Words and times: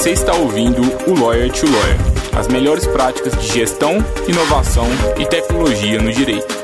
Você 0.00 0.12
está 0.12 0.34
ouvindo 0.34 0.80
o 1.06 1.12
Lawyer 1.12 1.52
to 1.52 1.66
Lawyer, 1.66 1.98
as 2.34 2.48
melhores 2.48 2.86
práticas 2.86 3.38
de 3.38 3.48
gestão, 3.48 3.98
inovação 4.26 4.86
e 5.20 5.26
tecnologia 5.28 6.00
no 6.00 6.10
direito. 6.10 6.54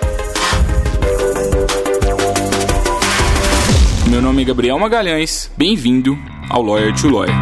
Meu 4.09 4.23
nome 4.23 4.41
é 4.41 4.45
Gabriel 4.46 4.79
Magalhães, 4.79 5.52
bem-vindo 5.55 6.16
ao 6.48 6.62
Lawyer 6.62 6.95
to 6.98 7.11
Lawyer. 7.11 7.34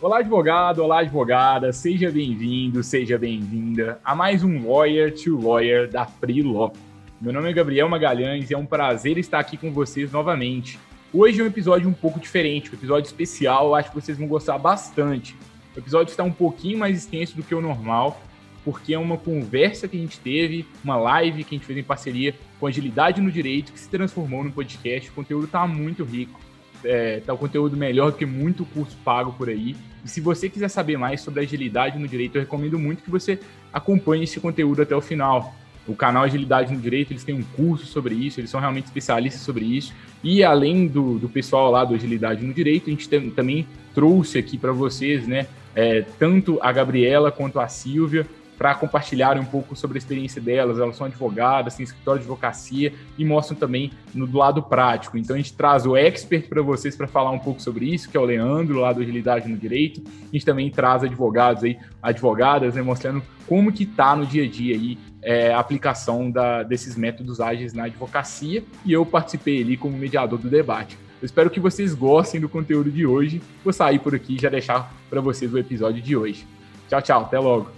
Olá, 0.00 0.20
advogado, 0.20 0.78
olá, 0.78 1.00
advogada, 1.00 1.72
seja 1.72 2.08
bem-vindo, 2.08 2.84
seja 2.84 3.18
bem-vinda 3.18 3.98
a 4.04 4.14
mais 4.14 4.44
um 4.44 4.70
Lawyer 4.70 5.12
to 5.12 5.40
Lawyer 5.40 5.90
da 5.90 6.06
Law. 6.44 6.72
Meu 7.20 7.32
nome 7.32 7.50
é 7.50 7.52
Gabriel 7.52 7.88
Magalhães 7.88 8.48
e 8.48 8.54
é 8.54 8.56
um 8.56 8.64
prazer 8.64 9.18
estar 9.18 9.40
aqui 9.40 9.56
com 9.56 9.72
vocês 9.72 10.12
novamente. 10.12 10.78
Hoje 11.14 11.42
é 11.42 11.44
um 11.44 11.46
episódio 11.46 11.86
um 11.90 11.92
pouco 11.92 12.18
diferente, 12.18 12.70
um 12.70 12.74
episódio 12.74 13.06
especial, 13.06 13.74
acho 13.74 13.90
que 13.90 13.94
vocês 13.94 14.16
vão 14.16 14.26
gostar 14.26 14.56
bastante. 14.56 15.36
O 15.76 15.78
episódio 15.78 16.10
está 16.10 16.24
um 16.24 16.32
pouquinho 16.32 16.78
mais 16.78 16.96
extenso 16.96 17.36
do 17.36 17.42
que 17.42 17.54
o 17.54 17.60
normal, 17.60 18.18
porque 18.64 18.94
é 18.94 18.98
uma 18.98 19.18
conversa 19.18 19.86
que 19.86 19.94
a 19.94 20.00
gente 20.00 20.18
teve, 20.18 20.66
uma 20.82 20.96
live 20.96 21.44
que 21.44 21.54
a 21.54 21.58
gente 21.58 21.66
fez 21.66 21.78
em 21.78 21.82
parceria 21.82 22.34
com 22.58 22.66
Agilidade 22.66 23.20
no 23.20 23.30
Direito, 23.30 23.74
que 23.74 23.78
se 23.78 23.90
transformou 23.90 24.42
no 24.42 24.50
podcast. 24.50 25.10
O 25.10 25.12
conteúdo 25.12 25.44
está 25.44 25.66
muito 25.66 26.02
rico, 26.02 26.40
é, 26.82 27.20
tá 27.20 27.34
o 27.34 27.38
conteúdo 27.38 27.76
melhor 27.76 28.12
do 28.12 28.16
que 28.16 28.24
muito 28.24 28.64
curso 28.64 28.96
pago 29.04 29.34
por 29.34 29.50
aí. 29.50 29.76
E 30.02 30.08
se 30.08 30.18
você 30.18 30.48
quiser 30.48 30.68
saber 30.68 30.96
mais 30.96 31.20
sobre 31.20 31.42
agilidade 31.42 31.98
no 31.98 32.08
direito, 32.08 32.36
eu 32.36 32.40
recomendo 32.40 32.78
muito 32.78 33.02
que 33.02 33.10
você 33.10 33.38
acompanhe 33.70 34.24
esse 34.24 34.40
conteúdo 34.40 34.80
até 34.80 34.96
o 34.96 35.02
final. 35.02 35.54
O 35.86 35.96
canal 35.96 36.22
Agilidade 36.22 36.72
no 36.72 36.80
Direito, 36.80 37.12
eles 37.12 37.24
têm 37.24 37.34
um 37.34 37.42
curso 37.42 37.86
sobre 37.86 38.14
isso, 38.14 38.38
eles 38.38 38.50
são 38.50 38.60
realmente 38.60 38.84
especialistas 38.84 39.42
sobre 39.42 39.64
isso. 39.64 39.92
E 40.22 40.44
além 40.44 40.86
do, 40.86 41.18
do 41.18 41.28
pessoal 41.28 41.70
lá 41.70 41.84
do 41.84 41.94
Agilidade 41.94 42.44
no 42.44 42.54
Direito, 42.54 42.88
a 42.88 42.90
gente 42.90 43.08
tem, 43.08 43.30
também 43.30 43.66
trouxe 43.94 44.38
aqui 44.38 44.56
para 44.56 44.72
vocês, 44.72 45.26
né, 45.26 45.46
é, 45.74 46.02
tanto 46.18 46.58
a 46.62 46.70
Gabriela 46.70 47.32
quanto 47.32 47.58
a 47.58 47.66
Silvia, 47.66 48.26
para 48.62 48.76
compartilharem 48.76 49.42
um 49.42 49.46
pouco 49.46 49.74
sobre 49.74 49.96
a 49.96 49.98
experiência 49.98 50.40
delas. 50.40 50.78
Elas 50.78 50.94
são 50.94 51.06
advogadas, 51.06 51.74
têm 51.74 51.82
escritório 51.82 52.20
de 52.20 52.26
advocacia 52.26 52.92
e 53.18 53.24
mostram 53.24 53.56
também 53.56 53.90
no 54.14 54.24
do 54.24 54.38
lado 54.38 54.62
prático. 54.62 55.18
Então 55.18 55.34
a 55.34 55.36
gente 55.36 55.52
traz 55.54 55.84
o 55.84 55.96
expert 55.96 56.48
para 56.48 56.62
vocês 56.62 56.94
para 56.94 57.08
falar 57.08 57.32
um 57.32 57.40
pouco 57.40 57.60
sobre 57.60 57.86
isso, 57.86 58.08
que 58.08 58.16
é 58.16 58.20
o 58.20 58.24
Leandro, 58.24 58.78
lá 58.78 58.92
do 58.92 59.00
Agilidade 59.00 59.48
no 59.48 59.56
Direito. 59.56 60.00
A 60.06 60.32
gente 60.32 60.44
também 60.44 60.70
traz 60.70 61.02
advogados 61.02 61.64
aí, 61.64 61.76
advogadas, 62.00 62.76
né, 62.76 62.82
mostrando 62.82 63.20
como 63.48 63.72
que 63.72 63.84
tá 63.84 64.14
no 64.14 64.24
dia 64.24 64.44
a 64.44 64.48
dia 64.48 64.76
aí 64.76 64.96
é, 65.22 65.52
a 65.52 65.60
aplicação 65.60 66.30
da, 66.30 66.62
desses 66.62 66.96
métodos 66.96 67.40
ágeis 67.40 67.72
na 67.72 67.84
advocacia. 67.84 68.64
E 68.84 68.92
eu 68.92 69.06
participei 69.06 69.62
ali 69.62 69.76
como 69.76 69.96
mediador 69.96 70.38
do 70.38 70.50
debate. 70.50 70.98
Eu 71.20 71.26
espero 71.26 71.48
que 71.48 71.60
vocês 71.60 71.94
gostem 71.94 72.40
do 72.40 72.48
conteúdo 72.48 72.90
de 72.90 73.06
hoje. 73.06 73.40
Vou 73.62 73.72
sair 73.72 74.00
por 74.00 74.14
aqui 74.14 74.34
e 74.34 74.38
já 74.40 74.48
deixar 74.48 74.92
para 75.08 75.20
vocês 75.20 75.52
o 75.54 75.58
episódio 75.58 76.02
de 76.02 76.16
hoje. 76.16 76.44
Tchau, 76.88 77.00
tchau. 77.00 77.20
Até 77.22 77.38
logo. 77.38 77.68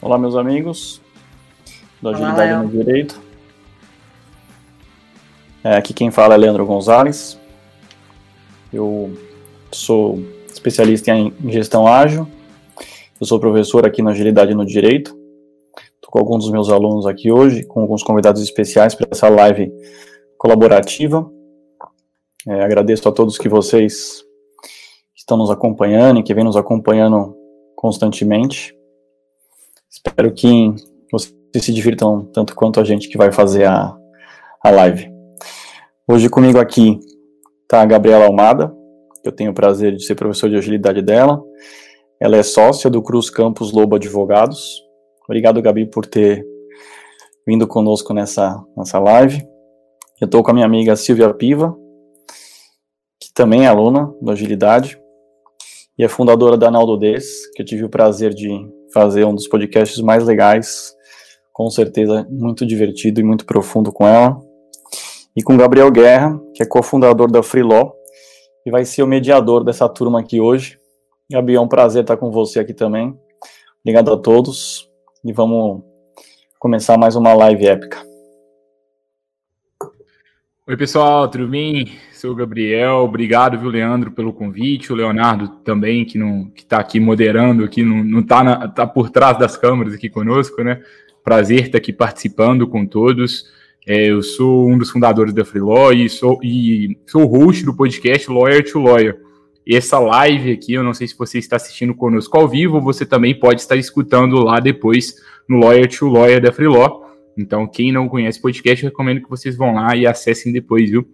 Olá, 0.00 0.16
meus 0.16 0.36
amigos 0.36 1.02
do 2.00 2.08
Agilidade 2.08 2.52
Olá, 2.52 2.62
no 2.62 2.68
Direito. 2.68 3.20
É, 5.62 5.76
aqui 5.76 5.92
quem 5.92 6.10
fala 6.10 6.34
é 6.34 6.38
Leandro 6.38 6.64
Gonzalez. 6.64 7.38
Eu 8.72 9.18
sou 9.72 10.24
especialista 10.46 11.10
em 11.10 11.34
gestão 11.48 11.86
ágil. 11.86 12.26
Eu 13.20 13.26
sou 13.26 13.38
professor 13.38 13.84
aqui 13.84 14.00
na 14.00 14.12
Agilidade 14.12 14.54
no 14.54 14.64
Direito. 14.64 15.19
Estou 16.00 16.12
com 16.12 16.18
alguns 16.18 16.44
dos 16.44 16.50
meus 16.50 16.70
alunos 16.70 17.06
aqui 17.06 17.30
hoje, 17.30 17.62
com 17.62 17.80
alguns 17.80 18.02
convidados 18.02 18.42
especiais 18.42 18.94
para 18.94 19.06
essa 19.12 19.28
live 19.28 19.70
colaborativa. 20.38 21.30
É, 22.48 22.64
agradeço 22.64 23.06
a 23.06 23.12
todos 23.12 23.36
que 23.36 23.50
vocês 23.50 24.24
estão 25.14 25.36
nos 25.36 25.50
acompanhando 25.50 26.20
e 26.20 26.22
que 26.22 26.32
vêm 26.32 26.42
nos 26.42 26.56
acompanhando 26.56 27.36
constantemente. 27.76 28.74
Espero 29.90 30.32
que 30.32 30.74
vocês 31.12 31.34
se 31.54 31.72
divirtam 31.72 32.24
tanto 32.32 32.54
quanto 32.54 32.80
a 32.80 32.84
gente 32.84 33.06
que 33.06 33.18
vai 33.18 33.30
fazer 33.30 33.66
a, 33.66 33.94
a 34.64 34.70
live. 34.70 35.06
Hoje 36.08 36.30
comigo 36.30 36.58
aqui 36.58 36.98
está 37.62 37.82
a 37.82 37.86
Gabriela 37.86 38.24
Almada, 38.24 38.74
eu 39.22 39.32
tenho 39.32 39.50
o 39.50 39.54
prazer 39.54 39.94
de 39.94 40.06
ser 40.06 40.14
professor 40.14 40.48
de 40.48 40.56
agilidade 40.56 41.02
dela. 41.02 41.42
Ela 42.18 42.38
é 42.38 42.42
sócia 42.42 42.88
do 42.88 43.02
Cruz 43.02 43.28
Campos 43.28 43.70
Lobo 43.70 43.96
Advogados. 43.96 44.89
Obrigado, 45.30 45.62
Gabi, 45.62 45.86
por 45.86 46.06
ter 46.06 46.44
vindo 47.46 47.64
conosco 47.64 48.12
nessa, 48.12 48.60
nessa 48.76 48.98
live. 48.98 49.40
Eu 50.20 50.24
estou 50.24 50.42
com 50.42 50.50
a 50.50 50.54
minha 50.54 50.66
amiga 50.66 50.96
Silvia 50.96 51.32
Piva, 51.32 51.72
que 53.20 53.32
também 53.32 53.64
é 53.64 53.68
aluna 53.68 54.12
do 54.20 54.28
Agilidade 54.28 55.00
e 55.96 56.02
é 56.02 56.08
fundadora 56.08 56.56
da 56.56 56.68
Naldo 56.68 56.96
Des, 56.96 57.46
que 57.54 57.62
eu 57.62 57.64
tive 57.64 57.84
o 57.84 57.88
prazer 57.88 58.34
de 58.34 58.50
fazer 58.92 59.24
um 59.24 59.32
dos 59.32 59.46
podcasts 59.46 60.00
mais 60.00 60.26
legais, 60.26 60.92
com 61.52 61.70
certeza 61.70 62.26
muito 62.28 62.66
divertido 62.66 63.20
e 63.20 63.22
muito 63.22 63.46
profundo 63.46 63.92
com 63.92 64.08
ela. 64.08 64.36
E 65.36 65.44
com 65.44 65.56
Gabriel 65.56 65.92
Guerra, 65.92 66.36
que 66.56 66.60
é 66.64 66.66
cofundador 66.66 67.30
da 67.30 67.40
Freelaw 67.40 67.94
e 68.66 68.70
vai 68.72 68.84
ser 68.84 69.04
o 69.04 69.06
mediador 69.06 69.62
dessa 69.62 69.88
turma 69.88 70.18
aqui 70.18 70.40
hoje. 70.40 70.76
Gabi, 71.30 71.54
é 71.54 71.60
um 71.60 71.68
prazer 71.68 72.02
estar 72.02 72.16
com 72.16 72.32
você 72.32 72.58
aqui 72.58 72.74
também. 72.74 73.16
Obrigado 73.84 74.12
a 74.12 74.16
todos 74.16 74.89
e 75.24 75.32
vamos 75.32 75.82
começar 76.58 76.96
mais 76.96 77.14
uma 77.14 77.34
live 77.34 77.66
épica. 77.66 77.98
Oi, 80.66 80.76
pessoal, 80.76 81.28
tudo 81.28 81.48
bem? 81.48 81.92
Sou 82.12 82.32
o 82.32 82.34
Gabriel. 82.34 82.98
Obrigado, 82.98 83.58
viu, 83.58 83.68
Leandro, 83.68 84.12
pelo 84.12 84.32
convite. 84.32 84.92
O 84.92 84.96
Leonardo 84.96 85.48
também, 85.64 86.04
que 86.04 86.16
não 86.16 86.48
que 86.50 86.62
está 86.62 86.78
aqui 86.78 87.00
moderando, 87.00 87.64
aqui 87.64 87.82
não, 87.82 88.04
não 88.04 88.22
tá, 88.22 88.68
tá 88.68 88.86
por 88.86 89.10
trás 89.10 89.38
das 89.38 89.56
câmeras 89.56 89.94
aqui 89.94 90.08
conosco, 90.08 90.62
né? 90.62 90.80
Prazer 91.24 91.66
estar 91.66 91.78
aqui 91.78 91.92
participando 91.92 92.66
com 92.66 92.86
todos. 92.86 93.44
É, 93.86 94.10
eu 94.10 94.22
sou 94.22 94.68
um 94.68 94.78
dos 94.78 94.90
fundadores 94.90 95.34
da 95.34 95.44
Freelaw 95.44 95.92
e 95.92 96.08
sou, 96.08 96.38
e 96.42 96.96
sou 97.06 97.26
host 97.26 97.64
do 97.64 97.74
podcast 97.74 98.30
Lawyer 98.30 98.70
to 98.70 98.78
Lawyer. 98.78 99.29
Essa 99.68 99.98
live 99.98 100.52
aqui, 100.52 100.72
eu 100.72 100.82
não 100.82 100.94
sei 100.94 101.06
se 101.06 101.16
você 101.16 101.38
está 101.38 101.56
assistindo 101.56 101.94
conosco 101.94 102.36
ao 102.36 102.48
vivo, 102.48 102.80
você 102.80 103.04
também 103.04 103.38
pode 103.38 103.60
estar 103.60 103.76
escutando 103.76 104.42
lá 104.42 104.58
depois 104.58 105.14
no 105.48 105.58
Lawyer 105.58 105.88
to 105.88 106.08
Lawyer 106.08 106.40
da 106.40 106.52
Freelaw. 106.52 107.06
Então, 107.36 107.66
quem 107.66 107.92
não 107.92 108.08
conhece 108.08 108.38
o 108.38 108.42
podcast, 108.42 108.84
recomendo 108.84 109.22
que 109.22 109.30
vocês 109.30 109.56
vão 109.56 109.74
lá 109.74 109.94
e 109.96 110.06
acessem 110.06 110.52
depois, 110.52 110.90
viu? 110.90 111.06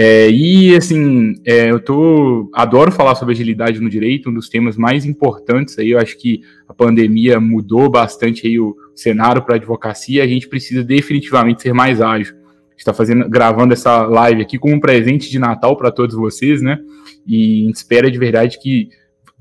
É, 0.00 0.30
e 0.30 0.76
assim, 0.76 1.34
é, 1.44 1.72
eu 1.72 1.80
tô 1.80 2.48
adoro 2.54 2.92
falar 2.92 3.16
sobre 3.16 3.34
agilidade 3.34 3.80
no 3.80 3.90
direito, 3.90 4.30
um 4.30 4.34
dos 4.34 4.48
temas 4.48 4.76
mais 4.76 5.04
importantes 5.04 5.76
aí. 5.76 5.90
Eu 5.90 5.98
acho 5.98 6.16
que 6.16 6.40
a 6.68 6.72
pandemia 6.72 7.40
mudou 7.40 7.90
bastante 7.90 8.46
aí 8.46 8.60
o 8.60 8.76
cenário 8.94 9.42
para 9.42 9.54
a 9.54 9.56
advocacia. 9.56 10.22
A 10.22 10.26
gente 10.26 10.46
precisa 10.46 10.84
definitivamente 10.84 11.62
ser 11.62 11.72
mais 11.72 12.00
ágil. 12.00 12.37
Está 12.80 12.94
fazendo, 12.94 13.28
gravando 13.28 13.72
essa 13.72 14.02
live 14.02 14.42
aqui 14.42 14.58
como 14.58 14.74
um 14.74 14.80
presente 14.80 15.30
de 15.30 15.38
Natal 15.38 15.76
para 15.76 15.90
todos 15.90 16.14
vocês, 16.14 16.62
né? 16.62 16.78
E 17.26 17.64
a 17.64 17.66
gente 17.66 17.76
espera 17.76 18.10
de 18.10 18.18
verdade 18.18 18.58
que 18.60 18.88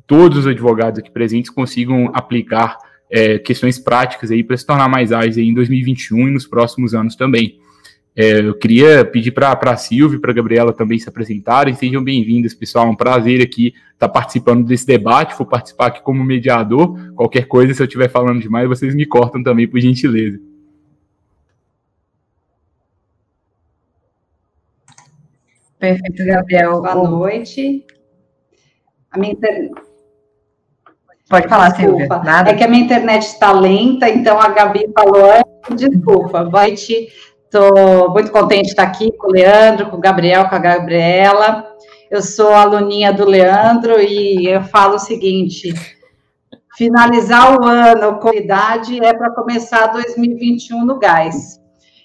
todos 0.05 0.39
os 0.39 0.47
advogados 0.47 0.99
aqui 0.99 1.11
presentes 1.11 1.51
consigam 1.51 2.09
aplicar 2.13 2.77
é, 3.09 3.37
questões 3.37 3.77
práticas 3.77 4.31
aí 4.31 4.43
para 4.43 4.57
se 4.57 4.65
tornar 4.65 4.89
mais 4.89 5.11
ágeis 5.11 5.37
em 5.37 5.53
2021 5.53 6.27
e 6.27 6.31
nos 6.31 6.47
próximos 6.47 6.93
anos 6.93 7.15
também. 7.15 7.59
É, 8.19 8.39
eu 8.39 8.55
queria 8.55 9.05
pedir 9.05 9.29
para 9.29 9.51
a 9.51 9.77
Silvia 9.77 10.17
e 10.17 10.19
para 10.19 10.31
a 10.31 10.33
Gabriela 10.33 10.73
também 10.73 10.97
se 10.97 11.07
apresentarem. 11.07 11.75
Sejam 11.75 12.03
bem-vindas, 12.03 12.55
pessoal. 12.55 12.87
É 12.87 12.89
um 12.89 12.95
prazer 12.95 13.43
aqui 13.43 13.67
estar 13.93 14.07
tá 14.07 14.09
participando 14.09 14.65
desse 14.65 14.87
debate. 14.87 15.37
Vou 15.37 15.45
participar 15.45 15.87
aqui 15.87 16.01
como 16.01 16.23
mediador. 16.23 16.97
Qualquer 17.13 17.45
coisa, 17.47 17.75
se 17.75 17.81
eu 17.81 17.85
estiver 17.85 18.09
falando 18.09 18.41
demais, 18.41 18.67
vocês 18.67 18.95
me 18.95 19.05
cortam 19.05 19.43
também, 19.43 19.67
por 19.67 19.79
gentileza. 19.79 20.39
Perfeito, 25.79 26.25
Gabriel. 26.25 26.81
Boa 26.81 26.95
noite. 26.95 27.85
A 29.11 29.19
minha 29.19 29.33
inter... 29.33 29.69
Pode 31.29 31.47
falar, 31.47 31.75
Silvia. 31.75 32.07
Nada. 32.07 32.51
É 32.51 32.53
que 32.55 32.63
a 32.63 32.67
minha 32.67 32.83
internet 32.83 33.23
está 33.23 33.51
lenta, 33.51 34.09
então 34.09 34.39
a 34.39 34.49
Gabi 34.49 34.89
falou, 34.93 35.43
desculpa, 35.75 36.45
vai 36.45 36.73
te. 36.73 37.09
Estou 37.43 38.09
muito 38.11 38.31
contente 38.31 38.63
de 38.63 38.69
estar 38.69 38.83
aqui 38.83 39.11
com 39.11 39.27
o 39.27 39.31
Leandro, 39.31 39.89
com 39.89 39.97
o 39.97 40.01
Gabriel, 40.01 40.47
com 40.49 40.55
a 40.55 40.59
Gabriela. 40.59 41.67
Eu 42.09 42.21
sou 42.21 42.53
aluninha 42.53 43.11
do 43.11 43.25
Leandro 43.25 43.99
e 43.99 44.47
eu 44.47 44.63
falo 44.63 44.95
o 44.95 44.99
seguinte: 44.99 45.73
finalizar 46.77 47.59
o 47.59 47.65
ano 47.65 48.19
com 48.19 48.33
idade 48.33 49.03
é 49.03 49.13
para 49.13 49.31
começar 49.31 49.87
2021 49.87 50.85
no 50.85 50.97
gás. 50.97 51.61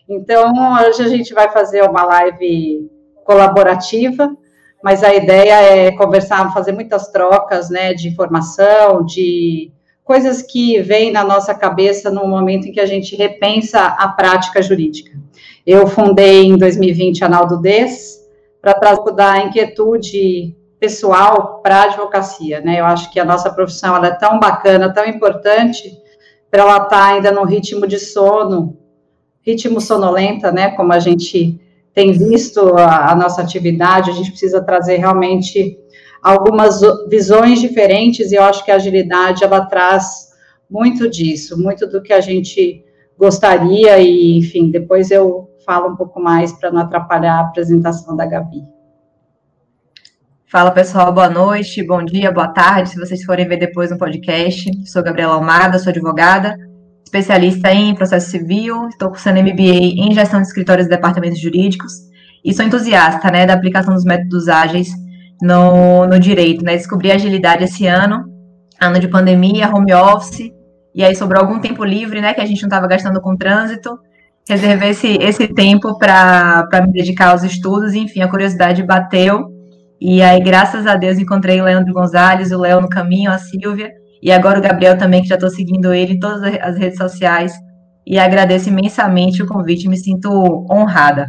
Então, 0.08 0.52
hoje 0.80 1.02
a 1.02 1.08
gente 1.08 1.32
vai 1.32 1.50
fazer 1.50 1.82
uma 1.82 2.04
live 2.04 2.90
colaborativa 3.24 4.36
mas 4.82 5.04
a 5.04 5.14
ideia 5.14 5.62
é 5.62 5.92
conversar, 5.92 6.52
fazer 6.52 6.72
muitas 6.72 7.08
trocas, 7.08 7.70
né, 7.70 7.94
de 7.94 8.08
informação, 8.08 9.04
de 9.04 9.70
coisas 10.02 10.42
que 10.42 10.80
vêm 10.82 11.12
na 11.12 11.22
nossa 11.22 11.54
cabeça 11.54 12.10
no 12.10 12.26
momento 12.26 12.66
em 12.66 12.72
que 12.72 12.80
a 12.80 12.86
gente 12.86 13.14
repensa 13.14 13.80
a 13.80 14.08
prática 14.08 14.60
jurídica. 14.60 15.16
Eu 15.64 15.86
fundei 15.86 16.46
em 16.46 16.58
2020 16.58 17.24
a 17.24 17.28
Naldo 17.28 17.60
Des, 17.60 18.20
para 18.60 18.74
trazer 18.74 19.12
da 19.12 19.38
inquietude 19.38 20.56
pessoal 20.80 21.60
para 21.62 21.76
a 21.76 21.82
advocacia, 21.84 22.60
né? 22.60 22.80
Eu 22.80 22.84
acho 22.84 23.10
que 23.12 23.20
a 23.20 23.24
nossa 23.24 23.50
profissão 23.50 23.94
ela 23.94 24.08
é 24.08 24.14
tão 24.14 24.40
bacana, 24.40 24.92
tão 24.92 25.06
importante, 25.06 25.96
para 26.50 26.62
ela 26.62 26.76
estar 26.78 26.88
tá 26.88 27.06
ainda 27.06 27.30
no 27.30 27.44
ritmo 27.44 27.86
de 27.86 28.00
sono, 28.00 28.76
ritmo 29.40 29.80
sonolenta, 29.80 30.50
né? 30.50 30.72
Como 30.72 30.92
a 30.92 30.98
gente 30.98 31.60
tem 31.94 32.12
visto 32.12 32.76
a, 32.76 33.12
a 33.12 33.14
nossa 33.14 33.42
atividade, 33.42 34.10
a 34.10 34.14
gente 34.14 34.30
precisa 34.30 34.62
trazer 34.62 34.96
realmente 34.96 35.78
algumas 36.22 36.80
visões 37.08 37.60
diferentes 37.60 38.30
e 38.30 38.36
eu 38.36 38.44
acho 38.44 38.64
que 38.64 38.70
a 38.70 38.76
agilidade 38.76 39.42
ela 39.44 39.66
traz 39.66 40.32
muito 40.70 41.10
disso, 41.10 41.60
muito 41.60 41.86
do 41.86 42.00
que 42.00 42.12
a 42.12 42.20
gente 42.20 42.84
gostaria 43.18 43.98
e, 43.98 44.38
enfim, 44.38 44.70
depois 44.70 45.10
eu 45.10 45.50
falo 45.66 45.92
um 45.92 45.96
pouco 45.96 46.20
mais 46.20 46.52
para 46.52 46.70
não 46.70 46.80
atrapalhar 46.80 47.34
a 47.34 47.40
apresentação 47.40 48.16
da 48.16 48.24
Gabi. 48.24 48.62
Fala 50.46 50.70
pessoal, 50.70 51.12
boa 51.12 51.30
noite, 51.30 51.82
bom 51.82 52.04
dia, 52.04 52.30
boa 52.30 52.48
tarde, 52.48 52.90
se 52.90 52.98
vocês 52.98 53.24
forem 53.24 53.48
ver 53.48 53.58
depois 53.58 53.90
no 53.90 53.98
podcast. 53.98 54.70
Sou 54.86 55.02
Gabriela 55.02 55.34
Almada, 55.34 55.78
sou 55.78 55.90
advogada, 55.90 56.56
especialista 57.12 57.70
em 57.70 57.94
processo 57.94 58.30
civil, 58.30 58.88
estou 58.88 59.10
cursando 59.10 59.42
MBA 59.42 59.98
em 59.98 60.14
gestão 60.14 60.40
de 60.40 60.46
escritórios 60.46 60.86
e 60.86 60.90
departamentos 60.90 61.38
jurídicos 61.38 61.92
e 62.42 62.54
sou 62.54 62.64
entusiasta 62.64 63.30
né, 63.30 63.44
da 63.44 63.52
aplicação 63.52 63.92
dos 63.92 64.04
métodos 64.04 64.48
ágeis 64.48 64.88
no, 65.42 66.06
no 66.06 66.18
direito. 66.18 66.64
Né? 66.64 66.72
Descobri 66.72 67.12
agilidade 67.12 67.64
esse 67.64 67.86
ano, 67.86 68.24
ano 68.80 68.98
de 68.98 69.08
pandemia, 69.08 69.68
home 69.68 69.92
office, 69.92 70.50
e 70.94 71.04
aí 71.04 71.14
sobrou 71.14 71.42
algum 71.42 71.60
tempo 71.60 71.84
livre, 71.84 72.22
né, 72.22 72.32
que 72.32 72.40
a 72.40 72.46
gente 72.46 72.62
não 72.62 72.68
estava 72.68 72.86
gastando 72.86 73.20
com 73.20 73.36
trânsito, 73.36 73.98
reservei 74.48 74.90
esse, 74.90 75.18
esse 75.20 75.48
tempo 75.48 75.98
para 75.98 76.66
me 76.86 76.92
dedicar 76.92 77.32
aos 77.32 77.42
estudos, 77.42 77.92
enfim, 77.92 78.22
a 78.22 78.28
curiosidade 78.28 78.82
bateu 78.82 79.52
e 80.04 80.20
aí, 80.20 80.40
graças 80.40 80.84
a 80.84 80.96
Deus, 80.96 81.16
encontrei 81.16 81.60
o 81.60 81.64
Leandro 81.64 81.94
Gonzalez, 81.94 82.50
o 82.50 82.58
Léo 82.58 82.80
no 82.80 82.88
caminho, 82.88 83.30
a 83.30 83.38
Silvia, 83.38 83.92
e 84.22 84.30
agora 84.30 84.60
o 84.60 84.62
Gabriel 84.62 84.96
também, 84.96 85.20
que 85.20 85.28
já 85.28 85.34
estou 85.34 85.50
seguindo 85.50 85.92
ele 85.92 86.12
em 86.12 86.20
todas 86.20 86.42
as 86.60 86.78
redes 86.78 86.96
sociais. 86.96 87.52
E 88.06 88.18
agradeço 88.18 88.68
imensamente 88.68 89.42
o 89.42 89.46
convite, 89.46 89.88
me 89.88 89.96
sinto 89.96 90.30
honrada. 90.70 91.26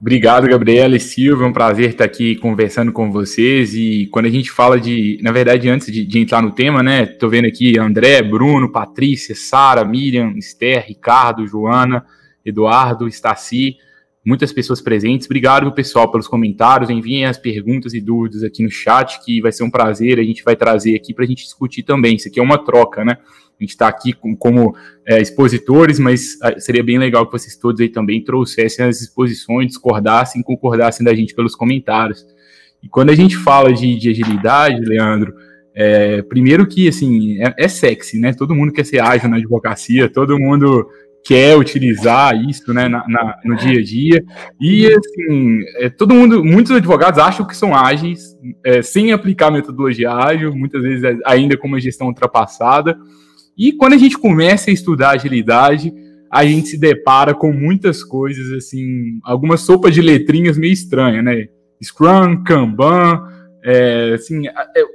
Obrigado, 0.00 0.46
Gabriela 0.46 0.94
e 0.94 1.00
Silvia. 1.00 1.44
É 1.44 1.48
um 1.48 1.52
prazer 1.52 1.90
estar 1.90 2.04
aqui 2.04 2.36
conversando 2.36 2.92
com 2.92 3.10
vocês. 3.10 3.74
E 3.74 4.06
quando 4.12 4.26
a 4.26 4.30
gente 4.30 4.52
fala 4.52 4.80
de, 4.80 5.18
na 5.20 5.32
verdade, 5.32 5.68
antes 5.68 5.92
de, 5.92 6.06
de 6.06 6.20
entrar 6.20 6.40
no 6.40 6.52
tema, 6.52 6.80
né? 6.80 7.02
Estou 7.02 7.28
vendo 7.28 7.46
aqui 7.46 7.76
André, 7.76 8.22
Bruno, 8.22 8.70
Patrícia, 8.70 9.34
Sara, 9.34 9.84
Miriam, 9.84 10.34
Esther, 10.36 10.84
Ricardo, 10.86 11.44
Joana, 11.44 12.04
Eduardo, 12.46 13.08
Staci 13.08 13.76
muitas 14.28 14.52
pessoas 14.52 14.82
presentes. 14.82 15.26
Obrigado, 15.26 15.72
pessoal, 15.72 16.10
pelos 16.10 16.28
comentários. 16.28 16.90
Enviem 16.90 17.24
as 17.24 17.38
perguntas 17.38 17.94
e 17.94 18.00
dúvidas 18.00 18.44
aqui 18.44 18.62
no 18.62 18.70
chat, 18.70 19.24
que 19.24 19.40
vai 19.40 19.50
ser 19.50 19.64
um 19.64 19.70
prazer. 19.70 20.18
A 20.18 20.22
gente 20.22 20.44
vai 20.44 20.54
trazer 20.54 20.94
aqui 20.94 21.14
para 21.14 21.24
a 21.24 21.26
gente 21.26 21.44
discutir 21.44 21.82
também. 21.82 22.16
Isso 22.16 22.28
aqui 22.28 22.38
é 22.38 22.42
uma 22.42 22.62
troca, 22.62 23.02
né? 23.02 23.16
A 23.58 23.64
gente 23.64 23.70
está 23.70 23.88
aqui 23.88 24.12
com, 24.12 24.36
como 24.36 24.76
é, 25.06 25.20
expositores, 25.20 25.98
mas 25.98 26.36
ah, 26.42 26.60
seria 26.60 26.84
bem 26.84 26.98
legal 26.98 27.24
que 27.24 27.32
vocês 27.32 27.56
todos 27.56 27.80
aí 27.80 27.88
também 27.88 28.22
trouxessem 28.22 28.84
as 28.84 29.00
exposições, 29.00 29.68
discordassem, 29.68 30.42
concordassem 30.42 31.04
da 31.04 31.14
gente 31.14 31.34
pelos 31.34 31.56
comentários. 31.56 32.24
E 32.82 32.88
quando 32.88 33.08
a 33.08 33.14
gente 33.14 33.34
fala 33.34 33.72
de, 33.72 33.96
de 33.96 34.10
agilidade, 34.10 34.84
Leandro, 34.84 35.34
é, 35.74 36.20
primeiro 36.22 36.66
que, 36.66 36.86
assim, 36.86 37.40
é, 37.42 37.54
é, 37.56 37.66
sexy, 37.66 38.20
né? 38.20 38.34
Todo 38.34 38.54
mundo 38.54 38.72
quer 38.72 38.84
ser 38.84 39.00
ágil 39.00 39.30
na 39.30 39.38
advocacia, 39.38 40.08
todo 40.08 40.38
mundo 40.38 40.86
quer 41.28 41.58
utilizar 41.58 42.34
isso 42.48 42.72
né, 42.72 42.88
na, 42.88 43.06
na, 43.06 43.38
no 43.44 43.54
dia 43.54 43.80
a 43.80 43.84
dia. 43.84 44.24
E, 44.58 44.86
assim, 44.86 45.58
é, 45.76 45.90
todo 45.90 46.14
mundo, 46.14 46.42
muitos 46.42 46.72
advogados 46.72 47.20
acham 47.20 47.46
que 47.46 47.54
são 47.54 47.74
ágeis, 47.74 48.34
é, 48.64 48.80
sem 48.80 49.12
aplicar 49.12 49.50
metodologia 49.50 50.10
ágil, 50.10 50.56
muitas 50.56 50.80
vezes 50.80 51.04
é, 51.04 51.14
ainda 51.26 51.54
com 51.54 51.68
uma 51.68 51.78
gestão 51.78 52.06
ultrapassada. 52.06 52.96
E 53.58 53.72
quando 53.72 53.92
a 53.92 53.98
gente 53.98 54.16
começa 54.16 54.70
a 54.70 54.72
estudar 54.72 55.10
agilidade, 55.10 55.92
a 56.32 56.46
gente 56.46 56.68
se 56.68 56.78
depara 56.78 57.34
com 57.34 57.52
muitas 57.52 58.02
coisas, 58.02 58.50
assim, 58.52 59.20
algumas 59.22 59.60
sopas 59.60 59.92
de 59.92 60.00
letrinhas 60.00 60.56
meio 60.56 60.72
estranhas, 60.72 61.22
né? 61.22 61.48
Scrum, 61.82 62.42
Kanban, 62.42 63.22
é, 63.62 64.12
assim, 64.14 64.46
é, 64.48 64.52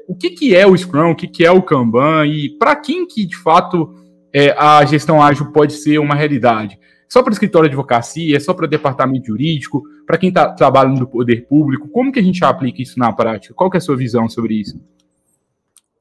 o 0.07 0.15
que, 0.15 0.31
que 0.31 0.55
é 0.55 0.65
o 0.65 0.75
Scrum, 0.75 1.11
o 1.11 1.15
que, 1.15 1.27
que 1.27 1.45
é 1.45 1.51
o 1.51 1.61
Kanban, 1.61 2.25
e 2.25 2.57
para 2.57 2.75
quem 2.75 3.05
que, 3.05 3.23
de 3.23 3.37
fato, 3.37 3.93
é, 4.33 4.51
a 4.57 4.83
gestão 4.85 5.21
ágil 5.21 5.51
pode 5.51 5.73
ser 5.73 5.99
uma 5.99 6.15
realidade? 6.15 6.79
Só 7.07 7.21
para 7.21 7.31
escritório 7.31 7.69
de 7.69 7.75
advocacia, 7.75 8.39
só 8.39 8.53
para 8.55 8.65
departamento 8.65 9.27
jurídico, 9.27 9.83
para 10.07 10.17
quem 10.17 10.29
está 10.29 10.51
trabalhando 10.51 10.99
no 10.99 11.07
poder 11.07 11.47
público? 11.47 11.87
Como 11.89 12.11
que 12.11 12.19
a 12.19 12.23
gente 12.23 12.43
aplica 12.43 12.81
isso 12.81 12.97
na 12.97 13.13
prática? 13.13 13.53
Qual 13.53 13.69
que 13.69 13.77
é 13.77 13.79
a 13.79 13.81
sua 13.81 13.95
visão 13.95 14.27
sobre 14.27 14.55
isso? 14.55 14.81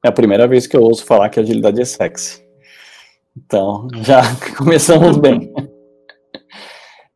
É 0.02 0.08
a 0.08 0.12
primeira 0.12 0.48
vez 0.48 0.66
que 0.66 0.74
eu 0.74 0.82
ouço 0.82 1.04
falar 1.04 1.28
que 1.28 1.38
agilidade 1.38 1.80
é 1.80 1.84
sexy. 1.84 2.42
Então, 3.36 3.88
já 4.02 4.22
começamos 4.56 5.18
bem. 5.18 5.52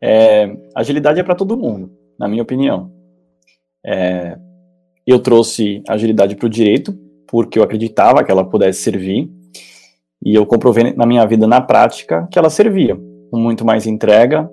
É, 0.00 0.54
agilidade 0.74 1.18
é 1.18 1.22
para 1.22 1.34
todo 1.34 1.56
mundo, 1.56 1.90
na 2.18 2.28
minha 2.28 2.42
opinião. 2.42 2.92
É, 3.84 4.36
eu 5.06 5.18
trouxe 5.18 5.82
agilidade 5.88 6.36
para 6.36 6.46
o 6.46 6.50
direito, 6.50 6.92
porque 7.26 7.58
eu 7.58 7.62
acreditava 7.62 8.22
que 8.22 8.30
ela 8.30 8.44
pudesse 8.44 8.82
servir 8.82 9.30
e 10.24 10.34
eu 10.34 10.46
comprovei 10.46 10.92
na 10.94 11.06
minha 11.06 11.24
vida, 11.26 11.46
na 11.46 11.60
prática, 11.60 12.26
que 12.30 12.38
ela 12.38 12.50
servia, 12.50 12.96
com 13.30 13.38
muito 13.38 13.64
mais 13.64 13.86
entrega, 13.86 14.48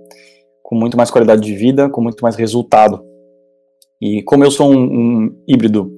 com 0.62 0.76
muito 0.76 0.98
mais 0.98 1.10
qualidade 1.12 1.42
de 1.42 1.56
vida, 1.56 1.90
com 1.90 2.02
muito 2.02 2.22
mais 2.22 2.36
resultado. 2.36 3.04
E 4.02 4.22
como 4.24 4.44
eu 4.44 4.52
sou 4.52 4.72
um, 4.72 4.84
um 4.84 5.44
híbrido 5.48 5.92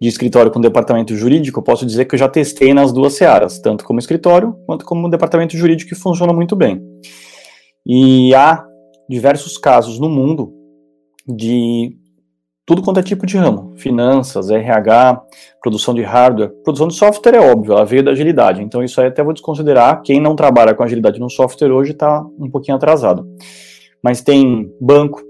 de 0.00 0.08
escritório 0.08 0.50
com 0.50 0.60
departamento 0.60 1.14
jurídico, 1.16 1.58
eu 1.58 1.64
posso 1.64 1.84
dizer 1.84 2.04
que 2.04 2.14
eu 2.14 2.18
já 2.18 2.28
testei 2.28 2.72
nas 2.72 2.92
duas 2.92 3.14
searas, 3.14 3.58
tanto 3.58 3.84
como 3.84 3.98
escritório 3.98 4.54
quanto 4.66 4.84
como 4.84 5.08
departamento 5.08 5.56
jurídico, 5.56 5.90
que 5.90 6.00
funciona 6.00 6.32
muito 6.32 6.54
bem. 6.54 6.80
E 7.86 8.34
há 8.34 8.64
diversos 9.08 9.56
casos 9.56 9.98
no 9.98 10.08
mundo 10.08 10.52
de 11.26 11.96
tudo 12.68 12.82
quanto 12.82 13.00
é 13.00 13.02
tipo 13.02 13.24
de 13.24 13.38
ramo, 13.38 13.72
finanças, 13.76 14.50
RH, 14.50 15.22
produção 15.62 15.94
de 15.94 16.02
hardware, 16.02 16.50
produção 16.62 16.86
de 16.86 16.94
software 16.94 17.36
é 17.36 17.40
óbvio, 17.40 17.72
ela 17.72 17.86
veio 17.86 18.04
da 18.04 18.10
agilidade, 18.10 18.62
então 18.62 18.84
isso 18.84 19.00
aí 19.00 19.06
até 19.06 19.24
vou 19.24 19.32
desconsiderar, 19.32 20.02
quem 20.02 20.20
não 20.20 20.36
trabalha 20.36 20.74
com 20.74 20.82
agilidade 20.82 21.18
no 21.18 21.30
software 21.30 21.72
hoje 21.72 21.92
está 21.92 22.22
um 22.38 22.50
pouquinho 22.50 22.76
atrasado. 22.76 23.26
Mas 24.02 24.20
tem 24.20 24.70
banco, 24.78 25.22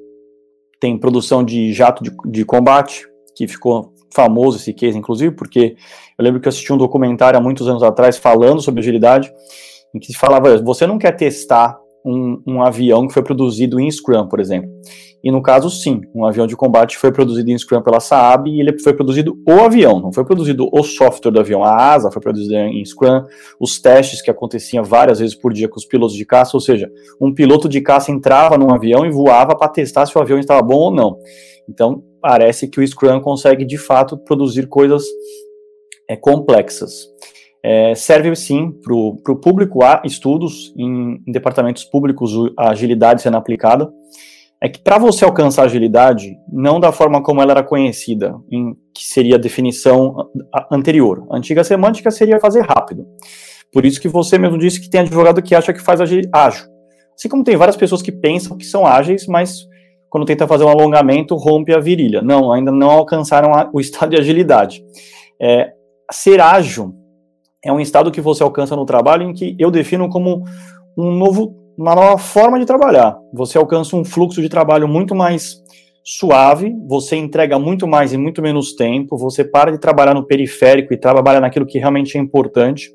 tem 0.80 0.98
produção 0.98 1.44
de 1.44 1.72
jato 1.72 2.02
de, 2.02 2.10
de 2.26 2.44
combate, 2.44 3.06
que 3.36 3.46
ficou 3.46 3.92
famoso 4.12 4.56
esse 4.56 4.74
case, 4.74 4.98
inclusive, 4.98 5.32
porque 5.32 5.76
eu 6.18 6.24
lembro 6.24 6.40
que 6.40 6.48
eu 6.48 6.50
assisti 6.50 6.72
um 6.72 6.76
documentário 6.76 7.38
há 7.38 7.40
muitos 7.40 7.68
anos 7.68 7.84
atrás 7.84 8.18
falando 8.18 8.60
sobre 8.60 8.80
agilidade, 8.80 9.32
em 9.94 10.00
que 10.00 10.08
se 10.08 10.18
falava, 10.18 10.60
você 10.60 10.88
não 10.88 10.98
quer 10.98 11.12
testar 11.12 11.78
um, 12.04 12.42
um 12.46 12.62
avião 12.62 13.06
que 13.06 13.14
foi 13.14 13.22
produzido 13.22 13.78
em 13.80 13.90
Scrum, 13.90 14.26
por 14.28 14.40
exemplo. 14.40 14.70
E 15.22 15.32
no 15.32 15.42
caso, 15.42 15.68
sim, 15.68 16.00
um 16.14 16.24
avião 16.24 16.46
de 16.46 16.56
combate 16.56 16.96
foi 16.96 17.10
produzido 17.10 17.50
em 17.50 17.58
Scrum 17.58 17.82
pela 17.82 17.98
Saab 17.98 18.48
e 18.48 18.60
ele 18.60 18.78
foi 18.78 18.94
produzido 18.94 19.36
o 19.46 19.52
avião, 19.60 19.98
não 19.98 20.12
foi 20.12 20.24
produzido 20.24 20.68
o 20.72 20.82
software 20.84 21.32
do 21.32 21.40
avião. 21.40 21.64
A 21.64 21.92
asa 21.92 22.10
foi 22.10 22.22
produzida 22.22 22.56
em 22.60 22.84
Scrum, 22.84 23.24
os 23.58 23.80
testes 23.80 24.22
que 24.22 24.30
aconteciam 24.30 24.84
várias 24.84 25.18
vezes 25.18 25.34
por 25.34 25.52
dia 25.52 25.68
com 25.68 25.76
os 25.76 25.84
pilotos 25.84 26.14
de 26.14 26.24
caça, 26.24 26.56
ou 26.56 26.60
seja, 26.60 26.88
um 27.20 27.34
piloto 27.34 27.68
de 27.68 27.80
caça 27.80 28.12
entrava 28.12 28.56
num 28.56 28.72
avião 28.72 29.04
e 29.04 29.10
voava 29.10 29.56
para 29.56 29.68
testar 29.68 30.06
se 30.06 30.16
o 30.16 30.20
avião 30.20 30.38
estava 30.38 30.62
bom 30.62 30.76
ou 30.76 30.90
não. 30.94 31.18
Então, 31.68 32.02
parece 32.20 32.68
que 32.68 32.80
o 32.80 32.86
Scrum 32.86 33.20
consegue 33.20 33.64
de 33.64 33.76
fato 33.76 34.16
produzir 34.16 34.68
coisas 34.68 35.02
é, 36.08 36.16
complexas. 36.16 37.08
É, 37.64 37.94
serve 37.94 38.34
sim 38.36 38.72
para 38.82 38.94
o 38.94 39.36
público, 39.36 39.82
há 39.82 40.02
estudos 40.04 40.72
em, 40.76 41.22
em 41.26 41.32
departamentos 41.32 41.84
públicos 41.84 42.32
a 42.56 42.70
agilidade 42.70 43.20
sendo 43.20 43.36
aplicada 43.36 43.90
é 44.60 44.68
que 44.68 44.80
para 44.80 44.98
você 44.98 45.24
alcançar 45.24 45.64
agilidade, 45.64 46.36
não 46.52 46.80
da 46.80 46.90
forma 46.90 47.22
como 47.22 47.40
ela 47.40 47.52
era 47.52 47.62
conhecida, 47.62 48.34
em, 48.50 48.74
que 48.92 49.04
seria 49.04 49.36
a 49.36 49.38
definição 49.38 50.28
anterior. 50.70 51.24
A 51.30 51.36
antiga 51.36 51.62
semântica 51.62 52.10
seria 52.10 52.40
fazer 52.40 52.62
rápido. 52.62 53.06
Por 53.72 53.86
isso 53.86 54.00
que 54.00 54.08
você 54.08 54.36
mesmo 54.36 54.58
disse 54.58 54.80
que 54.80 54.90
tem 54.90 55.02
advogado 55.02 55.42
que 55.42 55.54
acha 55.54 55.72
que 55.72 55.80
faz 55.80 56.00
ágil. 56.00 56.66
Assim 57.14 57.28
como 57.28 57.44
tem 57.44 57.56
várias 57.56 57.76
pessoas 57.76 58.02
que 58.02 58.10
pensam 58.10 58.56
que 58.56 58.64
são 58.64 58.84
ágeis, 58.84 59.26
mas 59.28 59.60
quando 60.10 60.26
tenta 60.26 60.46
fazer 60.46 60.64
um 60.64 60.68
alongamento, 60.68 61.36
rompe 61.36 61.72
a 61.72 61.78
virilha. 61.78 62.20
Não, 62.20 62.52
ainda 62.52 62.72
não 62.72 62.90
alcançaram 62.90 63.52
a, 63.54 63.70
o 63.72 63.78
estado 63.80 64.10
de 64.10 64.16
agilidade. 64.16 64.82
É, 65.40 65.72
ser 66.10 66.40
ágil 66.40 66.94
é 67.68 67.72
um 67.72 67.80
estado 67.80 68.10
que 68.10 68.20
você 68.20 68.42
alcança 68.42 68.74
no 68.74 68.86
trabalho 68.86 69.28
em 69.28 69.32
que 69.32 69.54
eu 69.58 69.70
defino 69.70 70.08
como 70.08 70.42
um 70.96 71.10
novo 71.12 71.54
uma 71.76 71.94
nova 71.94 72.18
forma 72.18 72.58
de 72.58 72.66
trabalhar. 72.66 73.16
Você 73.32 73.56
alcança 73.56 73.94
um 73.94 74.04
fluxo 74.04 74.42
de 74.42 74.48
trabalho 74.48 74.88
muito 74.88 75.14
mais 75.14 75.62
suave, 76.02 76.74
você 76.88 77.14
entrega 77.14 77.56
muito 77.56 77.86
mais 77.86 78.12
em 78.12 78.16
muito 78.16 78.42
menos 78.42 78.74
tempo, 78.74 79.16
você 79.16 79.44
para 79.44 79.70
de 79.70 79.78
trabalhar 79.78 80.14
no 80.14 80.26
periférico 80.26 80.92
e 80.92 80.96
trabalha 80.96 81.38
naquilo 81.38 81.66
que 81.66 81.78
realmente 81.78 82.18
é 82.18 82.20
importante, 82.20 82.90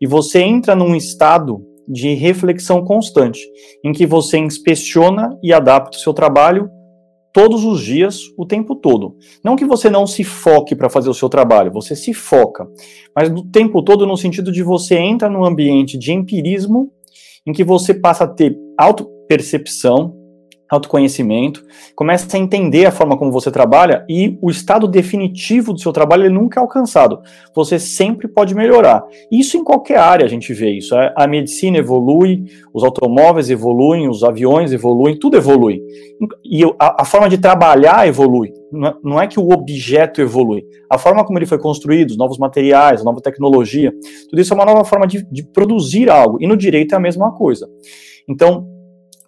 e 0.00 0.06
você 0.06 0.40
entra 0.40 0.74
num 0.74 0.94
estado 0.94 1.60
de 1.86 2.14
reflexão 2.14 2.82
constante, 2.82 3.40
em 3.84 3.92
que 3.92 4.06
você 4.06 4.38
inspeciona 4.38 5.36
e 5.42 5.52
adapta 5.52 5.98
o 5.98 6.00
seu 6.00 6.14
trabalho 6.14 6.70
todos 7.34 7.64
os 7.64 7.82
dias, 7.82 8.20
o 8.38 8.46
tempo 8.46 8.76
todo. 8.76 9.16
Não 9.42 9.56
que 9.56 9.64
você 9.64 9.90
não 9.90 10.06
se 10.06 10.22
foque 10.22 10.76
para 10.76 10.88
fazer 10.88 11.10
o 11.10 11.14
seu 11.14 11.28
trabalho, 11.28 11.72
você 11.72 11.96
se 11.96 12.14
foca, 12.14 12.64
mas 13.14 13.28
o 13.28 13.42
tempo 13.50 13.82
todo 13.82 14.06
no 14.06 14.16
sentido 14.16 14.52
de 14.52 14.62
você 14.62 14.94
entra 14.94 15.28
num 15.28 15.44
ambiente 15.44 15.98
de 15.98 16.12
empirismo 16.12 16.92
em 17.44 17.52
que 17.52 17.64
você 17.64 17.92
passa 17.92 18.22
a 18.22 18.28
ter 18.28 18.56
autopercepção, 18.78 20.14
autoconhecimento, 20.74 21.64
começa 21.94 22.36
a 22.36 22.40
entender 22.40 22.86
a 22.86 22.90
forma 22.90 23.16
como 23.16 23.30
você 23.32 23.50
trabalha 23.50 24.04
e 24.08 24.38
o 24.42 24.50
estado 24.50 24.86
definitivo 24.86 25.72
do 25.72 25.80
seu 25.80 25.92
trabalho 25.92 26.24
ele 26.24 26.34
nunca 26.34 26.60
é 26.60 26.62
alcançado. 26.62 27.20
Você 27.54 27.78
sempre 27.78 28.28
pode 28.28 28.54
melhorar. 28.54 29.04
Isso 29.30 29.56
em 29.56 29.64
qualquer 29.64 29.98
área 29.98 30.26
a 30.26 30.28
gente 30.28 30.52
vê 30.52 30.70
isso. 30.70 30.94
É, 30.96 31.12
a 31.16 31.26
medicina 31.26 31.78
evolui, 31.78 32.44
os 32.72 32.84
automóveis 32.84 33.50
evoluem, 33.50 34.08
os 34.08 34.22
aviões 34.22 34.72
evoluem, 34.72 35.18
tudo 35.18 35.36
evolui. 35.36 35.80
E 36.44 36.64
a, 36.78 37.02
a 37.02 37.04
forma 37.04 37.28
de 37.28 37.38
trabalhar 37.38 38.06
evolui. 38.06 38.52
Não 39.02 39.20
é, 39.20 39.24
é 39.24 39.26
que 39.28 39.38
o 39.38 39.52
objeto 39.52 40.20
evolui. 40.20 40.64
A 40.90 40.98
forma 40.98 41.24
como 41.24 41.38
ele 41.38 41.46
foi 41.46 41.58
construído, 41.58 42.10
os 42.10 42.16
novos 42.16 42.38
materiais, 42.38 43.00
a 43.00 43.04
nova 43.04 43.20
tecnologia, 43.20 43.92
tudo 44.28 44.40
isso 44.40 44.52
é 44.52 44.56
uma 44.56 44.64
nova 44.64 44.84
forma 44.84 45.06
de, 45.06 45.24
de 45.30 45.44
produzir 45.44 46.10
algo. 46.10 46.38
E 46.40 46.46
no 46.46 46.56
direito 46.56 46.92
é 46.94 46.96
a 46.96 47.00
mesma 47.00 47.32
coisa. 47.32 47.68
Então, 48.28 48.66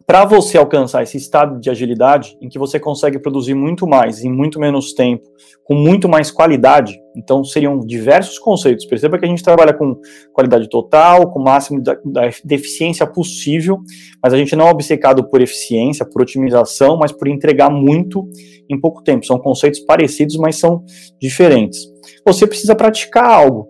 para 0.07 0.25
você 0.25 0.57
alcançar 0.57 1.03
esse 1.03 1.17
estado 1.17 1.59
de 1.59 1.69
agilidade 1.69 2.39
em 2.41 2.49
que 2.49 2.61
você 2.61 2.79
consegue 2.79 3.19
produzir 3.19 3.55
muito 3.55 3.89
mais 3.89 4.23
em 4.23 4.31
muito 4.31 4.61
menos 4.61 4.95
tempo, 4.95 5.25
com 5.65 5.75
muito 5.75 6.09
mais 6.09 6.31
qualidade, 6.31 6.97
então 7.17 7.43
seriam 7.43 7.81
diversos 7.81 8.39
conceitos. 8.39 8.87
Perceba 8.87 9.19
que 9.19 9.25
a 9.25 9.29
gente 9.29 9.43
trabalha 9.43 9.75
com 9.75 10.01
qualidade 10.33 10.69
total, 10.69 11.33
com 11.33 11.41
o 11.41 11.45
máximo 11.45 11.83
da, 11.83 11.99
da 12.05 12.55
eficiência 12.55 13.05
possível, 13.05 13.81
mas 14.23 14.33
a 14.33 14.39
gente 14.39 14.55
não 14.55 14.69
é 14.69 14.71
obcecado 14.71 15.29
por 15.29 15.43
eficiência, 15.43 16.07
por 16.07 16.23
otimização, 16.23 16.97
mas 16.97 17.11
por 17.11 17.27
entregar 17.27 17.69
muito 17.69 18.29
em 18.71 18.81
pouco 18.81 19.03
tempo. 19.03 19.27
São 19.27 19.41
conceitos 19.41 19.81
parecidos, 19.81 20.37
mas 20.37 20.55
são 20.55 20.85
diferentes. 21.21 21.81
Você 22.25 22.47
precisa 22.47 22.77
praticar 22.77 23.29
algo. 23.29 23.67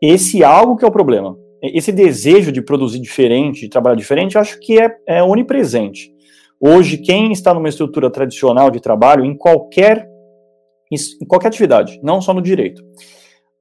Esse 0.00 0.44
algo 0.44 0.76
que 0.76 0.84
é 0.84 0.88
o 0.88 0.92
problema 0.92 1.41
esse 1.62 1.92
desejo 1.92 2.50
de 2.50 2.60
produzir 2.60 2.98
diferente, 2.98 3.60
de 3.60 3.68
trabalhar 3.68 3.94
diferente, 3.94 4.36
acho 4.36 4.58
que 4.58 4.80
é, 4.80 4.90
é 5.06 5.22
onipresente. 5.22 6.12
Hoje, 6.60 6.96
quem 6.96 7.32
está 7.32 7.54
numa 7.54 7.68
estrutura 7.68 8.10
tradicional 8.10 8.70
de 8.70 8.80
trabalho, 8.80 9.24
em 9.24 9.36
qualquer, 9.36 10.08
em 10.90 11.26
qualquer 11.26 11.48
atividade, 11.48 12.00
não 12.02 12.20
só 12.20 12.34
no 12.34 12.42
direito, 12.42 12.82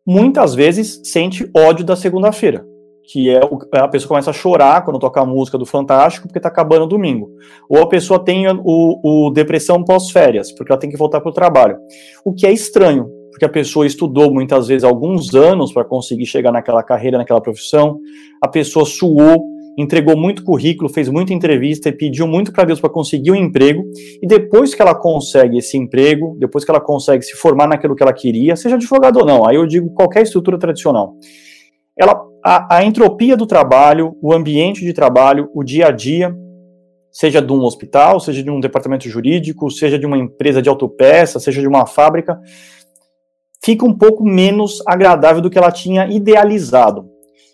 muitas 0.05 0.55
vezes 0.55 0.99
sente 1.03 1.49
ódio 1.55 1.85
da 1.85 1.95
segunda-feira, 1.95 2.65
que 3.11 3.29
é 3.29 3.39
o, 3.39 3.59
a 3.73 3.87
pessoa 3.87 4.09
começa 4.09 4.29
a 4.29 4.33
chorar 4.33 4.83
quando 4.83 4.99
toca 4.99 5.21
a 5.21 5.25
música 5.25 5.57
do 5.57 5.65
Fantástico 5.65 6.27
porque 6.27 6.39
está 6.39 6.49
acabando 6.49 6.85
o 6.85 6.87
domingo. 6.87 7.29
Ou 7.69 7.81
a 7.81 7.89
pessoa 7.89 8.23
tem 8.23 8.47
o, 8.47 8.99
o 9.03 9.31
depressão 9.31 9.83
pós-férias, 9.83 10.51
porque 10.51 10.71
ela 10.71 10.79
tem 10.79 10.89
que 10.89 10.97
voltar 10.97 11.21
para 11.21 11.29
o 11.29 11.33
trabalho. 11.33 11.77
O 12.25 12.33
que 12.33 12.45
é 12.45 12.51
estranho, 12.51 13.09
porque 13.31 13.45
a 13.45 13.49
pessoa 13.49 13.87
estudou 13.87 14.31
muitas 14.31 14.67
vezes 14.67 14.83
alguns 14.83 15.33
anos 15.33 15.73
para 15.73 15.83
conseguir 15.83 16.25
chegar 16.25 16.51
naquela 16.51 16.83
carreira, 16.83 17.17
naquela 17.17 17.41
profissão, 17.41 17.97
a 18.41 18.47
pessoa 18.47 18.85
suou, 18.85 19.43
entregou 19.77 20.17
muito 20.17 20.43
currículo, 20.43 20.89
fez 20.89 21.07
muita 21.09 21.33
entrevista 21.33 21.89
e 21.89 21.93
pediu 21.93 22.27
muito 22.27 22.51
para 22.51 22.65
Deus 22.65 22.79
para 22.79 22.89
conseguir 22.89 23.31
um 23.31 23.35
emprego, 23.35 23.83
e 24.21 24.27
depois 24.27 24.75
que 24.75 24.81
ela 24.81 24.93
consegue 24.93 25.57
esse 25.57 25.77
emprego, 25.77 26.35
depois 26.37 26.65
que 26.65 26.71
ela 26.71 26.81
consegue 26.81 27.23
se 27.23 27.35
formar 27.35 27.67
naquilo 27.67 27.95
que 27.95 28.03
ela 28.03 28.13
queria, 28.13 28.55
seja 28.55 28.75
advogado 28.75 29.17
ou 29.17 29.25
não, 29.25 29.47
aí 29.47 29.55
eu 29.55 29.65
digo 29.65 29.89
qualquer 29.93 30.23
estrutura 30.23 30.59
tradicional, 30.59 31.15
ela, 31.97 32.21
a, 32.43 32.77
a 32.77 32.85
entropia 32.85 33.37
do 33.37 33.45
trabalho, 33.45 34.15
o 34.21 34.33
ambiente 34.33 34.83
de 34.83 34.93
trabalho, 34.93 35.49
o 35.53 35.63
dia 35.63 35.87
a 35.87 35.91
dia, 35.91 36.35
seja 37.11 37.41
de 37.41 37.51
um 37.51 37.61
hospital, 37.63 38.19
seja 38.19 38.41
de 38.41 38.49
um 38.49 38.59
departamento 38.59 39.07
jurídico, 39.07 39.69
seja 39.69 39.99
de 39.99 40.05
uma 40.05 40.17
empresa 40.17 40.61
de 40.61 40.69
autopeça, 40.69 41.39
seja 41.39 41.61
de 41.61 41.67
uma 41.67 41.85
fábrica, 41.85 42.39
fica 43.63 43.85
um 43.85 43.93
pouco 43.93 44.23
menos 44.23 44.81
agradável 44.87 45.41
do 45.41 45.49
que 45.49 45.57
ela 45.57 45.71
tinha 45.71 46.07
idealizado. 46.07 47.09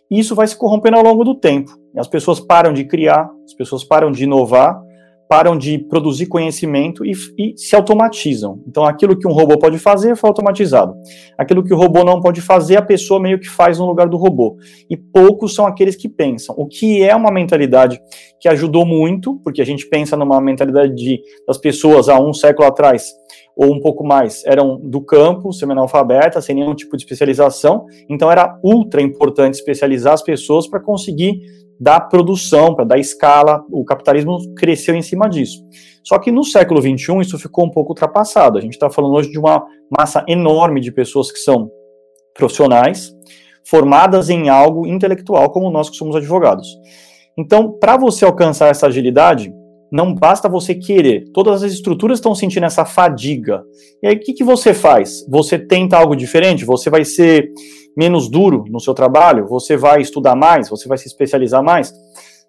E 0.09 0.19
isso 0.19 0.35
vai 0.35 0.47
se 0.47 0.55
corrompendo 0.55 0.97
ao 0.97 1.03
longo 1.03 1.23
do 1.23 1.35
tempo. 1.35 1.71
As 1.97 2.07
pessoas 2.07 2.39
param 2.39 2.73
de 2.73 2.85
criar, 2.85 3.29
as 3.43 3.53
pessoas 3.53 3.83
param 3.83 4.11
de 4.11 4.23
inovar, 4.23 4.81
param 5.27 5.57
de 5.57 5.77
produzir 5.77 6.27
conhecimento 6.27 7.05
e, 7.05 7.11
e, 7.37 7.57
se 7.57 7.75
automatizam. 7.75 8.63
Então, 8.65 8.85
aquilo 8.85 9.17
que 9.17 9.27
um 9.27 9.33
robô 9.33 9.57
pode 9.57 9.77
fazer 9.77 10.15
foi 10.15 10.29
automatizado. 10.29 10.95
Aquilo 11.37 11.63
que 11.63 11.73
o 11.73 11.77
robô 11.77 12.03
não 12.03 12.21
pode 12.21 12.39
fazer, 12.39 12.77
a 12.77 12.81
pessoa 12.81 13.19
meio 13.19 13.39
que 13.39 13.49
faz 13.49 13.77
no 13.77 13.85
lugar 13.85 14.07
do 14.07 14.17
robô. 14.17 14.57
E 14.89 14.95
poucos 14.95 15.53
são 15.53 15.65
aqueles 15.67 15.95
que 15.95 16.07
pensam. 16.07 16.55
O 16.57 16.65
que 16.65 17.03
é 17.03 17.13
uma 17.13 17.31
mentalidade 17.31 17.99
que 18.39 18.47
ajudou 18.47 18.85
muito, 18.85 19.35
porque 19.43 19.61
a 19.61 19.65
gente 19.65 19.87
pensa 19.89 20.15
numa 20.15 20.39
mentalidade 20.39 20.95
de, 20.95 21.21
das 21.45 21.57
pessoas 21.57 22.07
há 22.07 22.17
um 22.17 22.31
século 22.31 22.67
atrás, 22.67 23.11
ou 23.57 23.73
um 23.73 23.79
pouco 23.79 24.05
mais, 24.05 24.45
eram 24.45 24.79
do 24.79 25.01
campo, 25.01 25.51
semi-analfabeta, 25.51 26.39
sem 26.39 26.55
nenhum 26.55 26.75
tipo 26.75 26.95
de 26.95 27.01
especialização, 27.01 27.87
então 28.07 28.31
era 28.31 28.59
ultra 28.63 29.01
importante 29.01 29.55
especializar 29.55 30.13
as 30.13 30.21
pessoas 30.21 30.67
para 30.69 30.79
conseguir 30.79 31.41
dar 31.79 32.01
produção, 32.01 32.75
para 32.75 32.85
dar 32.85 32.99
escala, 32.99 33.63
o 33.71 33.83
capitalismo 33.83 34.37
cresceu 34.55 34.93
em 34.93 35.01
cima 35.01 35.27
disso. 35.27 35.63
Só 36.03 36.19
que 36.19 36.31
no 36.31 36.43
século 36.43 36.79
XXI 36.79 37.19
isso 37.21 37.39
ficou 37.39 37.65
um 37.65 37.71
pouco 37.71 37.91
ultrapassado, 37.91 38.59
a 38.59 38.61
gente 38.61 38.73
está 38.73 38.91
falando 38.91 39.15
hoje 39.15 39.31
de 39.31 39.39
uma 39.39 39.65
massa 39.89 40.23
enorme 40.27 40.79
de 40.79 40.91
pessoas 40.91 41.31
que 41.31 41.39
são 41.39 41.71
profissionais, 42.35 43.11
formadas 43.65 44.29
em 44.29 44.49
algo 44.49 44.85
intelectual, 44.85 45.49
como 45.49 45.71
nós 45.71 45.89
que 45.89 45.95
somos 45.95 46.15
advogados. 46.15 46.67
Então, 47.35 47.71
para 47.71 47.97
você 47.97 48.23
alcançar 48.23 48.69
essa 48.69 48.87
agilidade, 48.87 49.51
não 49.91 50.13
basta 50.13 50.49
você 50.49 50.75
querer. 50.75 51.25
Todas 51.33 51.63
as 51.63 51.71
estruturas 51.71 52.17
estão 52.17 52.35
sentindo 52.35 52.65
essa 52.65 52.85
fadiga. 52.85 53.63
E 54.01 54.07
aí, 54.07 54.15
o 54.15 54.19
que, 54.19 54.33
que 54.33 54.43
você 54.43 54.73
faz? 54.73 55.25
Você 55.29 55.57
tenta 55.57 55.97
algo 55.97 56.15
diferente? 56.15 56.65
Você 56.65 56.89
vai 56.89 57.05
ser 57.05 57.49
menos 57.95 58.29
duro 58.29 58.65
no 58.69 58.79
seu 58.79 58.93
trabalho? 58.93 59.47
Você 59.47 59.77
vai 59.77 60.01
estudar 60.01 60.35
mais? 60.35 60.69
Você 60.69 60.87
vai 60.87 60.97
se 60.97 61.07
especializar 61.07 61.63
mais? 61.63 61.93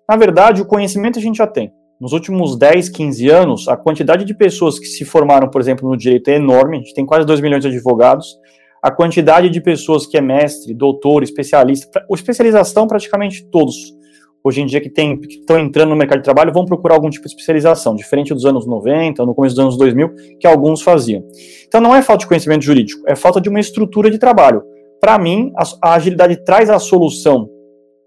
Na 0.08 0.16
verdade, 0.16 0.62
o 0.62 0.66
conhecimento 0.66 1.18
a 1.18 1.22
gente 1.22 1.36
já 1.38 1.46
tem. 1.46 1.72
Nos 2.00 2.12
últimos 2.12 2.56
10, 2.56 2.88
15 2.88 3.28
anos, 3.28 3.68
a 3.68 3.76
quantidade 3.76 4.24
de 4.24 4.34
pessoas 4.34 4.78
que 4.78 4.86
se 4.86 5.04
formaram, 5.04 5.50
por 5.50 5.60
exemplo, 5.60 5.88
no 5.88 5.96
direito 5.96 6.28
é 6.28 6.36
enorme. 6.36 6.76
A 6.76 6.80
gente 6.80 6.94
tem 6.94 7.04
quase 7.04 7.26
2 7.26 7.40
milhões 7.40 7.62
de 7.62 7.68
advogados. 7.68 8.38
A 8.82 8.90
quantidade 8.90 9.50
de 9.50 9.60
pessoas 9.60 10.06
que 10.06 10.16
é 10.16 10.20
mestre, 10.20 10.72
doutor, 10.72 11.24
especialista, 11.24 12.04
especialização 12.10 12.86
praticamente 12.86 13.44
todos 13.50 13.97
hoje 14.42 14.60
em 14.60 14.66
dia 14.66 14.80
que 14.80 14.88
estão 14.88 15.58
entrando 15.58 15.90
no 15.90 15.96
mercado 15.96 16.18
de 16.18 16.24
trabalho 16.24 16.52
vão 16.52 16.64
procurar 16.64 16.94
algum 16.94 17.10
tipo 17.10 17.24
de 17.24 17.30
especialização, 17.30 17.94
diferente 17.94 18.32
dos 18.32 18.44
anos 18.44 18.66
90, 18.66 19.24
no 19.24 19.34
começo 19.34 19.54
dos 19.54 19.64
anos 19.64 19.76
2000, 19.76 20.14
que 20.38 20.46
alguns 20.46 20.82
faziam. 20.82 21.22
Então 21.66 21.80
não 21.80 21.94
é 21.94 22.02
falta 22.02 22.20
de 22.20 22.28
conhecimento 22.28 22.64
jurídico, 22.64 23.02
é 23.06 23.14
falta 23.14 23.40
de 23.40 23.48
uma 23.48 23.60
estrutura 23.60 24.10
de 24.10 24.18
trabalho. 24.18 24.62
Para 25.00 25.18
mim, 25.18 25.52
a, 25.56 25.90
a, 25.90 25.94
agilidade 25.94 26.44
traz 26.44 26.70
a 26.70 26.78
solução 26.78 27.48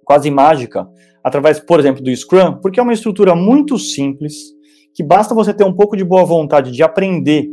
quase 0.04 0.30
mágica 0.30 0.88
através, 1.24 1.60
por 1.60 1.80
exemplo, 1.80 2.04
do 2.04 2.16
Scrum, 2.16 2.60
porque 2.62 2.80
é 2.80 2.84
uma 2.84 2.94
estrutura 2.94 3.36
muito 3.36 3.78
simples, 3.78 4.34
que 4.94 5.04
basta 5.04 5.34
você 5.34 5.54
ter 5.54 5.64
um 5.64 5.74
pouco 5.74 5.96
de 5.96 6.04
boa 6.04 6.26
vontade 6.26 6.72
de 6.72 6.84
aprender 6.84 7.48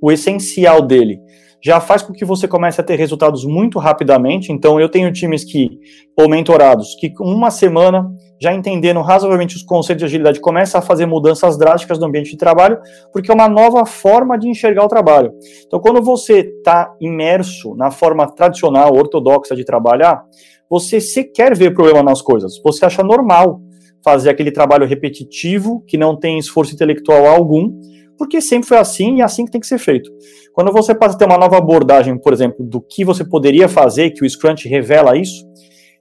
o 0.00 0.12
essencial 0.12 0.82
dele 0.82 1.18
já 1.64 1.80
faz 1.80 2.02
com 2.02 2.12
que 2.12 2.26
você 2.26 2.46
comece 2.46 2.78
a 2.78 2.84
ter 2.84 2.96
resultados 2.96 3.42
muito 3.46 3.78
rapidamente. 3.78 4.52
Então, 4.52 4.78
eu 4.78 4.86
tenho 4.86 5.10
times 5.10 5.44
que, 5.44 5.70
ou 6.14 6.28
mentorados, 6.28 6.94
que 7.00 7.08
com 7.08 7.24
uma 7.24 7.50
semana, 7.50 8.06
já 8.38 8.52
entendendo 8.52 9.00
razoavelmente 9.00 9.56
os 9.56 9.62
conceitos 9.62 10.00
de 10.00 10.04
agilidade, 10.04 10.40
começa 10.40 10.76
a 10.76 10.82
fazer 10.82 11.06
mudanças 11.06 11.56
drásticas 11.56 11.98
no 11.98 12.04
ambiente 12.04 12.32
de 12.32 12.36
trabalho, 12.36 12.78
porque 13.10 13.30
é 13.30 13.34
uma 13.34 13.48
nova 13.48 13.86
forma 13.86 14.38
de 14.38 14.46
enxergar 14.46 14.84
o 14.84 14.88
trabalho. 14.88 15.32
Então, 15.66 15.80
quando 15.80 16.02
você 16.02 16.40
está 16.40 16.92
imerso 17.00 17.74
na 17.76 17.90
forma 17.90 18.30
tradicional, 18.30 18.94
ortodoxa 18.94 19.56
de 19.56 19.64
trabalhar, 19.64 20.22
você 20.68 21.00
sequer 21.00 21.56
vê 21.56 21.70
problema 21.70 22.02
nas 22.02 22.20
coisas. 22.20 22.60
Você 22.62 22.84
acha 22.84 23.02
normal 23.02 23.62
fazer 24.04 24.28
aquele 24.28 24.50
trabalho 24.50 24.86
repetitivo, 24.86 25.82
que 25.88 25.96
não 25.96 26.14
tem 26.14 26.38
esforço 26.38 26.74
intelectual 26.74 27.24
algum, 27.24 27.72
porque 28.18 28.40
sempre 28.40 28.68
foi 28.68 28.78
assim 28.78 29.16
e 29.16 29.20
é 29.20 29.24
assim 29.24 29.44
que 29.44 29.50
tem 29.50 29.60
que 29.60 29.66
ser 29.66 29.78
feito. 29.78 30.10
Quando 30.52 30.72
você 30.72 30.94
passa 30.94 31.16
a 31.16 31.18
ter 31.18 31.24
uma 31.24 31.38
nova 31.38 31.56
abordagem, 31.56 32.16
por 32.18 32.32
exemplo, 32.32 32.64
do 32.64 32.80
que 32.80 33.04
você 33.04 33.24
poderia 33.24 33.68
fazer, 33.68 34.10
que 34.10 34.24
o 34.24 34.30
Scrum 34.30 34.54
revela 34.64 35.16
isso, 35.16 35.44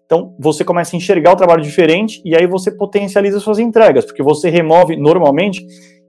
então 0.05 0.35
você 0.39 0.63
começa 0.63 0.95
a 0.95 0.97
enxergar 0.97 1.33
o 1.33 1.35
trabalho 1.35 1.63
diferente 1.63 2.21
e 2.23 2.35
aí 2.35 2.45
você 2.45 2.71
potencializa 2.71 3.39
suas 3.39 3.57
entregas, 3.59 4.05
porque 4.05 4.21
você 4.21 4.49
remove 4.49 4.95
normalmente 4.95 5.65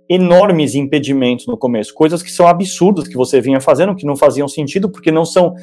enormes 0.09 0.75
impedimentos 0.75 1.47
no 1.47 1.57
começo, 1.57 1.95
coisas 1.95 2.23
que 2.23 2.31
são 2.31 2.47
absurdas 2.47 3.09
que 3.09 3.17
você 3.17 3.41
vinha 3.41 3.61
fazendo, 3.61 3.95
que 3.95 4.05
não 4.05 4.17
faziam 4.17 4.47
sentido, 4.47 4.91
porque 4.91 5.11
não 5.11 5.25
são 5.25 5.55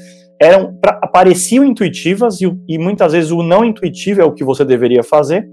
eram 0.42 0.76
pra, 0.82 0.94
pareciam 1.08 1.64
intuitivas 1.64 2.42
e, 2.42 2.52
e 2.68 2.80
muitas 2.80 3.14
vezes 3.14 3.30
o 3.30 3.44
não 3.44 3.64
intuitivo 3.64 4.22
é 4.22 4.26
o 4.26 4.34
que 4.34 4.44
você 4.44 4.66
deveria 4.66 5.04
fazer 5.04 5.48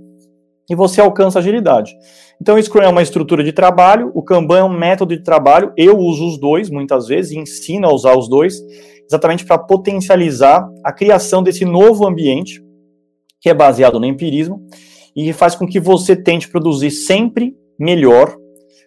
e 0.68 0.74
você 0.74 1.00
alcança 1.00 1.38
agilidade. 1.38 1.96
Então, 2.40 2.56
o 2.56 2.62
Scrum 2.62 2.82
é 2.82 2.88
uma 2.88 3.02
estrutura 3.02 3.42
de 3.42 3.52
trabalho, 3.52 4.10
o 4.14 4.22
Kanban 4.22 4.58
é 4.58 4.64
um 4.64 4.78
método 4.78 5.16
de 5.16 5.22
trabalho, 5.22 5.72
eu 5.76 5.98
uso 5.98 6.26
os 6.26 6.38
dois 6.38 6.70
muitas 6.70 7.06
vezes, 7.08 7.32
e 7.32 7.38
ensino 7.38 7.88
a 7.88 7.92
usar 7.92 8.16
os 8.16 8.28
dois, 8.28 8.60
exatamente 9.06 9.44
para 9.44 9.58
potencializar 9.58 10.68
a 10.84 10.92
criação 10.92 11.42
desse 11.42 11.64
novo 11.64 12.06
ambiente, 12.06 12.62
que 13.40 13.48
é 13.48 13.54
baseado 13.54 13.98
no 13.98 14.06
empirismo, 14.06 14.60
e 15.16 15.32
faz 15.32 15.54
com 15.54 15.66
que 15.66 15.80
você 15.80 16.14
tente 16.14 16.48
produzir 16.48 16.90
sempre 16.90 17.56
melhor, 17.78 18.36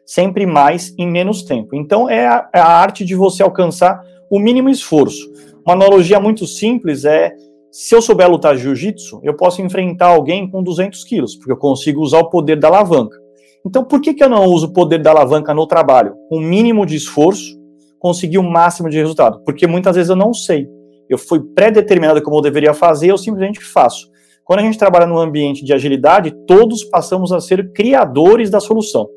sempre 0.05 0.45
mais 0.45 0.93
em 0.97 1.09
menos 1.09 1.43
tempo. 1.43 1.75
Então 1.75 2.09
é 2.09 2.27
a, 2.27 2.49
é 2.53 2.59
a 2.59 2.67
arte 2.67 3.03
de 3.03 3.15
você 3.15 3.41
alcançar 3.43 4.01
o 4.29 4.39
mínimo 4.39 4.69
esforço. 4.69 5.29
Uma 5.65 5.73
analogia 5.73 6.19
muito 6.19 6.47
simples 6.47 7.05
é 7.05 7.33
se 7.71 7.95
eu 7.95 8.01
souber 8.01 8.29
lutar 8.29 8.57
jiu-jitsu, 8.57 9.21
eu 9.23 9.33
posso 9.33 9.61
enfrentar 9.61 10.07
alguém 10.07 10.49
com 10.49 10.61
200 10.61 11.03
quilos, 11.05 11.35
porque 11.35 11.53
eu 11.53 11.57
consigo 11.57 12.01
usar 12.01 12.19
o 12.19 12.29
poder 12.29 12.59
da 12.59 12.67
alavanca. 12.67 13.17
Então, 13.65 13.83
por 13.83 14.01
que, 14.01 14.13
que 14.13 14.23
eu 14.23 14.29
não 14.29 14.45
uso 14.45 14.67
o 14.67 14.73
poder 14.73 15.01
da 15.01 15.11
alavanca 15.11 15.53
no 15.53 15.65
trabalho? 15.65 16.15
Com 16.27 16.37
o 16.37 16.41
mínimo 16.41 16.85
de 16.85 16.95
esforço, 16.95 17.57
conseguir 17.97 18.39
o 18.39 18.43
máximo 18.43 18.89
de 18.89 18.97
resultado. 18.97 19.41
Porque 19.45 19.67
muitas 19.67 19.95
vezes 19.95 20.09
eu 20.09 20.15
não 20.15 20.33
sei. 20.33 20.67
Eu 21.07 21.17
fui 21.17 21.39
pré-determinado 21.39 22.21
como 22.21 22.37
eu 22.37 22.41
deveria 22.41 22.73
fazer, 22.73 23.11
eu 23.11 23.17
simplesmente 23.17 23.61
faço. 23.61 24.09
Quando 24.43 24.59
a 24.59 24.63
gente 24.63 24.77
trabalha 24.77 25.05
no 25.05 25.17
ambiente 25.17 25.63
de 25.63 25.71
agilidade, 25.71 26.33
todos 26.45 26.83
passamos 26.83 27.31
a 27.31 27.39
ser 27.39 27.71
criadores 27.71 28.49
da 28.49 28.59
solução. 28.59 29.07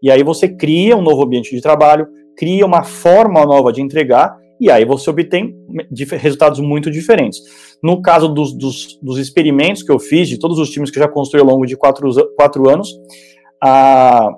E 0.00 0.10
aí 0.10 0.22
você 0.22 0.48
cria 0.48 0.96
um 0.96 1.02
novo 1.02 1.24
ambiente 1.24 1.54
de 1.54 1.60
trabalho, 1.60 2.06
cria 2.36 2.64
uma 2.64 2.84
forma 2.84 3.44
nova 3.44 3.72
de 3.72 3.82
entregar, 3.82 4.36
e 4.60 4.70
aí 4.70 4.84
você 4.84 5.08
obtém 5.08 5.54
resultados 6.18 6.60
muito 6.60 6.90
diferentes. 6.90 7.40
No 7.82 8.02
caso 8.02 8.28
dos, 8.28 8.52
dos, 8.52 8.98
dos 9.00 9.18
experimentos 9.18 9.82
que 9.82 9.92
eu 9.92 9.98
fiz, 9.98 10.28
de 10.28 10.38
todos 10.38 10.58
os 10.58 10.70
times 10.70 10.90
que 10.90 10.98
eu 10.98 11.02
já 11.02 11.08
construí 11.08 11.40
ao 11.40 11.46
longo 11.46 11.66
de 11.66 11.76
quatro, 11.76 12.10
quatro 12.36 12.68
anos, 12.68 12.98
a, 13.62 14.30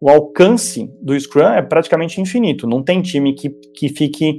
o 0.00 0.10
alcance 0.10 0.90
do 1.00 1.18
Scrum 1.18 1.46
é 1.46 1.62
praticamente 1.62 2.20
infinito. 2.20 2.66
Não 2.66 2.82
tem 2.82 3.00
time 3.00 3.34
que, 3.34 3.48
que 3.48 3.88
fique 3.88 4.38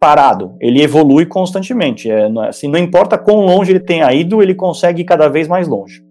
parado. 0.00 0.56
Ele 0.60 0.82
evolui 0.82 1.26
constantemente. 1.26 2.10
É, 2.10 2.22
é, 2.22 2.48
assim, 2.48 2.68
não 2.68 2.78
importa 2.78 3.18
quão 3.18 3.44
longe 3.44 3.70
ele 3.70 3.80
tenha 3.80 4.12
ido, 4.14 4.42
ele 4.42 4.54
consegue 4.54 5.02
ir 5.02 5.04
cada 5.04 5.28
vez 5.28 5.46
mais 5.46 5.68
longe. 5.68 6.02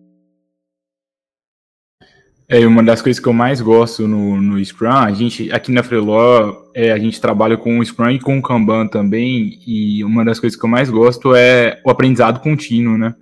É 2.51 2.65
uma 2.65 2.81
das 2.81 2.99
coisas 2.99 3.21
que 3.21 3.29
eu 3.29 3.33
mais 3.33 3.61
gosto 3.61 4.07
no, 4.07 4.41
no 4.41 4.65
Scrum, 4.65 4.89
a 4.89 5.11
gente 5.11 5.51
aqui 5.51 5.71
na 5.71 5.83
Freeló, 5.83 6.63
é, 6.73 6.91
a 6.91 6.97
gente 6.97 7.21
trabalha 7.21 7.55
com 7.55 7.77
o 7.77 7.85
Scrum 7.85 8.09
e 8.09 8.19
com 8.19 8.39
o 8.39 8.41
Kanban 8.41 8.87
também, 8.87 9.59
e 9.67 10.03
uma 10.03 10.25
das 10.25 10.39
coisas 10.39 10.59
que 10.59 10.65
eu 10.65 10.69
mais 10.69 10.89
gosto 10.89 11.35
é 11.35 11.79
o 11.85 11.91
aprendizado 11.91 12.39
contínuo, 12.39 12.97
né? 12.97 13.13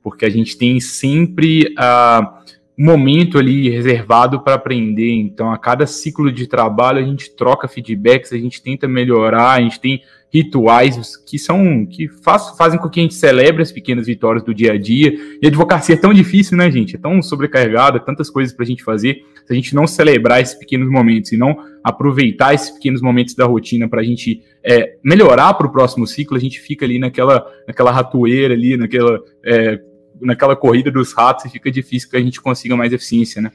Porque 0.00 0.24
a 0.24 0.30
gente 0.30 0.56
tem 0.56 0.78
sempre 0.78 1.74
a 1.76 2.38
momento 2.78 3.36
ali 3.36 3.68
reservado 3.68 4.40
para 4.40 4.54
aprender. 4.54 5.12
Então, 5.12 5.50
a 5.50 5.58
cada 5.58 5.84
ciclo 5.84 6.30
de 6.30 6.46
trabalho 6.46 7.00
a 7.00 7.02
gente 7.02 7.34
troca 7.34 7.66
feedbacks, 7.66 8.32
a 8.32 8.38
gente 8.38 8.62
tenta 8.62 8.86
melhorar, 8.86 9.54
a 9.54 9.60
gente 9.60 9.80
tem 9.80 10.00
rituais 10.32 11.16
que 11.16 11.38
são 11.38 11.86
que 11.86 12.08
faz, 12.08 12.56
fazem 12.56 12.78
com 12.78 12.88
que 12.88 13.00
a 13.00 13.02
gente 13.02 13.14
celebre 13.14 13.62
as 13.62 13.72
pequenas 13.72 14.06
vitórias 14.06 14.44
do 14.44 14.54
dia 14.54 14.72
a 14.72 14.78
dia. 14.78 15.12
E 15.40 15.46
a 15.46 15.48
advocacia 15.48 15.94
é 15.94 15.98
tão 15.98 16.12
difícil, 16.12 16.56
né, 16.56 16.70
gente? 16.70 16.96
É 16.96 16.98
tão 16.98 17.20
sobrecarregada, 17.22 17.98
tantas 17.98 18.28
coisas 18.28 18.54
para 18.54 18.64
a 18.64 18.66
gente 18.66 18.84
fazer. 18.84 19.22
Se 19.46 19.52
a 19.52 19.56
gente 19.56 19.74
não 19.74 19.86
celebrar 19.86 20.42
esses 20.42 20.54
pequenos 20.54 20.90
momentos 20.90 21.32
e 21.32 21.36
não 21.36 21.56
aproveitar 21.82 22.54
esses 22.54 22.70
pequenos 22.70 23.00
momentos 23.00 23.34
da 23.34 23.46
rotina 23.46 23.88
para 23.88 24.00
a 24.00 24.04
gente 24.04 24.42
é, 24.62 24.96
melhorar 25.02 25.54
para 25.54 25.66
o 25.66 25.72
próximo 25.72 26.06
ciclo, 26.06 26.36
a 26.36 26.40
gente 26.40 26.60
fica 26.60 26.84
ali 26.84 26.98
naquela, 26.98 27.46
naquela 27.66 27.90
ratoeira 27.90 28.52
ali, 28.52 28.76
naquela 28.76 29.18
é, 29.44 29.80
naquela 30.20 30.56
corrida 30.56 30.90
dos 30.90 31.12
ratos 31.12 31.44
e 31.44 31.50
fica 31.50 31.70
difícil 31.70 32.10
que 32.10 32.16
a 32.16 32.20
gente 32.20 32.40
consiga 32.40 32.76
mais 32.76 32.92
eficiência, 32.92 33.40
né? 33.40 33.52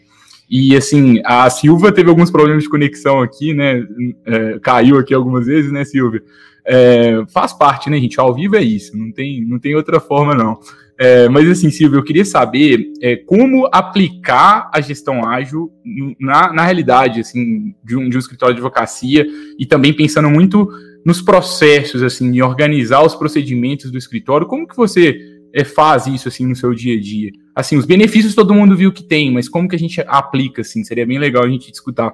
E 0.50 0.76
assim, 0.76 1.22
a 1.26 1.50
Silva 1.50 1.92
teve 1.92 2.10
alguns 2.10 2.30
problemas 2.30 2.64
de 2.64 2.70
conexão 2.70 3.22
aqui, 3.22 3.54
né? 3.54 3.84
É, 4.26 4.60
caiu 4.60 4.98
aqui 4.98 5.14
algumas 5.14 5.46
vezes, 5.46 5.72
né, 5.72 5.84
Silvia? 5.84 6.22
É, 6.66 7.24
faz 7.34 7.54
parte, 7.54 7.90
né, 7.90 8.00
gente? 8.00 8.20
Ao 8.20 8.34
vivo 8.34 8.56
é 8.56 8.62
isso, 8.62 8.98
não 8.98 9.12
tem, 9.12 9.46
não 9.46 9.60
tem 9.60 9.76
outra 9.76 10.00
forma, 10.00 10.34
não. 10.34 10.60
É, 10.98 11.28
mas 11.28 11.50
assim, 11.50 11.70
Silvia, 11.70 11.98
eu 11.98 12.04
queria 12.04 12.24
saber 12.24 12.92
é, 13.02 13.16
como 13.16 13.68
aplicar 13.72 14.70
a 14.74 14.80
gestão 14.80 15.28
ágil 15.28 15.72
na, 16.20 16.54
na 16.54 16.64
realidade, 16.64 17.20
assim, 17.20 17.74
de 17.84 17.98
um, 17.98 18.08
de 18.08 18.16
um 18.16 18.20
escritório 18.20 18.56
de 18.56 18.62
advocacia 18.62 19.26
e 19.60 19.66
também 19.66 19.94
pensando 19.94 20.30
muito 20.30 20.70
nos 21.06 21.22
processos, 21.22 22.02
assim, 22.04 22.28
em 22.28 22.42
organizar 22.42 23.04
os 23.04 23.16
procedimentos 23.16 23.92
do 23.92 23.98
escritório. 23.98 24.48
Como 24.48 24.68
que 24.68 24.78
você 24.78 25.20
é, 25.54 25.64
faz 25.64 26.08
isso 26.08 26.28
assim 26.28 26.46
no 26.46 26.56
seu 26.56 26.74
dia 26.74 26.96
a 26.96 27.02
dia? 27.02 27.32
Assim, 27.56 27.76
os 27.76 27.86
benefícios 27.86 28.36
todo 28.36 28.54
mundo 28.54 28.76
viu 28.76 28.92
que 28.92 29.04
tem, 29.04 29.32
mas 29.32 29.50
como 29.50 29.68
que 29.68 29.76
a 29.76 29.80
gente 29.80 30.02
aplica 30.08 30.62
assim? 30.62 30.84
Seria 30.84 31.06
bem 31.06 31.20
legal 31.20 31.44
a 31.44 31.50
gente 31.50 31.72
escutar. 31.72 32.14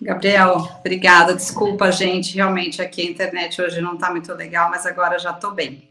Gabriel, 0.00 0.56
obrigada. 0.80 1.34
Desculpa, 1.34 1.90
gente. 1.90 2.34
Realmente 2.34 2.82
aqui 2.82 3.02
a 3.02 3.10
internet 3.10 3.60
hoje 3.60 3.80
não 3.80 3.94
está 3.94 4.10
muito 4.10 4.32
legal, 4.34 4.70
mas 4.70 4.86
agora 4.86 5.18
já 5.18 5.30
estou 5.30 5.52
bem. 5.52 5.88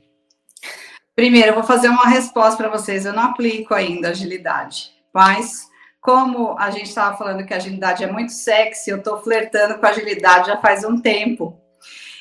Primeiro, 1.16 1.50
eu 1.50 1.54
vou 1.54 1.63
fazer 1.63 1.89
uma 1.89 2.08
resposta 2.08 2.58
para 2.58 2.70
vocês. 2.70 3.06
Eu 3.06 3.13
não 3.13 3.24
aplico 3.24 3.74
ainda 3.74 4.10
agilidade, 4.10 4.92
mas 5.13 5.68
como 6.02 6.58
a 6.60 6.70
gente 6.70 6.88
estava 6.88 7.16
falando 7.16 7.46
que 7.46 7.54
agilidade 7.54 8.04
é 8.04 8.12
muito 8.12 8.34
sexy, 8.34 8.89
eu 8.89 8.98
estou 8.98 9.22
flertando 9.22 9.80
com 9.80 9.86
agilidade 9.86 10.48
já 10.48 10.58
faz 10.58 10.84
um 10.84 11.00
tempo. 11.00 11.58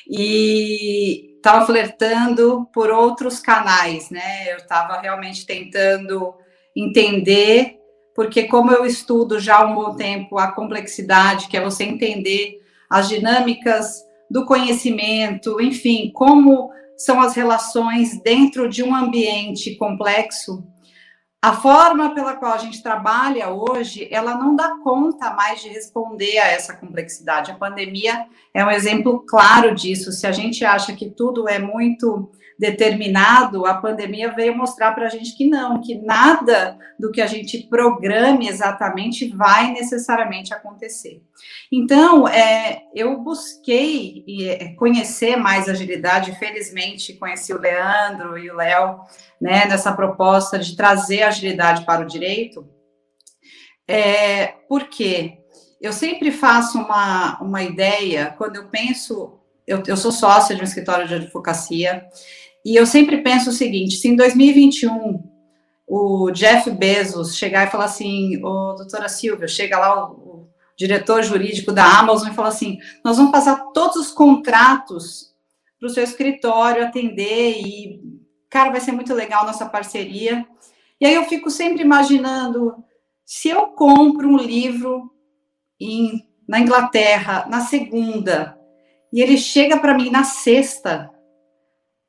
E 0.07 1.35
estava 1.35 1.65
flertando 1.65 2.65
por 2.73 2.89
outros 2.89 3.39
canais, 3.39 4.09
né? 4.09 4.51
Eu 4.51 4.57
estava 4.57 4.99
realmente 5.01 5.45
tentando 5.45 6.33
entender, 6.75 7.77
porque 8.15 8.43
como 8.43 8.71
eu 8.71 8.85
estudo 8.85 9.39
já 9.39 9.57
há 9.57 9.65
um 9.65 9.75
bom 9.75 9.95
tempo 9.95 10.37
a 10.37 10.51
complexidade, 10.51 11.47
que 11.47 11.57
é 11.57 11.63
você 11.63 11.83
entender 11.83 12.61
as 12.89 13.09
dinâmicas 13.09 14.03
do 14.29 14.45
conhecimento, 14.45 15.59
enfim, 15.61 16.11
como 16.13 16.71
são 16.97 17.19
as 17.21 17.35
relações 17.35 18.21
dentro 18.21 18.69
de 18.69 18.83
um 18.83 18.95
ambiente 18.95 19.75
complexo, 19.75 20.63
a 21.43 21.51
forma 21.51 22.15
pela 22.15 22.37
qual 22.37 22.53
a 22.53 22.57
gente 22.57 22.81
trabalha 22.81 23.49
hoje, 23.49 24.07
ela 24.09 24.35
não 24.35 24.55
dá 24.55 24.77
conta 24.81 25.33
mais 25.33 25.61
de 25.61 25.67
responder 25.67 26.37
a 26.37 26.47
essa 26.47 26.73
complexidade. 26.73 27.51
A 27.51 27.55
pandemia 27.55 28.25
é 28.53 28.63
um 28.63 28.71
exemplo 28.71 29.25
claro 29.27 29.75
disso. 29.75 30.13
Se 30.13 30.25
a 30.25 30.31
gente 30.31 30.63
acha 30.63 30.93
que 30.93 31.09
tudo 31.09 31.49
é 31.49 31.59
muito 31.59 32.31
determinado, 32.63 33.65
a 33.65 33.73
pandemia 33.73 34.31
veio 34.31 34.55
mostrar 34.55 34.93
para 34.93 35.07
a 35.07 35.09
gente 35.09 35.35
que 35.35 35.45
não, 35.45 35.81
que 35.81 35.95
nada 35.95 36.77
do 36.97 37.11
que 37.11 37.19
a 37.19 37.27
gente 37.27 37.67
programe 37.67 38.47
exatamente 38.47 39.27
vai 39.27 39.73
necessariamente 39.73 40.53
acontecer. 40.53 41.21
Então, 41.69 42.25
é, 42.25 42.83
eu 42.95 43.19
busquei 43.19 44.23
é, 44.43 44.69
conhecer 44.75 45.35
mais 45.35 45.67
agilidade, 45.67 46.39
felizmente 46.39 47.15
conheci 47.15 47.53
o 47.53 47.59
Leandro 47.59 48.37
e 48.37 48.49
o 48.49 48.55
Léo, 48.55 49.01
né, 49.41 49.65
nessa 49.65 49.91
proposta 49.91 50.57
de 50.57 50.77
trazer 50.77 51.23
agilidade 51.23 51.85
para 51.85 52.01
o 52.01 52.07
direito, 52.07 52.65
é, 53.85 54.53
porque 54.69 55.37
eu 55.81 55.91
sempre 55.91 56.31
faço 56.31 56.77
uma, 56.77 57.37
uma 57.41 57.61
ideia, 57.61 58.33
quando 58.37 58.55
eu 58.55 58.69
penso, 58.69 59.37
eu, 59.67 59.83
eu 59.85 59.97
sou 59.97 60.13
sócia 60.13 60.55
de 60.55 60.61
um 60.61 60.63
escritório 60.63 61.05
de 61.05 61.15
advocacia, 61.15 62.07
e 62.63 62.75
eu 62.75 62.85
sempre 62.85 63.21
penso 63.21 63.49
o 63.49 63.53
seguinte: 63.53 63.97
se 63.97 64.07
em 64.07 64.15
2021 64.15 65.31
o 65.87 66.31
Jeff 66.31 66.69
Bezos 66.71 67.35
chegar 67.35 67.67
e 67.67 67.71
falar 67.71 67.85
assim, 67.85 68.43
ô 68.43 68.73
doutora 68.73 69.09
Silvia, 69.09 69.47
chega 69.47 69.77
lá 69.77 70.09
o, 70.09 70.13
o 70.13 70.47
diretor 70.77 71.21
jurídico 71.23 71.71
da 71.71 71.99
Amazon 71.99 72.29
e 72.29 72.35
fala 72.35 72.49
assim: 72.49 72.77
nós 73.03 73.17
vamos 73.17 73.31
passar 73.31 73.71
todos 73.73 73.97
os 73.97 74.11
contratos 74.11 75.33
para 75.79 75.87
o 75.87 75.89
seu 75.89 76.03
escritório 76.03 76.83
atender 76.83 77.59
e, 77.59 78.01
cara, 78.49 78.71
vai 78.71 78.79
ser 78.79 78.93
muito 78.93 79.13
legal 79.13 79.45
nossa 79.45 79.65
parceria. 79.65 80.47
E 80.99 81.05
aí 81.05 81.13
eu 81.13 81.25
fico 81.25 81.49
sempre 81.49 81.83
imaginando 81.83 82.75
se 83.25 83.49
eu 83.49 83.67
compro 83.67 84.29
um 84.29 84.37
livro 84.37 85.11
em, 85.79 86.25
na 86.47 86.59
Inglaterra 86.59 87.45
na 87.49 87.61
segunda 87.61 88.57
e 89.11 89.21
ele 89.21 89.37
chega 89.37 89.77
para 89.77 89.93
mim 89.93 90.09
na 90.09 90.23
sexta, 90.23 91.12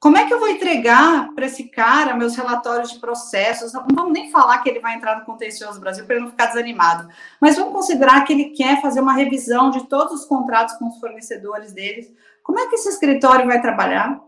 como 0.04 0.18
é 0.18 0.26
que 0.26 0.34
eu 0.34 0.38
vou 0.38 0.50
entregar 0.50 1.32
para 1.34 1.46
esse 1.46 1.64
cara 1.64 2.14
meus 2.14 2.36
relatórios 2.36 2.92
de 2.92 2.98
processos? 2.98 3.72
Não 3.72 3.86
vamos 3.90 4.12
nem 4.12 4.30
falar 4.30 4.58
que 4.58 4.68
ele 4.68 4.78
vai 4.78 4.96
entrar 4.96 5.18
no 5.18 5.24
contencioso 5.24 5.80
Brasil 5.80 6.04
para 6.04 6.16
ele 6.16 6.24
não 6.26 6.30
ficar 6.30 6.44
desanimado, 6.44 7.08
mas 7.40 7.56
vamos 7.56 7.72
considerar 7.72 8.22
que 8.22 8.34
ele 8.34 8.50
quer 8.50 8.82
fazer 8.82 9.00
uma 9.00 9.14
revisão 9.14 9.70
de 9.70 9.88
todos 9.88 10.20
os 10.20 10.26
contratos 10.26 10.74
com 10.74 10.88
os 10.88 11.00
fornecedores 11.00 11.72
deles. 11.72 12.12
Como 12.42 12.58
é 12.58 12.68
que 12.68 12.74
esse 12.74 12.90
escritório 12.90 13.46
vai 13.46 13.62
trabalhar? 13.62 14.20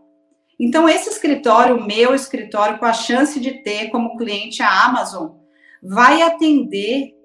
Então, 0.59 0.89
esse 0.89 1.09
escritório, 1.11 1.85
meu 1.85 2.15
escritório, 2.15 2.79
com 2.79 2.85
a 2.85 2.93
chance 2.93 3.39
de 3.39 3.61
ter 3.61 3.91
como 3.91 4.17
cliente 4.17 4.63
a 4.63 4.83
Amazon, 4.83 5.33
vai 5.79 6.23
atender 6.23 7.15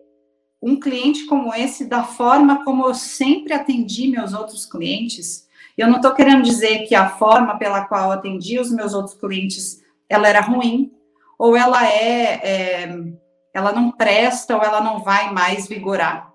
um 0.60 0.78
cliente 0.78 1.24
como 1.24 1.54
esse 1.54 1.86
da 1.86 2.04
forma 2.04 2.62
como 2.66 2.86
eu 2.86 2.94
sempre 2.94 3.54
atendi 3.54 4.08
meus 4.08 4.34
outros 4.34 4.66
clientes 4.66 5.50
eu 5.76 5.88
não 5.88 5.96
estou 5.96 6.12
querendo 6.12 6.42
dizer 6.42 6.86
que 6.86 6.94
a 6.94 7.08
forma 7.08 7.58
pela 7.58 7.84
qual 7.84 8.06
eu 8.06 8.12
atendi 8.12 8.58
os 8.58 8.70
meus 8.70 8.94
outros 8.94 9.14
clientes 9.14 9.80
ela 10.08 10.28
era 10.28 10.40
ruim, 10.40 10.92
ou 11.38 11.56
ela 11.56 11.86
é, 11.86 12.40
é 12.42 13.12
ela 13.54 13.72
não 13.72 13.90
presta, 13.90 14.56
ou 14.56 14.62
ela 14.62 14.80
não 14.80 15.02
vai 15.02 15.32
mais 15.32 15.68
vigorar. 15.68 16.32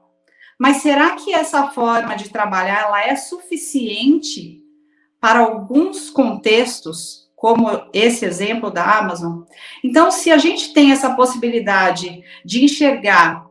Mas 0.60 0.78
será 0.78 1.16
que 1.16 1.34
essa 1.34 1.68
forma 1.70 2.16
de 2.16 2.30
trabalhar 2.30 2.82
ela 2.82 3.04
é 3.04 3.16
suficiente 3.16 4.62
para 5.20 5.40
alguns 5.40 6.10
contextos, 6.10 7.28
como 7.36 7.70
esse 7.94 8.26
exemplo 8.26 8.72
da 8.72 8.98
Amazon. 8.98 9.44
Então, 9.84 10.12
se 10.12 10.32
a 10.32 10.38
gente 10.38 10.74
tem 10.74 10.92
essa 10.92 11.16
possibilidade 11.16 12.24
de 12.44 12.64
enxergar 12.64 13.47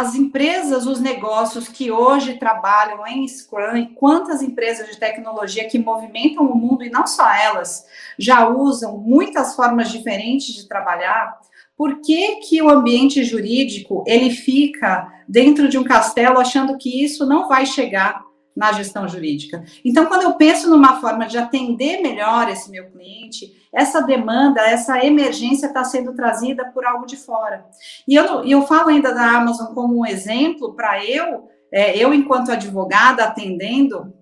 as 0.00 0.14
empresas, 0.14 0.86
os 0.86 1.00
negócios 1.00 1.68
que 1.68 1.90
hoje 1.90 2.34
trabalham 2.34 3.06
em 3.06 3.26
Scrum 3.26 3.76
e 3.76 3.86
quantas 3.86 4.42
empresas 4.42 4.90
de 4.90 4.98
tecnologia 4.98 5.66
que 5.66 5.78
movimentam 5.78 6.44
o 6.44 6.54
mundo 6.54 6.84
e 6.84 6.90
não 6.90 7.06
só 7.06 7.32
elas 7.32 7.86
já 8.18 8.46
usam 8.46 8.98
muitas 8.98 9.56
formas 9.56 9.90
diferentes 9.90 10.54
de 10.54 10.68
trabalhar, 10.68 11.38
por 11.74 12.02
que, 12.02 12.36
que 12.36 12.60
o 12.60 12.68
ambiente 12.68 13.24
jurídico 13.24 14.04
ele 14.06 14.30
fica 14.30 15.10
dentro 15.26 15.66
de 15.66 15.78
um 15.78 15.84
castelo 15.84 16.38
achando 16.38 16.76
que 16.76 17.02
isso 17.02 17.24
não 17.24 17.48
vai 17.48 17.64
chegar 17.64 18.25
na 18.56 18.72
gestão 18.72 19.06
jurídica. 19.06 19.62
Então, 19.84 20.06
quando 20.06 20.22
eu 20.22 20.34
penso 20.34 20.70
numa 20.70 20.98
forma 20.98 21.26
de 21.26 21.36
atender 21.36 22.00
melhor 22.00 22.48
esse 22.48 22.70
meu 22.70 22.86
cliente, 22.90 23.52
essa 23.72 24.00
demanda, 24.00 24.62
essa 24.62 25.04
emergência 25.04 25.66
está 25.66 25.84
sendo 25.84 26.14
trazida 26.14 26.64
por 26.72 26.86
algo 26.86 27.04
de 27.04 27.16
fora. 27.16 27.66
E 28.08 28.14
eu, 28.14 28.42
eu 28.44 28.66
falo 28.66 28.88
ainda 28.88 29.12
da 29.12 29.36
Amazon 29.36 29.74
como 29.74 30.00
um 30.00 30.06
exemplo 30.06 30.74
para 30.74 31.04
eu, 31.04 31.50
é, 31.70 31.96
eu 31.98 32.14
enquanto 32.14 32.50
advogada 32.50 33.24
atendendo 33.24 34.14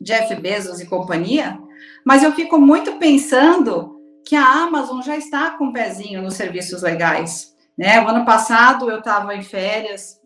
Jeff 0.00 0.32
Bezos 0.36 0.80
e 0.80 0.86
companhia, 0.86 1.58
mas 2.06 2.22
eu 2.22 2.32
fico 2.32 2.58
muito 2.58 2.92
pensando 2.98 4.00
que 4.24 4.36
a 4.36 4.46
Amazon 4.46 5.02
já 5.02 5.16
está 5.16 5.50
com 5.50 5.66
um 5.66 5.72
pezinho 5.72 6.22
nos 6.22 6.34
serviços 6.34 6.82
legais. 6.82 7.52
Né? 7.76 8.00
O 8.00 8.08
ano 8.08 8.24
passado 8.24 8.88
eu 8.88 8.98
estava 8.98 9.34
em 9.34 9.42
férias 9.42 10.21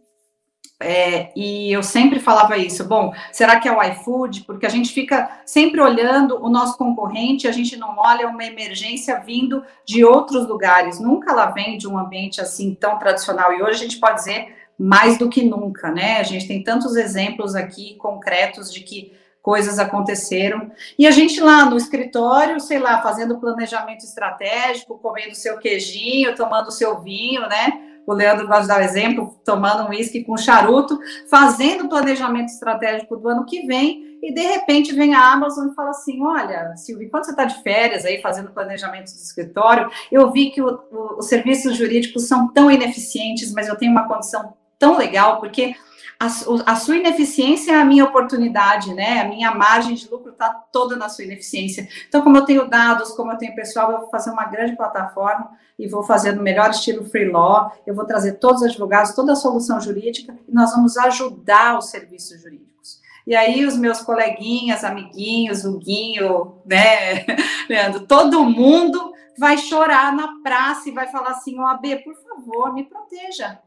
é, 0.79 1.33
e 1.35 1.73
eu 1.73 1.83
sempre 1.83 2.21
falava 2.21 2.57
isso. 2.59 2.85
Bom, 2.85 3.15
será 3.33 3.59
que 3.59 3.67
é 3.67 3.73
o 3.73 3.83
iFood? 3.83 4.45
Porque 4.45 4.67
a 4.67 4.69
gente 4.69 4.93
fica 4.93 5.41
sempre 5.47 5.81
olhando 5.81 6.43
o 6.45 6.51
nosso 6.51 6.77
concorrente, 6.77 7.49
a 7.49 7.53
gente 7.53 7.77
não 7.77 7.97
olha 7.97 8.29
uma 8.29 8.45
emergência 8.45 9.19
vindo 9.21 9.65
de 9.87 10.05
outros 10.05 10.47
lugares. 10.47 11.01
Nunca 11.01 11.33
ela 11.33 11.47
vem 11.47 11.79
de 11.79 11.89
um 11.89 11.99
ambiente 11.99 12.41
assim 12.41 12.75
tão 12.75 12.99
tradicional. 12.99 13.55
E 13.55 13.63
hoje 13.63 13.73
a 13.73 13.85
gente 13.85 13.99
pode 13.99 14.17
dizer 14.17 14.55
mais 14.79 15.17
do 15.17 15.31
que 15.31 15.43
nunca, 15.43 15.91
né? 15.91 16.19
A 16.19 16.23
gente 16.23 16.47
tem 16.47 16.63
tantos 16.63 16.95
exemplos 16.97 17.55
aqui 17.55 17.95
concretos 17.95 18.71
de 18.71 18.81
que 18.81 19.17
coisas 19.41 19.79
aconteceram. 19.79 20.71
E 20.99 21.07
a 21.07 21.11
gente 21.11 21.41
lá 21.41 21.65
no 21.65 21.79
escritório, 21.79 22.61
sei 22.61 22.79
lá, 22.79 23.01
fazendo 23.01 23.39
planejamento 23.39 24.05
estratégico, 24.05 24.99
comendo 24.99 25.35
seu 25.35 25.57
queijinho, 25.57 26.35
tomando 26.35 26.71
seu 26.71 27.01
vinho, 27.01 27.43
né? 27.43 27.96
O 28.07 28.15
Leandro 28.15 28.47
de 28.47 28.69
dar 28.69 28.81
o 28.81 28.85
exemplo, 28.85 29.37
tomando 29.45 29.85
um 29.85 29.91
uísque 29.91 30.23
com 30.23 30.37
charuto, 30.37 30.99
fazendo 31.29 31.85
o 31.85 31.89
planejamento 31.89 32.49
estratégico 32.49 33.17
do 33.17 33.29
ano 33.29 33.45
que 33.45 33.67
vem, 33.67 34.19
e 34.23 34.33
de 34.33 34.41
repente 34.41 34.95
vem 34.95 35.15
a 35.15 35.33
Amazon 35.33 35.69
e 35.69 35.75
fala 35.75 35.91
assim: 35.91 36.23
olha, 36.23 36.75
Silvia, 36.77 37.07
enquanto 37.07 37.25
você 37.25 37.33
está 37.33 37.45
de 37.45 37.63
férias 37.63 38.05
aí 38.05 38.21
fazendo 38.21 38.51
planejamento 38.51 39.13
do 39.13 39.17
escritório, 39.17 39.91
eu 40.11 40.31
vi 40.31 40.51
que 40.51 40.63
o, 40.63 40.81
o, 40.91 41.19
os 41.19 41.29
serviços 41.29 41.77
jurídicos 41.77 42.27
são 42.27 42.49
tão 42.49 42.71
ineficientes, 42.71 43.53
mas 43.53 43.69
eu 43.69 43.77
tenho 43.77 43.93
uma 43.93 44.09
condição 44.09 44.55
tão 44.79 44.97
legal, 44.97 45.41
porque 45.41 45.75
a, 46.19 46.77
sua 46.77 46.97
ineficiência 46.97 47.73
é 47.73 47.81
a 47.81 47.85
minha 47.85 48.05
oportunidade, 48.05 48.95
né? 48.95 49.21
A 49.21 49.29
minha 49.29 49.55
margem 49.55 49.95
de 49.95 50.09
lucro 50.09 50.33
está 50.33 50.49
toda 50.49 50.97
na 50.97 51.11
sua 51.11 51.25
ineficiência. 51.25 51.87
Então, 52.09 52.23
como 52.23 52.39
eu 52.39 52.45
tenho 52.45 52.69
dados, 52.69 53.11
como 53.11 53.33
eu 53.33 53.37
tenho 53.37 53.55
pessoal, 53.55 53.93
eu 53.93 54.01
vou 54.01 54.11
fazer 54.11 54.31
uma 54.31 54.47
grande 54.47 54.75
plataforma 54.77 55.51
e 55.79 55.87
vou 55.87 56.03
fazer 56.03 56.33
no 56.33 56.43
melhor 56.43 56.71
estilo 56.71 57.05
free 57.05 57.29
law, 57.29 57.71
eu 57.87 57.95
vou 57.95 58.07
trazer 58.07 58.35
todos 58.35 58.63
os 58.63 58.69
advogados, 58.69 59.15
toda 59.15 59.33
a 59.33 59.37
solução 59.37 59.79
jurídica 59.79 60.35
e 60.49 60.55
nós 60.55 60.73
vamos 60.73 60.97
ajudar 60.97 61.79
os 61.79 61.91
serviços 61.91 62.41
jurídicos. 62.41 63.01
E 63.27 63.35
aí 63.35 63.67
os 63.67 63.77
meus 63.77 64.01
coleguinhas, 64.01 64.85
amiguinhos, 64.85 65.65
o 65.65 65.79
Guinho, 65.79 66.63
né, 66.65 67.27
Leandro, 67.69 68.07
todo 68.07 68.45
mundo 68.45 69.13
vai 69.39 69.59
chorar 69.59 70.15
na 70.15 70.41
praça 70.43 70.89
e 70.89 70.93
vai 70.93 71.09
falar 71.09 71.33
assim, 71.33 71.59
OAB, 71.59 71.85
por 72.05 72.15
favor, 72.15 72.73
me 72.73 72.85
proteja. 72.85 73.59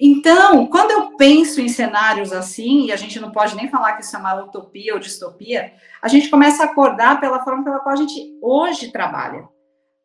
Então, 0.00 0.66
quando 0.66 0.90
eu 0.90 1.16
penso 1.16 1.60
em 1.60 1.68
cenários 1.68 2.32
assim, 2.32 2.86
e 2.86 2.92
a 2.92 2.96
gente 2.96 3.20
não 3.20 3.30
pode 3.30 3.54
nem 3.54 3.68
falar 3.68 3.92
que 3.92 4.02
isso 4.02 4.16
é 4.16 4.18
uma 4.18 4.34
utopia 4.42 4.94
ou 4.94 5.00
distopia, 5.00 5.72
a 6.00 6.08
gente 6.08 6.28
começa 6.28 6.62
a 6.62 6.66
acordar 6.66 7.20
pela 7.20 7.42
forma 7.44 7.62
pela 7.62 7.80
qual 7.80 7.92
a 7.92 7.98
gente 7.98 8.38
hoje 8.42 8.90
trabalha. 8.90 9.48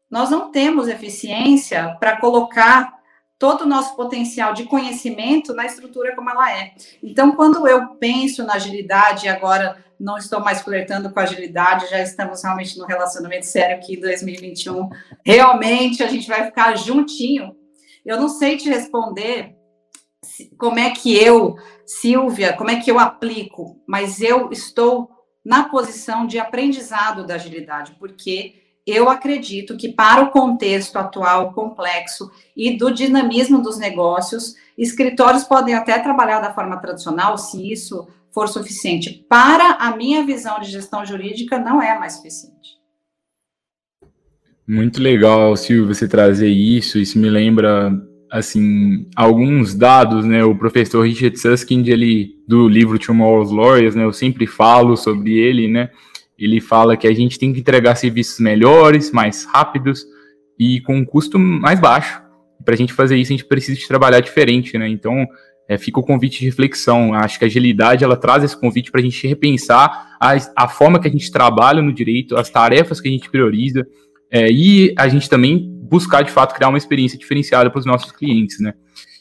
Nós 0.09 0.29
não 0.29 0.51
temos 0.51 0.87
eficiência 0.87 1.95
para 1.99 2.17
colocar 2.17 2.99
todo 3.37 3.61
o 3.61 3.67
nosso 3.67 3.95
potencial 3.95 4.53
de 4.53 4.65
conhecimento 4.65 5.53
na 5.53 5.65
estrutura 5.65 6.15
como 6.15 6.29
ela 6.29 6.51
é. 6.51 6.73
Então, 7.01 7.31
quando 7.31 7.65
eu 7.67 7.95
penso 7.95 8.43
na 8.43 8.55
agilidade, 8.55 9.29
agora 9.29 9.83
não 9.99 10.17
estou 10.17 10.41
mais 10.41 10.61
flertando 10.61 11.09
com 11.09 11.19
agilidade, 11.19 11.89
já 11.89 12.01
estamos 12.01 12.43
realmente 12.43 12.77
no 12.77 12.85
relacionamento 12.85 13.45
sério 13.45 13.77
aqui 13.77 13.95
em 13.95 14.01
2021. 14.01 14.89
Realmente 15.25 16.03
a 16.03 16.07
gente 16.07 16.27
vai 16.27 16.45
ficar 16.45 16.75
juntinho. 16.75 17.55
Eu 18.05 18.19
não 18.19 18.27
sei 18.27 18.57
te 18.57 18.69
responder 18.69 19.58
como 20.57 20.79
é 20.79 20.89
que 20.91 21.15
eu, 21.15 21.55
Silvia, 21.85 22.53
como 22.53 22.69
é 22.69 22.79
que 22.79 22.91
eu 22.91 22.99
aplico, 22.99 23.81
mas 23.87 24.21
eu 24.21 24.51
estou 24.51 25.09
na 25.43 25.69
posição 25.69 26.27
de 26.27 26.37
aprendizado 26.37 27.25
da 27.25 27.35
agilidade, 27.35 27.95
porque 27.99 28.55
eu 28.85 29.09
acredito 29.09 29.77
que 29.77 29.89
para 29.89 30.21
o 30.21 30.31
contexto 30.31 30.97
atual 30.97 31.53
complexo 31.53 32.31
e 32.55 32.77
do 32.77 32.91
dinamismo 32.91 33.61
dos 33.61 33.77
negócios, 33.77 34.55
escritórios 34.77 35.43
podem 35.43 35.75
até 35.75 35.97
trabalhar 35.99 36.39
da 36.39 36.53
forma 36.53 36.77
tradicional, 36.77 37.37
se 37.37 37.71
isso 37.71 38.07
for 38.33 38.47
suficiente. 38.47 39.25
Para 39.29 39.73
a 39.73 39.95
minha 39.95 40.25
visão 40.25 40.59
de 40.59 40.69
gestão 40.69 41.05
jurídica, 41.05 41.59
não 41.59 41.81
é 41.81 41.97
mais 41.97 42.13
suficiente. 42.13 42.79
Muito 44.67 45.01
legal, 45.01 45.55
Silvia, 45.55 45.93
você 45.93 46.07
trazer 46.07 46.49
isso. 46.49 46.99
Isso 46.99 47.17
me 47.17 47.29
lembra 47.29 47.91
assim, 48.31 49.07
alguns 49.15 49.73
dados, 49.73 50.25
né, 50.25 50.43
o 50.43 50.55
professor 50.55 51.05
Richard 51.05 51.37
Susskind, 51.39 51.87
ele, 51.87 52.35
do 52.47 52.67
livro 52.67 52.99
Tomorrow's 52.99 53.51
Lawyers, 53.51 53.95
né, 53.95 54.03
eu 54.03 54.13
sempre 54.13 54.45
falo 54.45 54.95
sobre 54.95 55.37
ele, 55.37 55.67
né, 55.67 55.89
ele 56.37 56.61
fala 56.61 56.95
que 56.95 57.07
a 57.07 57.13
gente 57.13 57.37
tem 57.39 57.51
que 57.51 57.59
entregar 57.59 57.95
serviços 57.95 58.39
melhores, 58.39 59.11
mais 59.11 59.45
rápidos 59.45 60.05
e 60.57 60.79
com 60.81 60.97
um 60.97 61.05
custo 61.05 61.37
mais 61.39 61.79
baixo. 61.79 62.21
Para 62.63 62.73
a 62.73 62.77
gente 62.77 62.93
fazer 62.93 63.17
isso, 63.17 63.31
a 63.31 63.35
gente 63.37 63.45
precisa 63.45 63.77
de 63.77 63.87
trabalhar 63.87 64.19
diferente, 64.19 64.77
né, 64.77 64.87
então 64.87 65.25
é, 65.67 65.77
fica 65.77 65.99
o 65.99 66.03
convite 66.03 66.39
de 66.39 66.45
reflexão. 66.45 67.13
Acho 67.13 67.37
que 67.37 67.45
a 67.45 67.47
agilidade, 67.47 68.03
ela 68.03 68.17
traz 68.17 68.43
esse 68.43 68.59
convite 68.59 68.91
para 68.91 68.99
a 68.99 69.03
gente 69.03 69.27
repensar 69.27 70.17
a, 70.19 70.35
a 70.55 70.67
forma 70.67 70.99
que 70.99 71.07
a 71.07 71.11
gente 71.11 71.31
trabalha 71.31 71.81
no 71.81 71.93
direito, 71.93 72.35
as 72.35 72.49
tarefas 72.49 72.99
que 72.99 73.07
a 73.07 73.11
gente 73.11 73.29
prioriza, 73.29 73.85
é, 74.31 74.51
e 74.51 74.93
a 74.97 75.07
gente 75.07 75.29
também 75.29 75.69
buscar, 75.89 76.21
de 76.21 76.31
fato, 76.31 76.53
criar 76.53 76.69
uma 76.69 76.77
experiência 76.77 77.17
diferenciada 77.17 77.69
para 77.69 77.79
os 77.79 77.85
nossos 77.85 78.11
clientes, 78.11 78.59
né? 78.59 78.73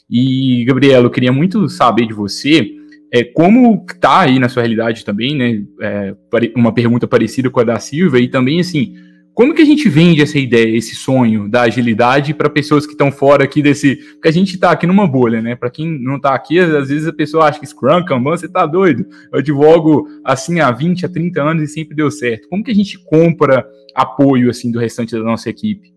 E, 0.09 0.63
Gabriela, 0.65 1.05
eu 1.05 1.09
queria 1.09 1.31
muito 1.31 1.67
saber 1.69 2.05
de 2.07 2.13
você 2.13 2.79
é, 3.11 3.23
como 3.23 3.85
está 3.89 4.21
aí 4.21 4.37
na 4.39 4.49
sua 4.49 4.61
realidade 4.61 5.03
também, 5.03 5.35
né? 5.35 5.63
É, 5.81 6.15
uma 6.55 6.71
pergunta 6.71 7.07
parecida 7.07 7.49
com 7.49 7.59
a 7.59 7.63
da 7.63 7.79
Silva, 7.79 8.19
e 8.19 8.27
também, 8.27 8.59
assim, 8.59 8.95
como 9.39 9.55
que 9.55 9.61
a 9.61 9.65
gente 9.65 9.87
vende 9.87 10.21
essa 10.21 10.37
ideia, 10.37 10.75
esse 10.75 10.93
sonho 10.95 11.47
da 11.47 11.61
agilidade 11.61 12.33
para 12.33 12.49
pessoas 12.49 12.85
que 12.85 12.91
estão 12.91 13.09
fora 13.09 13.45
aqui 13.45 13.61
desse. 13.61 13.95
Porque 13.95 14.27
a 14.27 14.33
gente 14.33 14.55
está 14.55 14.69
aqui 14.69 14.85
numa 14.85 15.07
bolha, 15.07 15.41
né? 15.41 15.55
Para 15.55 15.69
quem 15.69 15.97
não 15.97 16.17
está 16.17 16.35
aqui, 16.35 16.59
às 16.59 16.89
vezes 16.89 17.07
a 17.07 17.13
pessoa 17.13 17.45
acha 17.45 17.57
que 17.57 17.65
Scrum, 17.65 18.03
Kanban, 18.03 18.31
você 18.31 18.47
está 18.47 18.65
doido. 18.65 19.05
Eu 19.31 19.39
advogo 19.39 20.09
assim 20.25 20.59
há 20.59 20.69
20, 20.71 21.05
há 21.05 21.09
30 21.09 21.41
anos 21.41 21.63
e 21.63 21.73
sempre 21.73 21.95
deu 21.95 22.11
certo. 22.11 22.49
Como 22.49 22.61
que 22.61 22.71
a 22.71 22.75
gente 22.75 22.99
compra 23.05 23.65
apoio 23.95 24.49
assim 24.49 24.73
do 24.73 24.77
restante 24.77 25.13
da 25.15 25.23
nossa 25.23 25.49
equipe? 25.49 25.93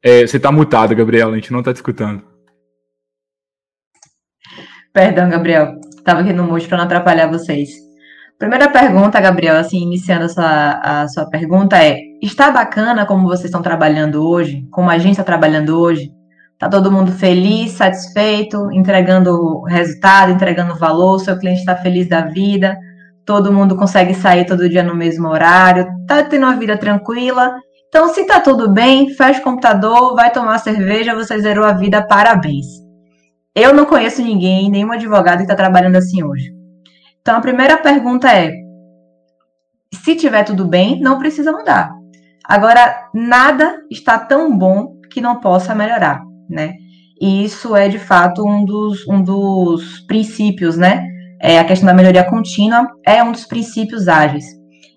É, 0.00 0.24
você 0.24 0.36
está 0.36 0.52
mutada, 0.52 0.94
Gabriela, 0.94 1.32
a 1.32 1.34
gente 1.34 1.50
não 1.50 1.58
está 1.58 1.72
te 1.72 1.76
escutando. 1.78 2.22
Perdão, 4.92 5.28
Gabriel. 5.28 5.87
Estava 6.08 6.22
aqui 6.22 6.32
no 6.32 6.44
mute 6.44 6.66
para 6.66 6.78
não 6.78 6.86
atrapalhar 6.86 7.26
vocês. 7.26 7.68
Primeira 8.38 8.70
pergunta, 8.70 9.20
Gabriel, 9.20 9.58
assim, 9.58 9.82
iniciando 9.82 10.24
a 10.24 10.28
sua, 10.30 10.70
a 11.02 11.08
sua 11.08 11.28
pergunta 11.28 11.76
é: 11.76 11.98
está 12.22 12.50
bacana 12.50 13.04
como 13.04 13.28
vocês 13.28 13.44
estão 13.44 13.60
trabalhando 13.60 14.26
hoje? 14.26 14.66
Como 14.70 14.88
a 14.88 14.96
gente 14.96 15.10
está 15.10 15.22
trabalhando 15.22 15.78
hoje? 15.78 16.10
Está 16.54 16.66
todo 16.66 16.90
mundo 16.90 17.12
feliz, 17.12 17.72
satisfeito, 17.72 18.72
entregando 18.72 19.60
resultado, 19.64 20.32
entregando 20.32 20.74
valor, 20.76 21.18
seu 21.18 21.38
cliente 21.38 21.60
está 21.60 21.76
feliz 21.76 22.08
da 22.08 22.22
vida, 22.22 22.74
todo 23.26 23.52
mundo 23.52 23.76
consegue 23.76 24.14
sair 24.14 24.46
todo 24.46 24.66
dia 24.66 24.82
no 24.82 24.94
mesmo 24.94 25.28
horário, 25.28 25.86
está 26.00 26.22
tendo 26.22 26.46
uma 26.46 26.56
vida 26.56 26.78
tranquila 26.78 27.54
então, 27.88 28.12
se 28.12 28.26
tá 28.26 28.38
tudo 28.38 28.70
bem, 28.70 29.14
fecha 29.14 29.40
o 29.40 29.44
computador, 29.44 30.14
vai 30.14 30.30
tomar 30.30 30.58
cerveja, 30.58 31.14
você 31.14 31.38
zerou 31.40 31.64
a 31.64 31.72
vida, 31.72 32.02
parabéns. 32.02 32.87
Eu 33.54 33.74
não 33.74 33.86
conheço 33.86 34.22
ninguém, 34.22 34.70
nenhum 34.70 34.92
advogado 34.92 35.38
que 35.38 35.42
está 35.44 35.54
trabalhando 35.54 35.96
assim 35.96 36.22
hoje. 36.22 36.54
Então, 37.20 37.36
a 37.36 37.40
primeira 37.40 37.76
pergunta 37.76 38.32
é: 38.32 38.52
se 39.92 40.14
tiver 40.14 40.44
tudo 40.44 40.64
bem, 40.64 41.00
não 41.00 41.18
precisa 41.18 41.52
mudar. 41.52 41.90
Agora, 42.44 43.08
nada 43.12 43.82
está 43.90 44.18
tão 44.18 44.56
bom 44.56 44.98
que 45.10 45.20
não 45.20 45.40
possa 45.40 45.74
melhorar, 45.74 46.22
né? 46.48 46.74
E 47.20 47.44
isso 47.44 47.74
é 47.74 47.88
de 47.88 47.98
fato 47.98 48.46
um 48.46 48.64
dos, 48.64 49.06
um 49.08 49.22
dos 49.22 50.00
princípios, 50.06 50.76
né? 50.76 51.04
é, 51.40 51.58
a 51.58 51.64
questão 51.64 51.86
da 51.86 51.94
melhoria 51.94 52.24
contínua 52.24 52.86
é 53.06 53.22
um 53.22 53.32
dos 53.32 53.44
princípios 53.44 54.08
ágeis. 54.08 54.44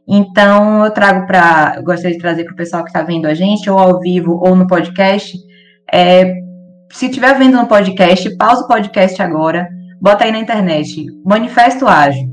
Então, 0.07 0.83
eu 0.83 0.91
trago 0.91 1.27
para, 1.27 1.79
gostaria 1.81 2.17
de 2.17 2.21
trazer 2.21 2.43
para 2.43 2.53
o 2.53 2.57
pessoal 2.57 2.83
que 2.83 2.89
está 2.89 3.03
vendo 3.03 3.27
a 3.27 3.33
gente, 3.33 3.69
ou 3.69 3.77
ao 3.77 3.99
vivo 3.99 4.39
ou 4.43 4.55
no 4.55 4.67
podcast, 4.67 5.37
é, 5.91 6.33
se 6.93 7.05
estiver 7.05 7.37
vendo 7.37 7.57
no 7.57 7.67
podcast, 7.67 8.35
pausa 8.37 8.63
o 8.63 8.67
podcast 8.67 9.21
agora, 9.21 9.67
bota 10.01 10.25
aí 10.25 10.31
na 10.31 10.39
internet, 10.39 11.05
Manifesto 11.25 11.87
Ágil. 11.87 12.29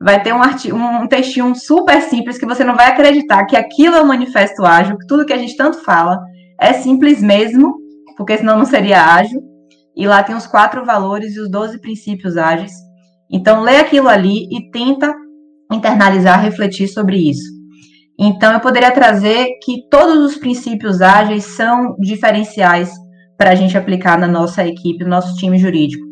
Vai 0.00 0.20
ter 0.20 0.32
um, 0.32 0.42
artigo, 0.42 0.76
um 0.76 1.06
textinho 1.06 1.54
super 1.54 2.02
simples 2.02 2.36
que 2.36 2.46
você 2.46 2.64
não 2.64 2.74
vai 2.74 2.86
acreditar 2.88 3.46
que 3.46 3.56
aquilo 3.56 3.94
é 3.94 4.02
um 4.02 4.06
manifesto 4.06 4.64
ágil, 4.64 4.98
que 4.98 5.06
tudo 5.06 5.24
que 5.24 5.32
a 5.32 5.38
gente 5.38 5.56
tanto 5.56 5.78
fala 5.84 6.20
é 6.60 6.72
simples 6.72 7.22
mesmo, 7.22 7.76
porque 8.16 8.36
senão 8.36 8.58
não 8.58 8.64
seria 8.64 9.14
ágil. 9.14 9.40
E 9.94 10.04
lá 10.06 10.22
tem 10.24 10.34
os 10.34 10.46
quatro 10.46 10.84
valores 10.84 11.36
e 11.36 11.40
os 11.40 11.48
doze 11.48 11.80
princípios 11.80 12.36
ágeis. 12.36 12.72
Então, 13.30 13.60
lê 13.60 13.76
aquilo 13.76 14.08
ali 14.08 14.48
e 14.50 14.70
tenta 14.72 15.14
internalizar, 15.70 16.42
refletir 16.42 16.88
sobre 16.88 17.30
isso. 17.30 17.48
Então, 18.18 18.52
eu 18.52 18.60
poderia 18.60 18.90
trazer 18.90 19.50
que 19.62 19.88
todos 19.88 20.16
os 20.18 20.36
princípios 20.36 21.00
ágeis 21.00 21.44
são 21.44 21.94
diferenciais 22.00 22.90
para 23.36 23.50
a 23.50 23.54
gente 23.54 23.76
aplicar 23.76 24.18
na 24.18 24.28
nossa 24.28 24.66
equipe, 24.66 25.04
no 25.04 25.10
nosso 25.10 25.34
time 25.36 25.58
jurídico. 25.58 26.04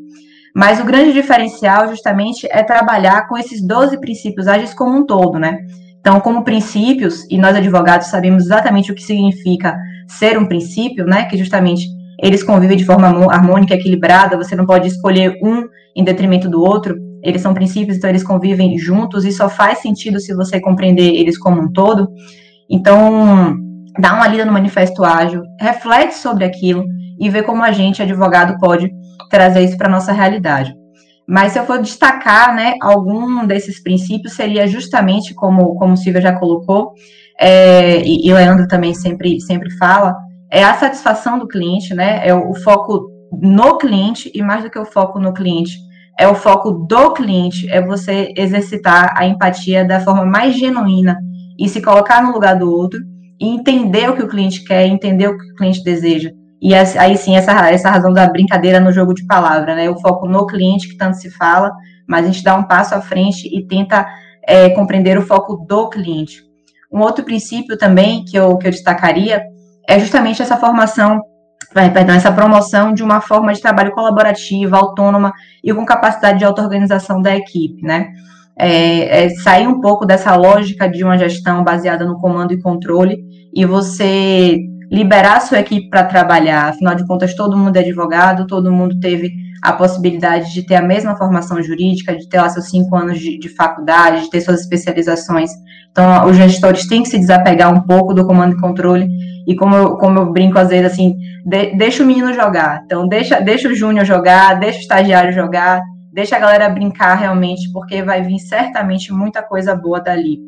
Mas 0.55 0.81
o 0.81 0.85
grande 0.85 1.13
diferencial, 1.13 1.89
justamente, 1.89 2.47
é 2.51 2.63
trabalhar 2.63 3.29
com 3.29 3.39
esses 3.39 3.65
12 3.65 4.01
princípios 4.01 4.49
ágeis 4.49 4.75
como 4.75 4.99
um 4.99 5.07
todo, 5.07 5.39
né? 5.39 5.59
Então, 6.01 6.19
como 6.21 6.45
princípios, 6.45 7.27
e 7.31 7.39
nós 7.39 7.55
advogados 7.55 8.09
sabemos 8.09 8.45
exatamente 8.45 8.91
o 8.91 8.95
que 8.95 9.03
significa 9.03 9.77
ser 10.09 10.39
um 10.39 10.47
princípio, 10.47 11.05
né? 11.05 11.27
Que 11.27 11.37
justamente 11.37 11.87
eles 12.23 12.43
convivem 12.43 12.77
de 12.77 12.85
forma 12.85 13.09
harmônica, 13.33 13.75
equilibrada, 13.75 14.37
você 14.37 14.57
não 14.57 14.67
pode 14.67 14.89
escolher 14.89 15.39
um 15.43 15.65
em 15.95 16.03
detrimento 16.03 16.49
do 16.49 16.61
outro. 16.63 16.97
Eles 17.23 17.43
são 17.43 17.55
princípios, 17.55 17.99
então 17.99 18.11
eles 18.11 18.25
convivem 18.25 18.79
juntos 18.79 19.25
e 19.25 19.33
só 19.33 19.49
faz 19.49 19.79
sentido 19.79 20.19
se 20.19 20.35
você 20.35 20.61
compreender 20.61 21.15
eles 21.15 21.39
como 21.39 21.61
um 21.61 21.71
todo. 21.71 22.09
Então, 22.69 23.57
dá 23.99 24.15
uma 24.15 24.27
lida 24.27 24.45
no 24.45 24.53
manifesto 24.53 25.05
ágil, 25.05 25.43
reflete 25.61 26.15
sobre 26.15 26.45
aquilo 26.45 26.85
e 27.21 27.29
vê 27.29 27.43
como 27.43 27.63
a 27.63 27.71
gente, 27.71 28.03
advogado, 28.03 28.59
pode 28.59 28.91
trazer 29.29 29.63
isso 29.63 29.77
para 29.77 29.89
a 29.89 29.91
nossa 29.91 30.11
realidade. 30.11 30.75
Mas 31.29 31.53
se 31.53 31.59
eu 31.59 31.67
for 31.67 31.81
destacar, 31.81 32.55
né, 32.55 32.75
algum 32.81 33.47
desses 33.47 33.81
princípios 33.81 34.35
seria 34.35 34.67
justamente 34.67 35.35
como, 35.35 35.77
como 35.77 35.97
Silvia 35.97 36.23
já 36.23 36.33
colocou, 36.33 36.93
é, 37.39 38.01
e, 38.03 38.27
e 38.27 38.33
Leandro 38.33 38.67
também 38.67 38.95
sempre, 38.95 39.41
sempre 39.41 39.71
fala, 39.77 40.17
é 40.51 40.65
a 40.65 40.75
satisfação 40.75 41.39
do 41.39 41.47
cliente, 41.47 41.95
né, 41.95 42.27
é 42.27 42.35
o, 42.35 42.51
o 42.51 42.55
foco 42.55 43.09
no 43.41 43.79
cliente, 43.79 44.31
e 44.35 44.43
mais 44.43 44.65
do 44.65 44.71
que 44.71 44.79
o 44.79 44.85
foco 44.85 45.21
no 45.21 45.33
cliente, 45.33 45.73
é 46.19 46.27
o 46.27 46.35
foco 46.35 46.73
do 46.73 47.13
cliente, 47.13 47.71
é 47.71 47.81
você 47.81 48.33
exercitar 48.37 49.15
a 49.17 49.27
empatia 49.27 49.85
da 49.85 50.01
forma 50.01 50.25
mais 50.27 50.57
genuína 50.57 51.17
e 51.59 51.69
se 51.69 51.81
colocar 51.81 52.23
no 52.23 52.33
lugar 52.33 52.59
do 52.59 52.71
outro 52.71 52.99
e 53.41 53.47
entender 53.47 54.11
o 54.11 54.17
que 54.17 54.23
o 54.23 54.29
cliente 54.29 54.65
quer, 54.65 54.87
entender 54.87 55.29
o 55.29 55.39
que 55.39 55.53
o 55.53 55.55
cliente 55.55 55.83
deseja. 55.83 56.31
E 56.61 56.75
aí 56.75 57.17
sim, 57.17 57.37
essa, 57.37 57.71
essa 57.71 57.91
razão 57.91 58.13
da 58.13 58.29
brincadeira 58.29 58.79
no 58.79 58.93
jogo 58.93 59.15
de 59.15 59.25
palavra, 59.25 59.75
né? 59.75 59.89
O 59.89 59.99
foco 59.99 60.29
no 60.29 60.47
cliente, 60.47 60.89
que 60.89 60.97
tanto 60.97 61.17
se 61.17 61.31
fala, 61.31 61.73
mas 62.07 62.25
a 62.25 62.29
gente 62.29 62.45
dá 62.45 62.55
um 62.55 62.65
passo 62.65 62.95
à 62.95 63.01
frente 63.01 63.49
e 63.49 63.67
tenta 63.67 64.07
é, 64.47 64.69
compreender 64.71 65.17
o 65.17 65.23
foco 65.23 65.65
do 65.67 65.89
cliente. 65.89 66.43
Um 66.93 67.01
outro 67.01 67.25
princípio 67.25 67.79
também 67.79 68.25
que 68.25 68.37
eu, 68.37 68.59
que 68.59 68.67
eu 68.67 68.71
destacaria 68.71 69.43
é 69.89 69.99
justamente 69.99 70.43
essa 70.43 70.57
formação, 70.57 71.23
perdão, 71.73 72.15
essa 72.15 72.33
promoção 72.33 72.93
de 72.93 73.03
uma 73.03 73.21
forma 73.23 73.55
de 73.55 73.61
trabalho 73.61 73.93
colaborativa, 73.93 74.77
autônoma 74.77 75.33
e 75.65 75.73
com 75.73 75.87
capacidade 75.87 76.41
de 76.41 76.45
auto-organização 76.45 77.23
da 77.23 77.35
equipe, 77.35 77.83
né? 77.83 78.09
É, 78.59 79.25
é, 79.25 79.29
sair 79.31 79.67
um 79.67 79.81
pouco 79.81 80.05
dessa 80.05 80.37
lógica 80.37 80.87
de 80.87 81.03
uma 81.03 81.17
gestão 81.17 81.65
baseada 81.65 82.05
no 82.05 82.21
comando 82.21 82.53
e 82.53 82.61
controle 82.61 83.19
e 83.55 83.65
você 83.65 84.59
liberar 84.91 85.37
a 85.37 85.41
sua 85.41 85.61
equipe 85.61 85.89
para 85.89 86.05
trabalhar. 86.05 86.71
Afinal 86.71 86.95
de 86.95 87.07
contas, 87.07 87.35
todo 87.35 87.57
mundo 87.57 87.77
é 87.77 87.81
advogado, 87.81 88.47
todo 88.47 88.73
mundo 88.73 88.99
teve 88.99 89.33
a 89.63 89.73
possibilidade 89.73 90.53
de 90.53 90.63
ter 90.67 90.75
a 90.75 90.83
mesma 90.83 91.17
formação 91.17 91.63
jurídica, 91.63 92.17
de 92.17 92.29
ter 92.29 92.41
lá 92.41 92.49
seus 92.49 92.71
cinco 92.71 92.97
anos 92.97 93.19
de, 93.19 93.39
de 93.39 93.49
faculdade, 93.51 94.23
de 94.23 94.31
ter 94.31 94.41
suas 94.41 94.61
especializações. 94.61 95.51
Então, 95.91 96.27
os 96.27 96.37
gestores 96.37 96.87
têm 96.87 97.03
que 97.03 97.09
se 97.09 97.19
desapegar 97.19 97.73
um 97.73 97.83
pouco 97.83 98.15
do 98.15 98.27
comando 98.27 98.57
e 98.57 98.61
controle. 98.61 99.07
E 99.47 99.55
como 99.55 99.77
eu, 99.77 99.97
como 99.97 100.19
eu 100.19 100.33
brinco 100.33 100.59
às 100.59 100.71
vezes, 100.71 100.93
assim, 100.93 101.15
de, 101.45 101.77
deixa 101.77 102.03
o 102.03 102.07
menino 102.07 102.33
jogar. 102.33 102.83
Então, 102.85 103.07
deixa, 103.07 103.41
deixa 103.41 103.69
o 103.69 103.75
júnior 103.75 104.05
jogar, 104.05 104.59
deixa 104.59 104.79
o 104.79 104.83
estagiário 104.83 105.33
jogar, 105.33 105.83
deixa 106.13 106.37
a 106.37 106.41
galera 106.41 106.69
brincar 106.69 107.15
realmente, 107.15 107.71
porque 107.73 108.03
vai 108.03 108.23
vir 108.23 108.39
certamente 108.39 109.13
muita 109.13 109.43
coisa 109.43 109.75
boa 109.75 110.01
dali. 110.01 110.39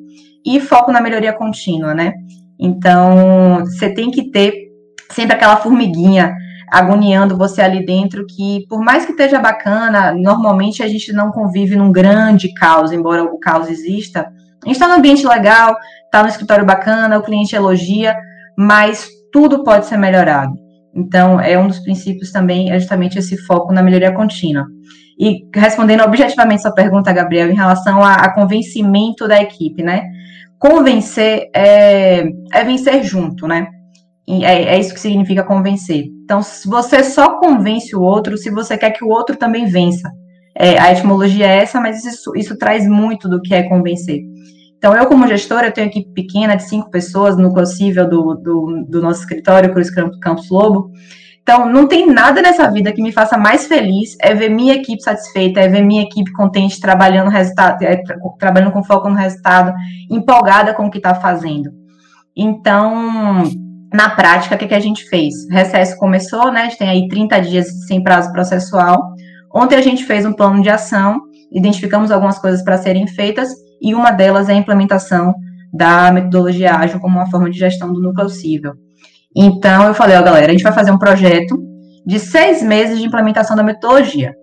E 0.44 0.58
foco 0.58 0.90
na 0.90 1.00
melhoria 1.00 1.32
contínua, 1.32 1.94
né? 1.94 2.14
Então, 2.62 3.64
você 3.64 3.92
tem 3.92 4.08
que 4.08 4.30
ter 4.30 4.54
sempre 5.10 5.34
aquela 5.34 5.56
formiguinha 5.56 6.32
agoniando 6.70 7.36
você 7.36 7.60
ali 7.60 7.84
dentro, 7.84 8.24
que 8.24 8.64
por 8.68 8.80
mais 8.80 9.04
que 9.04 9.10
esteja 9.10 9.40
bacana, 9.40 10.14
normalmente 10.14 10.80
a 10.80 10.88
gente 10.88 11.12
não 11.12 11.32
convive 11.32 11.74
num 11.74 11.90
grande 11.90 12.54
caos, 12.54 12.92
embora 12.92 13.24
o 13.24 13.38
caos 13.40 13.68
exista. 13.68 14.20
A 14.62 14.66
gente 14.66 14.76
está 14.76 14.86
num 14.86 14.94
ambiente 14.94 15.26
legal, 15.26 15.76
está 16.04 16.22
no 16.22 16.28
escritório 16.28 16.64
bacana, 16.64 17.18
o 17.18 17.22
cliente 17.22 17.56
elogia, 17.56 18.16
mas 18.56 19.08
tudo 19.32 19.64
pode 19.64 19.86
ser 19.86 19.96
melhorado. 19.96 20.54
Então, 20.94 21.40
é 21.40 21.58
um 21.58 21.66
dos 21.66 21.80
princípios 21.80 22.30
também, 22.30 22.70
é 22.70 22.78
justamente 22.78 23.18
esse 23.18 23.36
foco 23.38 23.72
na 23.72 23.82
melhoria 23.82 24.12
contínua. 24.12 24.66
E 25.18 25.46
respondendo 25.54 26.04
objetivamente 26.04 26.62
sua 26.62 26.72
pergunta, 26.72 27.12
Gabriel, 27.12 27.50
em 27.50 27.56
relação 27.56 28.04
a, 28.04 28.14
a 28.14 28.32
convencimento 28.32 29.26
da 29.26 29.42
equipe, 29.42 29.82
né? 29.82 30.04
Convencer 30.62 31.50
é, 31.52 32.22
é 32.52 32.64
vencer 32.64 33.02
junto, 33.02 33.48
né? 33.48 33.66
É, 34.28 34.76
é, 34.76 34.78
isso 34.78 34.94
que 34.94 35.00
significa 35.00 35.42
convencer. 35.42 36.04
Então, 36.22 36.40
você 36.66 37.02
só 37.02 37.40
convence 37.40 37.96
o 37.96 38.00
outro, 38.00 38.38
se 38.38 38.48
você 38.48 38.78
quer 38.78 38.92
que 38.92 39.04
o 39.04 39.08
outro 39.08 39.34
também 39.34 39.66
vença. 39.66 40.08
É, 40.56 40.78
a 40.78 40.92
etimologia 40.92 41.48
é 41.48 41.58
essa, 41.58 41.80
mas 41.80 42.04
isso, 42.04 42.30
isso 42.36 42.56
traz 42.56 42.86
muito 42.86 43.28
do 43.28 43.42
que 43.42 43.52
é 43.52 43.64
convencer. 43.64 44.20
Então, 44.78 44.94
eu, 44.94 45.06
como 45.06 45.26
gestora, 45.26 45.66
eu 45.66 45.72
tenho 45.72 45.88
equipe 45.88 46.12
pequena 46.12 46.54
de 46.54 46.62
cinco 46.62 46.88
pessoas 46.90 47.36
no 47.36 47.52
possível 47.52 48.08
do, 48.08 48.34
do, 48.34 48.84
do 48.88 49.02
nosso 49.02 49.20
escritório, 49.20 49.72
Cruz 49.72 49.90
Campos 49.90 50.48
Lobo. 50.48 50.92
Então, 51.42 51.66
não 51.68 51.88
tem 51.88 52.06
nada 52.06 52.40
nessa 52.40 52.70
vida 52.70 52.92
que 52.92 53.02
me 53.02 53.10
faça 53.10 53.36
mais 53.36 53.66
feliz 53.66 54.16
é 54.20 54.32
ver 54.32 54.48
minha 54.48 54.74
equipe 54.74 55.02
satisfeita, 55.02 55.60
é 55.60 55.68
ver 55.68 55.82
minha 55.82 56.02
equipe 56.02 56.32
contente, 56.32 56.80
trabalhando 56.80 57.30
resultado, 57.30 57.82
é, 57.82 57.96
tra 57.96 58.16
trabalhando 58.38 58.72
com 58.72 58.84
foco 58.84 59.08
no 59.08 59.16
resultado, 59.16 59.74
empolgada 60.08 60.72
com 60.72 60.86
o 60.86 60.90
que 60.90 60.98
está 60.98 61.16
fazendo. 61.16 61.70
Então, 62.36 63.42
na 63.92 64.08
prática, 64.10 64.54
o 64.54 64.58
que, 64.58 64.68
que 64.68 64.74
a 64.74 64.80
gente 64.80 65.04
fez? 65.08 65.34
O 65.50 65.52
recesso 65.52 65.96
começou, 65.98 66.52
né? 66.52 66.60
A 66.60 66.64
gente 66.64 66.78
tem 66.78 66.88
aí 66.88 67.08
30 67.08 67.40
dias 67.40 67.66
sem 67.88 68.02
prazo 68.02 68.32
processual. 68.32 69.12
Ontem 69.52 69.74
a 69.74 69.82
gente 69.82 70.04
fez 70.04 70.24
um 70.24 70.32
plano 70.32 70.62
de 70.62 70.70
ação, 70.70 71.20
identificamos 71.52 72.12
algumas 72.12 72.38
coisas 72.38 72.62
para 72.62 72.78
serem 72.78 73.06
feitas, 73.08 73.50
e 73.82 73.94
uma 73.94 74.12
delas 74.12 74.48
é 74.48 74.52
a 74.52 74.56
implementação 74.56 75.34
da 75.72 76.12
metodologia 76.12 76.76
ágil 76.76 77.00
como 77.00 77.16
uma 77.16 77.28
forma 77.28 77.50
de 77.50 77.58
gestão 77.58 77.92
do 77.92 78.00
núcleo 78.00 78.28
cível. 78.28 78.74
Então, 79.36 79.88
eu 79.88 79.94
falei, 79.94 80.16
ó, 80.16 80.22
galera, 80.22 80.48
a 80.48 80.52
gente 80.52 80.62
vai 80.62 80.72
fazer 80.72 80.90
um 80.90 80.98
projeto 80.98 81.56
de 82.04 82.18
seis 82.18 82.62
meses 82.62 82.98
de 82.98 83.06
implementação 83.06 83.56
da 83.56 83.62
metodologia. 83.62 84.34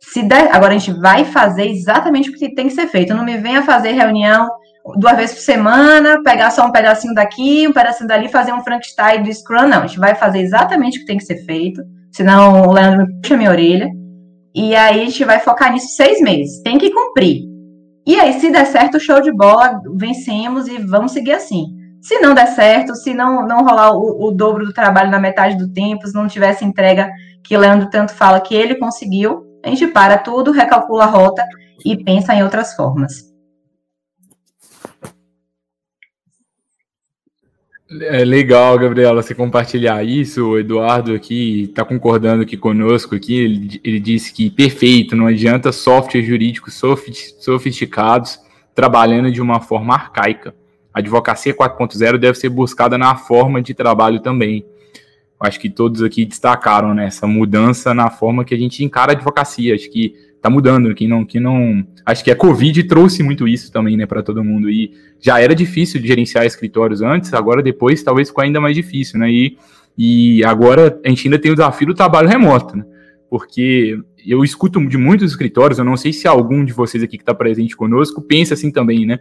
Se 0.00 0.22
der, 0.22 0.54
agora 0.54 0.74
a 0.74 0.78
gente 0.78 0.92
vai 1.00 1.24
fazer 1.24 1.68
exatamente 1.68 2.30
o 2.30 2.34
que 2.34 2.54
tem 2.54 2.66
que 2.66 2.74
ser 2.74 2.86
feito. 2.88 3.14
Não 3.14 3.24
me 3.24 3.36
venha 3.38 3.62
fazer 3.62 3.92
reunião 3.92 4.48
duas 4.96 5.16
vezes 5.16 5.36
por 5.36 5.42
semana, 5.42 6.22
pegar 6.22 6.50
só 6.50 6.66
um 6.66 6.72
pedacinho 6.72 7.14
daqui, 7.14 7.66
um 7.66 7.72
pedacinho 7.72 8.08
dali, 8.08 8.28
fazer 8.28 8.52
um 8.52 8.62
Frankenstein 8.62 9.22
do 9.22 9.32
Scrum. 9.32 9.68
Não, 9.68 9.82
a 9.82 9.86
gente 9.86 10.00
vai 10.00 10.14
fazer 10.14 10.40
exatamente 10.40 10.98
o 10.98 11.00
que 11.00 11.06
tem 11.06 11.18
que 11.18 11.24
ser 11.24 11.44
feito. 11.44 11.82
Senão 12.10 12.62
o 12.62 12.72
Leandro 12.72 13.06
me 13.06 13.20
puxa 13.20 13.36
minha 13.36 13.50
orelha. 13.50 13.88
E 14.54 14.74
aí 14.74 15.02
a 15.02 15.04
gente 15.04 15.24
vai 15.24 15.38
focar 15.38 15.72
nisso 15.72 15.94
seis 15.96 16.20
meses. 16.20 16.60
Tem 16.62 16.78
que 16.78 16.90
cumprir. 16.90 17.42
E 18.04 18.18
aí, 18.18 18.32
se 18.34 18.50
der 18.50 18.66
certo, 18.66 18.98
show 18.98 19.20
de 19.20 19.32
bola, 19.32 19.80
vencemos 19.96 20.66
e 20.66 20.76
vamos 20.78 21.12
seguir 21.12 21.32
assim. 21.32 21.64
Se 22.02 22.18
não 22.18 22.34
der 22.34 22.48
certo, 22.48 22.96
se 22.96 23.14
não, 23.14 23.46
não 23.46 23.64
rolar 23.64 23.92
o, 23.92 24.26
o 24.26 24.32
dobro 24.32 24.66
do 24.66 24.72
trabalho 24.72 25.08
na 25.08 25.20
metade 25.20 25.56
do 25.56 25.72
tempo, 25.72 26.04
se 26.04 26.12
não 26.12 26.26
tivesse 26.26 26.64
entrega 26.64 27.08
que 27.44 27.56
Leandro 27.56 27.88
tanto 27.88 28.12
fala 28.12 28.40
que 28.40 28.56
ele 28.56 28.74
conseguiu, 28.74 29.46
a 29.64 29.68
gente 29.68 29.86
para 29.86 30.18
tudo, 30.18 30.50
recalcula 30.50 31.04
a 31.04 31.06
rota 31.06 31.44
e 31.84 31.96
pensa 32.02 32.34
em 32.34 32.42
outras 32.42 32.74
formas. 32.74 33.30
É 38.00 38.24
legal, 38.24 38.76
Gabriela, 38.78 39.22
você 39.22 39.32
compartilhar 39.32 40.02
isso. 40.02 40.44
O 40.44 40.58
Eduardo 40.58 41.14
aqui 41.14 41.64
está 41.64 41.84
concordando 41.84 42.42
aqui 42.42 42.56
conosco 42.56 43.14
aqui. 43.14 43.38
Ele, 43.38 43.80
ele, 43.84 44.00
disse 44.00 44.32
que 44.32 44.50
perfeito, 44.50 45.14
não 45.14 45.26
adianta 45.26 45.70
softwares 45.70 46.26
jurídicos 46.26 46.80
sofisticados 47.38 48.40
trabalhando 48.74 49.30
de 49.30 49.40
uma 49.40 49.60
forma 49.60 49.94
arcaica. 49.94 50.54
A 50.92 50.98
advocacia 50.98 51.54
4.0 51.54 52.18
deve 52.18 52.38
ser 52.38 52.48
buscada 52.48 52.98
na 52.98 53.16
forma 53.16 53.62
de 53.62 53.74
trabalho 53.74 54.20
também. 54.20 54.64
acho 55.40 55.58
que 55.58 55.68
todos 55.68 56.02
aqui 56.02 56.24
destacaram 56.24 56.94
né, 56.94 57.06
essa 57.06 57.26
mudança 57.26 57.92
na 57.92 58.10
forma 58.10 58.44
que 58.44 58.54
a 58.54 58.58
gente 58.58 58.84
encara 58.84 59.12
a 59.12 59.14
advocacia. 59.14 59.74
Acho 59.74 59.90
que 59.90 60.14
está 60.42 60.50
mudando, 60.50 60.92
que 60.94 61.06
não, 61.06 61.24
que 61.24 61.38
não. 61.38 61.86
Acho 62.04 62.24
que 62.24 62.30
a 62.30 62.36
Covid 62.36 62.82
trouxe 62.84 63.22
muito 63.22 63.46
isso 63.46 63.70
também, 63.70 63.96
né, 63.96 64.06
para 64.06 64.22
todo 64.22 64.42
mundo. 64.42 64.68
E 64.68 64.92
já 65.20 65.40
era 65.40 65.54
difícil 65.54 66.00
de 66.00 66.08
gerenciar 66.08 66.44
escritórios 66.44 67.00
antes, 67.00 67.32
agora 67.32 67.62
depois 67.62 68.02
talvez 68.02 68.28
ficou 68.28 68.42
ainda 68.42 68.60
mais 68.60 68.74
difícil, 68.74 69.20
né? 69.20 69.30
E, 69.30 69.56
e 69.96 70.44
agora 70.44 71.00
a 71.04 71.08
gente 71.08 71.28
ainda 71.28 71.38
tem 71.38 71.52
o 71.52 71.54
desafio 71.54 71.86
do 71.86 71.94
trabalho 71.94 72.28
remoto, 72.28 72.76
né? 72.76 72.84
Porque 73.30 73.96
eu 74.26 74.44
escuto 74.44 74.84
de 74.86 74.98
muitos 74.98 75.30
escritórios, 75.30 75.78
eu 75.78 75.84
não 75.84 75.96
sei 75.96 76.12
se 76.12 76.26
algum 76.26 76.64
de 76.64 76.72
vocês 76.72 77.02
aqui 77.02 77.16
que 77.16 77.22
está 77.22 77.34
presente 77.34 77.76
conosco 77.76 78.20
pensa 78.20 78.54
assim 78.54 78.70
também, 78.70 79.06
né? 79.06 79.20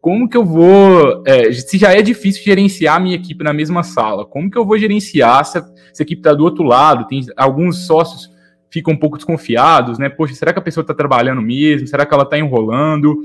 Como 0.00 0.28
que 0.28 0.36
eu 0.36 0.44
vou. 0.44 1.22
É, 1.26 1.52
se 1.52 1.76
já 1.78 1.92
é 1.92 2.00
difícil 2.00 2.42
gerenciar 2.42 2.96
a 2.96 3.00
minha 3.00 3.16
equipe 3.16 3.44
na 3.44 3.52
mesma 3.52 3.82
sala, 3.82 4.24
como 4.24 4.50
que 4.50 4.56
eu 4.56 4.64
vou 4.64 4.78
gerenciar 4.78 5.44
se 5.44 5.58
a, 5.58 5.62
se 5.92 6.02
a 6.02 6.04
equipe 6.04 6.20
está 6.20 6.32
do 6.32 6.44
outro 6.44 6.64
lado? 6.64 7.06
Tem 7.06 7.20
alguns 7.36 7.86
sócios 7.86 8.30
ficam 8.70 8.94
um 8.94 8.96
pouco 8.96 9.16
desconfiados, 9.16 9.98
né? 9.98 10.08
Poxa, 10.08 10.34
será 10.34 10.52
que 10.52 10.58
a 10.58 10.62
pessoa 10.62 10.82
está 10.82 10.94
trabalhando 10.94 11.42
mesmo? 11.42 11.88
Será 11.88 12.06
que 12.06 12.14
ela 12.14 12.22
está 12.22 12.38
enrolando? 12.38 13.16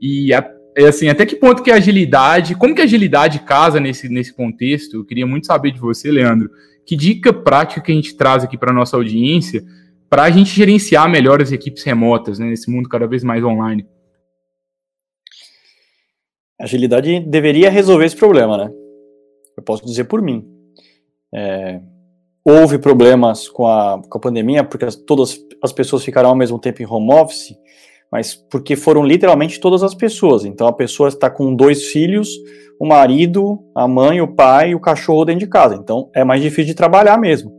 E 0.00 0.32
é 0.32 0.86
assim, 0.86 1.08
até 1.08 1.26
que 1.26 1.36
ponto 1.36 1.62
que 1.62 1.70
a 1.70 1.76
agilidade, 1.76 2.54
como 2.54 2.74
que 2.74 2.80
a 2.80 2.84
agilidade 2.84 3.40
casa 3.40 3.80
nesse, 3.80 4.08
nesse 4.08 4.32
contexto? 4.32 4.98
Eu 4.98 5.04
queria 5.04 5.26
muito 5.26 5.46
saber 5.46 5.72
de 5.72 5.80
você, 5.80 6.10
Leandro. 6.10 6.48
Que 6.86 6.96
dica 6.96 7.32
prática 7.32 7.80
que 7.80 7.92
a 7.92 7.94
gente 7.94 8.16
traz 8.16 8.44
aqui 8.44 8.56
para 8.56 8.72
nossa 8.72 8.96
audiência 8.96 9.64
para 10.08 10.24
a 10.24 10.30
gente 10.30 10.54
gerenciar 10.54 11.08
melhor 11.08 11.42
as 11.42 11.50
equipes 11.50 11.82
remotas, 11.82 12.38
né, 12.38 12.46
nesse 12.46 12.70
mundo 12.70 12.88
cada 12.88 13.06
vez 13.06 13.24
mais 13.24 13.42
online? 13.42 13.84
Agilidade 16.60 17.20
deveria 17.20 17.70
resolver 17.70 18.04
esse 18.04 18.16
problema, 18.16 18.56
né? 18.56 18.70
Eu 19.56 19.62
posso 19.62 19.84
dizer 19.84 20.04
por 20.04 20.22
mim. 20.22 20.44
É, 21.34 21.80
houve 22.44 22.78
problemas 22.78 23.48
com 23.48 23.66
a, 23.66 24.00
com 24.08 24.18
a 24.18 24.20
pandemia, 24.20 24.62
porque 24.62 24.84
as, 24.84 24.94
todas 24.94 25.38
as 25.62 25.72
pessoas 25.72 26.04
ficaram 26.04 26.28
ao 26.28 26.36
mesmo 26.36 26.58
tempo 26.58 26.82
em 26.82 26.86
home 26.86 27.12
office, 27.12 27.54
mas 28.10 28.34
porque 28.34 28.76
foram 28.76 29.04
literalmente 29.04 29.58
todas 29.58 29.82
as 29.82 29.94
pessoas. 29.94 30.44
Então 30.44 30.66
a 30.66 30.72
pessoa 30.72 31.08
está 31.08 31.30
com 31.30 31.54
dois 31.54 31.86
filhos, 31.86 32.28
o 32.78 32.86
marido, 32.86 33.58
a 33.74 33.88
mãe, 33.88 34.20
o 34.20 34.34
pai 34.34 34.70
e 34.70 34.74
o 34.74 34.80
cachorro 34.80 35.24
dentro 35.24 35.40
de 35.40 35.48
casa. 35.48 35.74
Então 35.74 36.10
é 36.14 36.22
mais 36.22 36.42
difícil 36.42 36.66
de 36.66 36.74
trabalhar 36.74 37.18
mesmo. 37.18 37.52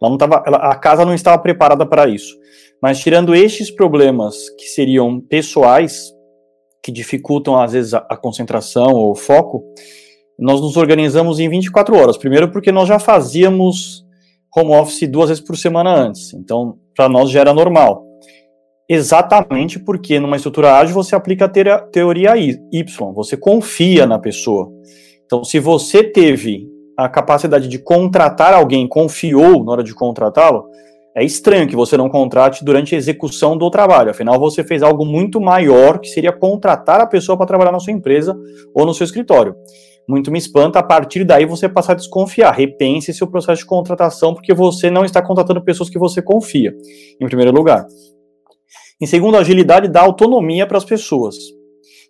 Ela 0.00 0.10
não 0.10 0.18
tava, 0.18 0.42
ela, 0.46 0.58
a 0.58 0.74
casa 0.74 1.04
não 1.04 1.14
estava 1.14 1.38
preparada 1.38 1.86
para 1.86 2.08
isso. 2.08 2.36
Mas 2.82 2.98
tirando 3.00 3.34
estes 3.34 3.70
problemas 3.70 4.50
que 4.58 4.66
seriam 4.66 5.18
pessoais, 5.20 6.13
que 6.84 6.92
dificultam 6.92 7.58
às 7.58 7.72
vezes 7.72 7.94
a, 7.94 8.14
concentração 8.14 8.92
ou 8.92 9.12
o 9.12 9.14
foco, 9.14 9.64
nós 10.38 10.60
nos 10.60 10.76
organizamos 10.76 11.40
em 11.40 11.48
24 11.48 11.96
horas. 11.96 12.18
Primeiro 12.18 12.52
porque 12.52 12.70
nós 12.70 12.86
já 12.86 12.98
fazíamos 12.98 14.04
home 14.54 14.74
office 14.74 15.08
duas 15.08 15.30
vezes 15.30 15.42
por 15.42 15.56
semana 15.56 15.94
antes, 15.94 16.34
então 16.34 16.76
para 16.94 17.08
nós 17.08 17.30
já 17.30 17.40
era 17.40 17.54
normal. 17.54 18.04
Exatamente 18.86 19.78
porque 19.78 20.20
numa 20.20 20.36
estrutura 20.36 20.76
ágil 20.76 20.94
você 20.94 21.16
aplica 21.16 21.46
a 21.46 21.78
teoria 21.78 22.36
Y, 22.36 22.60
você 23.14 23.34
confia 23.34 24.06
na 24.06 24.18
pessoa. 24.18 24.70
Então, 25.24 25.42
se 25.42 25.58
você 25.58 26.04
teve 26.04 26.68
a 26.98 27.08
capacidade 27.08 27.66
de 27.66 27.78
contratar 27.78 28.52
alguém, 28.52 28.86
confiou 28.86 29.64
na 29.64 29.72
hora 29.72 29.82
de 29.82 29.94
contratá-lo, 29.94 30.66
é 31.16 31.24
estranho 31.24 31.68
que 31.68 31.76
você 31.76 31.96
não 31.96 32.08
contrate 32.08 32.64
durante 32.64 32.94
a 32.94 32.98
execução 32.98 33.56
do 33.56 33.70
trabalho. 33.70 34.10
Afinal, 34.10 34.38
você 34.38 34.64
fez 34.64 34.82
algo 34.82 35.06
muito 35.06 35.40
maior, 35.40 36.00
que 36.00 36.08
seria 36.08 36.32
contratar 36.32 37.00
a 37.00 37.06
pessoa 37.06 37.38
para 37.38 37.46
trabalhar 37.46 37.70
na 37.70 37.78
sua 37.78 37.92
empresa 37.92 38.36
ou 38.74 38.84
no 38.84 38.92
seu 38.92 39.04
escritório. 39.04 39.54
Muito 40.08 40.30
me 40.30 40.38
espanta, 40.38 40.80
a 40.80 40.82
partir 40.82 41.24
daí 41.24 41.46
você 41.46 41.68
passar 41.68 41.92
a 41.92 41.96
desconfiar. 41.96 42.50
Repense 42.50 43.14
seu 43.14 43.28
processo 43.28 43.62
de 43.62 43.66
contratação, 43.66 44.34
porque 44.34 44.52
você 44.52 44.90
não 44.90 45.04
está 45.04 45.22
contratando 45.22 45.62
pessoas 45.62 45.88
que 45.88 45.98
você 45.98 46.20
confia, 46.20 46.74
em 47.20 47.26
primeiro 47.26 47.52
lugar. 47.52 47.86
Em 49.00 49.06
segundo, 49.06 49.36
a 49.36 49.40
agilidade 49.40 49.88
dá 49.88 50.02
autonomia 50.02 50.66
para 50.66 50.78
as 50.78 50.84
pessoas. 50.84 51.36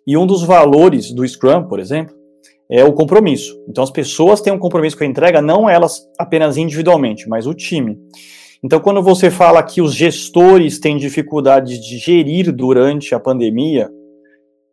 E 0.05 0.17
um 0.17 0.25
dos 0.25 0.43
valores 0.43 1.11
do 1.11 1.27
Scrum, 1.27 1.67
por 1.67 1.79
exemplo, 1.79 2.15
é 2.69 2.83
o 2.83 2.93
compromisso. 2.93 3.55
Então, 3.69 3.83
as 3.83 3.91
pessoas 3.91 4.41
têm 4.41 4.51
um 4.51 4.59
compromisso 4.59 4.97
com 4.97 5.03
a 5.03 5.07
entrega, 5.07 5.41
não 5.41 5.69
elas 5.69 6.01
apenas 6.17 6.57
individualmente, 6.57 7.29
mas 7.29 7.45
o 7.45 7.53
time. 7.53 7.97
Então, 8.65 8.79
quando 8.79 8.99
você 9.03 9.29
fala 9.29 9.61
que 9.61 9.79
os 9.79 9.93
gestores 9.93 10.79
têm 10.79 10.97
dificuldade 10.97 11.79
de 11.79 11.99
gerir 11.99 12.51
durante 12.51 13.13
a 13.13 13.19
pandemia, 13.19 13.91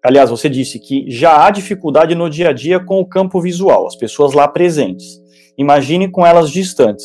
aliás, 0.02 0.30
você 0.30 0.48
disse 0.48 0.78
que 0.78 1.04
já 1.10 1.44
há 1.44 1.50
dificuldade 1.50 2.14
no 2.14 2.30
dia 2.30 2.48
a 2.48 2.52
dia 2.54 2.80
com 2.80 3.00
o 3.00 3.06
campo 3.06 3.38
visual, 3.38 3.86
as 3.86 3.94
pessoas 3.94 4.32
lá 4.32 4.48
presentes. 4.48 5.20
Imagine 5.58 6.10
com 6.10 6.24
elas 6.26 6.48
distantes. 6.48 7.04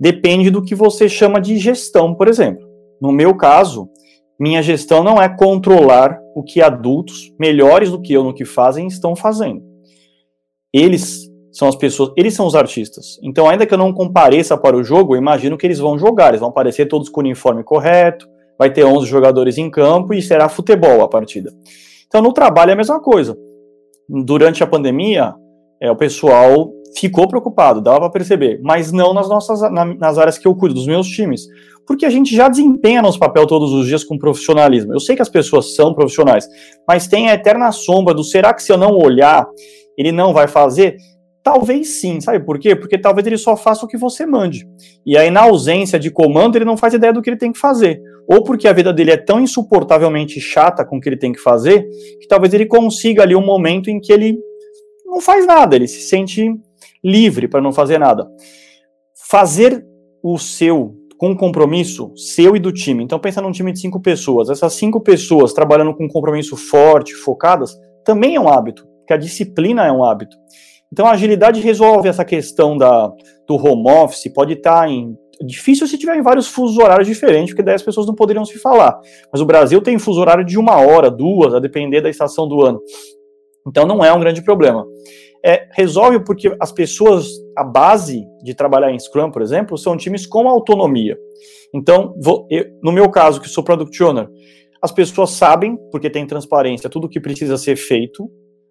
Depende 0.00 0.50
do 0.50 0.64
que 0.64 0.74
você 0.74 1.08
chama 1.08 1.40
de 1.40 1.56
gestão, 1.58 2.12
por 2.12 2.26
exemplo. 2.26 2.68
No 3.00 3.12
meu 3.12 3.36
caso, 3.36 3.88
minha 4.36 4.64
gestão 4.64 5.04
não 5.04 5.22
é 5.22 5.28
controlar 5.28 6.18
o 6.34 6.42
que 6.42 6.60
adultos, 6.60 7.32
melhores 7.38 7.88
do 7.88 8.02
que 8.02 8.12
eu 8.12 8.24
no 8.24 8.34
que 8.34 8.44
fazem, 8.44 8.88
estão 8.88 9.14
fazendo. 9.14 9.62
Eles 10.74 11.29
são 11.52 11.68
as 11.68 11.76
pessoas, 11.76 12.12
eles 12.16 12.34
são 12.34 12.46
os 12.46 12.54
artistas. 12.54 13.18
Então, 13.22 13.48
ainda 13.48 13.66
que 13.66 13.74
eu 13.74 13.78
não 13.78 13.92
compareça 13.92 14.56
para 14.56 14.76
o 14.76 14.84
jogo, 14.84 15.14
eu 15.14 15.18
imagino 15.18 15.58
que 15.58 15.66
eles 15.66 15.78
vão 15.78 15.98
jogar, 15.98 16.28
eles 16.28 16.40
vão 16.40 16.50
aparecer 16.50 16.86
todos 16.86 17.08
com 17.08 17.20
o 17.20 17.24
uniforme 17.24 17.64
correto, 17.64 18.28
vai 18.58 18.72
ter 18.72 18.84
11 18.84 19.06
jogadores 19.06 19.58
em 19.58 19.70
campo 19.70 20.14
e 20.14 20.22
será 20.22 20.48
futebol 20.48 21.02
a 21.02 21.08
partida. 21.08 21.50
Então, 22.06 22.20
no 22.20 22.32
trabalho 22.32 22.70
é 22.70 22.74
a 22.74 22.76
mesma 22.76 23.00
coisa. 23.00 23.36
Durante 24.08 24.62
a 24.62 24.66
pandemia, 24.66 25.34
é, 25.80 25.90
o 25.90 25.96
pessoal 25.96 26.70
ficou 26.96 27.28
preocupado, 27.28 27.80
dava 27.80 28.00
para 28.00 28.10
perceber, 28.10 28.60
mas 28.62 28.90
não 28.92 29.14
nas 29.14 29.28
nossas 29.28 29.60
na, 29.70 29.84
nas 29.84 30.18
áreas 30.18 30.36
que 30.36 30.46
eu 30.46 30.54
cuido, 30.54 30.74
dos 30.74 30.86
meus 30.86 31.06
times, 31.06 31.46
porque 31.86 32.04
a 32.04 32.10
gente 32.10 32.34
já 32.34 32.48
desempenha 32.48 33.02
nosso 33.02 33.18
papel 33.18 33.46
todos 33.46 33.72
os 33.72 33.86
dias 33.86 34.04
com 34.04 34.18
profissionalismo. 34.18 34.92
Eu 34.92 35.00
sei 35.00 35.16
que 35.16 35.22
as 35.22 35.28
pessoas 35.28 35.74
são 35.74 35.94
profissionais, 35.94 36.48
mas 36.86 37.06
tem 37.06 37.30
a 37.30 37.34
eterna 37.34 37.72
sombra 37.72 38.12
do 38.12 38.24
será 38.24 38.52
que 38.52 38.62
se 38.62 38.72
eu 38.72 38.76
não 38.76 38.92
olhar, 38.96 39.46
ele 39.96 40.12
não 40.12 40.32
vai 40.32 40.46
fazer? 40.46 40.96
Talvez 41.42 42.00
sim, 42.00 42.20
sabe 42.20 42.40
por 42.44 42.58
quê? 42.58 42.76
Porque 42.76 42.98
talvez 42.98 43.26
ele 43.26 43.38
só 43.38 43.56
faça 43.56 43.86
o 43.86 43.88
que 43.88 43.96
você 43.96 44.26
mande. 44.26 44.68
E 45.06 45.16
aí, 45.16 45.30
na 45.30 45.42
ausência 45.42 45.98
de 45.98 46.10
comando, 46.10 46.56
ele 46.56 46.66
não 46.66 46.76
faz 46.76 46.92
ideia 46.92 47.12
do 47.12 47.22
que 47.22 47.30
ele 47.30 47.38
tem 47.38 47.52
que 47.52 47.58
fazer. 47.58 48.00
Ou 48.28 48.44
porque 48.44 48.68
a 48.68 48.72
vida 48.72 48.92
dele 48.92 49.12
é 49.12 49.16
tão 49.16 49.40
insuportavelmente 49.40 50.38
chata 50.40 50.84
com 50.84 50.98
o 50.98 51.00
que 51.00 51.08
ele 51.08 51.16
tem 51.16 51.32
que 51.32 51.40
fazer, 51.40 51.88
que 52.20 52.28
talvez 52.28 52.52
ele 52.52 52.66
consiga 52.66 53.22
ali 53.22 53.34
um 53.34 53.44
momento 53.44 53.90
em 53.90 53.98
que 53.98 54.12
ele 54.12 54.38
não 55.06 55.20
faz 55.20 55.46
nada, 55.46 55.74
ele 55.74 55.88
se 55.88 56.02
sente 56.02 56.54
livre 57.02 57.48
para 57.48 57.60
não 57.60 57.72
fazer 57.72 57.98
nada. 57.98 58.28
Fazer 59.28 59.84
o 60.22 60.38
seu 60.38 60.94
com 61.20 61.36
compromisso 61.36 62.12
seu 62.16 62.56
e 62.56 62.58
do 62.58 62.72
time. 62.72 63.04
Então 63.04 63.18
pensa 63.18 63.42
num 63.42 63.52
time 63.52 63.72
de 63.72 63.80
cinco 63.80 64.00
pessoas. 64.00 64.48
Essas 64.48 64.72
cinco 64.72 65.00
pessoas 65.02 65.52
trabalhando 65.52 65.94
com 65.94 66.08
compromisso 66.08 66.56
forte, 66.56 67.12
focadas, 67.14 67.78
também 68.04 68.36
é 68.36 68.40
um 68.40 68.48
hábito, 68.48 68.86
porque 68.98 69.12
a 69.12 69.18
disciplina 69.18 69.86
é 69.86 69.92
um 69.92 70.02
hábito. 70.02 70.34
Então 70.92 71.06
a 71.06 71.12
agilidade 71.12 71.60
resolve 71.60 72.08
essa 72.08 72.24
questão 72.24 72.76
da, 72.76 73.12
do 73.46 73.54
home 73.54 73.90
office, 73.90 74.32
pode 74.32 74.54
estar 74.54 74.88
em. 74.88 75.16
Difícil 75.42 75.86
se 75.86 75.96
tiver 75.96 76.16
em 76.16 76.22
vários 76.22 76.48
fusos 76.48 76.76
horários 76.76 77.08
diferentes, 77.08 77.50
porque 77.50 77.62
daí 77.62 77.74
as 77.74 77.82
pessoas 77.82 78.06
não 78.06 78.14
poderiam 78.14 78.44
se 78.44 78.58
falar. 78.58 79.00
Mas 79.32 79.40
o 79.40 79.46
Brasil 79.46 79.80
tem 79.80 79.98
fuso 79.98 80.20
horário 80.20 80.44
de 80.44 80.58
uma 80.58 80.76
hora, 80.76 81.10
duas, 81.10 81.54
a 81.54 81.58
depender 81.58 82.02
da 82.02 82.10
estação 82.10 82.46
do 82.46 82.60
ano. 82.60 82.78
Então 83.66 83.86
não 83.86 84.04
é 84.04 84.12
um 84.12 84.20
grande 84.20 84.42
problema. 84.42 84.84
É, 85.42 85.66
resolve 85.72 86.22
porque 86.22 86.54
as 86.60 86.70
pessoas, 86.70 87.26
a 87.56 87.64
base 87.64 88.22
de 88.44 88.52
trabalhar 88.52 88.92
em 88.92 88.98
Scrum, 88.98 89.30
por 89.30 89.40
exemplo, 89.40 89.78
são 89.78 89.96
times 89.96 90.26
com 90.26 90.46
autonomia. 90.46 91.16
Então, 91.74 92.14
vou, 92.20 92.46
eu, 92.50 92.66
no 92.82 92.92
meu 92.92 93.08
caso, 93.10 93.40
que 93.40 93.48
sou 93.48 93.64
Product 93.64 94.02
Owner, 94.02 94.28
as 94.82 94.92
pessoas 94.92 95.30
sabem, 95.30 95.78
porque 95.90 96.10
tem 96.10 96.26
transparência, 96.26 96.90
tudo 96.90 97.06
o 97.06 97.08
que 97.08 97.20
precisa 97.20 97.56
ser 97.56 97.76
feito, 97.76 98.30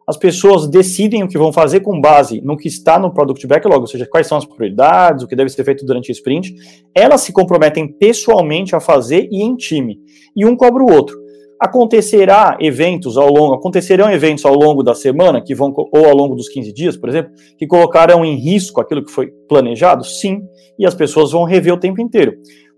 as 0.10 0.17
pessoas 0.17 0.68
decidem 0.68 1.22
o 1.22 1.28
que 1.28 1.38
vão 1.38 1.53
fazer 1.53 1.82
com 1.82 2.01
base 2.01 2.41
no 2.41 2.57
que 2.57 2.68
está 2.68 2.97
no 2.97 3.14
Product 3.14 3.45
Backlog, 3.45 3.82
ou 3.82 3.86
seja, 3.86 4.07
quais 4.07 4.26
são 4.26 4.39
as 4.39 4.43
prioridades, 4.43 5.24
o 5.24 5.28
que 5.28 5.36
deve 5.36 5.51
ser 5.51 5.64
feito 5.64 5.86
durante 5.86 6.10
o 6.10 6.14
sprint. 6.14 6.51
Elas 6.95 7.22
se 7.22 7.32
comprometem 7.32 7.88
pessoalmente 7.88 8.76
a 8.76 8.80
fazer 8.80 9.30
e 9.32 9.43
em 9.43 9.55
time. 9.55 9.99
E 10.36 10.47
um 10.47 10.55
cobra 10.55 10.82
o 10.82 10.91
outro. 10.91 11.16
Acontecerá 11.62 12.57
eventos 12.60 13.18
ao 13.18 13.32
longo, 13.32 13.53
acontecerão 13.53 14.12
eventos 14.12 14.43
ao 14.45 14.55
longo 14.55 14.82
da 14.82 14.95
semana, 14.95 15.43
que 15.43 15.53
vão, 15.53 15.72
ou 15.78 16.05
ao 16.07 16.16
longo 16.16 16.34
dos 16.34 16.49
15 16.49 16.74
dias, 16.74 16.97
por 16.97 17.07
exemplo, 17.07 17.32
que 17.55 17.68
colocarão 17.68 18.26
em 18.26 18.36
risco 18.36 18.82
aquilo 18.82 19.05
que 19.05 19.12
foi 19.12 19.28
planejado? 19.47 20.03
Sim, 20.03 20.41
e 20.80 20.88
as 20.88 20.95
pessoas 20.95 21.34
vão 21.34 21.43
rever 21.43 21.76
o 21.76 21.80
tempo 21.80 22.01
inteiro. 22.01 22.34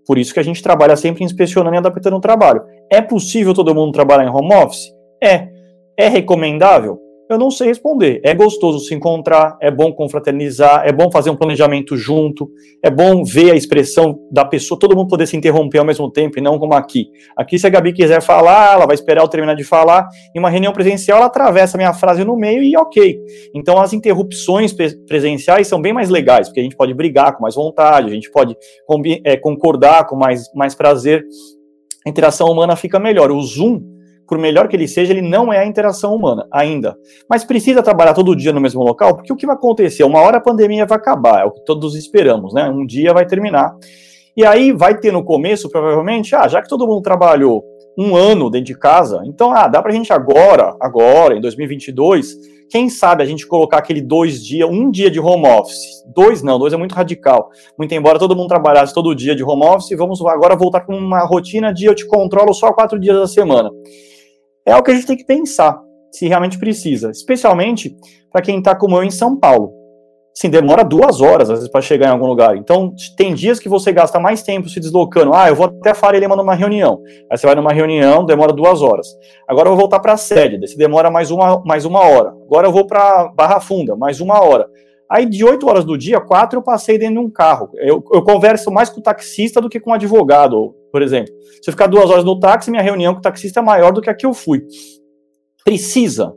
Por 0.05 0.17
isso 0.17 0.33
que 0.33 0.39
a 0.41 0.43
gente 0.43 0.61
trabalha 0.61 0.97
sempre 0.97 1.23
inspecionando 1.23 1.75
e 1.75 1.77
adaptando 1.77 2.17
o 2.17 2.19
trabalho. 2.19 2.61
É 2.91 3.01
possível 3.01 3.53
todo 3.53 3.73
mundo 3.73 3.93
trabalhar 3.93 4.25
em 4.25 4.29
home 4.29 4.53
office? 4.53 4.91
É. 5.23 5.47
É 5.97 6.09
recomendável? 6.09 6.99
Eu 7.35 7.39
não 7.39 7.51
sei 7.51 7.67
responder. 7.67 8.21
É 8.23 8.33
gostoso 8.33 8.79
se 8.79 8.93
encontrar, 8.93 9.57
é 9.61 9.71
bom 9.71 9.91
confraternizar, 9.91 10.83
é 10.85 10.91
bom 10.91 11.11
fazer 11.11 11.29
um 11.29 11.35
planejamento 11.35 11.95
junto, 11.95 12.49
é 12.83 12.89
bom 12.89 13.23
ver 13.23 13.51
a 13.51 13.55
expressão 13.55 14.19
da 14.31 14.45
pessoa, 14.45 14.79
todo 14.79 14.95
mundo 14.95 15.07
poder 15.07 15.27
se 15.27 15.37
interromper 15.37 15.79
ao 15.79 15.85
mesmo 15.85 16.09
tempo 16.11 16.37
e 16.37 16.41
não 16.41 16.59
como 16.59 16.73
aqui. 16.73 17.07
Aqui, 17.35 17.57
se 17.57 17.67
a 17.67 17.69
Gabi 17.69 17.93
quiser 17.93 18.21
falar, 18.21 18.73
ela 18.73 18.85
vai 18.85 18.95
esperar 18.95 19.21
eu 19.21 19.27
terminar 19.27 19.55
de 19.55 19.63
falar. 19.63 20.07
Em 20.35 20.39
uma 20.39 20.49
reunião 20.49 20.73
presencial, 20.73 21.17
ela 21.17 21.27
atravessa 21.27 21.77
a 21.77 21.79
minha 21.79 21.93
frase 21.93 22.23
no 22.23 22.35
meio 22.35 22.63
e 22.63 22.75
ok. 22.77 23.19
Então, 23.53 23.79
as 23.79 23.93
interrupções 23.93 24.73
presenciais 25.07 25.67
são 25.67 25.81
bem 25.81 25.93
mais 25.93 26.09
legais, 26.09 26.47
porque 26.47 26.59
a 26.59 26.63
gente 26.63 26.75
pode 26.75 26.93
brigar 26.93 27.35
com 27.35 27.41
mais 27.41 27.55
vontade, 27.55 28.07
a 28.07 28.13
gente 28.13 28.31
pode 28.31 28.55
é, 29.23 29.37
concordar 29.37 30.05
com 30.05 30.15
mais, 30.15 30.51
mais 30.53 30.75
prazer. 30.75 31.23
A 32.05 32.09
interação 32.09 32.49
humana 32.49 32.75
fica 32.75 32.99
melhor. 32.99 33.31
O 33.31 33.41
Zoom 33.41 34.00
por 34.31 34.37
melhor 34.37 34.69
que 34.69 34.77
ele 34.77 34.87
seja, 34.87 35.11
ele 35.11 35.21
não 35.21 35.51
é 35.51 35.59
a 35.59 35.65
interação 35.65 36.15
humana 36.15 36.47
ainda. 36.49 36.95
Mas 37.29 37.43
precisa 37.43 37.83
trabalhar 37.83 38.13
todo 38.13 38.33
dia 38.33 38.53
no 38.53 38.61
mesmo 38.61 38.81
local, 38.81 39.13
porque 39.13 39.33
o 39.33 39.35
que 39.35 39.45
vai 39.45 39.57
acontecer? 39.57 40.05
Uma 40.05 40.21
hora 40.21 40.37
a 40.37 40.41
pandemia 40.41 40.85
vai 40.85 40.97
acabar, 40.97 41.41
é 41.41 41.43
o 41.43 41.51
que 41.51 41.59
todos 41.65 41.97
esperamos, 41.97 42.53
né? 42.53 42.69
Um 42.69 42.85
dia 42.85 43.13
vai 43.13 43.25
terminar. 43.25 43.75
E 44.33 44.45
aí 44.45 44.71
vai 44.71 44.97
ter 44.97 45.11
no 45.11 45.21
começo, 45.21 45.69
provavelmente, 45.69 46.33
ah, 46.33 46.47
já 46.47 46.61
que 46.61 46.69
todo 46.69 46.87
mundo 46.87 47.01
trabalhou 47.01 47.61
um 47.97 48.15
ano 48.15 48.49
dentro 48.49 48.67
de 48.67 48.79
casa, 48.79 49.21
então, 49.25 49.51
ah, 49.51 49.67
dá 49.67 49.81
pra 49.81 49.91
gente 49.91 50.13
agora, 50.13 50.77
agora, 50.79 51.35
em 51.35 51.41
2022, 51.41 52.37
quem 52.69 52.87
sabe 52.87 53.23
a 53.23 53.25
gente 53.25 53.45
colocar 53.45 53.79
aquele 53.79 53.99
dois 53.99 54.41
dias, 54.41 54.69
um 54.69 54.89
dia 54.89 55.11
de 55.11 55.19
home 55.19 55.45
office. 55.45 56.05
Dois 56.15 56.41
não, 56.41 56.57
dois 56.57 56.71
é 56.71 56.77
muito 56.77 56.95
radical. 56.95 57.49
Muito 57.77 57.93
embora 57.93 58.17
todo 58.17 58.33
mundo 58.33 58.47
trabalhasse 58.47 58.93
todo 58.93 59.13
dia 59.13 59.35
de 59.35 59.43
home 59.43 59.65
office, 59.65 59.97
vamos 59.97 60.21
agora 60.21 60.55
voltar 60.55 60.79
com 60.85 60.95
uma 60.95 61.19
rotina 61.25 61.73
de 61.73 61.83
eu 61.83 61.93
te 61.93 62.07
controlo 62.07 62.53
só 62.53 62.71
quatro 62.71 62.97
dias 62.97 63.17
da 63.17 63.27
semana 63.27 63.69
é 64.65 64.75
o 64.75 64.83
que 64.83 64.91
a 64.91 64.93
gente 64.93 65.07
tem 65.07 65.17
que 65.17 65.25
pensar, 65.25 65.79
se 66.11 66.27
realmente 66.27 66.59
precisa, 66.59 67.11
especialmente 67.11 67.95
para 68.31 68.41
quem 68.41 68.59
está 68.59 68.75
como 68.75 68.97
eu 68.97 69.03
em 69.03 69.11
São 69.11 69.35
Paulo. 69.37 69.81
Sim, 70.33 70.49
demora 70.49 70.83
duas 70.83 71.19
horas, 71.19 71.49
às 71.49 71.59
vezes, 71.59 71.69
para 71.69 71.81
chegar 71.81 72.07
em 72.07 72.11
algum 72.11 72.25
lugar. 72.25 72.55
Então, 72.55 72.93
tem 73.17 73.33
dias 73.33 73.59
que 73.59 73.67
você 73.67 73.91
gasta 73.91 74.17
mais 74.17 74.41
tempo 74.41 74.69
se 74.69 74.79
deslocando. 74.79 75.33
Ah, 75.33 75.49
eu 75.49 75.55
vou 75.55 75.65
até 75.65 75.91
a 75.91 75.93
Faria 75.95 76.21
Lima 76.21 76.37
numa 76.37 76.55
reunião. 76.55 77.01
Aí 77.29 77.37
você 77.37 77.45
vai 77.45 77.55
numa 77.55 77.73
reunião, 77.73 78.25
demora 78.25 78.53
duas 78.53 78.81
horas. 78.81 79.07
Agora 79.45 79.67
eu 79.67 79.71
vou 79.71 79.81
voltar 79.81 79.99
para 79.99 80.13
a 80.13 80.17
sede, 80.17 80.57
daí 80.57 80.73
demora 80.77 81.11
mais 81.11 81.31
uma, 81.31 81.61
mais 81.65 81.83
uma 81.83 81.99
hora. 81.99 82.29
Agora 82.45 82.65
eu 82.65 82.71
vou 82.71 82.87
para 82.87 83.27
Barra 83.35 83.59
Funda, 83.59 83.95
mais 83.97 84.21
uma 84.21 84.41
hora. 84.41 84.67
Aí, 85.11 85.25
de 85.25 85.43
oito 85.43 85.67
horas 85.67 85.83
do 85.83 85.97
dia, 85.97 86.21
quatro 86.21 86.59
eu 86.59 86.63
passei 86.63 86.97
dentro 86.97 87.15
de 87.15 87.19
um 87.19 87.29
carro. 87.29 87.69
Eu, 87.73 88.01
eu 88.13 88.23
converso 88.23 88.71
mais 88.71 88.89
com 88.89 89.01
o 89.01 89.03
taxista 89.03 89.59
do 89.59 89.67
que 89.67 89.77
com 89.77 89.91
o 89.91 89.93
advogado, 89.93 90.73
por 90.89 91.01
exemplo. 91.01 91.33
Se 91.61 91.69
eu 91.69 91.73
ficar 91.73 91.87
duas 91.87 92.09
horas 92.09 92.23
no 92.23 92.39
táxi, 92.39 92.71
minha 92.71 92.81
reunião 92.81 93.13
com 93.13 93.19
o 93.19 93.21
taxista 93.21 93.59
é 93.59 93.63
maior 93.63 93.91
do 93.91 94.01
que 94.01 94.09
a 94.09 94.13
que 94.13 94.25
eu 94.25 94.33
fui. 94.33 94.63
Precisa. 95.65 96.33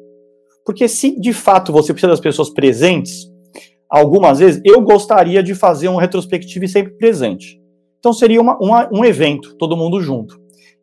Porque 0.66 0.88
se 0.88 1.20
de 1.20 1.32
fato 1.32 1.70
você 1.70 1.92
precisa 1.92 2.10
das 2.10 2.20
pessoas 2.20 2.50
presentes, 2.50 3.30
algumas 3.88 4.40
vezes 4.40 4.60
eu 4.64 4.80
gostaria 4.80 5.40
de 5.40 5.54
fazer 5.54 5.88
um 5.88 5.96
retrospectivo 5.96 6.66
sempre 6.66 6.94
presente. 6.94 7.60
Então 8.00 8.12
seria 8.12 8.40
uma, 8.40 8.58
uma, 8.58 8.90
um 8.92 9.04
evento, 9.04 9.56
todo 9.56 9.76
mundo 9.76 10.00
junto. 10.00 10.36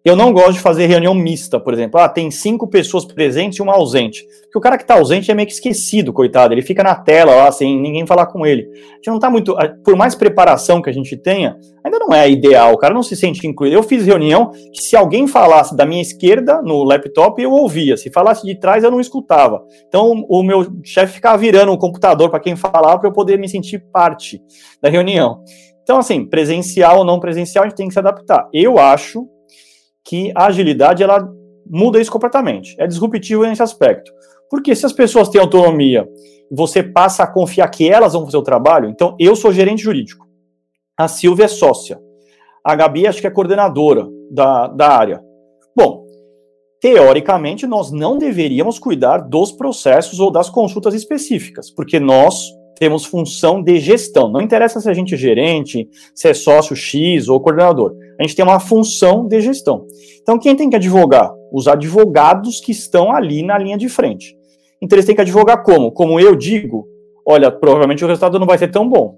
Eu 0.03 0.15
não 0.15 0.33
gosto 0.33 0.53
de 0.53 0.59
fazer 0.59 0.87
reunião 0.87 1.13
mista, 1.13 1.59
por 1.59 1.73
exemplo. 1.73 1.99
Ah, 1.99 2.09
tem 2.09 2.31
cinco 2.31 2.67
pessoas 2.67 3.05
presentes 3.05 3.59
e 3.59 3.61
uma 3.61 3.73
ausente. 3.73 4.25
Porque 4.43 4.57
o 4.57 4.61
cara 4.61 4.75
que 4.75 4.83
está 4.83 4.95
ausente 4.95 5.29
é 5.29 5.35
meio 5.35 5.47
que 5.47 5.53
esquecido, 5.53 6.11
coitado. 6.11 6.53
Ele 6.53 6.63
fica 6.63 6.81
na 6.81 6.95
tela 6.95 7.35
lá, 7.35 7.51
sem 7.51 7.79
ninguém 7.79 8.07
falar 8.07 8.25
com 8.25 8.43
ele. 8.43 8.63
A 8.63 8.95
gente 8.95 9.07
não 9.07 9.15
está 9.15 9.29
muito. 9.29 9.55
Por 9.83 9.95
mais 9.95 10.15
preparação 10.15 10.81
que 10.81 10.89
a 10.89 10.93
gente 10.93 11.15
tenha, 11.15 11.55
ainda 11.83 11.99
não 11.99 12.11
é 12.11 12.27
ideal. 12.27 12.73
O 12.73 12.77
cara 12.77 12.95
não 12.95 13.03
se 13.03 13.15
sente 13.15 13.45
incluído. 13.45 13.75
Eu 13.75 13.83
fiz 13.83 14.03
reunião 14.03 14.51
que 14.73 14.81
se 14.81 14.95
alguém 14.95 15.27
falasse 15.27 15.75
da 15.75 15.85
minha 15.85 16.01
esquerda 16.01 16.63
no 16.63 16.83
laptop, 16.83 17.39
eu 17.39 17.51
ouvia. 17.51 17.95
Se 17.95 18.09
falasse 18.09 18.43
de 18.43 18.55
trás, 18.55 18.83
eu 18.83 18.89
não 18.89 18.99
escutava. 18.99 19.63
Então 19.87 20.25
o 20.27 20.41
meu 20.41 20.65
chefe 20.83 21.13
ficava 21.13 21.37
virando 21.37 21.71
o 21.71 21.77
computador 21.77 22.31
para 22.31 22.39
quem 22.39 22.55
falava 22.55 22.97
para 22.97 23.07
eu 23.07 23.13
poder 23.13 23.37
me 23.37 23.47
sentir 23.47 23.85
parte 23.91 24.41
da 24.81 24.89
reunião. 24.89 25.43
Então, 25.83 25.99
assim, 25.99 26.25
presencial 26.25 26.99
ou 26.99 27.05
não 27.05 27.19
presencial, 27.19 27.65
a 27.65 27.67
gente 27.67 27.77
tem 27.77 27.87
que 27.87 27.93
se 27.93 27.99
adaptar. 27.99 28.47
Eu 28.53 28.79
acho 28.79 29.27
que 30.03 30.31
a 30.35 30.45
agilidade 30.45 31.03
ela 31.03 31.27
muda 31.69 32.01
isso 32.01 32.11
completamente. 32.11 32.75
É 32.79 32.87
disruptivo 32.87 33.43
nesse 33.43 33.63
aspecto. 33.63 34.11
Porque 34.49 34.75
se 34.75 34.85
as 34.85 34.93
pessoas 34.93 35.29
têm 35.29 35.39
autonomia, 35.39 36.07
você 36.51 36.83
passa 36.83 37.23
a 37.23 37.27
confiar 37.27 37.69
que 37.69 37.89
elas 37.89 38.13
vão 38.13 38.25
fazer 38.25 38.37
o 38.37 38.43
trabalho. 38.43 38.89
Então, 38.89 39.15
eu 39.17 39.35
sou 39.35 39.53
gerente 39.53 39.81
jurídico. 39.81 40.27
A 40.97 41.07
Silvia 41.07 41.45
é 41.45 41.47
sócia. 41.47 41.99
A 42.63 42.75
Gabi 42.75 43.07
acho 43.07 43.21
que 43.21 43.27
é 43.27 43.31
coordenadora 43.31 44.07
da, 44.29 44.67
da 44.67 44.89
área. 44.89 45.23
Bom, 45.75 46.05
teoricamente, 46.81 47.65
nós 47.65 47.91
não 47.91 48.17
deveríamos 48.17 48.77
cuidar 48.77 49.19
dos 49.19 49.51
processos 49.51 50.19
ou 50.19 50.29
das 50.29 50.49
consultas 50.49 50.93
específicas, 50.93 51.71
porque 51.71 51.99
nós 51.99 52.51
temos 52.75 53.05
função 53.05 53.63
de 53.63 53.79
gestão. 53.79 54.29
Não 54.29 54.41
interessa 54.41 54.81
se 54.81 54.89
a 54.89 54.93
gente 54.93 55.13
é 55.13 55.17
gerente, 55.17 55.87
se 56.13 56.27
é 56.27 56.33
sócio 56.33 56.75
X 56.75 57.29
ou 57.29 57.39
coordenador. 57.39 57.95
A 58.21 58.23
gente 58.23 58.35
tem 58.35 58.45
uma 58.45 58.59
função 58.59 59.27
de 59.27 59.41
gestão. 59.41 59.87
Então, 60.21 60.37
quem 60.37 60.55
tem 60.55 60.69
que 60.69 60.75
advogar? 60.75 61.33
Os 61.51 61.67
advogados 61.67 62.59
que 62.59 62.71
estão 62.71 63.11
ali 63.11 63.41
na 63.41 63.57
linha 63.57 63.75
de 63.75 63.89
frente. 63.89 64.37
Então, 64.79 64.95
eles 64.95 65.07
têm 65.07 65.15
que 65.15 65.21
advogar 65.21 65.63
como? 65.63 65.91
Como 65.91 66.19
eu 66.19 66.35
digo, 66.35 66.87
olha, 67.25 67.51
provavelmente 67.51 68.05
o 68.05 68.07
resultado 68.07 68.37
não 68.37 68.45
vai 68.45 68.59
ser 68.59 68.67
tão 68.67 68.87
bom, 68.87 69.15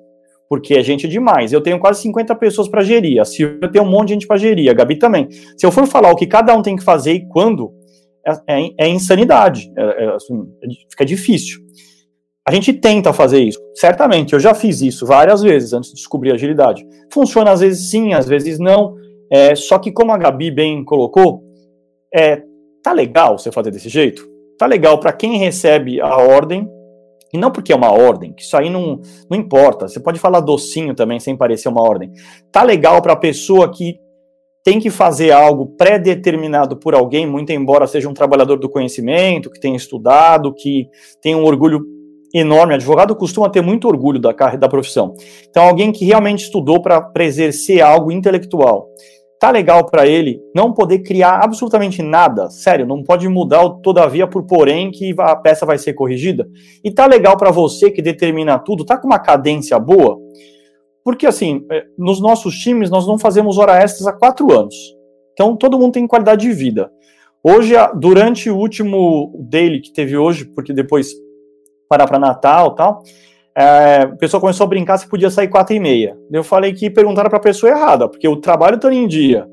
porque 0.48 0.76
é 0.76 0.82
gente 0.82 1.06
demais. 1.06 1.52
Eu 1.52 1.60
tenho 1.60 1.80
quase 1.80 2.02
50 2.02 2.34
pessoas 2.36 2.70
para 2.70 2.82
gerir, 2.82 3.20
a 3.20 3.26
Silvia 3.26 3.70
tem 3.70 3.82
um 3.82 3.90
monte 3.90 4.08
de 4.08 4.14
gente 4.14 4.28
para 4.28 4.38
gerir, 4.38 4.72
a 4.72 4.74
Gabi 4.74 4.96
também. 4.98 5.28
Se 5.58 5.66
eu 5.66 5.72
for 5.72 5.86
falar 5.86 6.10
o 6.10 6.16
que 6.16 6.26
cada 6.26 6.56
um 6.56 6.62
tem 6.62 6.78
que 6.78 6.84
fazer 6.84 7.12
e 7.12 7.28
quando, 7.28 7.74
é, 8.26 8.62
é, 8.62 8.70
é 8.86 8.88
insanidade, 8.88 9.70
é, 9.78 10.06
é 10.06 10.16
assim, 10.16 10.48
fica 10.90 11.06
difícil. 11.06 11.60
A 12.46 12.52
gente 12.52 12.74
tenta 12.74 13.14
fazer 13.14 13.42
isso, 13.42 13.60
certamente. 13.74 14.34
Eu 14.34 14.40
já 14.40 14.54
fiz 14.54 14.82
isso 14.82 15.06
várias 15.06 15.42
vezes 15.42 15.72
antes 15.72 15.92
de 15.92 15.96
descobrir 15.96 16.34
agilidade. 16.34 16.86
Funciona 17.12 17.52
às 17.52 17.62
vezes 17.62 17.90
sim, 17.90 18.14
às 18.14 18.28
vezes 18.28 18.60
não. 18.60 18.96
É, 19.32 19.56
só 19.56 19.80
que, 19.80 19.92
como 19.92 20.12
a 20.12 20.18
Gabi 20.18 20.52
bem 20.52 20.84
colocou, 20.84 21.42
é, 22.14 22.44
tá 22.84 22.92
legal 22.92 23.38
você 23.38 23.52
fazer 23.52 23.72
desse 23.72 23.88
jeito? 23.88 24.28
Tá 24.60 24.66
legal 24.66 25.00
para 25.00 25.14
quem 25.14 25.38
recebe 25.38 26.02
a 26.02 26.18
ordem, 26.18 26.68
e 27.34 27.38
não 27.38 27.50
porque 27.50 27.72
é 27.72 27.76
uma 27.76 27.92
ordem, 27.92 28.34
que 28.34 28.44
isso 28.44 28.56
aí 28.58 28.70
não, 28.70 29.00
não 29.30 29.38
importa. 29.38 29.88
Você 29.88 30.00
pode 30.00 30.20
falar 30.20 30.42
docinho 30.42 30.94
também, 30.94 31.20
sem 31.20 31.38
parecer 31.38 31.70
uma 31.70 31.82
ordem. 31.82 32.12
Tá 32.52 32.62
legal 32.62 33.02
para 33.02 33.14
a 33.14 33.18
pessoa 33.18 33.72
que 33.72 33.98
tem 34.64 34.80
que 34.80 34.90
fazer 34.90 35.32
algo 35.32 35.66
pré-determinado 35.78 36.78
por 36.78 36.94
alguém, 36.94 37.26
muito 37.26 37.52
embora 37.52 37.88
seja 37.88 38.08
um 38.08 38.14
trabalhador 38.14 38.60
do 38.60 38.70
conhecimento, 38.70 39.50
que 39.50 39.60
tenha 39.60 39.76
estudado, 39.76 40.54
que 40.54 40.88
tenha 41.22 41.38
um 41.38 41.44
orgulho 41.44 41.82
enorme. 42.34 42.74
Advogado 42.74 43.16
costuma 43.16 43.50
ter 43.50 43.62
muito 43.62 43.88
orgulho 43.88 44.20
da, 44.20 44.32
da 44.32 44.68
profissão. 44.68 45.14
Então, 45.50 45.64
alguém 45.64 45.92
que 45.92 46.06
realmente 46.06 46.44
estudou 46.44 46.82
para 46.82 47.12
exercer 47.20 47.82
algo 47.82 48.12
intelectual. 48.12 48.90
Tá 49.40 49.52
legal 49.52 49.86
para 49.86 50.08
ele 50.08 50.40
não 50.56 50.72
poder 50.72 51.00
criar 51.00 51.44
absolutamente 51.44 52.02
nada, 52.02 52.50
sério, 52.50 52.86
não 52.86 53.04
pode 53.04 53.28
mudar 53.28 53.62
o 53.62 53.82
todavia 53.82 54.26
por 54.26 54.44
porém 54.44 54.90
que 54.90 55.14
a 55.20 55.36
peça 55.36 55.66
vai 55.66 55.78
ser 55.78 55.94
corrigida. 55.94 56.48
E 56.82 56.90
tá 56.90 57.06
legal 57.06 57.36
para 57.36 57.52
você 57.52 57.92
que 57.92 58.02
determina 58.02 58.58
tudo, 58.58 58.86
tá 58.86 58.98
com 58.98 59.06
uma 59.06 59.20
cadência 59.20 59.78
boa, 59.78 60.18
porque 61.04 61.28
assim, 61.28 61.66
é, 61.70 61.84
nos 61.98 62.22
nossos 62.22 62.56
times 62.56 62.90
nós 62.90 63.06
não 63.06 63.20
fazemos 63.20 63.58
hora 63.58 63.78
extras 63.78 64.08
há 64.08 64.14
quatro 64.14 64.50
anos. 64.58 64.76
Então 65.34 65.58
todo 65.58 65.78
mundo 65.78 65.92
tem 65.92 66.08
qualidade 66.08 66.48
de 66.48 66.54
vida. 66.54 66.90
Hoje, 67.44 67.74
durante 67.96 68.50
o 68.50 68.56
último 68.56 69.30
daily 69.50 69.82
que 69.82 69.92
teve 69.92 70.16
hoje, 70.16 70.46
porque 70.46 70.72
depois 70.72 71.08
parar 71.88 72.08
para 72.08 72.20
Natal 72.20 72.76
tal. 72.76 73.04
É, 73.56 74.06
o 74.12 74.18
pessoal 74.18 74.42
começou 74.42 74.66
a 74.66 74.68
brincar 74.68 74.98
se 74.98 75.08
podia 75.08 75.30
sair 75.30 75.48
quatro 75.48 75.76
e 75.76 75.80
meia. 75.80 76.18
Eu 76.32 76.44
falei 76.44 76.74
que 76.74 76.90
perguntaram 76.90 77.30
para 77.30 77.38
a 77.38 77.42
pessoa 77.42 77.72
errada, 77.72 78.10
porque 78.10 78.28
o 78.28 78.38
trabalho 78.38 78.76
estando 78.76 78.94
em 78.94 79.08
dia, 79.08 79.48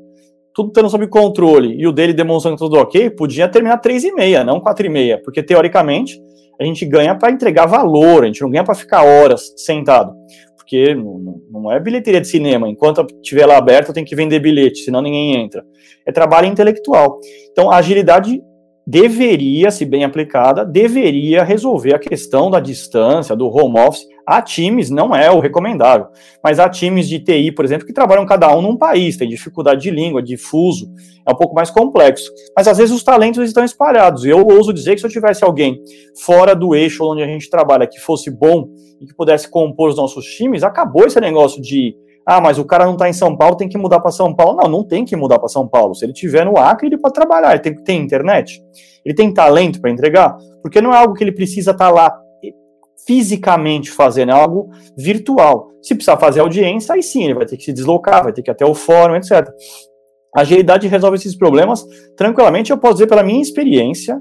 tudo 0.55 0.69
estando 0.69 0.89
sob 0.89 1.07
controle 1.07 1.77
e 1.79 1.87
o 1.87 1.93
dele 1.93 2.15
demonstrando 2.15 2.57
tudo 2.57 2.79
ok, 2.79 3.11
podia 3.11 3.47
terminar 3.49 3.79
três 3.79 4.03
e 4.05 4.13
meia, 4.13 4.43
não 4.43 4.59
quatro 4.59 4.87
e 4.87 4.89
meia, 4.89 5.21
porque 5.23 5.43
teoricamente 5.43 6.19
a 6.59 6.65
gente 6.65 6.85
ganha 6.87 7.15
para 7.15 7.31
entregar 7.31 7.67
valor, 7.67 8.25
a 8.25 8.27
gente 8.27 8.41
não 8.41 8.51
ganha 8.51 8.65
para 8.65 8.75
ficar 8.75 9.03
horas 9.03 9.53
sentado, 9.57 10.13
porque 10.57 10.95
não, 10.95 11.41
não, 11.51 11.73
é 11.73 11.81
bilheteria 11.81 12.21
de 12.21 12.29
cinema. 12.29 12.69
Enquanto 12.69 13.07
estiver 13.23 13.47
lá 13.47 13.57
aberto, 13.57 13.93
tem 13.93 14.05
que 14.05 14.15
vender 14.15 14.41
bilhete, 14.41 14.81
senão 14.81 15.03
ninguém 15.03 15.37
entra. 15.37 15.65
É 16.07 16.13
trabalho 16.13 16.47
intelectual. 16.47 17.19
Então, 17.51 17.71
a 17.71 17.77
agilidade 17.77 18.41
deveria, 18.87 19.71
se 19.71 19.85
bem 19.85 20.05
aplicada, 20.05 20.65
deveria 20.65 21.45
resolver 21.45 21.95
a 21.95 21.99
questão 21.99 22.51
da 22.51 22.61
distância, 22.61 23.37
do 23.37 23.47
home 23.47 23.79
office. 23.79 24.07
Há 24.27 24.41
times, 24.41 24.91
não 24.91 25.15
é 25.15 25.31
o 25.31 25.41
recomendável, 25.41 26.07
mas 26.43 26.61
há 26.61 26.69
times 26.69 27.09
de 27.09 27.19
TI, 27.19 27.53
por 27.53 27.65
exemplo, 27.65 27.87
que 27.87 27.93
trabalham 27.93 28.25
cada 28.25 28.55
um 28.57 28.63
num 28.63 28.77
país, 28.77 29.17
tem 29.17 29.29
dificuldade 29.29 29.83
de 29.83 29.91
língua, 29.91 30.23
de 30.23 30.37
fuso, 30.37 30.89
é 31.27 31.33
um 31.33 31.37
pouco 31.37 31.55
mais 31.55 31.71
complexo. 31.71 32.31
Mas 32.57 32.69
às 32.69 32.79
vezes 32.79 32.95
os 32.95 33.03
talentos 33.03 33.45
estão 33.45 33.65
espalhados. 33.65 34.25
Eu 34.25 34.47
ouso 34.47 34.73
dizer 34.73 34.95
que 34.95 35.01
se 35.01 35.07
eu 35.07 35.11
tivesse 35.11 35.45
alguém 35.45 35.83
fora 36.25 36.55
do 36.55 36.75
eixo 36.75 37.05
onde 37.05 37.23
a 37.23 37.27
gente 37.27 37.51
trabalha 37.51 37.87
que 37.87 37.99
fosse 37.99 38.31
bom 38.31 38.69
e 39.01 39.07
que 39.07 39.15
pudesse 39.15 39.51
compor 39.51 39.89
os 39.89 39.97
nossos 39.97 40.25
times, 40.27 40.63
acabou 40.63 41.07
esse 41.07 41.21
negócio 41.21 41.61
de 41.61 41.97
Ah, 42.27 42.41
mas 42.41 42.59
o 42.59 42.65
cara 42.65 42.85
não 42.85 42.93
está 42.93 43.09
em 43.09 43.13
São 43.13 43.37
Paulo, 43.37 43.57
tem 43.57 43.69
que 43.69 43.79
mudar 43.79 44.01
para 44.01 44.11
São 44.11 44.35
Paulo. 44.35 44.59
Não, 44.63 44.71
não 44.71 44.85
tem 44.85 45.05
que 45.05 45.17
mudar 45.17 45.39
para 45.39 45.49
São 45.49 45.67
Paulo. 45.67 45.95
Se 45.95 46.05
ele 46.05 46.13
estiver 46.13 46.45
no 46.45 46.57
Acre, 46.59 46.87
ele 46.87 46.99
pode 46.99 47.15
trabalhar, 47.15 47.53
ele 47.53 47.61
tem 47.61 47.75
ter 47.75 47.93
internet. 47.95 48.63
Ele 49.05 49.15
tem 49.15 49.33
talento 49.33 49.81
para 49.81 49.91
entregar, 49.91 50.37
porque 50.63 50.81
não 50.81 50.93
é 50.93 50.99
algo 50.99 51.15
que 51.15 51.25
ele 51.25 51.33
precisa 51.33 51.71
estar 51.71 51.87
tá 51.87 51.91
lá 51.91 52.21
fisicamente 53.07 53.91
fazendo, 53.91 54.31
é 54.31 54.35
algo 54.35 54.71
virtual. 54.97 55.71
Se 55.83 55.95
precisar 55.95 56.19
fazer 56.19 56.41
audiência, 56.41 56.95
aí 56.95 57.03
sim, 57.03 57.25
ele 57.25 57.35
vai 57.35 57.47
ter 57.47 57.57
que 57.57 57.65
se 57.65 57.73
deslocar, 57.73 58.23
vai 58.23 58.33
ter 58.33 58.43
que 58.43 58.51
ir 58.51 58.53
até 58.53 58.65
o 58.65 58.75
fórum, 58.75 59.17
etc. 59.17 59.49
A 60.37 60.43
agilidade 60.43 60.87
resolve 60.87 61.17
esses 61.17 61.37
problemas 61.37 61.85
tranquilamente. 62.17 62.71
Eu 62.71 62.79
posso 62.79 62.95
dizer, 62.95 63.07
pela 63.07 63.23
minha 63.23 63.41
experiência, 63.41 64.21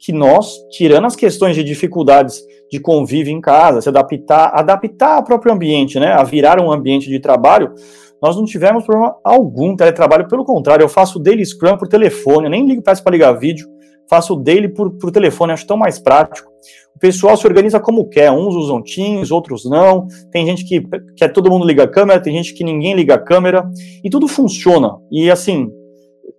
que 0.00 0.12
nós, 0.12 0.56
tirando 0.70 1.06
as 1.06 1.14
questões 1.14 1.54
de 1.54 1.62
dificuldades 1.62 2.42
de 2.70 2.80
convívio 2.80 3.32
em 3.32 3.40
casa, 3.40 3.82
se 3.82 3.88
adaptar, 3.88 4.50
adaptar 4.54 5.16
ao 5.16 5.24
próprio 5.24 5.52
ambiente, 5.52 6.00
né, 6.00 6.12
a 6.12 6.22
virar 6.22 6.58
um 6.58 6.72
ambiente 6.72 7.10
de 7.10 7.20
trabalho, 7.20 7.74
nós 8.20 8.34
não 8.34 8.46
tivemos 8.46 8.84
problema 8.84 9.16
algum 9.22 9.76
teletrabalho, 9.76 10.26
pelo 10.26 10.44
contrário, 10.44 10.82
eu 10.82 10.88
faço 10.88 11.18
daily 11.18 11.44
scrum 11.44 11.76
por 11.76 11.86
telefone, 11.86 12.48
nem 12.48 12.66
ligo 12.66 12.82
peço 12.82 13.02
para 13.02 13.12
ligar 13.12 13.32
vídeo, 13.32 13.68
faço 14.08 14.34
daily 14.36 14.68
por, 14.68 14.90
por 14.92 15.10
telefone, 15.10 15.52
acho 15.52 15.66
tão 15.66 15.76
mais 15.76 15.98
prático. 15.98 16.50
O 16.96 16.98
pessoal 16.98 17.36
se 17.36 17.46
organiza 17.46 17.78
como 17.78 18.08
quer, 18.08 18.30
uns 18.30 18.54
usam 18.54 18.82
Teams, 18.82 19.30
outros 19.30 19.64
não, 19.64 20.06
tem 20.30 20.46
gente 20.46 20.64
que 20.64 20.82
quer 21.16 21.28
todo 21.28 21.50
mundo 21.50 21.66
liga 21.66 21.84
a 21.84 21.88
câmera, 21.88 22.20
tem 22.20 22.34
gente 22.34 22.54
que 22.54 22.64
ninguém 22.64 22.94
liga 22.94 23.14
a 23.14 23.18
câmera, 23.18 23.70
e 24.02 24.10
tudo 24.10 24.26
funciona. 24.26 24.96
E 25.10 25.30
assim, 25.30 25.70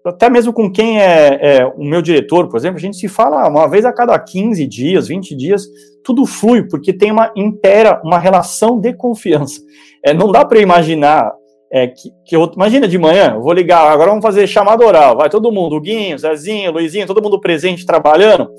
até 0.06 0.30
mesmo 0.30 0.54
com 0.54 0.72
quem 0.72 1.02
é, 1.02 1.40
é, 1.42 1.66
o 1.66 1.84
meu 1.84 2.02
diretor, 2.02 2.48
por 2.48 2.58
exemplo, 2.58 2.78
a 2.78 2.82
gente 2.82 2.98
se 2.98 3.08
fala 3.08 3.48
uma 3.48 3.68
vez 3.68 3.86
a 3.86 3.94
cada 3.94 4.18
15 4.18 4.66
dias, 4.68 5.08
20 5.08 5.36
dias, 5.36 5.68
tudo 6.04 6.26
flui, 6.26 6.68
porque 6.68 6.94
tem 6.94 7.12
uma 7.12 7.32
impera, 7.36 8.02
uma 8.04 8.18
relação 8.18 8.80
de 8.80 8.94
confiança. 8.94 9.62
É, 10.04 10.14
não 10.14 10.32
dá 10.32 10.44
para 10.46 10.60
imaginar 10.60 11.32
é, 11.72 11.88
que, 11.88 12.12
que 12.26 12.36
eu, 12.36 12.52
imagina 12.56 12.88
de 12.88 12.98
manhã, 12.98 13.34
eu 13.36 13.42
vou 13.42 13.54
ligar, 13.54 13.88
agora 13.88 14.10
vamos 14.10 14.24
fazer 14.24 14.46
chamada 14.46 14.86
oral, 14.86 15.18
vai 15.18 15.30
todo 15.30 15.52
mundo, 15.52 15.80
Guinho, 15.80 16.18
Zezinho, 16.18 16.72
Luizinho, 16.72 17.08
todo 17.08 17.22
mundo 17.22 17.40
presente 17.40 17.86
trabalhando, 17.86 18.50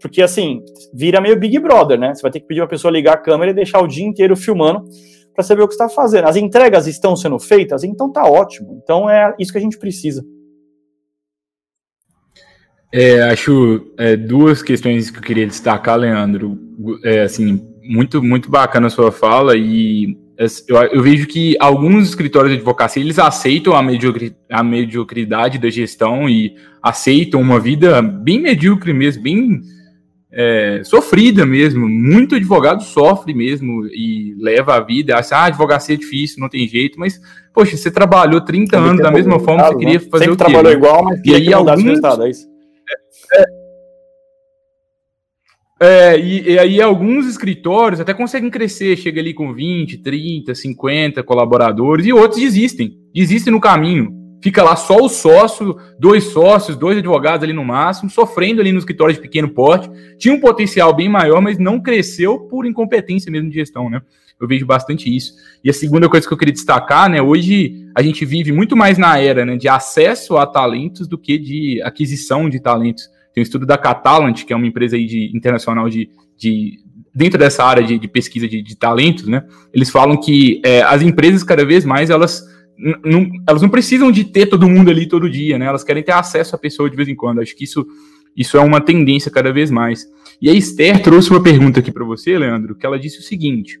porque 0.00 0.22
assim, 0.22 0.62
vira 0.92 1.20
meio 1.20 1.38
Big 1.38 1.58
Brother, 1.58 1.98
né? 1.98 2.14
Você 2.14 2.22
vai 2.22 2.30
ter 2.30 2.40
que 2.40 2.46
pedir 2.46 2.60
uma 2.60 2.68
pessoa 2.68 2.92
ligar 2.92 3.14
a 3.14 3.18
câmera 3.18 3.50
e 3.50 3.54
deixar 3.54 3.80
o 3.80 3.86
dia 3.86 4.06
inteiro 4.06 4.36
filmando 4.36 4.84
para 5.34 5.42
saber 5.42 5.62
o 5.62 5.66
que 5.66 5.74
está 5.74 5.88
fazendo. 5.88 6.28
As 6.28 6.36
entregas 6.36 6.86
estão 6.86 7.16
sendo 7.16 7.38
feitas, 7.38 7.82
então 7.82 8.12
tá 8.12 8.24
ótimo. 8.24 8.78
Então 8.82 9.08
é 9.08 9.34
isso 9.38 9.50
que 9.50 9.58
a 9.58 9.60
gente 9.60 9.78
precisa. 9.78 10.22
É, 12.92 13.22
acho 13.22 13.86
é, 13.96 14.16
duas 14.16 14.62
questões 14.62 15.10
que 15.10 15.18
eu 15.18 15.22
queria 15.22 15.46
destacar, 15.46 15.96
Leandro. 15.96 16.58
É, 17.04 17.22
assim, 17.22 17.62
muito, 17.82 18.22
muito 18.22 18.50
bacana 18.50 18.88
a 18.88 18.90
sua 18.90 19.10
fala 19.10 19.56
e 19.56 20.16
eu, 20.68 20.76
eu, 20.92 21.02
vejo 21.02 21.26
que 21.26 21.56
alguns 21.60 22.08
escritórios 22.08 22.50
de 22.50 22.56
advocacia 22.58 23.02
eles 23.02 23.18
aceitam 23.18 23.74
a, 23.74 23.82
mediocri, 23.82 24.34
a 24.50 24.62
mediocridade 24.62 25.58
da 25.58 25.70
gestão 25.70 26.28
e 26.28 26.54
aceitam 26.82 27.40
uma 27.40 27.60
vida 27.60 28.02
bem 28.02 28.40
medíocre 28.40 28.92
mesmo, 28.92 29.22
bem 29.22 29.60
é, 30.30 30.82
sofrida 30.84 31.46
mesmo. 31.46 31.88
Muito 31.88 32.34
advogado 32.34 32.82
sofre 32.82 33.32
mesmo 33.32 33.86
e 33.86 34.34
leva 34.38 34.74
a 34.74 34.80
vida. 34.80 35.16
Acha, 35.16 35.36
ah, 35.36 35.44
advocacia 35.44 35.94
é 35.94 35.98
difícil, 35.98 36.40
não 36.40 36.48
tem 36.48 36.66
jeito, 36.66 36.98
mas, 36.98 37.20
poxa, 37.54 37.76
você 37.76 37.90
trabalhou 37.90 38.40
30 38.40 38.78
anos 38.78 39.02
da 39.02 39.10
mesma 39.10 39.38
forma, 39.38 39.64
você 39.64 39.78
queria 39.78 39.94
né? 39.94 40.06
fazer 40.10 40.24
Sempre 40.24 40.30
o 40.30 40.36
quê? 40.36 40.44
trabalhou 40.44 40.72
né? 40.72 40.78
igual, 40.78 41.04
mas 41.04 41.20
e 41.24 41.34
aí 41.34 41.52
alguns, 41.52 42.02
é 42.20 42.30
isso? 42.30 42.51
É, 45.84 46.16
e, 46.16 46.52
e, 46.52 46.58
aí 46.60 46.80
alguns 46.80 47.26
escritórios 47.26 48.00
até 48.00 48.14
conseguem 48.14 48.48
crescer, 48.48 48.96
chega 48.96 49.20
ali 49.20 49.34
com 49.34 49.52
20, 49.52 49.98
30, 49.98 50.54
50 50.54 51.24
colaboradores, 51.24 52.06
e 52.06 52.12
outros 52.12 52.40
desistem, 52.40 52.96
desistem 53.12 53.52
no 53.52 53.60
caminho. 53.60 54.22
Fica 54.40 54.62
lá 54.62 54.76
só 54.76 54.96
o 54.96 55.08
sócio, 55.08 55.76
dois 55.98 56.24
sócios, 56.24 56.76
dois 56.76 56.98
advogados 56.98 57.42
ali 57.42 57.52
no 57.52 57.64
máximo, 57.64 58.10
sofrendo 58.10 58.60
ali 58.60 58.70
no 58.70 58.78
escritório 58.78 59.14
de 59.14 59.20
pequeno 59.20 59.48
porte. 59.48 59.90
Tinha 60.18 60.34
um 60.34 60.40
potencial 60.40 60.94
bem 60.94 61.08
maior, 61.08 61.40
mas 61.40 61.58
não 61.58 61.80
cresceu 61.80 62.40
por 62.40 62.64
incompetência 62.64 63.30
mesmo 63.30 63.48
de 63.48 63.56
gestão, 63.56 63.90
né? 63.90 64.02
Eu 64.40 64.48
vejo 64.48 64.66
bastante 64.66 65.14
isso. 65.14 65.34
E 65.62 65.70
a 65.70 65.72
segunda 65.72 66.08
coisa 66.08 66.26
que 66.26 66.32
eu 66.32 66.38
queria 66.38 66.54
destacar, 66.54 67.08
né? 67.08 67.22
Hoje 67.22 67.88
a 67.96 68.02
gente 68.02 68.24
vive 68.24 68.50
muito 68.50 68.76
mais 68.76 68.98
na 68.98 69.16
era 69.18 69.44
né, 69.44 69.56
de 69.56 69.68
acesso 69.68 70.36
a 70.36 70.44
talentos 70.44 71.06
do 71.06 71.16
que 71.16 71.38
de 71.38 71.80
aquisição 71.82 72.48
de 72.48 72.58
talentos. 72.58 73.08
Tem 73.34 73.40
um 73.40 73.44
estudo 73.44 73.64
da 73.64 73.78
Catalant, 73.78 74.44
que 74.44 74.52
é 74.52 74.56
uma 74.56 74.66
empresa 74.66 74.96
aí 74.96 75.06
de, 75.06 75.30
internacional 75.34 75.88
de, 75.88 76.10
de 76.36 76.78
dentro 77.14 77.38
dessa 77.38 77.64
área 77.64 77.82
de, 77.82 77.98
de 77.98 78.08
pesquisa 78.08 78.48
de, 78.48 78.62
de, 78.62 78.76
talentos, 78.76 79.26
né? 79.26 79.44
Eles 79.72 79.90
falam 79.90 80.18
que 80.18 80.60
é, 80.64 80.82
as 80.82 81.02
empresas 81.02 81.42
cada 81.42 81.64
vez 81.64 81.84
mais 81.84 82.10
elas 82.10 82.44
não, 83.04 83.28
elas 83.46 83.62
não 83.62 83.68
precisam 83.68 84.10
de 84.10 84.24
ter 84.24 84.46
todo 84.46 84.68
mundo 84.68 84.90
ali 84.90 85.06
todo 85.06 85.30
dia, 85.30 85.58
né? 85.58 85.66
Elas 85.66 85.84
querem 85.84 86.02
ter 86.02 86.12
acesso 86.12 86.54
à 86.54 86.58
pessoa 86.58 86.90
de 86.90 86.96
vez 86.96 87.08
em 87.08 87.14
quando. 87.14 87.40
Acho 87.40 87.56
que 87.56 87.64
isso 87.64 87.86
isso 88.36 88.56
é 88.56 88.60
uma 88.60 88.80
tendência 88.80 89.30
cada 89.30 89.52
vez 89.52 89.70
mais. 89.70 90.06
E 90.40 90.48
a 90.48 90.52
Esther 90.52 91.02
trouxe 91.02 91.30
uma 91.30 91.42
pergunta 91.42 91.80
aqui 91.80 91.92
para 91.92 92.04
você, 92.04 92.38
Leandro, 92.38 92.74
que 92.74 92.86
ela 92.86 92.98
disse 92.98 93.18
o 93.18 93.22
seguinte: 93.22 93.78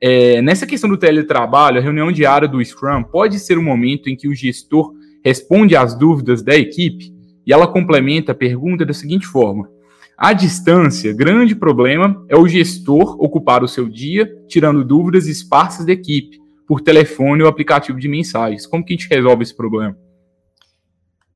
é, 0.00 0.40
nessa 0.40 0.66
questão 0.66 0.88
do 0.88 0.96
teletrabalho, 0.96 1.78
a 1.78 1.82
reunião 1.82 2.12
diária 2.12 2.48
do 2.48 2.64
Scrum 2.64 3.02
pode 3.02 3.38
ser 3.38 3.58
o 3.58 3.60
um 3.60 3.64
momento 3.64 4.08
em 4.08 4.16
que 4.16 4.28
o 4.28 4.34
gestor 4.34 4.94
responde 5.24 5.74
às 5.76 5.98
dúvidas 5.98 6.42
da 6.42 6.56
equipe? 6.56 7.12
E 7.48 7.52
ela 7.52 7.66
complementa 7.66 8.32
a 8.32 8.34
pergunta 8.34 8.84
da 8.84 8.92
seguinte 8.92 9.26
forma: 9.26 9.70
à 10.18 10.34
distância, 10.34 11.14
grande 11.14 11.56
problema 11.56 12.22
é 12.28 12.36
o 12.36 12.46
gestor 12.46 13.16
ocupar 13.18 13.64
o 13.64 13.68
seu 13.68 13.88
dia 13.88 14.30
tirando 14.46 14.84
dúvidas 14.84 15.26
esparsas 15.26 15.86
da 15.86 15.92
equipe 15.92 16.36
por 16.66 16.82
telefone 16.82 17.42
ou 17.42 17.48
aplicativo 17.48 17.98
de 17.98 18.06
mensagens. 18.06 18.66
Como 18.66 18.84
que 18.84 18.92
a 18.92 18.96
gente 18.96 19.08
resolve 19.08 19.42
esse 19.42 19.56
problema? 19.56 19.96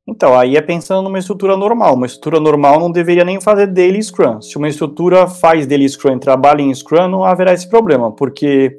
Então, 0.07 0.37
aí 0.37 0.57
é 0.57 0.61
pensando 0.61 1.03
numa 1.05 1.19
estrutura 1.19 1.57
normal. 1.57 1.95
Uma 1.95 2.07
estrutura 2.07 2.39
normal 2.39 2.79
não 2.79 2.91
deveria 2.91 3.25
nem 3.25 3.41
fazer 3.41 3.69
daily 3.69 4.03
Scrum. 4.03 4.43
Se 4.43 4.59
uma 4.59 4.69
estrutura 4.69 5.27
faz 5.27 5.67
daily 5.67 5.89
Scrum 5.89 6.17
e 6.17 6.21
trabalha 6.21 6.61
em 6.61 6.75
Scrum, 6.75 7.09
não 7.09 7.25
haverá 7.25 7.55
esse 7.55 7.71
problema, 7.71 8.13
porque 8.13 8.77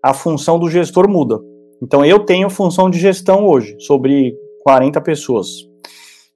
a 0.00 0.14
função 0.14 0.58
do 0.58 0.70
gestor 0.70 1.08
muda. 1.08 1.40
Então, 1.82 2.04
eu 2.04 2.20
tenho 2.20 2.50
função 2.50 2.88
de 2.88 3.00
gestão 3.00 3.46
hoje, 3.46 3.74
sobre 3.80 4.36
40 4.62 5.00
pessoas. 5.00 5.66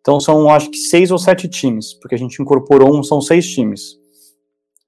Então 0.03 0.18
são, 0.20 0.50
acho 0.50 0.68
que, 0.68 0.76
seis 0.76 1.11
ou 1.11 1.18
sete 1.18 1.48
times, 1.48 1.94
porque 1.94 2.14
a 2.14 2.18
gente 2.18 2.42
incorporou 2.42 2.94
um, 2.94 3.03
são 3.03 3.20
seis 3.20 3.46
times. 3.46 3.96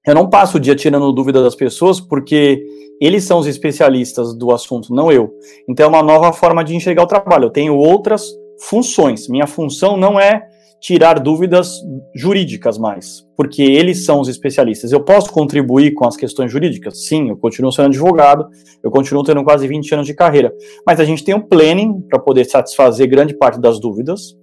Eu 0.05 0.13
não 0.13 0.29
passo 0.29 0.57
o 0.57 0.59
dia 0.59 0.75
tirando 0.75 1.11
dúvida 1.11 1.41
das 1.41 1.55
pessoas, 1.55 1.99
porque 1.99 2.63
eles 3.01 3.23
são 3.23 3.39
os 3.39 3.47
especialistas 3.47 4.37
do 4.37 4.51
assunto, 4.51 4.93
não 4.93 5.11
eu. 5.11 5.33
Então 5.67 5.85
é 5.85 5.89
uma 5.89 6.03
nova 6.03 6.31
forma 6.31 6.63
de 6.63 6.75
enxergar 6.75 7.03
o 7.03 7.07
trabalho. 7.07 7.45
Eu 7.45 7.49
tenho 7.49 7.75
outras 7.75 8.23
funções. 8.59 9.27
Minha 9.27 9.47
função 9.47 9.97
não 9.97 10.19
é 10.19 10.47
tirar 10.79 11.19
dúvidas 11.19 11.81
jurídicas 12.13 12.77
mais, 12.77 13.25
porque 13.35 13.63
eles 13.63 14.05
são 14.05 14.19
os 14.19 14.27
especialistas. 14.27 14.91
Eu 14.91 15.03
posso 15.03 15.31
contribuir 15.31 15.93
com 15.93 16.05
as 16.05 16.15
questões 16.15 16.51
jurídicas? 16.51 17.07
Sim, 17.07 17.29
eu 17.29 17.37
continuo 17.37 17.71
sendo 17.71 17.87
advogado, 17.87 18.47
eu 18.83 18.91
continuo 18.91 19.23
tendo 19.23 19.43
quase 19.43 19.67
20 19.67 19.95
anos 19.95 20.05
de 20.05 20.13
carreira, 20.13 20.53
mas 20.85 20.99
a 20.99 21.05
gente 21.05 21.23
tem 21.23 21.33
um 21.33 21.41
planning 21.41 22.01
para 22.07 22.19
poder 22.19 22.45
satisfazer 22.45 23.09
grande 23.09 23.35
parte 23.35 23.59
das 23.59 23.79
dúvidas 23.79 24.35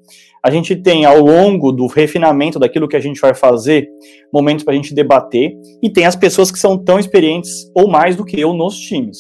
a 0.45 0.51
gente 0.51 0.75
tem 0.75 1.05
ao 1.05 1.21
longo 1.21 1.71
do 1.71 1.87
refinamento 1.87 2.59
daquilo 2.59 2.89
que 2.89 2.97
a 2.97 3.01
gente 3.01 3.21
vai 3.21 3.33
fazer, 3.33 3.89
momentos 4.33 4.65
para 4.65 4.75
a 4.75 4.77
gente 4.77 4.95
debater, 4.95 5.53
e 5.81 5.89
tem 5.89 6.05
as 6.05 6.17
pessoas 6.17 6.51
que 6.51 6.59
são 6.59 6.77
tão 6.77 6.99
experientes 6.99 7.71
ou 7.75 7.89
mais 7.89 8.17
do 8.17 8.25
que 8.25 8.41
eu 8.41 8.53
nos 8.53 8.77
times. 8.77 9.19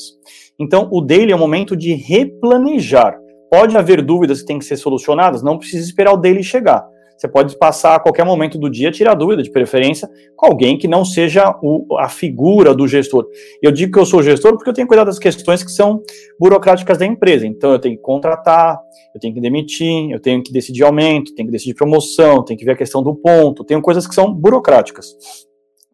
Então, 0.58 0.88
o 0.90 1.00
daily 1.00 1.32
é 1.32 1.36
um 1.36 1.38
momento 1.38 1.76
de 1.76 1.94
replanejar. 1.94 3.16
Pode 3.50 3.76
haver 3.76 4.02
dúvidas 4.02 4.40
que 4.40 4.46
têm 4.46 4.58
que 4.58 4.64
ser 4.64 4.76
solucionadas, 4.76 5.42
não 5.42 5.58
precisa 5.58 5.84
esperar 5.86 6.12
o 6.12 6.16
daily 6.16 6.42
chegar. 6.42 6.84
Você 7.22 7.28
pode 7.28 7.56
passar 7.56 7.94
a 7.94 8.00
qualquer 8.00 8.24
momento 8.24 8.58
do 8.58 8.68
dia, 8.68 8.90
tirar 8.90 9.14
dúvida, 9.14 9.44
de 9.44 9.50
preferência, 9.52 10.10
com 10.34 10.44
alguém 10.44 10.76
que 10.76 10.88
não 10.88 11.04
seja 11.04 11.56
o, 11.62 11.96
a 11.96 12.08
figura 12.08 12.74
do 12.74 12.88
gestor. 12.88 13.28
Eu 13.62 13.70
digo 13.70 13.92
que 13.92 13.98
eu 14.00 14.04
sou 14.04 14.24
gestor 14.24 14.54
porque 14.56 14.68
eu 14.68 14.74
tenho 14.74 14.88
cuidado 14.88 15.06
das 15.06 15.20
questões 15.20 15.62
que 15.62 15.70
são 15.70 16.02
burocráticas 16.36 16.98
da 16.98 17.06
empresa. 17.06 17.46
Então, 17.46 17.70
eu 17.70 17.78
tenho 17.78 17.94
que 17.94 18.02
contratar, 18.02 18.76
eu 19.14 19.20
tenho 19.20 19.32
que 19.32 19.40
demitir, 19.40 20.10
eu 20.10 20.18
tenho 20.18 20.42
que 20.42 20.52
decidir 20.52 20.82
aumento, 20.82 21.32
tenho 21.32 21.46
que 21.46 21.52
decidir 21.52 21.74
promoção, 21.74 22.42
tenho 22.42 22.58
que 22.58 22.64
ver 22.64 22.72
a 22.72 22.76
questão 22.76 23.04
do 23.04 23.14
ponto, 23.14 23.62
tenho 23.62 23.80
coisas 23.80 24.04
que 24.04 24.16
são 24.16 24.34
burocráticas. 24.34 25.14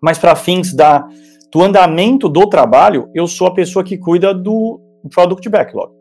Mas 0.01 0.17
para 0.17 0.35
fins 0.35 0.73
da, 0.73 1.07
do 1.53 1.63
andamento 1.63 2.27
do 2.27 2.49
trabalho, 2.49 3.11
eu 3.15 3.27
sou 3.27 3.49
a 3.49 3.53
pessoa 3.53 3.85
que 3.85 3.99
cuida 3.99 4.33
do 4.33 4.81
product 5.15 5.47
backlog. 5.51 5.93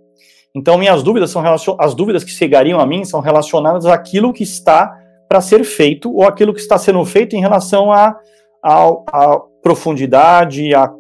Então, 0.55 0.78
minhas 0.78 1.03
dúvidas 1.03 1.32
são 1.32 1.43
as 1.78 1.93
dúvidas 1.93 2.23
que 2.23 2.32
chegariam 2.32 2.80
a 2.80 2.86
mim 2.86 3.03
são 3.03 3.19
relacionadas 3.19 3.86
àquilo 3.86 4.32
que 4.32 4.43
está 4.43 4.89
para 5.28 5.41
ser 5.41 5.63
feito 5.63 6.13
ou 6.13 6.23
aquilo 6.23 6.53
que 6.53 6.59
está 6.59 6.78
sendo 6.78 7.03
feito 7.05 7.36
em 7.36 7.41
relação 7.41 7.91
à 7.91 8.17
a, 8.63 8.73
a, 8.73 8.93
a, 9.11 9.41
profundidade, 9.61 10.73
a 10.73 10.91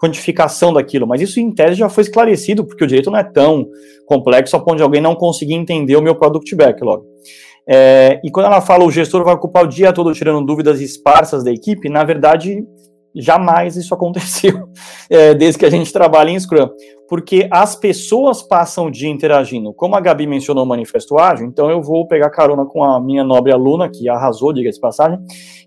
quantificação 0.00 0.72
daquilo. 0.72 1.06
Mas 1.06 1.20
isso, 1.20 1.40
em 1.40 1.52
tese, 1.52 1.74
já 1.74 1.88
foi 1.88 2.02
esclarecido, 2.02 2.64
porque 2.64 2.84
o 2.84 2.86
direito 2.86 3.10
não 3.10 3.18
é 3.18 3.24
tão 3.24 3.66
complexo 4.06 4.56
a 4.56 4.60
ponto 4.60 4.76
de 4.76 4.82
alguém 4.82 5.00
não 5.00 5.14
conseguir 5.14 5.54
entender 5.54 5.96
o 5.96 6.02
meu 6.02 6.14
product 6.14 6.54
backlog. 6.54 7.04
É, 7.66 8.20
e 8.22 8.30
quando 8.30 8.46
ela 8.46 8.60
fala 8.60 8.84
o 8.84 8.90
gestor 8.90 9.24
vai 9.24 9.34
ocupar 9.34 9.64
o 9.64 9.68
dia 9.68 9.90
todo 9.90 10.12
tirando 10.12 10.44
dúvidas 10.44 10.82
esparsas 10.82 11.42
da 11.42 11.50
equipe, 11.50 11.88
na 11.88 12.04
verdade, 12.04 12.62
jamais 13.14 13.76
isso 13.76 13.92
aconteceu 13.94 14.68
é, 15.08 15.34
desde 15.34 15.58
que 15.58 15.66
a 15.66 15.70
gente 15.70 15.92
trabalha 15.92 16.30
em 16.30 16.38
Scrum, 16.38 16.68
porque 17.08 17.48
as 17.50 17.76
pessoas 17.76 18.42
passam 18.42 18.86
o 18.86 18.90
dia 18.90 19.08
interagindo. 19.08 19.72
Como 19.72 19.94
a 19.94 20.00
Gabi 20.00 20.26
mencionou 20.26 20.64
o 20.64 20.66
Manifesto 20.66 21.18
Ágil, 21.18 21.46
então 21.46 21.70
eu 21.70 21.82
vou 21.82 22.06
pegar 22.06 22.30
carona 22.30 22.64
com 22.64 22.82
a 22.82 23.00
minha 23.00 23.22
nobre 23.22 23.52
aluna, 23.52 23.88
que 23.88 24.08
arrasou, 24.08 24.52
diga-se 24.52 24.80
passagem, 24.80 25.18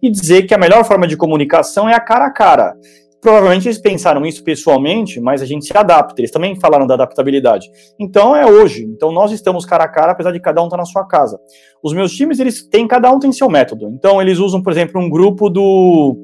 e 0.02 0.10
dizer 0.10 0.43
que 0.43 0.54
a 0.54 0.58
melhor 0.58 0.84
forma 0.84 1.08
de 1.08 1.16
comunicação 1.16 1.88
é 1.88 1.93
a 1.93 2.00
cara 2.00 2.26
a 2.26 2.32
cara. 2.32 2.76
Provavelmente 3.20 3.68
eles 3.68 3.80
pensaram 3.80 4.26
isso 4.26 4.43
pessoalmente, 4.43 5.20
mas 5.20 5.41
a 5.41 5.45
gente 5.45 5.66
se 5.66 5.76
adapta. 5.76 6.22
Eles 6.22 6.32
também 6.32 6.56
falaram 6.56 6.86
da 6.86 6.93
adaptabilidade. 6.93 7.70
Então 8.00 8.36
é 8.36 8.45
hoje. 8.45 8.84
Então 8.86 9.12
nós 9.12 9.32
estamos 9.32 9.66
cara 9.66 9.86
a 9.86 9.88
cara, 9.88 10.12
apesar 10.12 10.32
de 10.32 10.39
cada 10.39 10.62
um 10.62 10.66
estar 10.66 10.78
tá 10.78 10.82
na 10.82 10.86
sua 10.86 11.06
casa. 11.06 11.39
Os 11.82 11.93
meus 11.93 12.12
times, 12.12 12.39
eles 12.39 12.68
têm, 12.68 12.88
cada 12.88 13.12
um 13.12 13.20
tem 13.20 13.32
seu 13.32 13.50
método. 13.50 13.89
Então 13.89 14.22
eles 14.22 14.38
usam, 14.38 14.62
por 14.62 14.72
exemplo, 14.72 15.02
um 15.02 15.10
grupo 15.10 15.50
do, 15.50 16.16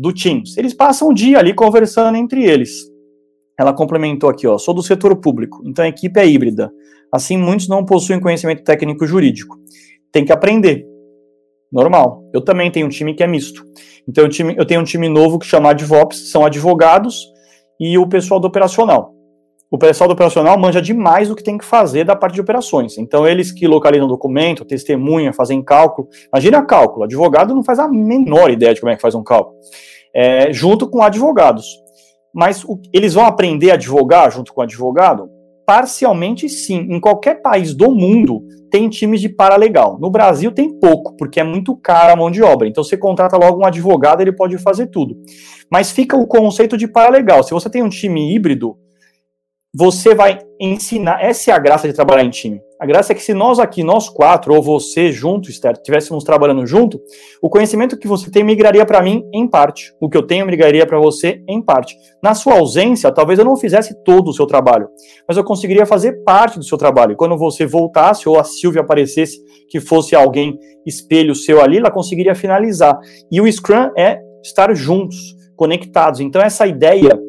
do 0.00 0.14
Teams. 0.14 0.56
Eles 0.56 0.72
passam 0.72 1.08
o 1.08 1.14
dia 1.14 1.38
ali 1.38 1.52
conversando 1.52 2.16
entre 2.16 2.42
eles. 2.42 2.70
Ela 3.58 3.74
complementou 3.74 4.30
aqui, 4.30 4.46
ó, 4.46 4.56
sou 4.56 4.72
do 4.72 4.82
setor 4.82 5.14
público, 5.16 5.62
então 5.66 5.84
a 5.84 5.88
equipe 5.88 6.18
é 6.18 6.26
híbrida. 6.26 6.72
Assim, 7.12 7.36
muitos 7.36 7.68
não 7.68 7.84
possuem 7.84 8.18
conhecimento 8.18 8.64
técnico 8.64 9.06
jurídico. 9.06 9.58
Tem 10.10 10.24
que 10.24 10.32
aprender. 10.32 10.86
Normal. 11.70 12.24
Eu 12.32 12.40
também 12.40 12.70
tenho 12.70 12.86
um 12.86 12.88
time 12.88 13.14
que 13.14 13.22
é 13.22 13.26
misto. 13.26 13.62
Então, 14.08 14.24
eu, 14.56 14.64
tenho 14.64 14.80
um 14.80 14.84
time 14.84 15.08
novo 15.08 15.38
que 15.38 15.46
chama 15.46 15.74
DevOps, 15.74 16.30
são 16.30 16.44
advogados 16.44 17.26
e 17.78 17.98
o 17.98 18.08
pessoal 18.08 18.40
do 18.40 18.46
operacional. 18.46 19.14
O 19.70 19.78
pessoal 19.78 20.08
do 20.08 20.14
operacional 20.14 20.58
manja 20.58 20.82
demais 20.82 21.28
do 21.28 21.36
que 21.36 21.44
tem 21.44 21.56
que 21.56 21.64
fazer 21.64 22.02
da 22.02 22.16
parte 22.16 22.34
de 22.34 22.40
operações. 22.40 22.98
Então, 22.98 23.24
eles 23.24 23.52
que 23.52 23.68
localizam 23.68 24.06
o 24.06 24.10
documento, 24.10 24.64
testemunha, 24.64 25.32
fazem 25.32 25.62
cálculo. 25.62 26.08
Imagina 26.32 26.66
cálculo. 26.66 27.04
Advogado 27.04 27.54
não 27.54 27.62
faz 27.62 27.78
a 27.78 27.86
menor 27.86 28.50
ideia 28.50 28.74
de 28.74 28.80
como 28.80 28.90
é 28.90 28.96
que 28.96 29.02
faz 29.02 29.14
um 29.14 29.22
cálculo. 29.22 29.56
É, 30.12 30.52
junto 30.52 30.90
com 30.90 31.00
advogados. 31.02 31.66
Mas 32.34 32.64
o, 32.64 32.80
eles 32.92 33.14
vão 33.14 33.24
aprender 33.24 33.70
a 33.70 33.74
advogar 33.74 34.32
junto 34.32 34.52
com 34.52 34.60
o 34.60 34.64
advogado? 34.64 35.30
Parcialmente 35.64 36.48
sim. 36.48 36.88
Em 36.90 36.98
qualquer 36.98 37.40
país 37.40 37.72
do 37.72 37.92
mundo 37.92 38.42
tem 38.72 38.88
times 38.88 39.20
de 39.20 39.28
paralegal. 39.28 39.98
No 40.00 40.10
Brasil 40.10 40.50
tem 40.50 40.80
pouco, 40.80 41.16
porque 41.16 41.38
é 41.38 41.44
muito 41.44 41.76
cara 41.76 42.12
a 42.12 42.16
mão 42.16 42.28
de 42.28 42.42
obra. 42.42 42.66
Então 42.66 42.82
você 42.82 42.96
contrata 42.96 43.36
logo 43.36 43.62
um 43.62 43.66
advogado, 43.66 44.20
ele 44.20 44.32
pode 44.32 44.58
fazer 44.58 44.88
tudo. 44.88 45.16
Mas 45.70 45.92
fica 45.92 46.16
o 46.16 46.26
conceito 46.26 46.76
de 46.76 46.88
paralegal. 46.88 47.44
Se 47.44 47.52
você 47.52 47.70
tem 47.70 47.84
um 47.84 47.88
time 47.88 48.34
híbrido, 48.34 48.76
você 49.74 50.14
vai 50.14 50.38
ensinar. 50.60 51.22
Essa 51.22 51.52
é 51.52 51.54
a 51.54 51.58
graça 51.58 51.86
de 51.86 51.94
trabalhar 51.94 52.24
em 52.24 52.30
time. 52.30 52.60
A 52.80 52.86
graça 52.86 53.12
é 53.12 53.14
que 53.14 53.22
se 53.22 53.34
nós 53.34 53.58
aqui, 53.58 53.84
nós 53.84 54.08
quatro, 54.08 54.54
ou 54.54 54.62
você 54.62 55.12
junto, 55.12 55.50
Esther, 55.50 55.72
estivéssemos 55.72 56.24
trabalhando 56.24 56.66
junto, 56.66 56.98
o 57.42 57.50
conhecimento 57.50 57.96
que 57.98 58.08
você 58.08 58.30
tem 58.30 58.42
migraria 58.42 58.84
para 58.86 59.02
mim 59.02 59.22
em 59.34 59.46
parte. 59.46 59.94
O 60.00 60.08
que 60.08 60.16
eu 60.16 60.26
tenho 60.26 60.46
migraria 60.46 60.86
para 60.86 60.98
você 60.98 61.42
em 61.46 61.62
parte. 61.62 61.94
Na 62.22 62.34
sua 62.34 62.54
ausência, 62.54 63.12
talvez 63.12 63.38
eu 63.38 63.44
não 63.44 63.56
fizesse 63.56 63.94
todo 64.02 64.28
o 64.28 64.32
seu 64.32 64.46
trabalho, 64.46 64.88
mas 65.28 65.36
eu 65.36 65.44
conseguiria 65.44 65.84
fazer 65.84 66.24
parte 66.24 66.58
do 66.58 66.64
seu 66.64 66.78
trabalho. 66.78 67.12
E 67.12 67.16
quando 67.16 67.36
você 67.36 67.66
voltasse, 67.66 68.28
ou 68.28 68.38
a 68.38 68.44
Silvia 68.44 68.80
aparecesse, 68.80 69.38
que 69.68 69.78
fosse 69.78 70.16
alguém 70.16 70.58
espelho 70.86 71.34
seu 71.34 71.60
ali, 71.60 71.76
ela 71.76 71.90
conseguiria 71.90 72.34
finalizar. 72.34 72.98
E 73.30 73.40
o 73.42 73.52
Scrum 73.52 73.90
é 73.96 74.18
estar 74.42 74.74
juntos, 74.74 75.36
conectados. 75.54 76.20
Então, 76.20 76.40
essa 76.40 76.66
ideia 76.66 77.20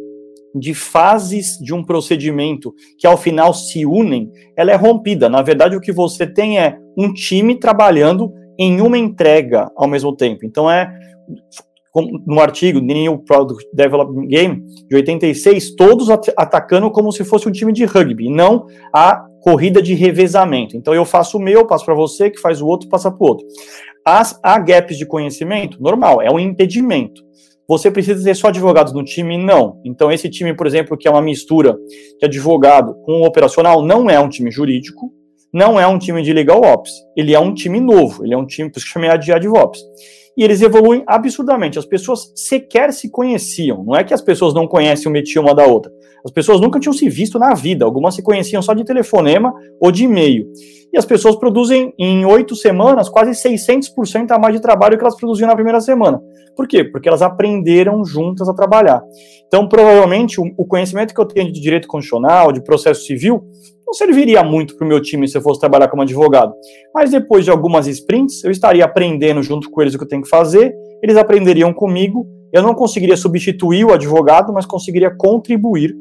de 0.56 0.74
fases 0.74 1.58
de 1.58 1.74
um 1.74 1.84
procedimento 1.84 2.74
que 2.97 3.08
ao 3.08 3.18
final 3.18 3.54
se 3.54 3.86
unem, 3.86 4.30
ela 4.56 4.72
é 4.72 4.76
rompida. 4.76 5.30
Na 5.30 5.41
verdade, 5.41 5.76
o 5.76 5.82
que 5.82 5.91
você 5.91 6.28
tem 6.28 6.60
é 6.60 6.78
um 6.97 7.14
time 7.14 7.60
trabalhando 7.60 8.32
em 8.60 8.82
uma 8.82 8.97
entrega 8.97 9.72
ao 9.76 9.88
mesmo 9.88 10.16
tempo. 10.16 10.45
Então 10.45 10.70
é 10.70 10.91
no 12.26 12.39
artigo 12.39 12.80
New 12.80 13.20
Product 13.20 13.68
Development 13.74 14.28
Game 14.28 14.64
de 14.89 14.95
86, 14.95 15.76
todos 15.76 16.10
at 16.10 16.30
atacando 16.38 16.89
como 16.89 17.12
se 17.12 17.24
fosse 17.26 17.49
um 17.49 17.52
time 17.52 17.74
de 17.74 17.84
rugby, 17.84 18.30
não 18.30 18.66
a 18.93 19.26
corrida 19.41 19.82
de 19.82 19.93
revezamento. 19.93 20.78
Então 20.78 20.93
eu 20.93 21.04
faço 21.04 21.38
o 21.38 21.41
meu, 21.41 21.66
passo 21.66 21.84
para 21.84 21.95
você, 21.95 22.30
que 22.30 22.39
faz 22.39 22.62
o 22.62 22.68
outro, 22.68 22.88
passa 22.88 23.12
para 23.12 23.24
o 23.24 23.28
outro. 23.28 23.45
As, 24.06 24.39
há 24.41 24.58
gaps 24.58 24.97
de 24.97 25.06
conhecimento? 25.06 25.82
Normal, 25.82 26.22
é 26.22 26.32
um 26.32 26.39
impedimento. 26.39 27.22
Você 27.72 27.90
precisa 27.90 28.22
ter 28.22 28.36
só 28.36 28.50
advogados 28.50 28.92
no 28.92 29.02
time? 29.02 29.38
Não. 29.38 29.80
Então, 29.86 30.12
esse 30.12 30.30
time, 30.30 30.54
por 30.54 30.68
exemplo, 30.68 30.98
que 30.98 31.08
é 31.08 31.12
uma 31.12 31.22
mistura 31.22 31.78
de 32.20 32.26
advogado 32.26 32.96
com 33.06 33.22
operacional, 33.22 33.82
não 33.82 34.10
é 34.10 34.20
um 34.20 34.28
time 34.28 34.52
jurídico, 34.52 35.10
não 35.54 35.80
é 35.80 35.88
um 35.88 35.98
time 35.98 36.22
de 36.22 36.34
legal 36.34 36.62
ops. 36.62 36.92
Ele 37.16 37.34
é 37.34 37.40
um 37.40 37.54
time 37.54 37.80
novo, 37.80 38.26
ele 38.26 38.34
é 38.34 38.38
um 38.38 38.46
time, 38.46 38.70
por 38.70 38.78
isso 38.78 38.86
que 38.86 38.92
chamei 38.92 39.18
de 39.18 39.32
advops. 39.32 39.80
E 40.38 40.44
eles 40.44 40.62
evoluem 40.62 41.02
absurdamente. 41.08 41.80
As 41.80 41.86
pessoas 41.86 42.34
sequer 42.36 42.92
se 42.92 43.10
conheciam. 43.10 43.86
Não 43.86 43.96
é 43.96 44.04
que 44.04 44.14
as 44.14 44.22
pessoas 44.22 44.54
não 44.54 44.68
conhecem 44.68 45.10
o 45.10 45.14
métier 45.14 45.42
uma 45.42 45.56
da 45.56 45.66
outra. 45.66 45.90
As 46.26 46.32
pessoas 46.32 46.60
nunca 46.60 46.78
tinham 46.78 46.92
se 46.92 47.08
visto 47.08 47.40
na 47.40 47.54
vida. 47.54 47.86
Algumas 47.86 48.16
se 48.16 48.22
conheciam 48.22 48.62
só 48.62 48.74
de 48.74 48.84
telefonema 48.84 49.54
ou 49.80 49.94
de 49.94 50.04
e-mail. 50.04 50.46
E 50.94 50.98
as 50.98 51.06
pessoas 51.06 51.36
produzem 51.38 51.94
em 51.98 52.26
oito 52.26 52.56
semanas 52.56 53.08
quase 53.08 53.32
600% 53.32 54.32
a 54.32 54.39
mais 54.39 54.56
de 54.56 54.62
trabalho 54.62 54.98
que 54.98 55.04
elas 55.04 55.16
produziam 55.16 55.48
na 55.48 55.56
primeira 55.56 55.80
semana. 55.80 56.22
Por 56.56 56.68
quê? 56.68 56.84
Porque 56.84 57.08
elas 57.08 57.22
aprenderam 57.22 58.04
juntas 58.04 58.50
a 58.50 58.54
trabalhar. 58.54 59.02
Então, 59.48 59.68
provavelmente, 59.68 60.39
o 60.39 60.66
conhecimento 60.66 61.14
que 61.14 61.22
eu 61.22 61.26
tenho 61.26 61.52
de 61.52 61.62
direito 61.62 61.88
constitucional, 61.88 62.52
de 62.52 62.62
processo 62.62 63.06
civil, 63.06 63.42
não 63.86 63.94
serviria 63.94 64.44
muito 64.44 64.76
para 64.78 64.86
o 64.86 64.88
meu 64.88 65.02
time 65.02 65.28
se 65.28 65.38
eu 65.38 65.42
fosse 65.42 65.60
trabalhar 65.60 65.88
como 65.89 66.02
advogado. 66.02 66.54
Mas 66.94 67.12
depois 67.12 67.46
de 67.46 67.52
algumas 67.52 67.88
sprints, 67.88 68.44
eu 68.44 68.52
estaria 68.52 68.86
aprendendo 68.86 69.42
junto 69.44 69.70
com 69.70 69.82
eles 69.82 69.94
o 69.94 69.98
que 69.98 70.04
eu 70.04 70.08
tenho 70.08 70.22
que 70.22 70.30
fazer, 70.30 70.74
eles 71.04 71.18
aprenderiam 71.18 71.74
comigo, 71.74 72.26
eu 72.54 72.62
não 72.62 72.74
conseguiria 72.74 73.18
substituir 73.18 73.86
o 73.86 73.94
advogado, 73.94 74.54
mas 74.54 74.66
conseguiria 74.66 75.14
contribuir. 75.14 75.94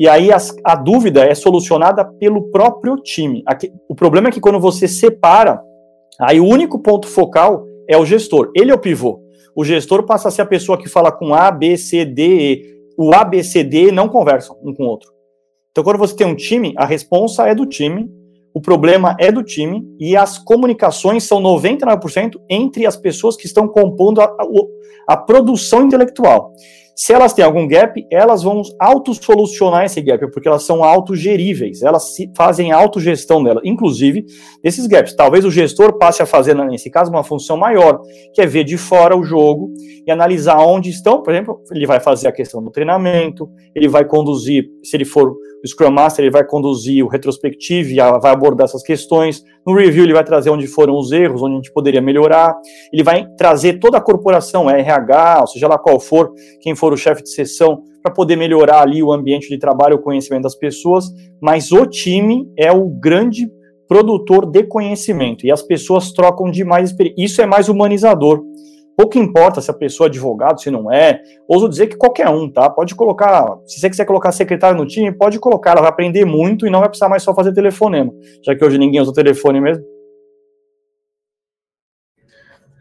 E 0.00 0.08
aí 0.08 0.30
a 0.64 0.74
dúvida 0.76 1.26
é 1.26 1.34
solucionada 1.34 2.02
pelo 2.02 2.50
próprio 2.50 2.96
time. 2.96 3.42
Aqui, 3.44 3.70
o 3.86 3.94
problema 3.94 4.28
é 4.28 4.32
que 4.32 4.40
quando 4.40 4.58
você 4.58 4.88
separa, 4.88 5.60
aí 6.18 6.40
o 6.40 6.46
único 6.46 6.78
ponto 6.78 7.06
focal 7.06 7.66
é 7.86 7.98
o 7.98 8.06
gestor. 8.06 8.50
Ele 8.56 8.70
é 8.70 8.74
o 8.74 8.78
pivô. 8.78 9.20
O 9.54 9.62
gestor 9.62 10.06
passa 10.06 10.28
a 10.28 10.30
ser 10.30 10.40
a 10.40 10.46
pessoa 10.46 10.78
que 10.78 10.88
fala 10.88 11.12
com 11.12 11.34
A, 11.34 11.50
B, 11.50 11.76
C, 11.76 12.06
D, 12.06 12.22
E. 12.22 12.62
O 12.96 13.14
A, 13.14 13.22
B, 13.22 13.44
C, 13.44 13.62
D 13.62 13.92
não 13.92 14.08
conversam 14.08 14.56
um 14.64 14.72
com 14.72 14.84
o 14.84 14.86
outro. 14.86 15.10
Então, 15.70 15.84
quando 15.84 15.98
você 15.98 16.16
tem 16.16 16.26
um 16.26 16.34
time, 16.34 16.72
a 16.78 16.86
responsa 16.86 17.46
é 17.46 17.54
do 17.54 17.66
time, 17.66 18.10
o 18.52 18.60
problema 18.60 19.16
é 19.18 19.30
do 19.30 19.42
time 19.42 19.82
e 19.98 20.16
as 20.16 20.38
comunicações 20.38 21.24
são 21.24 21.40
99% 21.40 22.32
entre 22.48 22.86
as 22.86 22.96
pessoas 22.96 23.36
que 23.36 23.46
estão 23.46 23.68
compondo 23.68 24.20
a, 24.20 24.24
a, 24.24 24.44
a 25.08 25.16
produção 25.16 25.84
intelectual. 25.84 26.52
Se 27.02 27.14
elas 27.14 27.32
têm 27.32 27.42
algum 27.42 27.66
gap, 27.66 28.04
elas 28.10 28.42
vão 28.42 28.60
auto-solucionar 28.78 29.86
esse 29.86 30.02
gap, 30.02 30.30
porque 30.32 30.46
elas 30.46 30.64
são 30.64 30.84
autogeríveis, 30.84 31.80
elas 31.82 32.14
fazem 32.36 32.72
autogestão 32.72 33.42
dela, 33.42 33.58
inclusive 33.64 34.26
desses 34.62 34.86
gaps. 34.86 35.14
Talvez 35.14 35.46
o 35.46 35.50
gestor 35.50 35.96
passe 35.96 36.22
a 36.22 36.26
fazer, 36.26 36.54
nesse 36.54 36.90
caso, 36.90 37.10
uma 37.10 37.24
função 37.24 37.56
maior, 37.56 37.98
que 38.34 38.42
é 38.42 38.46
ver 38.46 38.64
de 38.64 38.76
fora 38.76 39.16
o 39.16 39.24
jogo 39.24 39.72
e 40.06 40.10
analisar 40.10 40.58
onde 40.58 40.90
estão. 40.90 41.22
Por 41.22 41.32
exemplo, 41.32 41.62
ele 41.72 41.86
vai 41.86 42.00
fazer 42.00 42.28
a 42.28 42.32
questão 42.32 42.62
do 42.62 42.70
treinamento, 42.70 43.48
ele 43.74 43.88
vai 43.88 44.04
conduzir, 44.04 44.66
se 44.84 44.94
ele 44.94 45.06
for 45.06 45.34
o 45.62 45.68
Scrum 45.68 45.90
Master, 45.90 46.24
ele 46.24 46.32
vai 46.32 46.44
conduzir 46.44 47.04
o 47.04 47.08
retrospectivo 47.08 47.94
vai 48.20 48.32
abordar 48.32 48.64
essas 48.64 48.82
questões. 48.82 49.44
No 49.66 49.74
review, 49.74 50.04
ele 50.04 50.14
vai 50.14 50.24
trazer 50.24 50.50
onde 50.50 50.66
foram 50.66 50.96
os 50.96 51.12
erros, 51.12 51.42
onde 51.42 51.52
a 51.52 51.56
gente 51.56 51.72
poderia 51.72 52.00
melhorar. 52.00 52.54
Ele 52.92 53.02
vai 53.02 53.26
trazer 53.36 53.78
toda 53.78 53.98
a 53.98 54.00
corporação, 54.00 54.70
RH, 54.70 55.40
ou 55.42 55.46
seja 55.46 55.68
lá 55.68 55.78
qual 55.78 56.00
for, 56.00 56.32
quem 56.60 56.74
for 56.74 56.92
o 56.92 56.96
chefe 56.96 57.22
de 57.22 57.30
sessão, 57.30 57.82
para 58.02 58.12
poder 58.12 58.36
melhorar 58.36 58.80
ali 58.80 59.02
o 59.02 59.12
ambiente 59.12 59.48
de 59.48 59.58
trabalho, 59.58 59.96
o 59.96 60.02
conhecimento 60.02 60.44
das 60.44 60.56
pessoas. 60.56 61.06
Mas 61.40 61.70
o 61.72 61.86
time 61.86 62.46
é 62.56 62.72
o 62.72 62.88
grande 62.88 63.50
produtor 63.86 64.46
de 64.46 64.62
conhecimento 64.62 65.44
e 65.44 65.50
as 65.50 65.62
pessoas 65.62 66.12
trocam 66.12 66.50
demais. 66.50 66.94
Isso 67.18 67.42
é 67.42 67.46
mais 67.46 67.68
humanizador. 67.68 68.42
Pouco 69.00 69.18
importa 69.18 69.62
se 69.62 69.70
a 69.70 69.72
pessoa 69.72 70.08
é 70.08 70.10
advogado, 70.10 70.60
se 70.60 70.70
não 70.70 70.92
é. 70.92 71.22
Ouso 71.48 71.70
dizer 71.70 71.86
que 71.86 71.96
qualquer 71.96 72.28
um, 72.28 72.50
tá? 72.50 72.68
Pode 72.68 72.94
colocar, 72.94 73.56
se 73.64 73.80
você 73.80 73.88
quiser 73.88 74.04
colocar 74.04 74.30
secretário 74.30 74.76
no 74.76 74.86
time, 74.86 75.10
pode 75.10 75.38
colocar, 75.38 75.70
ela 75.70 75.80
vai 75.80 75.88
aprender 75.88 76.26
muito 76.26 76.66
e 76.66 76.70
não 76.70 76.80
vai 76.80 76.88
precisar 76.90 77.08
mais 77.08 77.22
só 77.22 77.34
fazer 77.34 77.54
telefonema, 77.54 78.12
já 78.44 78.54
que 78.54 78.62
hoje 78.62 78.76
ninguém 78.76 79.00
usa 79.00 79.10
telefone 79.14 79.58
mesmo. 79.58 79.82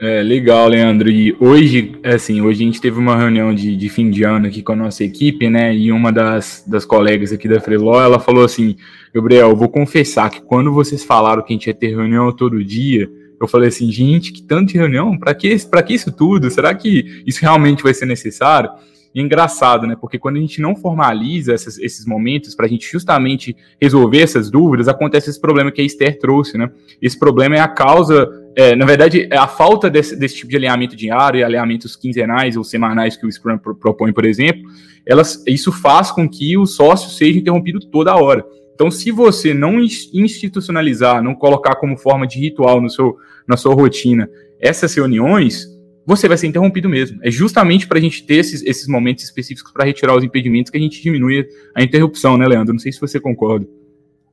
É, 0.02 0.22
legal, 0.22 0.68
Leandro. 0.68 1.10
E 1.10 1.38
hoje, 1.40 1.98
assim, 2.04 2.42
hoje 2.42 2.64
a 2.64 2.66
gente 2.66 2.82
teve 2.82 3.00
uma 3.00 3.16
reunião 3.16 3.56
de, 3.56 3.78
de 3.78 3.88
fim 3.88 4.10
de 4.10 4.24
ano 4.24 4.48
aqui 4.48 4.62
com 4.62 4.74
a 4.74 4.76
nossa 4.76 5.06
equipe, 5.06 5.50
né? 5.50 5.74
E 5.74 5.90
uma 5.90 6.12
das, 6.12 6.66
das 6.68 6.84
colegas 6.84 7.32
aqui 7.32 7.48
da 7.48 7.62
Freeló, 7.62 8.02
ela 8.02 8.20
falou 8.20 8.44
assim, 8.44 8.76
Gabriel, 9.16 9.56
vou 9.56 9.70
confessar 9.70 10.30
que 10.30 10.42
quando 10.42 10.74
vocês 10.74 11.02
falaram 11.02 11.42
que 11.42 11.54
a 11.54 11.56
gente 11.56 11.68
ia 11.68 11.74
ter 11.74 11.96
reunião 11.96 12.30
todo 12.36 12.62
dia, 12.62 13.10
eu 13.40 13.48
falei 13.48 13.70
assim, 13.70 13.92
gente, 13.92 14.32
que 14.32 14.42
tanto 14.42 14.74
de 14.74 14.78
reunião, 14.78 15.18
para 15.18 15.34
que, 15.34 15.56
que 15.58 15.94
isso 15.94 16.12
tudo? 16.12 16.50
Será 16.50 16.74
que 16.74 17.24
isso 17.26 17.42
realmente 17.42 17.84
vai 17.84 17.94
ser 17.94 18.06
necessário? 18.06 18.70
E 19.14 19.20
é 19.20 19.24
engraçado, 19.24 19.88
né? 19.88 19.96
Porque 20.00 20.20
quando 20.20 20.38
a 20.38 20.40
gente 20.40 20.62
não 20.62 20.76
formaliza 20.76 21.54
essas, 21.54 21.80
esses 21.80 22.06
momentos 22.06 22.54
para 22.54 22.68
a 22.68 22.70
gente 22.70 22.90
justamente 22.92 23.56
resolver 23.82 24.22
essas 24.22 24.52
dúvidas, 24.52 24.88
acontece 24.88 25.30
esse 25.30 25.42
problema 25.42 25.72
que 25.72 25.82
a 25.82 25.84
Esther 25.84 26.20
trouxe, 26.20 26.58
né? 26.58 26.70
Esse 27.02 27.18
problema 27.18 27.56
é 27.56 27.60
a 27.60 27.68
causa 27.68 28.30
é, 28.56 28.76
na 28.76 28.86
verdade, 28.86 29.30
a 29.32 29.48
falta 29.48 29.90
desse, 29.90 30.18
desse, 30.18 30.36
tipo 30.36 30.50
de 30.50 30.58
alinhamento 30.58 30.96
diário 30.96 31.40
e 31.40 31.44
alinhamentos 31.44 31.96
quinzenais 31.96 32.58
ou 32.58 32.64
semanais 32.64 33.16
que 33.16 33.26
o 33.26 33.32
Scrum 33.32 33.58
propõe, 33.58 34.12
por 34.12 34.26
exemplo, 34.26 34.70
elas, 35.06 35.42
isso 35.48 35.72
faz 35.72 36.12
com 36.12 36.28
que 36.28 36.58
o 36.58 36.66
sócio 36.66 37.10
seja 37.10 37.40
interrompido 37.40 37.80
toda 37.80 38.16
hora. 38.16 38.44
Então, 38.80 38.90
se 38.90 39.12
você 39.12 39.54
não 39.54 39.78
institucionalizar, 39.78 41.22
não 41.22 41.36
colocar 41.36 41.76
como 41.76 41.98
forma 41.98 42.26
de 42.26 42.40
ritual 42.40 42.80
no 42.80 42.90
seu, 42.90 43.18
na 43.46 43.58
sua 43.58 43.76
rotina 43.76 44.30
essas 44.58 44.96
reuniões, 44.96 45.68
você 46.06 46.30
vai 46.30 46.38
ser 46.38 46.48
interrompido 46.48 46.88
mesmo. 46.88 47.20
É 47.22 47.30
justamente 47.30 47.86
para 47.86 47.98
a 47.98 48.02
gente 48.02 48.26
ter 48.26 48.36
esses, 48.36 48.64
esses 48.64 48.88
momentos 48.88 49.26
específicos 49.26 49.74
para 49.74 49.84
retirar 49.84 50.16
os 50.16 50.24
impedimentos 50.24 50.72
que 50.72 50.78
a 50.78 50.80
gente 50.80 51.02
diminui 51.04 51.46
a 51.76 51.84
interrupção, 51.84 52.38
né, 52.38 52.48
Leandro? 52.48 52.72
Não 52.72 52.80
sei 52.80 52.94
se 52.94 53.02
você 53.02 53.20
concorda. 53.20 53.68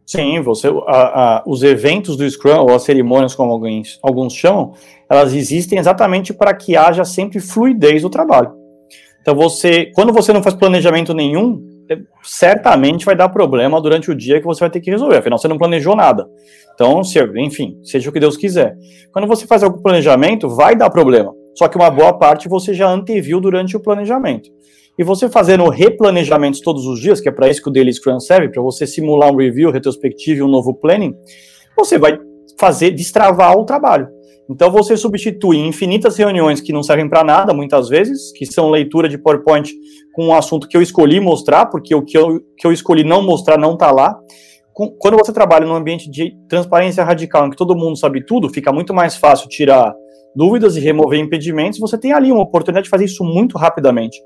Sim, 0.04 0.40
você, 0.42 0.68
a, 0.86 1.38
a, 1.38 1.44
os 1.44 1.64
eventos 1.64 2.16
do 2.16 2.30
Scrum, 2.30 2.60
ou 2.60 2.72
as 2.72 2.84
cerimônias, 2.84 3.34
como 3.34 3.50
alguns, 3.50 3.98
alguns 4.00 4.32
chamam, 4.32 4.74
elas 5.10 5.34
existem 5.34 5.76
exatamente 5.76 6.32
para 6.32 6.54
que 6.54 6.76
haja 6.76 7.04
sempre 7.04 7.40
fluidez 7.40 8.02
do 8.02 8.10
trabalho. 8.10 8.52
Então, 9.20 9.34
você, 9.34 9.86
quando 9.86 10.12
você 10.12 10.32
não 10.32 10.40
faz 10.40 10.54
planejamento 10.54 11.12
nenhum, 11.12 11.75
certamente 12.22 13.04
vai 13.04 13.16
dar 13.16 13.28
problema 13.28 13.80
durante 13.80 14.10
o 14.10 14.14
dia 14.14 14.40
que 14.40 14.46
você 14.46 14.60
vai 14.60 14.70
ter 14.70 14.80
que 14.80 14.90
resolver, 14.90 15.18
afinal, 15.18 15.38
você 15.38 15.48
não 15.48 15.58
planejou 15.58 15.94
nada. 15.94 16.26
Então, 16.74 17.02
se, 17.02 17.18
enfim, 17.36 17.78
seja 17.82 18.10
o 18.10 18.12
que 18.12 18.20
Deus 18.20 18.36
quiser. 18.36 18.76
Quando 19.12 19.26
você 19.26 19.46
faz 19.46 19.62
algum 19.62 19.80
planejamento, 19.80 20.48
vai 20.48 20.76
dar 20.76 20.90
problema. 20.90 21.32
Só 21.56 21.68
que 21.68 21.76
uma 21.76 21.90
boa 21.90 22.12
parte 22.12 22.48
você 22.48 22.74
já 22.74 22.88
anteviu 22.88 23.40
durante 23.40 23.76
o 23.76 23.80
planejamento. 23.80 24.50
E 24.98 25.04
você 25.04 25.28
fazendo 25.28 25.68
replanejamentos 25.68 26.60
todos 26.60 26.86
os 26.86 27.00
dias, 27.00 27.20
que 27.20 27.28
é 27.28 27.32
para 27.32 27.48
isso 27.48 27.62
que 27.62 27.68
o 27.68 27.72
Daily 27.72 27.92
Scrum 27.92 28.18
serve, 28.20 28.50
para 28.50 28.62
você 28.62 28.86
simular 28.86 29.30
um 29.30 29.36
review, 29.36 29.70
retrospectivo 29.70 30.40
e 30.40 30.42
um 30.42 30.48
novo 30.48 30.74
planning, 30.74 31.14
você 31.76 31.98
vai 31.98 32.18
fazer 32.58 32.90
destravar 32.90 33.56
o 33.58 33.64
trabalho. 33.64 34.08
Então 34.48 34.70
você 34.70 34.96
substitui 34.96 35.58
infinitas 35.58 36.16
reuniões 36.16 36.60
que 36.60 36.72
não 36.72 36.82
servem 36.82 37.08
para 37.08 37.24
nada, 37.24 37.52
muitas 37.52 37.88
vezes, 37.88 38.32
que 38.32 38.46
são 38.46 38.70
leitura 38.70 39.08
de 39.08 39.18
PowerPoint 39.18 39.72
com 40.14 40.26
um 40.26 40.34
assunto 40.34 40.68
que 40.68 40.76
eu 40.76 40.82
escolhi 40.82 41.20
mostrar, 41.20 41.66
porque 41.66 41.94
o 41.94 42.02
que 42.02 42.16
eu, 42.16 42.40
que 42.56 42.66
eu 42.66 42.72
escolhi 42.72 43.02
não 43.02 43.22
mostrar 43.22 43.58
não 43.58 43.72
está 43.72 43.90
lá. 43.90 44.16
Quando 44.72 45.16
você 45.16 45.32
trabalha 45.32 45.66
num 45.66 45.74
ambiente 45.74 46.10
de 46.10 46.36
transparência 46.48 47.02
radical, 47.02 47.46
em 47.46 47.50
que 47.50 47.56
todo 47.56 47.74
mundo 47.74 47.96
sabe 47.96 48.24
tudo, 48.24 48.50
fica 48.50 48.70
muito 48.70 48.92
mais 48.92 49.16
fácil 49.16 49.48
tirar 49.48 49.94
dúvidas 50.34 50.76
e 50.76 50.80
remover 50.80 51.18
impedimentos. 51.18 51.78
Você 51.78 51.96
tem 51.96 52.12
ali 52.12 52.30
uma 52.30 52.42
oportunidade 52.42 52.84
de 52.84 52.90
fazer 52.90 53.06
isso 53.06 53.24
muito 53.24 53.56
rapidamente. 53.56 54.18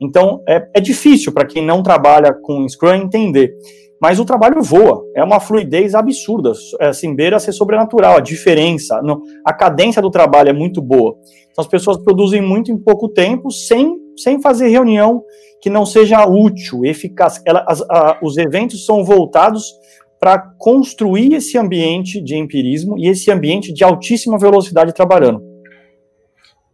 Então, 0.00 0.42
é, 0.48 0.66
é 0.74 0.80
difícil 0.80 1.32
para 1.32 1.46
quem 1.46 1.64
não 1.64 1.82
trabalha 1.82 2.32
com 2.32 2.66
Scrum 2.66 2.94
entender. 2.94 3.52
Mas 4.00 4.18
o 4.18 4.24
trabalho 4.24 4.62
voa, 4.62 5.04
é 5.14 5.22
uma 5.22 5.38
fluidez 5.38 5.94
absurda, 5.94 6.52
é, 6.80 6.86
assim, 6.86 7.14
beira 7.14 7.38
ser 7.38 7.52
sobrenatural, 7.52 8.16
a 8.16 8.20
diferença, 8.20 9.00
a 9.44 9.52
cadência 9.52 10.00
do 10.00 10.10
trabalho 10.10 10.48
é 10.48 10.52
muito 10.54 10.80
boa. 10.80 11.16
Então, 11.50 11.62
as 11.62 11.66
pessoas 11.66 11.98
produzem 11.98 12.40
muito 12.40 12.72
em 12.72 12.78
pouco 12.78 13.08
tempo, 13.08 13.50
sem, 13.50 13.98
sem 14.16 14.40
fazer 14.40 14.68
reunião 14.68 15.22
que 15.60 15.68
não 15.68 15.84
seja 15.84 16.26
útil, 16.26 16.84
eficaz. 16.86 17.42
Ela, 17.44 17.62
as, 17.68 17.82
a, 17.82 18.18
os 18.22 18.38
eventos 18.38 18.86
são 18.86 19.04
voltados 19.04 19.74
para 20.18 20.38
construir 20.58 21.34
esse 21.34 21.58
ambiente 21.58 22.22
de 22.22 22.36
empirismo 22.36 22.98
e 22.98 23.08
esse 23.08 23.30
ambiente 23.30 23.72
de 23.72 23.84
altíssima 23.84 24.38
velocidade 24.38 24.94
trabalhando. 24.94 25.49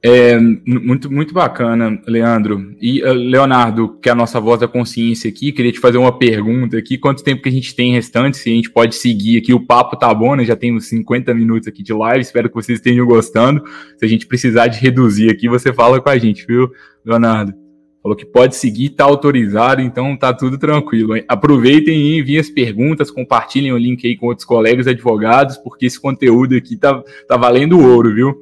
É, 0.02 0.38
muito, 0.38 1.10
muito 1.10 1.34
bacana, 1.34 2.00
Leandro. 2.06 2.76
E 2.80 3.02
uh, 3.02 3.12
Leonardo, 3.12 3.98
que 4.00 4.08
é 4.08 4.12
a 4.12 4.14
nossa 4.14 4.38
voz 4.38 4.60
da 4.60 4.68
consciência 4.68 5.28
aqui, 5.28 5.50
queria 5.50 5.72
te 5.72 5.80
fazer 5.80 5.98
uma 5.98 6.16
pergunta 6.16 6.76
aqui. 6.76 6.98
Quanto 6.98 7.24
tempo 7.24 7.42
que 7.42 7.48
a 7.48 7.52
gente 7.52 7.74
tem 7.74 7.92
restante? 7.92 8.36
Se 8.36 8.50
a 8.50 8.52
gente 8.52 8.70
pode 8.70 8.94
seguir 8.94 9.38
aqui, 9.38 9.52
o 9.52 9.66
papo 9.66 9.96
tá 9.96 10.12
bom, 10.14 10.36
né? 10.36 10.44
Já 10.44 10.54
tem 10.54 10.74
uns 10.74 10.88
50 10.88 11.34
minutos 11.34 11.66
aqui 11.66 11.82
de 11.82 11.92
live, 11.92 12.20
espero 12.20 12.48
que 12.48 12.54
vocês 12.54 12.78
estejam 12.78 13.06
gostando. 13.06 13.64
Se 13.96 14.04
a 14.04 14.08
gente 14.08 14.26
precisar 14.26 14.68
de 14.68 14.78
reduzir 14.78 15.30
aqui, 15.30 15.48
você 15.48 15.72
fala 15.72 16.00
com 16.00 16.08
a 16.08 16.18
gente, 16.18 16.46
viu, 16.46 16.70
Leonardo? 17.04 17.66
Falou 18.06 18.16
que 18.16 18.24
pode 18.24 18.54
seguir, 18.54 18.90
tá 18.90 19.02
autorizado, 19.02 19.80
então 19.80 20.16
tá 20.16 20.32
tudo 20.32 20.56
tranquilo. 20.56 21.16
Hein? 21.16 21.24
Aproveitem 21.26 21.98
e 21.98 22.20
enviem 22.20 22.38
as 22.38 22.48
perguntas, 22.48 23.10
compartilhem 23.10 23.72
o 23.72 23.76
link 23.76 24.06
aí 24.06 24.16
com 24.16 24.26
outros 24.26 24.46
colegas 24.46 24.86
advogados, 24.86 25.56
porque 25.56 25.86
esse 25.86 26.00
conteúdo 26.00 26.54
aqui 26.54 26.76
tá, 26.76 27.02
tá 27.26 27.36
valendo 27.36 27.80
ouro, 27.80 28.14
viu? 28.14 28.36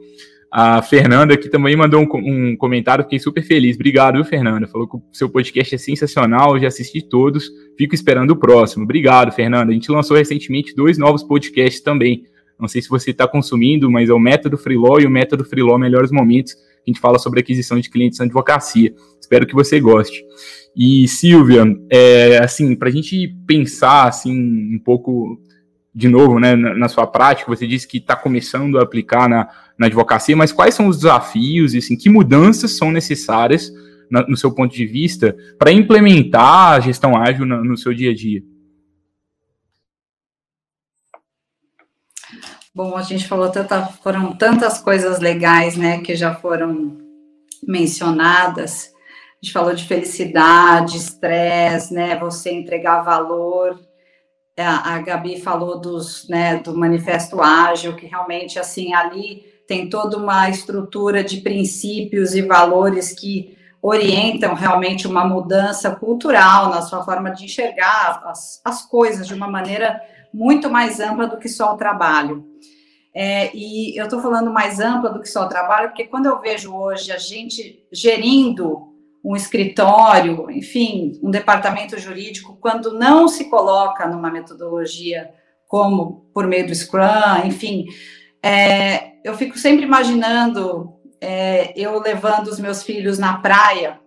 A 0.57 0.81
Fernanda 0.83 1.35
aqui 1.35 1.49
também 1.49 1.75
mandou 1.75 2.01
um, 2.01 2.07
um, 2.53 2.57
comentário, 2.57 3.03
fiquei 3.03 3.19
super 3.19 3.43
feliz. 3.43 3.75
Obrigado, 3.75 4.15
viu, 4.15 4.25
Fernanda? 4.25 4.69
Falou 4.69 4.87
que 4.87 4.97
o 4.97 5.03
seu 5.11 5.29
podcast 5.29 5.75
é 5.75 5.79
sensacional, 5.79 6.57
já 6.61 6.69
assisti 6.69 7.03
todos, 7.03 7.51
fico 7.77 7.93
esperando 7.93 8.31
o 8.31 8.37
próximo. 8.37 8.85
Obrigado, 8.85 9.33
Fernanda. 9.33 9.73
A 9.73 9.75
gente 9.75 9.91
lançou 9.91 10.17
recentemente 10.17 10.73
dois 10.73 10.97
novos 10.97 11.25
podcasts 11.25 11.83
também. 11.83 12.23
Não 12.57 12.69
sei 12.69 12.81
se 12.81 12.89
você 12.89 13.11
está 13.11 13.27
consumindo, 13.27 13.91
mas 13.91 14.09
é 14.09 14.13
o 14.13 14.19
Método 14.21 14.57
Freeló 14.57 15.01
e 15.01 15.07
o 15.07 15.11
Método 15.11 15.45
Freeló 15.45 15.77
Melhores 15.77 16.13
Momentos. 16.13 16.55
A 16.55 16.89
gente 16.89 17.01
fala 17.01 17.19
sobre 17.19 17.41
aquisição 17.41 17.81
de 17.81 17.91
clientes 17.91 18.21
na 18.21 18.25
advocacia. 18.25 18.95
Espero 19.21 19.49
que 19.49 19.55
você 19.55 19.81
goste. 19.81 20.25
E, 20.77 21.09
Silvia, 21.09 21.65
é, 21.91 22.39
assim, 22.39 22.77
para 22.77 22.91
a 22.91 22.93
gente 22.93 23.27
pensar 23.45 24.07
assim, 24.07 24.77
um 24.77 24.79
pouco 24.79 25.37
de 25.93 26.09
novo, 26.09 26.39
né, 26.39 26.55
na, 26.55 26.75
na 26.75 26.89
sua 26.89 27.07
prática, 27.07 27.49
você 27.49 27.67
disse 27.67 27.87
que 27.87 27.99
está 27.99 28.15
começando 28.17 28.79
a 28.79 28.83
aplicar 28.83 29.29
na, 29.29 29.49
na 29.79 29.87
advocacia, 29.87 30.37
mas 30.37 30.53
quais 30.53 30.75
são 30.75 30.87
os 30.87 30.97
desafios 30.99 31.75
e 31.75 31.79
assim, 31.79 31.97
que 31.97 32.09
mudanças 32.09 32.77
são 32.77 32.91
necessárias 32.91 33.73
na, 34.11 34.27
no 34.27 34.37
seu 34.37 34.55
ponto 34.55 34.75
de 34.75 34.87
vista 34.87 35.37
para 35.59 35.73
implementar 35.73 36.73
a 36.73 36.81
gestão 36.81 37.17
ágil 37.17 37.45
no, 37.45 37.65
no 37.65 37.77
seu 37.77 37.93
dia 37.93 38.11
a 38.11 38.15
dia? 38.15 38.43
Bom, 42.75 42.97
a 42.97 43.03
gente 43.03 43.29
falou 43.29 43.51
tanta, 43.51 43.87
foram 43.87 44.33
tantas 44.33 44.81
coisas 44.81 45.21
legais, 45.21 45.77
né, 45.77 46.01
que 46.01 46.17
já 46.17 46.35
foram 46.35 46.99
mencionadas. 47.67 48.93
A 49.41 49.45
gente 49.45 49.53
falou 49.53 49.73
de 49.75 49.85
felicidade, 49.85 50.97
estresse, 50.97 51.95
né, 51.95 52.19
você 52.19 52.51
entregar 52.51 53.03
valor, 53.03 53.79
a, 54.57 54.95
a 54.95 54.99
Gabi 55.03 55.41
falou 55.41 55.81
dos, 55.81 56.29
né, 56.29 56.57
do 56.57 56.77
manifesto 56.77 57.41
ágil, 57.41 57.97
que 57.97 58.07
realmente, 58.07 58.59
assim, 58.59 58.95
ali 58.95 59.54
tem 59.67 59.89
toda 59.89 60.17
uma 60.17 60.49
estrutura 60.49 61.23
de 61.23 61.41
princípios 61.41 62.35
e 62.35 62.43
valores 62.43 63.13
que 63.13 63.57
orientam 63.81 64.55
realmente 64.55 65.07
uma 65.07 65.25
mudança 65.27 65.95
cultural 65.95 66.71
na 66.71 66.81
sua 66.81 67.05
forma 67.05 67.31
de 67.31 67.45
enxergar 67.45 68.23
as, 68.25 68.61
as 68.65 68.87
coisas 68.87 69.27
de 69.27 69.35
uma 69.35 69.47
maneira 69.47 70.01
muito 70.33 70.71
mais 70.71 71.01
ampla 71.01 71.27
do 71.27 71.37
que 71.37 71.49
só 71.49 71.75
o 71.75 71.77
trabalho. 71.77 72.47
É, 73.15 73.55
e 73.55 73.97
eu 73.97 74.05
estou 74.05 74.21
falando 74.21 74.51
mais 74.51 74.81
ampla 74.81 75.11
do 75.11 75.21
que 75.21 75.29
só 75.29 75.45
o 75.45 75.49
trabalho, 75.49 75.89
porque 75.89 76.05
quando 76.05 76.27
eu 76.27 76.41
vejo 76.41 76.75
hoje 76.75 77.13
a 77.13 77.19
gente 77.19 77.87
gerindo 77.93 78.93
um 79.25 79.37
escritório, 79.37 80.51
enfim, 80.51 81.19
um 81.23 81.31
departamento 81.31 81.99
jurídico, 81.99 82.59
quando 82.61 82.93
não 82.93 83.29
se 83.29 83.45
coloca 83.49 84.07
numa 84.07 84.31
metodologia 84.31 85.31
como 85.69 86.27
por 86.35 86.47
meio 86.47 86.67
do 86.67 86.75
Scrum, 86.75 87.47
enfim, 87.47 87.87
é, 88.47 89.13
eu 89.25 89.37
fico 89.37 89.59
sempre 89.59 89.85
imaginando 89.85 90.93
é, 91.21 91.73
eu 91.77 91.99
levando 92.01 92.49
os 92.49 92.59
meus 92.61 92.83
filhos 92.83 93.19
na 93.19 93.39
praia. 93.39 93.99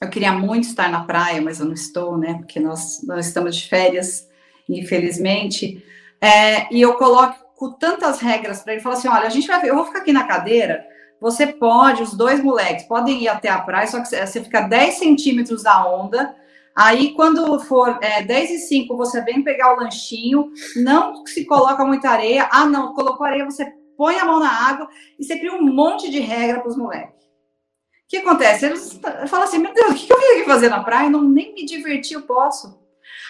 Eu 0.00 0.08
queria 0.08 0.32
muito 0.32 0.64
estar 0.64 0.88
na 0.90 1.04
praia, 1.04 1.40
mas 1.40 1.60
eu 1.60 1.66
não 1.66 1.74
estou, 1.74 2.16
né? 2.16 2.34
Porque 2.34 2.58
nós, 2.60 3.00
nós 3.04 3.26
estamos 3.26 3.56
de 3.56 3.68
férias, 3.68 4.28
infelizmente. 4.68 5.84
É, 6.20 6.72
e 6.72 6.80
eu 6.80 6.94
coloco 6.94 7.72
tantas 7.78 8.20
regras 8.20 8.62
para 8.62 8.74
ele, 8.74 8.82
falar 8.82 8.96
assim: 8.96 9.08
olha, 9.08 9.26
a 9.26 9.30
gente 9.30 9.46
vai, 9.46 9.68
eu 9.68 9.74
vou 9.74 9.84
ficar 9.86 10.00
aqui 10.00 10.12
na 10.12 10.24
cadeira 10.24 10.84
você 11.20 11.46
pode, 11.46 12.02
os 12.02 12.14
dois 12.14 12.42
moleques 12.42 12.84
podem 12.84 13.22
ir 13.22 13.28
até 13.28 13.48
a 13.48 13.58
praia, 13.58 13.86
só 13.86 14.00
que 14.00 14.08
você 14.08 14.42
fica 14.42 14.60
10 14.62 14.94
centímetros 14.94 15.62
da 15.62 15.86
onda. 15.86 16.34
Aí, 16.78 17.12
quando 17.12 17.58
for 17.58 17.98
é, 18.00 18.22
10 18.22 18.50
e 18.52 18.58
5, 18.58 18.96
você 18.96 19.20
vem 19.22 19.42
pegar 19.42 19.74
o 19.74 19.80
lanchinho, 19.80 20.52
não 20.76 21.26
se 21.26 21.44
coloca 21.44 21.84
muita 21.84 22.08
areia. 22.08 22.48
Ah, 22.52 22.66
não, 22.66 22.94
colocou 22.94 23.26
areia, 23.26 23.44
você 23.44 23.66
põe 23.96 24.16
a 24.16 24.24
mão 24.24 24.38
na 24.38 24.48
água 24.48 24.88
e 25.18 25.24
você 25.24 25.36
cria 25.36 25.56
um 25.56 25.74
monte 25.74 26.08
de 26.08 26.20
regra 26.20 26.60
para 26.60 26.68
os 26.68 26.76
moleques. 26.76 27.24
O 27.24 28.08
que 28.08 28.18
acontece? 28.18 28.66
Eles 28.66 29.00
falam 29.26 29.44
assim: 29.44 29.58
meu 29.58 29.74
Deus, 29.74 29.90
o 29.90 30.06
que 30.06 30.12
eu 30.12 30.20
vim 30.20 30.26
aqui 30.36 30.44
fazer 30.44 30.68
na 30.68 30.84
praia? 30.84 31.10
Não, 31.10 31.20
nem 31.20 31.52
me 31.52 31.66
divertir 31.66 32.14
eu 32.14 32.22
posso. 32.22 32.78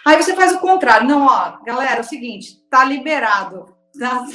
Aí 0.04 0.22
você 0.22 0.36
faz 0.36 0.52
o 0.52 0.60
contrário. 0.60 1.08
Não, 1.08 1.24
ó, 1.24 1.58
galera, 1.64 1.96
é 1.96 2.00
o 2.00 2.04
seguinte: 2.04 2.62
tá 2.68 2.84
liberado 2.84 3.74
tá? 3.98 4.26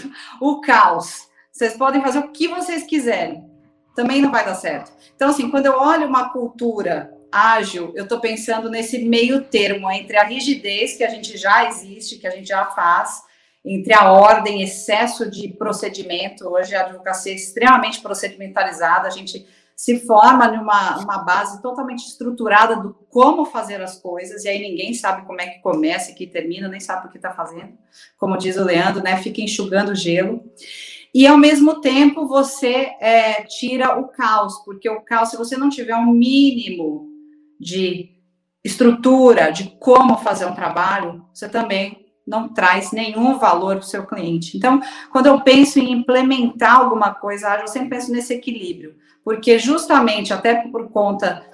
o 0.42 0.60
caos. 0.60 1.28
Vocês 1.52 1.78
podem 1.78 2.02
fazer 2.02 2.18
o 2.18 2.32
que 2.32 2.48
vocês 2.48 2.84
quiserem. 2.84 3.48
Também 3.96 4.24
não 4.24 4.32
vai 4.32 4.44
dar 4.44 4.56
certo. 4.56 4.92
Então, 5.16 5.30
assim, 5.30 5.52
quando 5.52 5.68
eu 5.68 5.74
olho 5.74 6.08
uma 6.08 6.30
cultura 6.30 7.14
ágil, 7.34 7.92
eu 7.96 8.04
estou 8.04 8.20
pensando 8.20 8.70
nesse 8.70 9.04
meio 9.04 9.44
termo 9.46 9.90
entre 9.90 10.16
a 10.18 10.24
rigidez 10.24 10.96
que 10.96 11.04
a 11.04 11.10
gente 11.10 11.36
já 11.36 11.68
existe, 11.68 12.20
que 12.20 12.28
a 12.28 12.30
gente 12.30 12.48
já 12.48 12.66
faz, 12.66 13.24
entre 13.66 13.92
a 13.92 14.12
ordem, 14.12 14.62
excesso 14.62 15.30
de 15.32 15.48
procedimento. 15.48 16.48
Hoje 16.48 16.76
a 16.76 16.82
advocacia 16.82 17.32
é 17.32 17.36
extremamente 17.36 18.02
procedimentalizada, 18.02 19.08
a 19.08 19.12
gente 19.12 19.48
se 19.76 20.02
forma 20.02 20.48
numa 20.48 21.00
uma 21.00 21.24
base 21.24 21.60
totalmente 21.60 22.08
estruturada 22.08 22.76
do 22.76 22.94
como 23.10 23.46
fazer 23.46 23.82
as 23.82 24.00
coisas, 24.00 24.46
e 24.46 24.50
aí 24.50 24.62
ninguém 24.62 24.94
sabe 24.94 25.26
como 25.26 25.42
é 25.42 25.48
que 25.48 25.62
começa 25.62 26.12
e 26.12 26.14
que 26.14 26.28
termina, 26.28 26.68
nem 26.68 26.80
sabe 26.80 27.08
o 27.08 27.10
que 27.10 27.18
está 27.18 27.32
fazendo. 27.32 27.74
Como 28.16 28.38
diz 28.38 28.58
o 28.58 28.64
Leandro, 28.64 29.02
né? 29.02 29.18
Fica 29.18 29.42
enxugando 29.42 29.96
gelo. 29.96 30.44
e 31.12 31.26
ao 31.26 31.38
mesmo 31.38 31.82
tempo 31.82 32.28
você 32.28 32.96
é, 33.00 33.44
tira 33.44 34.00
o 34.00 34.08
caos, 34.08 34.60
porque 34.64 34.88
o 34.88 35.02
caos, 35.02 35.30
se 35.30 35.38
você 35.38 35.58
não 35.58 35.70
tiver 35.70 35.96
um 35.96 36.12
mínimo 36.12 37.13
de 37.64 38.12
estrutura 38.64 39.52
de 39.52 39.76
como 39.80 40.18
fazer 40.18 40.46
um 40.46 40.56
trabalho, 40.56 41.26
você 41.34 41.50
também 41.50 42.04
não 42.26 42.48
traz 42.48 42.92
nenhum 42.92 43.38
valor 43.38 43.76
para 43.76 43.84
o 43.84 43.88
seu 43.88 44.06
cliente. 44.06 44.56
Então, 44.58 44.82
quando 45.12 45.28
eu 45.28 45.42
penso 45.42 45.80
em 45.80 45.92
implementar 45.92 46.78
alguma 46.78 47.14
coisa, 47.14 47.58
eu 47.60 47.68
sempre 47.68 47.90
penso 47.90 48.12
nesse 48.12 48.34
equilíbrio, 48.34 48.96
porque 49.24 49.60
justamente 49.60 50.34
até 50.34 50.56
por 50.56 50.90
conta, 50.90 51.46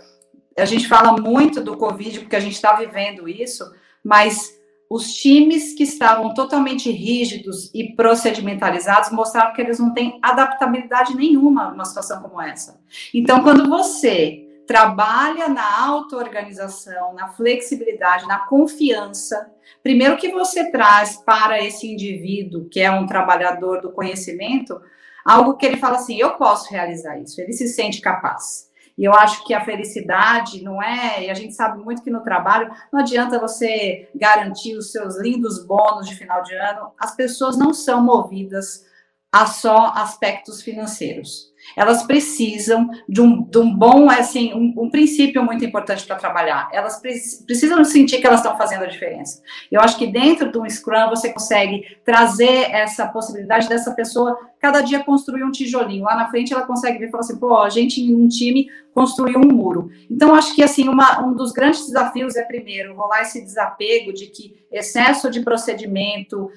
a 0.58 0.66
gente 0.66 0.88
fala 0.88 1.20
muito 1.20 1.62
do 1.62 1.76
Covid, 1.76 2.20
porque 2.20 2.36
a 2.36 2.40
gente 2.40 2.54
está 2.54 2.74
vivendo 2.74 3.28
isso, 3.28 3.64
mas 4.04 4.60
os 4.90 5.14
times 5.14 5.74
que 5.74 5.84
estavam 5.84 6.34
totalmente 6.34 6.92
rígidos 6.92 7.70
e 7.74 7.96
procedimentalizados 7.96 9.12
mostraram 9.12 9.54
que 9.54 9.62
eles 9.62 9.80
não 9.80 9.94
têm 9.94 10.20
adaptabilidade 10.22 11.16
nenhuma 11.16 11.70
numa 11.70 11.86
situação 11.86 12.22
como 12.22 12.42
essa. 12.42 12.80
Então, 13.14 13.44
quando 13.44 13.70
você 13.70 14.49
trabalha 14.70 15.50
na 15.50 15.84
auto-organização, 15.88 17.16
na 17.16 17.30
flexibilidade, 17.30 18.28
na 18.28 18.38
confiança, 18.38 19.52
primeiro 19.82 20.16
que 20.16 20.32
você 20.32 20.70
traz 20.70 21.18
para 21.18 21.60
esse 21.60 21.92
indivíduo, 21.92 22.70
que 22.70 22.80
é 22.80 22.92
um 22.92 23.08
trabalhador 23.08 23.82
do 23.82 23.92
conhecimento, 23.92 24.80
algo 25.26 25.58
que 25.58 25.66
ele 25.66 25.78
fala 25.78 25.96
assim: 25.96 26.20
eu 26.20 26.36
posso 26.36 26.70
realizar 26.70 27.18
isso, 27.18 27.42
ele 27.42 27.52
se 27.52 27.68
sente 27.68 28.00
capaz. 28.00 28.70
E 28.96 29.06
eu 29.06 29.14
acho 29.16 29.44
que 29.44 29.56
a 29.56 29.66
felicidade 29.66 30.64
não 30.64 30.84
é, 30.84 31.26
e 31.26 31.32
a 31.32 31.34
gente 31.34 31.56
sabe 31.56 31.84
muito 31.84 32.04
que 32.04 32.12
no 32.12 32.22
trabalho 32.22 32.72
não 32.94 33.00
adianta 33.00 33.40
você 33.40 34.08
garantir 34.14 34.78
os 34.78 34.92
seus 34.92 35.18
lindos 35.18 35.66
bônus 35.66 36.08
de 36.08 36.16
final 36.16 36.44
de 36.44 36.54
ano, 36.54 36.92
as 37.00 37.16
pessoas 37.16 37.58
não 37.58 37.74
são 37.74 38.04
movidas 38.04 38.86
a 39.32 39.48
só 39.48 39.94
aspectos 39.96 40.62
financeiros. 40.62 41.49
Elas 41.76 42.04
precisam 42.04 42.90
de 43.08 43.22
um, 43.22 43.44
de 43.44 43.58
um 43.58 43.74
bom, 43.76 44.10
assim, 44.10 44.54
um, 44.54 44.86
um 44.86 44.90
princípio 44.90 45.44
muito 45.44 45.64
importante 45.64 46.06
para 46.06 46.16
trabalhar. 46.16 46.70
Elas 46.72 47.00
pre 47.00 47.14
precisam 47.46 47.84
sentir 47.84 48.20
que 48.20 48.28
elas 48.28 48.40
estão 48.40 48.58
fazendo 48.58 48.84
a 48.84 48.88
diferença. 48.88 49.42
Eu 49.72 49.82
acho 49.82 49.98
que 49.98 50.08
dentro 50.08 50.52
de 50.52 50.58
um 50.58 50.70
Scrum 50.70 51.10
você 51.10 51.32
consegue 51.32 51.98
trazer 52.04 52.72
essa 52.72 53.08
possibilidade 53.08 53.68
dessa 53.68 53.92
pessoa 53.92 54.38
cada 54.60 54.82
dia 54.82 55.04
construir 55.04 55.44
um 55.44 55.52
tijolinho. 55.52 56.04
Lá 56.04 56.16
na 56.16 56.30
frente 56.30 56.54
ela 56.54 56.66
consegue 56.66 56.98
ver 57.00 57.08
e 57.08 57.12
falar 57.12 57.22
assim, 57.22 57.38
pô, 57.38 57.58
a 57.58 57.70
gente 57.70 58.02
em 58.02 58.16
um 58.16 58.28
time 58.28 58.70
construiu 58.94 59.40
um 59.40 59.48
muro. 59.48 59.90
Então, 60.10 60.36
acho 60.36 60.54
que 60.56 60.64
assim, 60.64 60.90
uma, 60.90 61.26
um 61.26 61.34
dos 61.34 61.52
grandes 61.52 61.86
desafios 61.86 62.36
é 62.36 62.44
primeiro 62.44 62.96
rolar 62.96 63.22
esse 63.22 63.42
desapego 63.42 64.12
de 64.12 64.28
que 64.28 64.56
excesso 64.72 65.30
de 65.30 65.42
procedimento, 65.42 66.52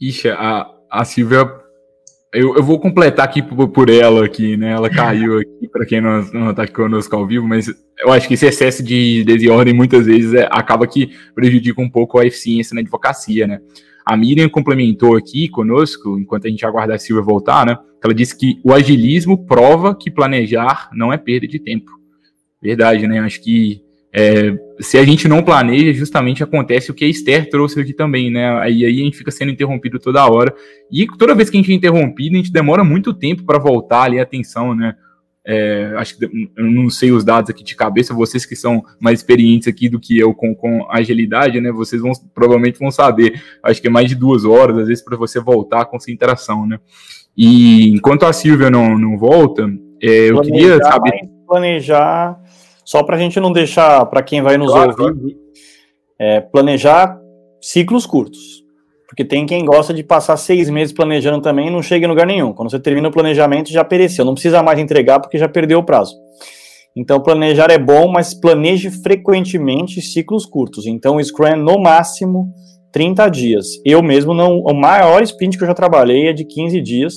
Ixi, 0.00 0.30
a, 0.30 0.70
a 0.90 1.04
Silvia. 1.04 1.50
Eu, 2.32 2.56
eu 2.56 2.62
vou 2.62 2.78
completar 2.78 3.24
aqui 3.24 3.42
por, 3.42 3.68
por 3.68 3.88
ela 3.88 4.24
aqui, 4.24 4.56
né? 4.56 4.72
Ela 4.72 4.90
caiu 4.90 5.38
aqui, 5.40 5.68
para 5.68 5.86
quem 5.86 6.00
não, 6.00 6.22
não 6.32 6.54
tá 6.54 6.66
conosco 6.66 7.14
ao 7.16 7.26
vivo, 7.26 7.46
mas 7.46 7.68
eu 7.98 8.12
acho 8.12 8.28
que 8.28 8.34
esse 8.34 8.46
excesso 8.46 8.82
de 8.82 9.24
desordem 9.24 9.72
muitas 9.72 10.06
vezes 10.06 10.34
é, 10.34 10.48
acaba 10.50 10.86
que 10.86 11.10
prejudica 11.34 11.80
um 11.80 11.88
pouco 11.88 12.18
a 12.18 12.26
eficiência 12.26 12.74
na 12.74 12.80
advocacia, 12.80 13.46
né? 13.46 13.60
A 14.04 14.16
Miriam 14.16 14.48
complementou 14.48 15.16
aqui 15.16 15.48
conosco, 15.48 16.18
enquanto 16.18 16.46
a 16.46 16.50
gente 16.50 16.64
aguarda 16.64 16.94
a 16.94 16.98
Silvia 16.98 17.22
voltar, 17.22 17.66
né? 17.66 17.76
Ela 18.02 18.14
disse 18.14 18.36
que 18.36 18.60
o 18.64 18.72
agilismo 18.72 19.46
prova 19.46 19.94
que 19.94 20.10
planejar 20.10 20.88
não 20.94 21.12
é 21.12 21.18
perda 21.18 21.46
de 21.46 21.58
tempo. 21.58 21.90
Verdade, 22.60 23.06
né? 23.06 23.20
Acho 23.20 23.42
que 23.42 23.82
é, 24.20 24.58
se 24.80 24.98
a 24.98 25.04
gente 25.04 25.28
não 25.28 25.44
planeja, 25.44 25.92
justamente 25.92 26.42
acontece 26.42 26.90
o 26.90 26.94
que 26.94 27.04
a 27.04 27.08
Esther 27.08 27.48
trouxe 27.48 27.80
aqui 27.80 27.92
também, 27.92 28.32
né? 28.32 28.50
Aí, 28.58 28.84
aí 28.84 29.00
a 29.00 29.04
gente 29.04 29.16
fica 29.16 29.30
sendo 29.30 29.52
interrompido 29.52 30.00
toda 30.00 30.28
hora. 30.28 30.52
E 30.90 31.06
toda 31.16 31.36
vez 31.36 31.48
que 31.48 31.56
a 31.56 31.60
gente 31.60 31.70
é 31.70 31.74
interrompido, 31.76 32.34
a 32.34 32.38
gente 32.38 32.50
demora 32.50 32.82
muito 32.82 33.14
tempo 33.14 33.44
para 33.44 33.60
voltar 33.60 34.02
ali 34.02 34.18
a 34.18 34.24
atenção, 34.24 34.74
né? 34.74 34.96
É, 35.46 35.94
acho 35.96 36.18
que 36.18 36.24
eu 36.24 36.64
não 36.64 36.90
sei 36.90 37.12
os 37.12 37.24
dados 37.24 37.48
aqui 37.48 37.62
de 37.62 37.76
cabeça, 37.76 38.12
vocês 38.12 38.44
que 38.44 38.56
são 38.56 38.82
mais 39.00 39.20
experientes 39.20 39.68
aqui 39.68 39.88
do 39.88 40.00
que 40.00 40.18
eu 40.18 40.34
com, 40.34 40.52
com 40.52 40.84
agilidade, 40.90 41.60
né? 41.60 41.70
Vocês 41.70 42.02
vão 42.02 42.10
provavelmente 42.34 42.80
vão 42.80 42.90
saber. 42.90 43.40
Acho 43.62 43.80
que 43.80 43.86
é 43.86 43.90
mais 43.90 44.08
de 44.08 44.16
duas 44.16 44.44
horas, 44.44 44.78
às 44.78 44.88
vezes, 44.88 45.04
para 45.04 45.16
você 45.16 45.38
voltar 45.38 45.84
com 45.84 45.92
concentração, 45.92 46.66
né? 46.66 46.80
E 47.36 47.90
enquanto 47.90 48.26
a 48.26 48.32
Silvia 48.32 48.68
não, 48.68 48.98
não 48.98 49.16
volta, 49.16 49.70
é, 50.02 50.30
eu 50.30 50.40
queria 50.40 50.76
saber. 50.82 51.20
Planejar 51.46 52.36
só 52.88 53.02
para 53.02 53.16
a 53.16 53.18
gente 53.18 53.38
não 53.38 53.52
deixar, 53.52 54.06
para 54.06 54.22
quem 54.22 54.40
vai 54.40 54.56
nos 54.56 54.72
claro, 54.72 54.94
ouvir, 54.98 55.36
é, 56.18 56.40
planejar 56.40 57.20
ciclos 57.60 58.06
curtos. 58.06 58.64
Porque 59.06 59.26
tem 59.26 59.44
quem 59.44 59.62
gosta 59.62 59.92
de 59.92 60.02
passar 60.02 60.38
seis 60.38 60.70
meses 60.70 60.90
planejando 60.90 61.42
também 61.42 61.68
e 61.68 61.70
não 61.70 61.82
chega 61.82 62.06
em 62.06 62.08
lugar 62.08 62.26
nenhum. 62.26 62.54
Quando 62.54 62.70
você 62.70 62.80
termina 62.80 63.06
o 63.06 63.12
planejamento, 63.12 63.70
já 63.70 63.84
pereceu. 63.84 64.24
Não 64.24 64.32
precisa 64.32 64.62
mais 64.62 64.78
entregar 64.78 65.20
porque 65.20 65.36
já 65.36 65.46
perdeu 65.46 65.80
o 65.80 65.84
prazo. 65.84 66.14
Então, 66.96 67.20
planejar 67.20 67.70
é 67.70 67.76
bom, 67.76 68.08
mas 68.10 68.32
planeje 68.32 68.90
frequentemente 68.90 70.00
ciclos 70.00 70.46
curtos. 70.46 70.86
Então, 70.86 71.16
o 71.16 71.22
Scrum, 71.22 71.56
no 71.56 71.78
máximo, 71.78 72.50
30 72.90 73.28
dias. 73.28 73.66
Eu 73.84 74.02
mesmo 74.02 74.32
não. 74.32 74.60
O 74.60 74.72
maior 74.72 75.22
sprint 75.24 75.58
que 75.58 75.62
eu 75.62 75.68
já 75.68 75.74
trabalhei 75.74 76.28
é 76.28 76.32
de 76.32 76.46
15 76.46 76.80
dias 76.80 77.16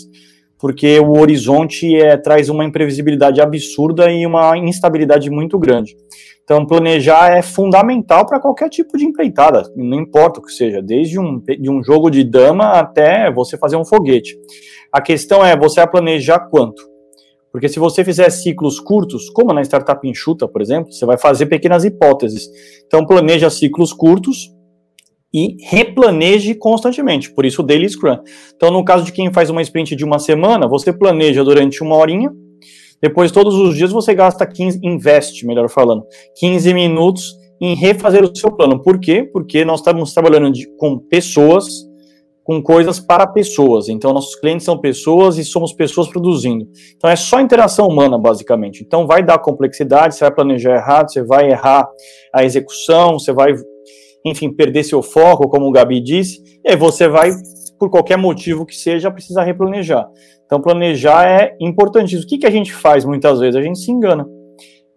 porque 0.62 1.00
o 1.00 1.18
horizonte 1.20 1.96
é, 1.96 2.16
traz 2.16 2.48
uma 2.48 2.64
imprevisibilidade 2.64 3.42
absurda 3.42 4.12
e 4.12 4.28
uma 4.28 4.56
instabilidade 4.56 5.28
muito 5.32 5.58
grande. 5.58 5.98
Então, 6.44 6.68
planejar 6.68 7.36
é 7.36 7.42
fundamental 7.42 8.28
para 8.28 8.40
qualquer 8.40 8.70
tipo 8.70 8.96
de 8.96 9.06
empreitada, 9.06 9.64
não 9.76 10.00
importa 10.00 10.40
o 10.40 10.44
que 10.44 10.52
seja, 10.52 10.80
desde 10.80 11.20
um, 11.20 11.40
de 11.40 11.70
um 11.70 11.82
jogo 11.82 12.12
de 12.12 12.24
dama 12.24 12.74
até 12.74 13.32
você 13.32 13.58
fazer 13.58 13.76
um 13.76 13.86
foguete. 13.86 14.38
A 14.92 15.02
questão 15.02 15.44
é, 15.44 15.58
você 15.58 15.80
vai 15.80 15.90
planejar 15.90 16.40
quanto? 16.52 16.84
Porque 17.52 17.68
se 17.68 17.80
você 17.80 18.04
fizer 18.04 18.30
ciclos 18.30 18.80
curtos, 18.80 19.30
como 19.32 19.54
na 19.54 19.62
startup 19.62 20.08
enxuta, 20.08 20.48
por 20.48 20.62
exemplo, 20.62 20.92
você 20.92 21.06
vai 21.06 21.18
fazer 21.18 21.48
pequenas 21.48 21.84
hipóteses. 21.84 22.48
Então, 22.86 23.06
planeja 23.06 23.50
ciclos 23.50 23.92
curtos, 23.92 24.51
e 25.34 25.56
replaneje 25.70 26.54
constantemente, 26.56 27.32
por 27.34 27.46
isso 27.46 27.62
o 27.62 27.66
Daily 27.66 27.90
Scrum. 27.90 28.18
Então, 28.56 28.70
no 28.70 28.84
caso 28.84 29.06
de 29.06 29.12
quem 29.12 29.32
faz 29.32 29.50
uma 29.50 29.62
sprint 29.62 29.96
de 29.96 30.04
uma 30.04 30.20
semana, 30.20 30.68
você 30.68 30.92
planeja 30.92 31.44
durante 31.44 31.82
uma 31.82 31.96
horinha, 31.96 32.32
depois 33.02 33.32
todos 33.32 33.56
os 33.56 33.76
dias 33.76 33.92
você 33.92 34.14
gasta 34.14 34.46
15, 34.46 34.80
investe, 34.84 35.46
melhor 35.46 35.70
falando, 35.70 36.04
15 36.36 36.74
minutos 36.74 37.34
em 37.60 37.76
refazer 37.76 38.24
o 38.24 38.36
seu 38.36 38.52
plano. 38.52 38.82
Por 38.82 39.00
quê? 39.00 39.24
Porque 39.24 39.64
nós 39.64 39.80
estamos 39.80 40.14
trabalhando 40.14 40.52
de, 40.52 40.68
com 40.78 40.98
pessoas, 40.98 41.66
com 42.44 42.62
coisas 42.62 43.00
para 43.00 43.26
pessoas. 43.26 43.88
Então, 43.88 44.14
nossos 44.14 44.36
clientes 44.36 44.66
são 44.66 44.78
pessoas 44.78 45.38
e 45.38 45.46
somos 45.46 45.72
pessoas 45.72 46.08
produzindo. 46.08 46.68
Então, 46.96 47.10
é 47.10 47.16
só 47.16 47.40
interação 47.40 47.88
humana, 47.88 48.18
basicamente. 48.18 48.84
Então, 48.84 49.08
vai 49.08 49.24
dar 49.24 49.40
complexidade, 49.40 50.16
você 50.16 50.26
vai 50.26 50.34
planejar 50.34 50.76
errado, 50.76 51.12
você 51.12 51.24
vai 51.24 51.52
errar 51.52 51.88
a 52.34 52.44
execução, 52.44 53.20
você 53.20 53.32
vai 53.32 53.54
enfim, 54.26 54.52
perder 54.52 54.84
seu 54.84 55.02
foco, 55.02 55.48
como 55.50 55.68
o 55.68 55.72
Gabi 55.72 56.00
disse, 56.00 56.42
e 56.64 56.72
aí 56.72 56.76
você 56.76 57.08
vai, 57.08 57.32
por 57.80 57.90
qualquer 57.90 58.18
motivo 58.18 58.66
que 58.66 58.76
seja, 58.76 59.12
precisar 59.12 59.44
replanejar. 59.44 60.08
Então, 60.46 60.62
planejar 60.62 61.28
é 61.28 61.56
importantíssimo. 61.60 62.24
O 62.24 62.28
que, 62.28 62.40
que 62.40 62.48
a 62.48 62.52
gente 62.52 62.74
faz 62.74 63.06
muitas 63.06 63.40
vezes? 63.40 63.56
A 63.56 63.62
gente 63.62 63.80
se 63.80 63.92
engana. 63.92 64.28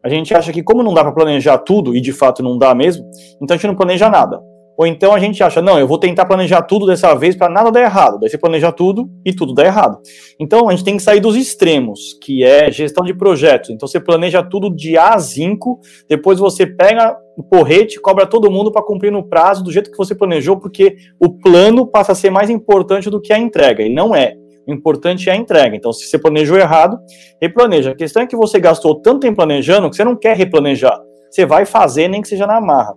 A 0.05 0.09
gente 0.09 0.35
acha 0.35 0.53
que, 0.53 0.63
como 0.63 0.83
não 0.83 0.93
dá 0.93 1.03
para 1.03 1.13
planejar 1.13 1.59
tudo, 1.59 1.97
e 1.97 2.01
de 2.01 2.13
fato 2.13 2.43
não 2.43 2.59
dá 2.59 2.75
mesmo, 2.75 3.09
então 3.41 3.55
a 3.55 3.57
gente 3.57 3.67
não 3.67 3.75
planeja 3.75 4.11
nada. 4.11 4.43
Ou 4.77 4.87
então 4.87 5.15
a 5.15 5.19
gente 5.19 5.43
acha, 5.43 5.63
não, 5.63 5.79
eu 5.79 5.87
vou 5.87 5.99
tentar 5.99 6.25
planejar 6.25 6.63
tudo 6.63 6.87
dessa 6.87 7.15
vez 7.15 7.37
para 7.37 7.49
nada 7.49 7.71
dar 7.71 7.83
errado. 7.83 8.19
Daí 8.19 8.29
você 8.29 8.39
planeja 8.39 8.73
tudo 8.73 9.09
e 9.25 9.33
tudo 9.33 9.55
dá 9.55 9.65
errado. 9.65 9.99
Então 10.39 10.69
a 10.69 10.73
gente 10.73 10.85
tem 10.85 10.97
que 10.97 11.03
sair 11.03 11.21
dos 11.21 11.37
extremos, 11.37 12.19
que 12.21 12.43
é 12.43 12.71
gestão 12.71 13.05
de 13.05 13.15
projetos. 13.15 13.71
Então 13.71 13.87
você 13.87 14.01
planeja 14.01 14.43
tudo 14.43 14.75
de 14.75 14.99
A 14.99 15.15
a 15.15 15.19
5, 15.19 15.81
depois 16.09 16.39
você 16.39 16.67
pega 16.67 17.17
o 17.37 17.43
porrete, 17.43 18.01
cobra 18.01 18.27
todo 18.27 18.51
mundo 18.51 18.73
para 18.73 18.83
cumprir 18.83 19.13
no 19.13 19.23
prazo 19.23 19.63
do 19.63 19.73
jeito 19.73 19.91
que 19.91 19.97
você 19.97 20.15
planejou, 20.15 20.59
porque 20.59 20.97
o 21.21 21.31
plano 21.31 21.87
passa 21.87 22.13
a 22.13 22.15
ser 22.15 22.31
mais 22.31 22.51
importante 22.51 23.09
do 23.09 23.21
que 23.21 23.33
a 23.33 23.39
entrega. 23.39 23.83
E 23.83 23.93
não 23.93 24.15
é. 24.15 24.35
O 24.67 24.73
importante 24.73 25.29
é 25.29 25.33
a 25.33 25.37
entrega. 25.37 25.77
Então, 25.77 25.93
se 25.93 26.07
você 26.07 26.19
planejou 26.19 26.57
errado, 26.57 26.99
replaneja. 27.41 27.91
A 27.91 27.95
questão 27.95 28.23
é 28.23 28.27
que 28.27 28.35
você 28.35 28.59
gastou 28.59 29.01
tanto 29.01 29.21
tempo 29.21 29.37
planejando 29.37 29.91
que 29.91 29.97
você 29.97 30.05
não 30.05 30.17
quer 30.17 30.35
replanejar. 30.37 30.99
Você 31.31 31.45
vai 31.45 31.67
fazer, 31.67 32.09
nem 32.09 32.23
que 32.23 32.29
seja 32.29 32.47
na 32.47 32.61
marra 32.61 32.95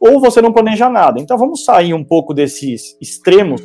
ou 0.00 0.20
você 0.20 0.40
não 0.40 0.52
planeja 0.52 0.88
nada. 0.88 1.20
Então 1.20 1.36
vamos 1.36 1.64
sair 1.64 1.94
um 1.94 2.04
pouco 2.04 2.32
desses 2.32 2.96
extremos 3.00 3.62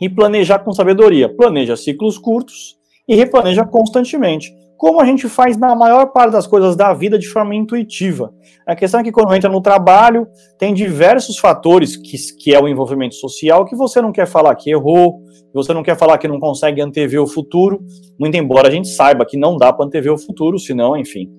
e 0.00 0.08
planejar 0.08 0.58
com 0.60 0.72
sabedoria. 0.72 1.28
Planeja 1.28 1.76
ciclos 1.76 2.18
curtos 2.18 2.76
e 3.08 3.14
replaneja 3.14 3.64
constantemente. 3.64 4.52
Como 4.76 5.00
a 5.00 5.04
gente 5.04 5.28
faz 5.28 5.56
na 5.56 5.74
maior 5.74 6.06
parte 6.06 6.32
das 6.32 6.46
coisas 6.46 6.76
da 6.76 6.92
vida 6.92 7.18
de 7.18 7.28
forma 7.28 7.54
intuitiva. 7.54 8.34
A 8.66 8.74
questão 8.74 9.00
é 9.00 9.04
que 9.04 9.12
quando 9.12 9.34
entra 9.34 9.48
no 9.48 9.60
trabalho, 9.60 10.26
tem 10.58 10.74
diversos 10.74 11.38
fatores 11.38 11.96
que, 11.96 12.16
que 12.38 12.54
é 12.54 12.60
o 12.60 12.68
envolvimento 12.68 13.14
social 13.14 13.64
que 13.64 13.76
você 13.76 14.02
não 14.02 14.12
quer 14.12 14.26
falar 14.26 14.54
que 14.56 14.70
errou, 14.70 15.22
você 15.54 15.72
não 15.72 15.84
quer 15.84 15.96
falar 15.96 16.18
que 16.18 16.26
não 16.26 16.40
consegue 16.40 16.80
antever 16.80 17.22
o 17.22 17.26
futuro, 17.26 17.80
muito 18.18 18.36
embora 18.36 18.68
a 18.68 18.70
gente 18.70 18.88
saiba 18.88 19.24
que 19.24 19.38
não 19.38 19.56
dá 19.56 19.72
para 19.72 19.86
antever 19.86 20.12
o 20.12 20.18
futuro, 20.18 20.58
senão, 20.58 20.96
enfim, 20.96 21.30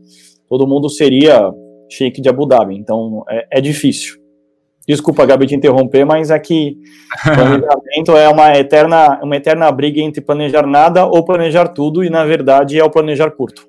todo 0.47 0.65
mundo 0.65 0.89
seria 0.89 1.51
Sheik 1.89 2.21
de 2.21 2.29
Abu 2.29 2.45
Dhabi, 2.45 2.75
então 2.75 3.23
é, 3.29 3.47
é 3.51 3.61
difícil. 3.61 4.25
Desculpa, 4.87 5.25
Gabi, 5.25 5.47
te 5.47 5.55
interromper, 5.55 6.05
mas 6.05 6.29
aqui 6.29 6.77
é 7.25 7.33
planejamento 7.33 8.11
é 8.15 8.29
uma 8.29 8.55
eterna, 8.55 9.19
uma 9.23 9.35
eterna 9.35 9.71
briga 9.71 9.99
entre 9.99 10.21
planejar 10.21 10.67
nada 10.67 11.05
ou 11.05 11.25
planejar 11.25 11.69
tudo, 11.69 12.03
e 12.03 12.09
na 12.09 12.23
verdade 12.23 12.79
é 12.79 12.83
o 12.83 12.89
planejar 12.89 13.31
curto. 13.31 13.67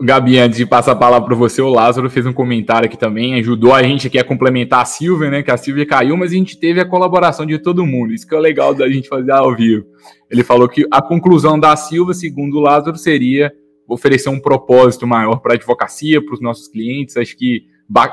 Gabi, 0.00 0.38
antes 0.38 0.56
de 0.56 0.64
passar 0.64 0.92
a 0.92 0.96
palavra 0.96 1.26
para 1.26 1.34
você, 1.34 1.60
o 1.60 1.68
Lázaro 1.68 2.08
fez 2.08 2.24
um 2.24 2.32
comentário 2.32 2.86
aqui 2.86 2.96
também, 2.96 3.34
ajudou 3.34 3.74
a 3.74 3.82
gente 3.82 4.06
aqui 4.06 4.18
a 4.18 4.24
complementar 4.24 4.80
a 4.80 4.86
Silvia, 4.86 5.28
né? 5.28 5.42
Que 5.42 5.50
a 5.50 5.58
Silvia 5.58 5.84
caiu, 5.84 6.16
mas 6.16 6.32
a 6.32 6.34
gente 6.34 6.58
teve 6.58 6.80
a 6.80 6.86
colaboração 6.86 7.44
de 7.44 7.58
todo 7.58 7.84
mundo. 7.84 8.14
Isso 8.14 8.26
que 8.26 8.34
é 8.34 8.38
legal 8.38 8.74
da 8.74 8.88
gente 8.88 9.06
fazer 9.06 9.32
ao 9.32 9.54
vivo. 9.54 9.84
Ele 10.30 10.42
falou 10.42 10.66
que 10.70 10.86
a 10.90 11.02
conclusão 11.02 11.60
da 11.60 11.76
Silvia, 11.76 12.14
segundo 12.14 12.56
o 12.56 12.60
Lázaro, 12.60 12.96
seria 12.96 13.52
oferecer 13.88 14.28
um 14.28 14.40
propósito 14.40 15.06
maior 15.06 15.36
para 15.36 15.52
a 15.52 15.56
advocacia, 15.56 16.24
para 16.24 16.34
os 16.34 16.40
nossos 16.40 16.68
clientes. 16.68 17.16
Acho 17.16 17.36
que 17.36 17.66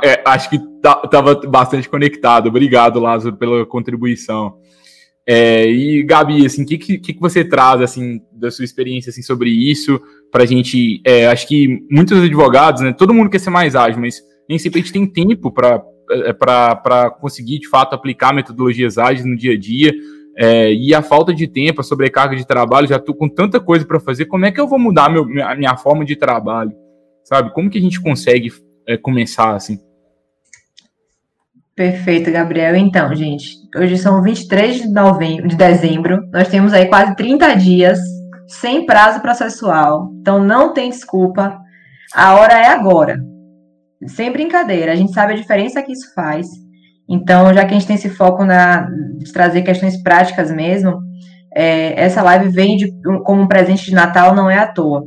é, 0.04 0.22
acho 0.26 0.50
que 0.50 0.56
estava 0.56 1.36
tá, 1.36 1.48
bastante 1.48 1.88
conectado. 1.88 2.48
Obrigado, 2.48 3.00
Lázaro, 3.00 3.38
pela 3.38 3.66
contribuição. 3.66 4.58
É, 5.26 5.66
e 5.66 6.04
Gabi, 6.04 6.46
assim, 6.46 6.64
o 6.64 6.66
que, 6.66 6.78
que, 6.78 6.98
que, 6.98 7.20
você 7.20 7.46
traz 7.46 7.80
assim 7.80 8.20
da 8.32 8.50
sua 8.50 8.66
experiência 8.66 9.12
assim, 9.12 9.22
sobre 9.22 9.50
isso 9.50 10.02
para 10.32 10.44
a 10.44 10.46
gente? 10.46 11.02
É, 11.06 11.28
acho 11.28 11.48
que 11.48 11.80
muitos 11.90 12.22
advogados, 12.22 12.82
né? 12.82 12.92
Todo 12.92 13.14
mundo 13.14 13.30
quer 13.30 13.40
ser 13.40 13.52
mais 13.52 13.76
ágil, 13.76 14.02
mas 14.02 14.22
nem 14.50 14.58
sempre 14.58 14.80
a 14.80 14.84
gente 14.84 14.94
tem 14.94 15.06
tempo 15.06 15.52
para 15.52 15.82
é, 16.12 16.34
para 16.34 17.10
conseguir 17.22 17.60
de 17.60 17.70
fato 17.70 17.94
aplicar 17.94 18.34
metodologias 18.34 18.98
ágeis 18.98 19.26
no 19.26 19.38
dia 19.38 19.54
a 19.54 19.58
dia. 19.58 19.94
É, 20.38 20.74
e 20.74 20.94
a 20.94 21.02
falta 21.02 21.34
de 21.34 21.48
tempo, 21.48 21.82
a 21.82 21.84
sobrecarga 21.84 22.36
de 22.36 22.46
trabalho, 22.46 22.88
já 22.88 22.96
estou 22.96 23.14
com 23.14 23.28
tanta 23.28 23.60
coisa 23.60 23.86
para 23.86 24.00
fazer. 24.00 24.26
Como 24.26 24.46
é 24.46 24.52
que 24.52 24.60
eu 24.60 24.68
vou 24.68 24.80
mudar 24.80 25.10
meu, 25.10 25.26
minha, 25.26 25.54
minha 25.56 25.78
forma 25.78 26.06
de 26.06 26.16
trabalho? 26.16 26.72
Sabe? 27.24 27.54
Como 27.54 27.70
que 27.70 27.78
a 27.78 27.82
gente 27.82 28.02
consegue 28.02 28.52
é, 28.88 28.98
começar 28.98 29.56
assim? 29.56 29.80
Perfeito, 31.76 32.32
Gabriel. 32.32 32.76
Então, 32.76 33.14
gente, 33.16 33.56
hoje 33.76 33.98
são 33.98 34.22
23 34.22 34.84
de 34.84 34.88
novembro, 34.90 35.48
de 35.48 35.56
dezembro. 35.56 36.22
Nós 36.32 36.48
temos 36.48 36.74
aí 36.74 36.86
quase 36.88 37.16
30 37.16 37.56
dias 37.56 38.00
sem 38.48 38.86
prazo 38.86 39.22
processual. 39.22 40.12
Então, 40.20 40.44
não 40.44 40.74
tem 40.74 40.90
desculpa. 40.90 41.58
A 42.14 42.36
hora 42.36 42.54
é 42.54 42.68
agora. 42.68 43.20
Sem 44.08 44.32
brincadeira. 44.32 44.92
A 44.92 44.96
gente 44.96 45.14
sabe 45.14 45.34
a 45.34 45.38
diferença 45.38 45.82
que 45.82 45.92
isso 45.92 46.14
faz. 46.14 46.48
Então, 47.12 47.54
já 47.54 47.66
que 47.66 47.72
a 47.72 47.78
gente 47.78 47.86
tem 47.86 47.98
esse 47.98 48.10
foco 48.10 48.46
na 48.46 48.88
de 49.18 49.34
trazer 49.34 49.64
questões 49.64 50.02
práticas 50.02 50.50
mesmo, 50.50 50.98
é, 51.54 52.02
essa 52.02 52.24
live 52.24 52.48
vem 52.48 52.78
de, 52.78 52.90
como 53.26 53.42
um 53.42 53.48
presente 53.48 53.84
de 53.84 53.94
Natal, 53.94 54.34
não 54.34 54.50
é 54.50 54.58
à 54.58 54.66
toa. 54.66 55.04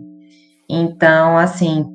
Então, 0.69 1.39
assim, 1.39 1.87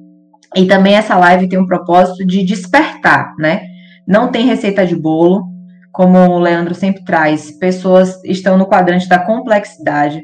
e 0.55 0.65
também 0.65 0.95
essa 0.95 1.15
live 1.15 1.47
tem 1.47 1.59
um 1.59 1.67
propósito 1.67 2.25
de 2.25 2.43
despertar, 2.43 3.35
né? 3.37 3.61
Não 4.07 4.31
tem 4.31 4.47
receita 4.47 4.83
de 4.83 4.95
bolo, 4.95 5.43
como 5.91 6.17
o 6.17 6.39
Leandro 6.39 6.73
sempre 6.73 7.03
traz. 7.03 7.51
Pessoas 7.59 8.19
estão 8.25 8.57
no 8.57 8.65
quadrante 8.65 9.07
da 9.07 9.19
complexidade. 9.19 10.21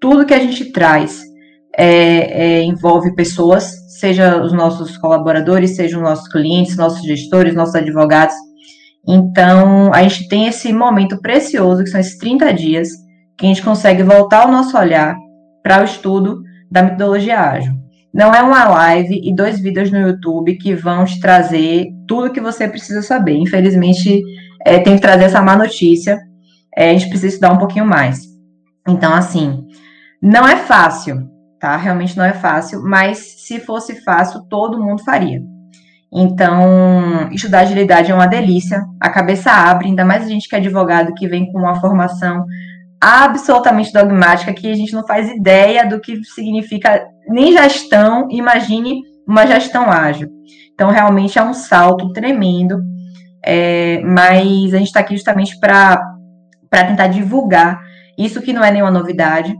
Tudo 0.00 0.26
que 0.26 0.34
a 0.34 0.40
gente 0.40 0.72
traz 0.72 1.20
é, 1.76 2.56
é, 2.58 2.62
envolve 2.64 3.14
pessoas, 3.14 3.70
seja 4.00 4.42
os 4.42 4.52
nossos 4.52 4.96
colaboradores, 4.96 5.76
seja 5.76 5.96
os 5.96 6.02
nossos 6.02 6.26
clientes, 6.28 6.76
nossos 6.76 7.02
gestores, 7.02 7.54
nossos 7.54 7.76
advogados. 7.76 8.34
Então, 9.08 9.90
a 9.94 10.02
gente 10.02 10.28
tem 10.28 10.46
esse 10.46 10.70
momento 10.70 11.18
precioso, 11.22 11.82
que 11.82 11.88
são 11.88 11.98
esses 11.98 12.18
30 12.18 12.52
dias, 12.52 12.90
que 13.38 13.46
a 13.46 13.48
gente 13.48 13.62
consegue 13.62 14.02
voltar 14.02 14.46
o 14.46 14.52
nosso 14.52 14.76
olhar 14.76 15.16
para 15.62 15.80
o 15.80 15.84
estudo 15.84 16.42
da 16.70 16.82
metodologia 16.82 17.40
ágil. 17.40 17.72
Não 18.12 18.34
é 18.34 18.42
uma 18.42 18.68
live 18.68 19.18
e 19.24 19.34
dois 19.34 19.60
vídeos 19.60 19.90
no 19.90 19.98
YouTube 19.98 20.58
que 20.58 20.74
vão 20.74 21.06
te 21.06 21.18
trazer 21.20 21.86
tudo 22.06 22.32
que 22.32 22.40
você 22.40 22.68
precisa 22.68 23.00
saber. 23.00 23.36
Infelizmente, 23.36 24.22
é, 24.66 24.78
tem 24.78 24.96
que 24.96 25.02
trazer 25.02 25.24
essa 25.24 25.40
má 25.40 25.56
notícia. 25.56 26.18
É, 26.76 26.90
a 26.90 26.92
gente 26.92 27.08
precisa 27.08 27.28
estudar 27.28 27.52
um 27.52 27.58
pouquinho 27.58 27.86
mais. 27.86 28.20
Então, 28.86 29.14
assim, 29.14 29.64
não 30.20 30.46
é 30.46 30.56
fácil, 30.56 31.28
tá? 31.58 31.76
Realmente 31.76 32.16
não 32.16 32.24
é 32.24 32.32
fácil, 32.34 32.82
mas 32.82 33.18
se 33.46 33.60
fosse 33.60 34.02
fácil, 34.02 34.42
todo 34.50 34.82
mundo 34.82 35.02
faria. 35.02 35.40
Então, 36.12 37.28
estudar 37.30 37.60
agilidade 37.60 38.10
é 38.10 38.14
uma 38.14 38.26
delícia, 38.26 38.82
a 39.00 39.10
cabeça 39.10 39.50
abre, 39.50 39.88
ainda 39.88 40.04
mais 40.04 40.24
a 40.24 40.28
gente 40.28 40.48
que 40.48 40.54
é 40.54 40.58
advogado, 40.58 41.14
que 41.14 41.28
vem 41.28 41.50
com 41.52 41.58
uma 41.58 41.78
formação 41.80 42.44
absolutamente 43.00 43.92
dogmática, 43.92 44.52
que 44.54 44.70
a 44.70 44.74
gente 44.74 44.92
não 44.92 45.06
faz 45.06 45.30
ideia 45.30 45.86
do 45.86 46.00
que 46.00 46.24
significa 46.24 47.06
nem 47.28 47.52
gestão, 47.52 48.26
imagine 48.30 49.02
uma 49.26 49.46
gestão 49.46 49.90
ágil. 49.90 50.28
Então, 50.72 50.90
realmente 50.90 51.38
é 51.38 51.42
um 51.42 51.52
salto 51.52 52.10
tremendo, 52.12 52.80
é, 53.44 54.00
mas 54.02 54.72
a 54.72 54.78
gente 54.78 54.86
está 54.86 55.00
aqui 55.00 55.14
justamente 55.14 55.58
para 55.60 56.00
tentar 56.70 57.08
divulgar 57.08 57.80
isso 58.16 58.40
que 58.40 58.52
não 58.52 58.64
é 58.64 58.70
nenhuma 58.70 58.90
novidade. 58.90 59.54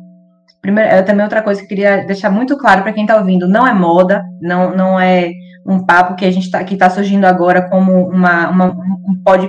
Primeiro, 0.63 0.91
é, 0.91 1.03
também 1.03 1.25
outra 1.25 1.43
coisa 1.43 1.61
que 1.61 1.67
eu 1.67 1.69
queria 1.69 2.07
deixar 2.07 2.31
muito 2.31 2.57
claro 2.57 2.83
para 2.83 2.93
quem 2.93 3.05
está 3.05 3.17
ouvindo, 3.19 3.47
não 3.47 3.67
é 3.67 3.73
moda, 3.75 4.25
não, 4.41 4.75
não 4.75 4.99
é 4.99 5.31
um 5.67 5.85
papo 5.85 6.15
que 6.15 6.25
a 6.25 6.31
gente 6.31 6.45
está 6.45 6.63
que 6.65 6.75
está 6.75 6.89
surgindo 6.89 7.25
agora 7.25 7.69
como 7.69 8.09
uma, 8.09 8.49
uma 8.49 8.67
um 9.09 9.23
pó 9.23 9.37
de 9.37 9.49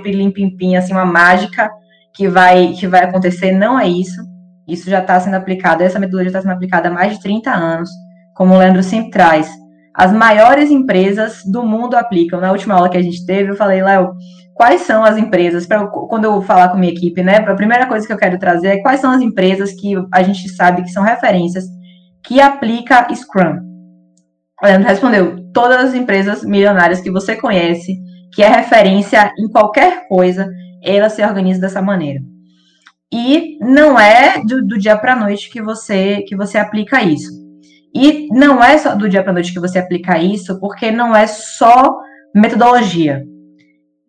assim, 0.76 0.92
uma 0.92 1.04
mágica 1.04 1.70
que 2.14 2.28
vai, 2.28 2.72
que 2.72 2.86
vai 2.86 3.04
acontecer, 3.04 3.52
não 3.52 3.78
é 3.78 3.88
isso. 3.88 4.20
Isso 4.66 4.88
já 4.88 5.00
está 5.00 5.18
sendo 5.18 5.34
aplicado, 5.34 5.82
essa 5.82 5.98
metodologia 5.98 6.28
está 6.28 6.42
sendo 6.42 6.52
aplicada 6.52 6.88
há 6.88 6.92
mais 6.92 7.14
de 7.14 7.22
30 7.22 7.50
anos, 7.50 7.90
como 8.34 8.54
o 8.54 8.58
Leandro 8.58 8.82
sempre 8.82 9.10
traz. 9.10 9.50
As 9.94 10.12
maiores 10.12 10.70
empresas 10.70 11.42
do 11.44 11.64
mundo 11.64 11.96
aplicam. 11.96 12.40
Na 12.40 12.52
última 12.52 12.74
aula 12.74 12.88
que 12.88 12.96
a 12.96 13.02
gente 13.02 13.26
teve, 13.26 13.50
eu 13.50 13.56
falei, 13.56 13.82
Léo, 13.82 14.12
quais 14.54 14.82
são 14.82 15.04
as 15.04 15.16
empresas, 15.16 15.66
pra, 15.66 15.86
quando 15.86 16.24
eu 16.24 16.40
falar 16.42 16.68
com 16.68 16.78
minha 16.78 16.92
equipe, 16.92 17.22
né? 17.22 17.38
A 17.38 17.54
primeira 17.54 17.86
coisa 17.86 18.06
que 18.06 18.12
eu 18.12 18.18
quero 18.18 18.38
trazer 18.38 18.68
é 18.68 18.82
quais 18.82 19.00
são 19.00 19.10
as 19.10 19.20
empresas 19.20 19.72
que 19.72 19.94
a 20.12 20.22
gente 20.22 20.48
sabe 20.50 20.82
que 20.82 20.90
são 20.90 21.02
referências 21.02 21.64
que 22.22 22.40
aplica 22.40 23.08
Scrum. 23.12 23.58
O 24.62 24.66
Leandro 24.66 24.88
respondeu, 24.88 25.39
todas 25.52 25.86
as 25.86 25.94
empresas 25.94 26.42
milionárias 26.42 27.00
que 27.00 27.10
você 27.10 27.36
conhece, 27.36 27.98
que 28.32 28.42
é 28.42 28.48
referência 28.48 29.32
em 29.38 29.48
qualquer 29.48 30.06
coisa, 30.08 30.50
ela 30.82 31.08
se 31.08 31.22
organiza 31.22 31.60
dessa 31.60 31.82
maneira. 31.82 32.20
E 33.12 33.58
não 33.60 33.98
é 33.98 34.42
do, 34.44 34.64
do 34.64 34.78
dia 34.78 34.96
para 34.96 35.14
a 35.14 35.16
noite 35.16 35.50
que 35.50 35.60
você 35.60 36.22
que 36.22 36.36
você 36.36 36.58
aplica 36.58 37.02
isso. 37.02 37.30
E 37.94 38.28
não 38.30 38.62
é 38.62 38.78
só 38.78 38.94
do 38.94 39.08
dia 39.08 39.22
para 39.22 39.32
noite 39.32 39.52
que 39.52 39.58
você 39.58 39.78
aplica 39.78 40.18
isso, 40.18 40.60
porque 40.60 40.92
não 40.92 41.14
é 41.14 41.26
só 41.26 41.98
metodologia. 42.34 43.24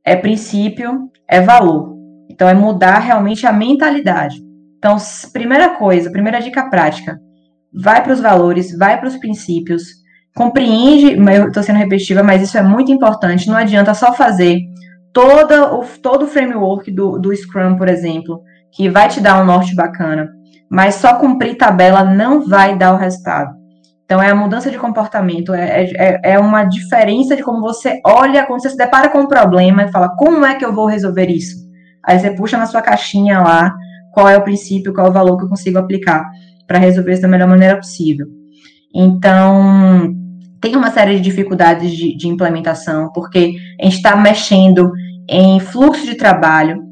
É 0.05 0.15
princípio, 0.15 1.09
é 1.27 1.41
valor. 1.41 1.97
Então 2.29 2.47
é 2.47 2.53
mudar 2.53 2.99
realmente 2.99 3.47
a 3.47 3.51
mentalidade. 3.51 4.35
Então, 4.77 4.97
primeira 5.31 5.75
coisa, 5.75 6.11
primeira 6.11 6.41
dica 6.41 6.69
prática, 6.69 7.19
vai 7.71 8.03
para 8.03 8.13
os 8.13 8.19
valores, 8.19 8.75
vai 8.75 8.99
para 8.99 9.07
os 9.07 9.15
princípios, 9.15 10.00
compreende, 10.36 11.17
eu 11.34 11.47
estou 11.47 11.63
sendo 11.63 11.77
repetitiva, 11.77 12.23
mas 12.23 12.41
isso 12.41 12.57
é 12.57 12.61
muito 12.61 12.91
importante, 12.91 13.47
não 13.47 13.57
adianta 13.57 13.93
só 13.93 14.13
fazer 14.13 14.61
toda 15.13 15.73
o, 15.73 15.86
todo 16.01 16.23
o 16.23 16.27
framework 16.27 16.89
do, 16.91 17.19
do 17.19 17.36
Scrum, 17.36 17.75
por 17.75 17.89
exemplo, 17.89 18.41
que 18.71 18.89
vai 18.89 19.09
te 19.09 19.19
dar 19.19 19.41
um 19.41 19.45
norte 19.45 19.75
bacana, 19.75 20.32
mas 20.69 20.95
só 20.95 21.15
cumprir 21.15 21.57
tabela 21.57 22.03
não 22.03 22.47
vai 22.47 22.77
dar 22.77 22.93
o 22.93 22.97
resultado. 22.97 23.59
Então, 24.05 24.21
é 24.21 24.29
a 24.29 24.36
mudança 24.36 24.69
de 24.69 24.77
comportamento, 24.77 25.53
é, 25.53 25.84
é, 25.95 26.19
é 26.34 26.39
uma 26.39 26.65
diferença 26.65 27.36
de 27.36 27.43
como 27.43 27.61
você 27.61 28.01
olha, 28.05 28.45
quando 28.45 28.61
você 28.61 28.69
se 28.69 28.77
depara 28.77 29.09
com 29.09 29.19
um 29.19 29.27
problema 29.27 29.84
e 29.84 29.91
fala, 29.91 30.09
como 30.17 30.45
é 30.45 30.55
que 30.55 30.65
eu 30.65 30.73
vou 30.73 30.86
resolver 30.86 31.29
isso? 31.29 31.55
Aí 32.05 32.19
você 32.19 32.32
puxa 32.32 32.57
na 32.57 32.65
sua 32.65 32.82
caixinha 32.82 33.39
lá, 33.39 33.73
qual 34.11 34.27
é 34.27 34.38
o 34.38 34.43
princípio, 34.43 34.93
qual 34.93 35.07
é 35.07 35.09
o 35.09 35.13
valor 35.13 35.38
que 35.38 35.45
eu 35.45 35.49
consigo 35.49 35.77
aplicar 35.77 36.29
para 36.67 36.77
resolver 36.77 37.13
isso 37.13 37.21
da 37.21 37.27
melhor 37.27 37.47
maneira 37.47 37.77
possível. 37.77 38.25
Então, 38.93 40.13
tem 40.62 40.76
uma 40.76 40.91
série 40.91 41.16
de 41.16 41.22
dificuldades 41.22 41.91
de, 41.91 42.16
de 42.16 42.28
implementação, 42.28 43.12
porque 43.12 43.55
a 43.80 43.86
gente 43.86 43.95
está 43.95 44.16
mexendo 44.16 44.91
em 45.28 45.59
fluxo 45.59 46.05
de 46.05 46.16
trabalho. 46.16 46.84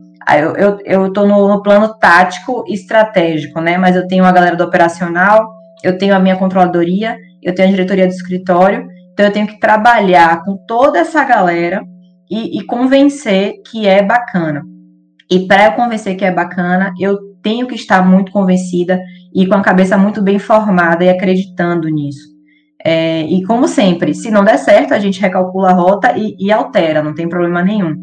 Eu 0.85 1.07
estou 1.07 1.27
no, 1.27 1.47
no, 1.47 1.61
plano 1.61 1.93
tático 1.99 2.63
e 2.67 2.73
estratégico, 2.73 3.61
né? 3.61 3.77
Mas 3.77 3.95
eu 3.95 4.07
tenho 4.07 4.25
a 4.25 4.31
galera 4.31 4.55
do 4.55 4.63
operacional, 4.63 5.47
eu 5.83 5.97
tenho 5.97 6.15
a 6.15 6.19
minha 6.19 6.35
controladoria, 6.35 7.17
eu 7.41 7.53
tenho 7.53 7.67
a 7.67 7.71
diretoria 7.71 8.07
do 8.07 8.13
escritório, 8.13 8.87
então 9.13 9.25
eu 9.25 9.31
tenho 9.31 9.47
que 9.47 9.59
trabalhar 9.59 10.43
com 10.43 10.57
toda 10.67 10.99
essa 10.99 11.23
galera 11.23 11.81
e, 12.29 12.59
e 12.59 12.65
convencer 12.65 13.53
que 13.69 13.87
é 13.87 14.03
bacana. 14.03 14.61
E 15.31 15.47
para 15.47 15.65
eu 15.65 15.71
convencer 15.73 16.15
que 16.15 16.25
é 16.25 16.31
bacana, 16.31 16.91
eu 16.99 17.17
tenho 17.41 17.67
que 17.67 17.75
estar 17.75 18.05
muito 18.05 18.31
convencida 18.31 18.99
e 19.33 19.45
com 19.47 19.55
a 19.55 19.61
cabeça 19.61 19.97
muito 19.97 20.21
bem 20.21 20.39
formada 20.39 21.03
e 21.03 21.09
acreditando 21.09 21.87
nisso. 21.87 22.28
É, 22.83 23.23
e 23.23 23.43
como 23.43 23.67
sempre, 23.67 24.13
se 24.13 24.31
não 24.31 24.43
der 24.43 24.57
certo, 24.57 24.93
a 24.93 24.99
gente 24.99 25.19
recalcula 25.19 25.71
a 25.71 25.73
rota 25.73 26.17
e, 26.17 26.35
e 26.39 26.51
altera, 26.51 27.03
não 27.03 27.13
tem 27.13 27.27
problema 27.27 27.61
nenhum. 27.61 27.95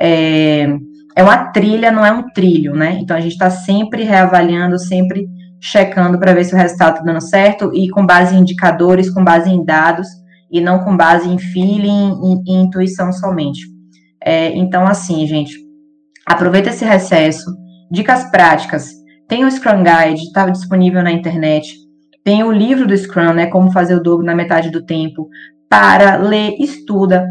É, 0.00 0.66
é 1.14 1.22
uma 1.22 1.52
trilha, 1.52 1.92
não 1.92 2.04
é 2.04 2.12
um 2.12 2.30
trilho, 2.30 2.74
né? 2.74 2.98
Então 3.00 3.16
a 3.16 3.20
gente 3.20 3.32
está 3.32 3.48
sempre 3.50 4.02
reavaliando, 4.02 4.78
sempre 4.78 5.26
checando 5.60 6.18
para 6.18 6.34
ver 6.34 6.44
se 6.44 6.54
o 6.54 6.58
resultado 6.58 6.94
está 6.94 7.04
dando 7.04 7.20
certo 7.20 7.70
e 7.74 7.88
com 7.88 8.04
base 8.04 8.34
em 8.34 8.40
indicadores, 8.40 9.10
com 9.10 9.24
base 9.24 9.48
em 9.50 9.64
dados 9.64 10.06
e 10.50 10.60
não 10.60 10.80
com 10.80 10.96
base 10.96 11.28
em 11.28 11.38
feeling 11.38 12.42
e, 12.46 12.52
intuição 12.52 13.12
somente. 13.12 13.60
É, 14.22 14.54
então, 14.56 14.86
assim, 14.86 15.26
gente, 15.26 15.54
aproveita 16.26 16.70
esse 16.70 16.84
recesso. 16.84 17.46
Dicas 17.90 18.24
práticas. 18.30 18.90
Tem 19.28 19.44
o 19.44 19.50
Scrum 19.50 19.82
Guide, 19.82 20.22
está 20.22 20.48
disponível 20.48 21.02
na 21.02 21.12
internet. 21.12 21.85
Tem 22.26 22.42
o 22.42 22.50
livro 22.50 22.88
do 22.88 22.96
Scrum, 22.98 23.34
né? 23.34 23.46
Como 23.46 23.70
fazer 23.70 23.94
o 23.94 24.02
dobro 24.02 24.26
na 24.26 24.34
metade 24.34 24.68
do 24.68 24.84
tempo. 24.84 25.28
Para, 25.70 26.16
ler, 26.16 26.56
estuda. 26.58 27.24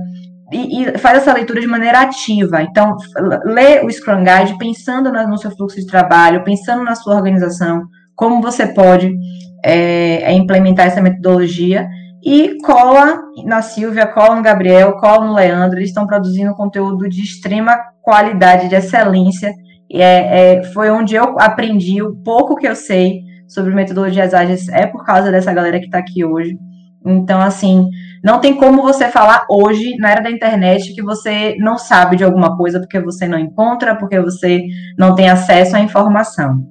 E, 0.54 0.84
e, 0.84 0.98
faz 0.98 1.18
essa 1.18 1.34
leitura 1.34 1.60
de 1.60 1.68
maneira 1.68 2.00
ativa. 2.00 2.62
Então, 2.62 2.96
lê 3.44 3.84
o 3.84 3.92
Scrum 3.92 4.24
Guide 4.24 4.58
pensando 4.58 5.12
no 5.12 5.38
seu 5.38 5.52
fluxo 5.52 5.76
de 5.76 5.86
trabalho, 5.86 6.46
pensando 6.46 6.82
na 6.82 6.96
sua 6.96 7.14
organização, 7.14 7.84
como 8.16 8.42
você 8.42 8.68
pode 8.68 9.14
é, 9.62 10.32
é 10.32 10.32
implementar 10.32 10.88
essa 10.88 11.02
metodologia 11.02 11.90
e 12.24 12.56
cola 12.64 13.22
na 13.44 13.62
Silvia, 13.62 14.08
cola 14.08 14.38
no 14.38 14.44
Gabriel, 14.44 14.94
cola 14.94 15.26
no 15.26 15.34
Leandro, 15.34 15.78
eles 15.78 15.90
estão 15.90 16.08
produzindo 16.08 16.56
conteúdo 16.56 17.10
de 17.10 17.22
extrema 17.22 17.78
qualidade, 18.02 18.70
de 18.70 18.76
excelência. 18.76 19.54
É, 19.92 20.54
é, 20.54 20.64
foi 20.72 20.90
onde 20.90 21.16
eu 21.16 21.38
aprendi 21.38 22.02
o 22.02 22.16
pouco 22.24 22.56
que 22.56 22.66
eu 22.66 22.78
sei 22.78 23.35
sobre 23.48 23.74
metodologias 23.74 24.34
ágeis, 24.34 24.68
é 24.70 24.86
por 24.86 25.06
causa 25.06 25.32
dessa 25.32 25.54
galera 25.54 25.80
que 25.80 25.86
está 25.86 26.00
aqui 26.00 26.24
hoje. 26.24 26.58
Então, 27.06 27.40
assim, 27.40 27.88
não 28.24 28.40
tem 28.40 28.56
como 28.56 28.82
você 28.82 29.08
falar 29.10 29.46
hoje, 29.50 29.96
na 29.98 30.10
era 30.10 30.22
da 30.22 30.32
internet, 30.32 30.94
que 30.94 31.04
você 31.04 31.56
não 31.60 31.78
sabe 31.78 32.16
de 32.16 32.24
alguma 32.24 32.58
coisa 32.58 32.80
porque 32.80 33.00
você 33.00 33.28
não 33.28 33.38
encontra, 33.38 33.96
porque 33.96 34.20
você 34.20 34.64
não 34.98 35.14
tem 35.14 35.30
acesso 35.30 35.76
à 35.76 35.80
informação. 35.80 36.66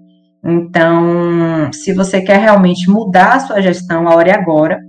Então, 0.45 1.73
se 1.73 1.93
você 1.93 2.21
quer 2.21 2.39
realmente 2.39 2.91
mudar 2.91 3.35
a 3.35 3.41
sua 3.41 3.63
gestão, 3.63 4.09
a 4.09 4.15
hora 4.15 4.31
é 4.31 4.35
agora. 4.35 4.81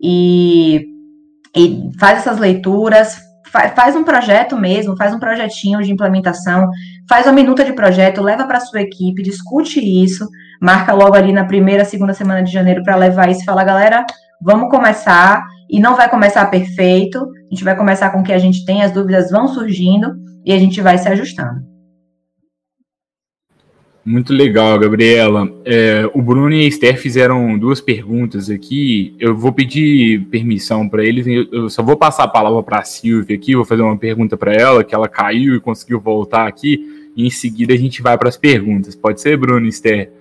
E, 0.00 0.86
e 1.56 1.90
faz 1.98 2.20
essas 2.20 2.38
leituras, 2.38 3.18
faz, 3.74 3.94
um 3.94 4.02
projeto 4.02 4.56
mesmo, 4.56 4.96
faz 4.96 5.14
um 5.14 5.18
projetinho 5.18 5.82
de 5.82 5.92
implementação, 5.92 6.68
faz 7.08 7.26
uma 7.26 7.32
minuta 7.32 7.64
de 7.64 7.72
projeto, 7.72 8.22
leva 8.22 8.46
para 8.46 8.60
sua 8.60 8.80
equipe, 8.80 9.22
discute 9.22 9.80
isso, 9.80 10.26
marca 10.60 10.92
logo 10.92 11.14
ali 11.14 11.32
na 11.32 11.44
primeira, 11.44 11.84
segunda 11.84 12.14
semana 12.14 12.42
de 12.42 12.52
janeiro 12.52 12.82
para 12.82 12.96
levar 12.96 13.30
isso 13.30 13.42
e 13.42 13.44
falar, 13.44 13.64
galera, 13.64 14.04
vamos 14.40 14.70
começar. 14.70 15.44
E 15.70 15.80
não 15.80 15.96
vai 15.96 16.08
começar 16.08 16.44
perfeito, 16.46 17.18
a 17.18 17.54
gente 17.54 17.64
vai 17.64 17.74
começar 17.74 18.10
com 18.10 18.20
o 18.20 18.22
que 18.22 18.32
a 18.32 18.38
gente 18.38 18.64
tem, 18.64 18.82
as 18.82 18.92
dúvidas 18.92 19.30
vão 19.30 19.48
surgindo 19.48 20.14
e 20.44 20.52
a 20.52 20.58
gente 20.58 20.80
vai 20.80 20.98
se 20.98 21.08
ajustando. 21.08 21.74
Muito 24.04 24.34
legal, 24.34 24.78
Gabriela. 24.78 25.50
É, 25.64 26.08
o 26.12 26.20
Bruno 26.20 26.52
e 26.52 26.66
a 26.66 26.68
Esther 26.68 26.98
fizeram 26.98 27.58
duas 27.58 27.80
perguntas 27.80 28.50
aqui. 28.50 29.16
Eu 29.18 29.34
vou 29.34 29.50
pedir 29.50 30.26
permissão 30.26 30.86
para 30.86 31.02
eles. 31.02 31.26
Eu 31.50 31.70
só 31.70 31.82
vou 31.82 31.96
passar 31.96 32.24
a 32.24 32.28
palavra 32.28 32.62
para 32.62 32.80
a 32.80 32.84
Silvia 32.84 33.34
aqui. 33.34 33.56
Vou 33.56 33.64
fazer 33.64 33.80
uma 33.80 33.96
pergunta 33.96 34.36
para 34.36 34.52
ela, 34.52 34.84
que 34.84 34.94
ela 34.94 35.08
caiu 35.08 35.54
e 35.54 35.60
conseguiu 35.60 35.98
voltar 35.98 36.46
aqui. 36.46 36.78
E 37.16 37.26
em 37.26 37.30
seguida 37.30 37.72
a 37.72 37.78
gente 37.78 38.02
vai 38.02 38.18
para 38.18 38.28
as 38.28 38.36
perguntas. 38.36 38.94
Pode 38.94 39.22
ser, 39.22 39.38
Bruno 39.38 39.64
e 39.64 39.70
Esther? 39.70 40.12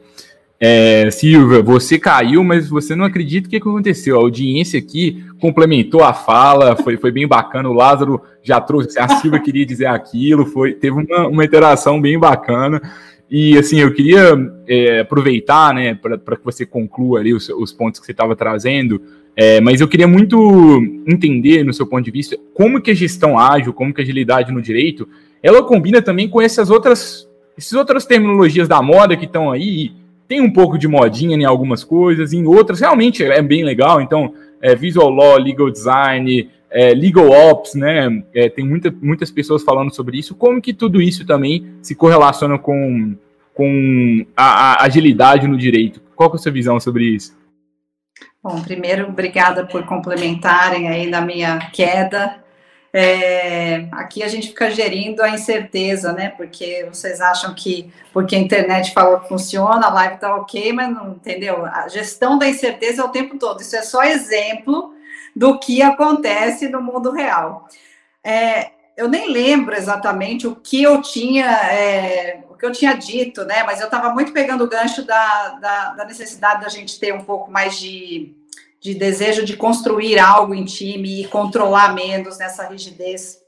É, 0.59 1.09
Silvia, 1.11 1.61
você 1.61 1.99
caiu, 1.99 2.43
mas 2.43 2.69
você 2.69 2.95
não 2.95 3.05
acredita 3.05 3.47
o 3.47 3.49
que 3.49 3.57
aconteceu. 3.57 4.15
A 4.15 4.21
audiência 4.21 4.79
aqui 4.79 5.25
complementou 5.39 6.03
a 6.03 6.13
fala, 6.13 6.75
foi, 6.75 6.95
foi 6.95 7.11
bem 7.11 7.27
bacana. 7.27 7.69
O 7.69 7.73
Lázaro 7.73 8.21
já 8.41 8.61
trouxe, 8.61 8.97
a 8.97 9.07
Silvia 9.07 9.39
queria 9.39 9.65
dizer 9.65 9.87
aquilo, 9.87 10.45
foi, 10.45 10.73
teve 10.73 10.95
uma, 10.95 11.27
uma 11.27 11.43
interação 11.43 11.99
bem 11.99 12.17
bacana. 12.17 12.81
E 13.29 13.57
assim, 13.57 13.79
eu 13.79 13.93
queria 13.93 14.35
é, 14.67 14.99
aproveitar, 14.99 15.73
né, 15.73 15.95
para 15.95 16.37
que 16.37 16.45
você 16.45 16.65
conclua 16.65 17.19
ali 17.19 17.33
os, 17.33 17.49
os 17.49 17.73
pontos 17.73 17.99
que 17.99 18.05
você 18.05 18.11
estava 18.11 18.35
trazendo, 18.35 19.01
é, 19.35 19.59
mas 19.59 19.81
eu 19.81 19.87
queria 19.87 20.07
muito 20.07 20.79
entender, 21.07 21.63
no 21.63 21.73
seu 21.73 21.87
ponto 21.87 22.03
de 22.03 22.11
vista, 22.11 22.37
como 22.53 22.79
que 22.79 22.91
a 22.91 22.93
gestão 22.93 23.37
ágil, 23.37 23.73
como 23.73 23.93
que 23.93 24.01
a 24.01 24.03
agilidade 24.03 24.51
no 24.51 24.61
direito, 24.61 25.07
ela 25.41 25.63
combina 25.63 26.01
também 26.01 26.29
com 26.29 26.41
essas 26.41 26.69
outras, 26.69 27.27
essas 27.57 27.73
outras 27.73 28.05
terminologias 28.05 28.67
da 28.67 28.81
moda 28.81 29.17
que 29.17 29.25
estão 29.25 29.51
aí. 29.51 29.91
Tem 30.27 30.41
um 30.41 30.51
pouco 30.51 30.77
de 30.77 30.87
modinha 30.87 31.35
em 31.35 31.45
algumas 31.45 31.83
coisas, 31.83 32.33
em 32.33 32.45
outras 32.45 32.79
realmente 32.79 33.23
é 33.23 33.41
bem 33.41 33.63
legal. 33.63 34.01
Então, 34.01 34.33
é, 34.61 34.75
visual 34.75 35.09
law, 35.09 35.37
legal 35.37 35.69
design, 35.69 36.49
é, 36.71 36.93
legal 36.93 37.29
ops, 37.29 37.75
né? 37.75 38.23
É, 38.33 38.49
tem 38.49 38.65
muita, 38.65 38.93
muitas 39.01 39.29
pessoas 39.29 39.63
falando 39.63 39.93
sobre 39.93 40.17
isso. 40.17 40.33
Como 40.33 40.61
que 40.61 40.73
tudo 40.73 41.01
isso 41.01 41.25
também 41.25 41.65
se 41.81 41.93
correlaciona 41.93 42.57
com 42.57 43.15
com 43.53 44.25
a, 44.35 44.43
a 44.73 44.85
agilidade 44.85 45.47
no 45.47 45.57
direito. 45.57 46.01
Qual 46.15 46.31
é 46.31 46.35
a 46.35 46.37
sua 46.37 46.51
visão 46.51 46.79
sobre 46.79 47.05
isso? 47.05 47.37
Bom, 48.41 48.61
primeiro, 48.61 49.07
obrigada 49.07 49.65
por 49.65 49.85
complementarem 49.85 50.89
aí 50.89 51.07
na 51.07 51.21
minha 51.21 51.59
queda. 51.71 52.42
É, 52.95 53.87
aqui 53.91 54.21
a 54.21 54.27
gente 54.27 54.49
fica 54.49 54.69
gerindo 54.69 55.23
a 55.23 55.29
incerteza, 55.29 56.13
né? 56.13 56.29
Porque 56.29 56.85
vocês 56.91 57.19
acham 57.19 57.55
que 57.55 57.91
porque 58.13 58.35
a 58.35 58.39
internet 58.39 58.93
falou 58.93 59.19
que 59.19 59.27
funciona, 59.27 59.87
a 59.87 59.93
live 59.93 60.19
tá 60.19 60.35
ok, 60.35 60.71
mas 60.71 60.93
não 60.93 61.13
entendeu? 61.13 61.65
A 61.65 61.87
gestão 61.87 62.37
da 62.37 62.47
incerteza 62.47 63.01
é 63.01 63.05
o 63.05 63.09
tempo 63.09 63.39
todo. 63.39 63.61
Isso 63.61 63.75
é 63.75 63.81
só 63.81 64.03
exemplo 64.03 64.93
do 65.35 65.59
que 65.59 65.81
acontece 65.81 66.69
no 66.69 66.83
mundo 66.83 67.11
real. 67.11 67.67
É, 68.23 68.69
eu 68.95 69.07
nem 69.09 69.27
lembro 69.27 69.75
exatamente 69.75 70.47
o 70.47 70.55
que 70.55 70.83
eu 70.83 71.01
tinha, 71.01 71.47
é, 71.47 72.43
o 72.47 72.55
que 72.55 72.63
eu 72.63 72.71
tinha 72.71 72.93
dito, 72.93 73.43
né? 73.43 73.63
Mas 73.63 73.79
eu 73.79 73.85
estava 73.85 74.13
muito 74.13 74.31
pegando 74.31 74.63
o 74.63 74.69
gancho 74.69 75.03
da, 75.03 75.49
da, 75.59 75.93
da, 75.93 76.05
necessidade 76.05 76.61
da 76.61 76.69
gente 76.69 76.99
ter 76.99 77.11
um 77.11 77.23
pouco 77.23 77.49
mais 77.51 77.79
de, 77.79 78.35
de 78.83 78.93
desejo 78.93 79.45
de 79.45 79.55
construir 79.55 80.19
algo 80.19 80.53
em 80.53 80.65
time 80.65 81.21
e 81.21 81.27
controlar 81.29 81.95
menos 81.95 82.37
nessa 82.37 82.67
rigidez 82.67 83.39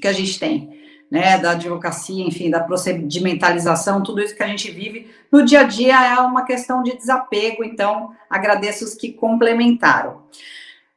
que 0.00 0.06
a 0.06 0.12
gente 0.12 0.38
tem, 0.38 0.80
né? 1.10 1.36
Da 1.36 1.50
advocacia, 1.50 2.24
enfim, 2.24 2.48
da 2.48 2.60
procedimentalização, 2.60 4.04
tudo 4.04 4.22
isso 4.22 4.36
que 4.36 4.42
a 4.42 4.46
gente 4.46 4.70
vive 4.70 5.10
no 5.32 5.44
dia 5.44 5.62
a 5.62 5.64
dia 5.64 6.14
é 6.14 6.20
uma 6.20 6.44
questão 6.44 6.80
de 6.84 6.96
desapego. 6.96 7.64
Então, 7.64 8.12
agradeço 8.30 8.84
os 8.84 8.94
que 8.94 9.12
complementaram. 9.12 10.22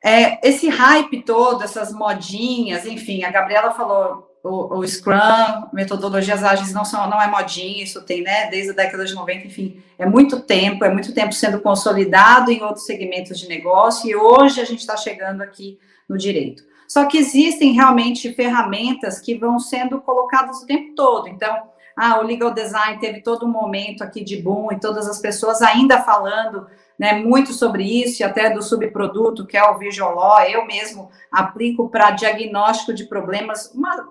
É, 0.03 0.47
esse 0.47 0.69
hype 0.69 1.23
todo, 1.23 1.63
essas 1.63 1.91
modinhas, 1.91 2.85
enfim, 2.85 3.23
a 3.23 3.31
Gabriela 3.31 3.71
falou 3.71 4.30
o, 4.43 4.79
o, 4.79 4.87
Scrum, 4.87 5.67
metodologias 5.71 6.43
ágeis 6.43 6.73
não 6.73 6.83
são, 6.83 7.09
não 7.09 7.21
é 7.21 7.27
modinha, 7.27 7.83
isso 7.83 8.01
tem, 8.01 8.23
né, 8.23 8.49
desde 8.49 8.71
a 8.71 8.75
década 8.75 9.05
de 9.05 9.13
90, 9.13 9.47
enfim, 9.47 9.83
é 9.99 10.05
muito 10.05 10.39
tempo, 10.39 10.83
é 10.83 10.89
muito 10.89 11.13
tempo 11.13 11.33
sendo 11.33 11.59
consolidado 11.59 12.51
em 12.51 12.61
outros 12.63 12.85
segmentos 12.85 13.39
de 13.39 13.47
negócio 13.47 14.09
e 14.09 14.15
hoje 14.15 14.59
a 14.59 14.65
gente 14.65 14.79
está 14.79 14.97
chegando 14.97 15.41
aqui 15.41 15.77
no 16.09 16.17
direito. 16.17 16.63
Só 16.87 17.05
que 17.05 17.17
existem 17.17 17.71
realmente 17.71 18.33
ferramentas 18.33 19.19
que 19.19 19.35
vão 19.35 19.59
sendo 19.59 20.01
colocadas 20.01 20.61
o 20.61 20.65
tempo 20.65 20.93
todo. 20.93 21.29
Então, 21.29 21.55
ah, 21.95 22.19
o 22.19 22.23
legal 22.23 22.53
design 22.53 22.99
teve 22.99 23.21
todo 23.21 23.45
um 23.45 23.49
momento 23.49 24.03
aqui 24.03 24.23
de 24.23 24.41
boom 24.41 24.73
e 24.73 24.79
todas 24.79 25.07
as 25.07 25.19
pessoas 25.19 25.61
ainda 25.61 26.01
falando 26.01 26.67
né, 26.99 27.13
muito 27.13 27.53
sobre 27.53 27.83
isso 27.83 28.21
e 28.21 28.25
até 28.25 28.49
do 28.49 28.61
subproduto 28.61 29.45
que 29.45 29.55
é 29.55 29.63
o 29.63 29.77
Visual 29.77 30.15
Law. 30.15 30.41
Eu 30.41 30.65
mesmo 30.65 31.09
aplico 31.31 31.89
para 31.89 32.11
diagnóstico 32.11 32.93
de 32.93 33.05
problemas 33.05 33.71
uma, 33.73 34.09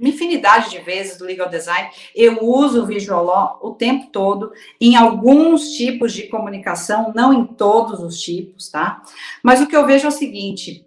uma 0.00 0.08
infinidade 0.08 0.70
de 0.70 0.78
vezes 0.78 1.18
do 1.18 1.24
legal 1.24 1.48
design. 1.48 1.90
Eu 2.14 2.42
uso 2.42 2.82
o 2.82 2.86
Visual 2.86 3.24
Law 3.24 3.58
o 3.62 3.72
tempo 3.72 4.10
todo 4.10 4.52
em 4.80 4.96
alguns 4.96 5.70
tipos 5.72 6.12
de 6.12 6.24
comunicação, 6.28 7.12
não 7.14 7.32
em 7.32 7.46
todos 7.46 8.00
os 8.00 8.20
tipos, 8.20 8.68
tá? 8.68 9.02
Mas 9.42 9.60
o 9.60 9.66
que 9.66 9.76
eu 9.76 9.86
vejo 9.86 10.06
é 10.06 10.08
o 10.08 10.12
seguinte: 10.12 10.86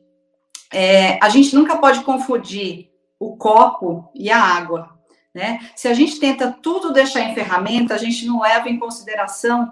é, 0.72 1.18
a 1.24 1.30
gente 1.30 1.56
nunca 1.56 1.78
pode 1.78 2.02
confundir 2.02 2.90
o 3.20 3.36
copo 3.36 4.10
e 4.16 4.30
a 4.30 4.42
água. 4.42 4.98
Né? 5.34 5.60
Se 5.76 5.88
a 5.88 5.94
gente 5.94 6.20
tenta 6.20 6.56
tudo 6.62 6.94
deixar 6.94 7.22
em 7.22 7.36
ferramenta, 7.36 7.94
a 7.94 7.98
gente 7.98 8.26
não 8.26 8.42
leva 8.42 8.70
em 8.70 8.80
consideração 8.80 9.72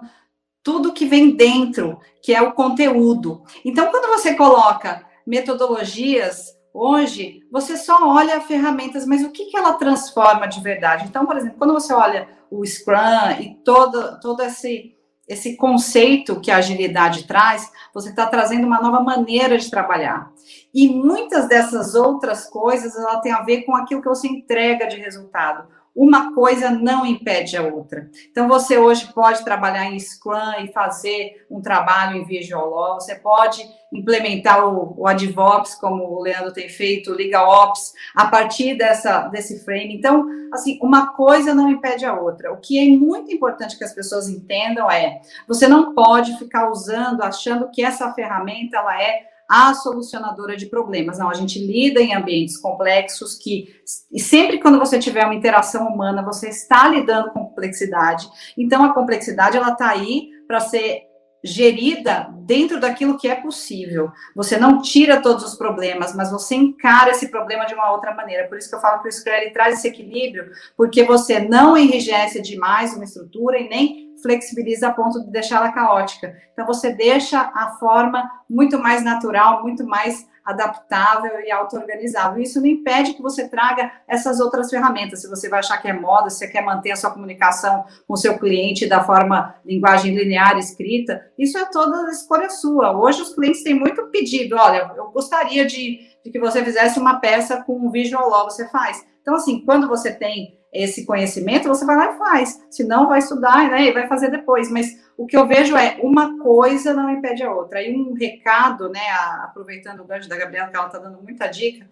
tudo 0.62 0.92
que 0.92 1.06
vem 1.06 1.30
dentro, 1.30 1.98
que 2.22 2.34
é 2.34 2.42
o 2.42 2.52
conteúdo. 2.52 3.42
Então, 3.64 3.86
quando 3.90 4.08
você 4.08 4.34
coloca 4.34 5.04
metodologias, 5.26 6.57
hoje, 6.78 7.42
você 7.50 7.76
só 7.76 7.98
olha 8.08 8.40
ferramentas, 8.40 9.04
mas 9.06 9.24
o 9.24 9.30
que, 9.30 9.46
que 9.46 9.56
ela 9.56 9.74
transforma 9.74 10.46
de 10.46 10.60
verdade? 10.60 11.04
Então, 11.06 11.26
por 11.26 11.36
exemplo, 11.36 11.58
quando 11.58 11.72
você 11.72 11.92
olha 11.92 12.28
o 12.50 12.64
Scrum 12.64 13.40
e 13.40 13.54
todo, 13.64 14.20
todo 14.20 14.42
esse, 14.42 14.94
esse 15.26 15.56
conceito 15.56 16.40
que 16.40 16.50
a 16.50 16.58
agilidade 16.58 17.26
traz, 17.26 17.70
você 17.92 18.10
está 18.10 18.26
trazendo 18.26 18.66
uma 18.66 18.80
nova 18.80 19.00
maneira 19.00 19.58
de 19.58 19.70
trabalhar. 19.70 20.30
E 20.72 20.88
muitas 20.88 21.48
dessas 21.48 21.94
outras 21.94 22.48
coisas, 22.48 22.96
ela 22.96 23.20
tem 23.20 23.32
a 23.32 23.42
ver 23.42 23.62
com 23.62 23.74
aquilo 23.74 24.00
que 24.00 24.08
você 24.08 24.28
entrega 24.28 24.86
de 24.86 24.96
resultado 24.96 25.66
uma 25.98 26.32
coisa 26.32 26.70
não 26.70 27.04
impede 27.04 27.56
a 27.56 27.62
outra. 27.62 28.08
Então, 28.30 28.46
você 28.46 28.78
hoje 28.78 29.12
pode 29.12 29.44
trabalhar 29.44 29.86
em 29.86 29.98
Scrum 29.98 30.60
e 30.62 30.72
fazer 30.72 31.44
um 31.50 31.60
trabalho 31.60 32.16
em 32.16 32.24
Visual 32.24 32.70
Law, 32.70 33.00
você 33.00 33.16
pode 33.16 33.68
implementar 33.92 34.64
o, 34.64 34.94
o 34.96 35.08
AdVops, 35.08 35.74
como 35.74 36.04
o 36.04 36.22
Leandro 36.22 36.52
tem 36.52 36.68
feito, 36.68 37.10
o 37.10 37.14
LegalOps, 37.14 37.92
a 38.14 38.26
partir 38.26 38.78
dessa, 38.78 39.26
desse 39.28 39.64
frame. 39.64 39.96
Então, 39.96 40.24
assim, 40.52 40.78
uma 40.80 41.14
coisa 41.14 41.52
não 41.52 41.68
impede 41.68 42.04
a 42.04 42.14
outra. 42.14 42.52
O 42.52 42.58
que 42.58 42.78
é 42.78 42.96
muito 42.96 43.32
importante 43.32 43.76
que 43.76 43.84
as 43.84 43.92
pessoas 43.92 44.28
entendam 44.28 44.88
é, 44.88 45.20
você 45.48 45.66
não 45.66 45.94
pode 45.94 46.38
ficar 46.38 46.70
usando, 46.70 47.22
achando 47.22 47.70
que 47.72 47.82
essa 47.82 48.12
ferramenta, 48.12 48.76
ela 48.76 49.02
é 49.02 49.22
a 49.48 49.72
solucionadora 49.74 50.56
de 50.56 50.66
problemas. 50.66 51.18
Não, 51.18 51.30
a 51.30 51.34
gente 51.34 51.58
lida 51.58 52.00
em 52.00 52.14
ambientes 52.14 52.58
complexos 52.58 53.34
que, 53.34 53.74
e 54.12 54.20
sempre 54.20 54.58
quando 54.58 54.78
você 54.78 54.98
tiver 54.98 55.24
uma 55.24 55.34
interação 55.34 55.88
humana, 55.88 56.22
você 56.22 56.48
está 56.48 56.86
lidando 56.88 57.30
com 57.30 57.46
complexidade. 57.46 58.28
Então, 58.56 58.84
a 58.84 58.92
complexidade, 58.92 59.56
ela 59.56 59.72
está 59.72 59.88
aí 59.88 60.28
para 60.46 60.60
ser 60.60 61.08
gerida 61.42 62.28
dentro 62.40 62.80
daquilo 62.80 63.16
que 63.16 63.28
é 63.28 63.34
possível. 63.36 64.10
Você 64.34 64.58
não 64.58 64.82
tira 64.82 65.22
todos 65.22 65.44
os 65.44 65.54
problemas, 65.54 66.14
mas 66.14 66.30
você 66.30 66.54
encara 66.54 67.10
esse 67.10 67.28
problema 67.28 67.64
de 67.64 67.74
uma 67.74 67.92
outra 67.92 68.14
maneira. 68.14 68.48
Por 68.48 68.58
isso 68.58 68.68
que 68.68 68.74
eu 68.74 68.80
falo 68.80 69.02
que 69.02 69.08
o 69.08 69.12
Scrum 69.12 69.52
traz 69.52 69.78
esse 69.78 69.88
equilíbrio, 69.88 70.50
porque 70.76 71.04
você 71.04 71.38
não 71.38 71.76
enrijece 71.76 72.42
demais 72.42 72.94
uma 72.94 73.04
estrutura 73.04 73.58
e 73.58 73.68
nem 73.68 74.07
flexibiliza 74.22 74.88
a 74.88 74.92
ponto 74.92 75.24
de 75.24 75.30
deixá-la 75.30 75.72
caótica. 75.72 76.36
Então 76.52 76.66
você 76.66 76.92
deixa 76.92 77.40
a 77.54 77.76
forma 77.78 78.30
muito 78.48 78.78
mais 78.78 79.04
natural, 79.04 79.62
muito 79.62 79.84
mais 79.84 80.26
adaptável 80.48 81.40
e 81.40 81.50
auto-organizável. 81.50 82.42
Isso 82.42 82.58
não 82.58 82.66
impede 82.66 83.12
que 83.12 83.20
você 83.20 83.46
traga 83.46 83.92
essas 84.08 84.40
outras 84.40 84.70
ferramentas. 84.70 85.20
Se 85.20 85.28
você 85.28 85.46
vai 85.46 85.58
achar 85.58 85.76
que 85.76 85.88
é 85.88 85.92
moda, 85.92 86.30
se 86.30 86.38
você 86.38 86.48
quer 86.48 86.64
manter 86.64 86.90
a 86.90 86.96
sua 86.96 87.10
comunicação 87.10 87.84
com 88.06 88.14
o 88.14 88.16
seu 88.16 88.38
cliente 88.38 88.86
da 88.86 89.04
forma 89.04 89.54
linguagem 89.62 90.16
linear 90.16 90.56
escrita, 90.56 91.22
isso 91.38 91.58
é 91.58 91.66
toda 91.66 92.10
escolha 92.10 92.48
sua. 92.48 92.98
Hoje 92.98 93.20
os 93.20 93.34
clientes 93.34 93.62
têm 93.62 93.74
muito 93.74 94.06
pedido, 94.06 94.56
olha, 94.56 94.90
eu 94.96 95.10
gostaria 95.10 95.66
de, 95.66 95.98
de 96.24 96.30
que 96.30 96.40
você 96.40 96.64
fizesse 96.64 96.98
uma 96.98 97.20
peça 97.20 97.62
com 97.64 97.76
um 97.76 97.90
visual 97.90 98.30
law, 98.30 98.44
você 98.44 98.66
faz. 98.68 99.06
Então, 99.20 99.34
assim, 99.34 99.62
quando 99.66 99.86
você 99.86 100.10
tem 100.10 100.57
esse 100.72 101.06
conhecimento, 101.06 101.68
você 101.68 101.84
vai 101.84 101.96
lá 101.96 102.14
e 102.14 102.18
faz. 102.18 102.62
Se 102.70 102.84
não, 102.84 103.08
vai 103.08 103.18
estudar 103.18 103.70
né, 103.70 103.86
e 103.86 103.92
vai 103.92 104.06
fazer 104.06 104.30
depois. 104.30 104.70
Mas 104.70 104.86
o 105.16 105.26
que 105.26 105.36
eu 105.36 105.46
vejo 105.46 105.76
é 105.76 105.98
uma 106.02 106.38
coisa 106.38 106.92
não 106.92 107.10
impede 107.10 107.42
a 107.42 107.52
outra. 107.52 107.78
Aí 107.78 107.94
um 107.94 108.14
recado, 108.14 108.88
né, 108.88 109.10
aproveitando 109.42 110.00
o 110.00 110.04
gancho 110.04 110.28
da 110.28 110.36
Gabriela, 110.36 110.68
que 110.68 110.76
ela 110.76 110.86
está 110.86 110.98
dando 110.98 111.22
muita 111.22 111.46
dica, 111.46 111.88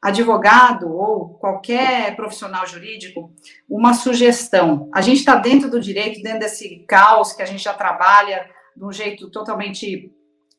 advogado 0.00 0.92
ou 0.92 1.34
qualquer 1.34 2.16
profissional 2.16 2.66
jurídico, 2.66 3.32
uma 3.68 3.94
sugestão. 3.94 4.88
A 4.92 5.00
gente 5.00 5.18
está 5.18 5.36
dentro 5.36 5.70
do 5.70 5.80
direito, 5.80 6.22
dentro 6.22 6.40
desse 6.40 6.84
caos 6.88 7.32
que 7.32 7.42
a 7.42 7.46
gente 7.46 7.62
já 7.62 7.72
trabalha 7.72 8.48
de 8.76 8.84
um 8.84 8.92
jeito 8.92 9.30
totalmente 9.30 10.12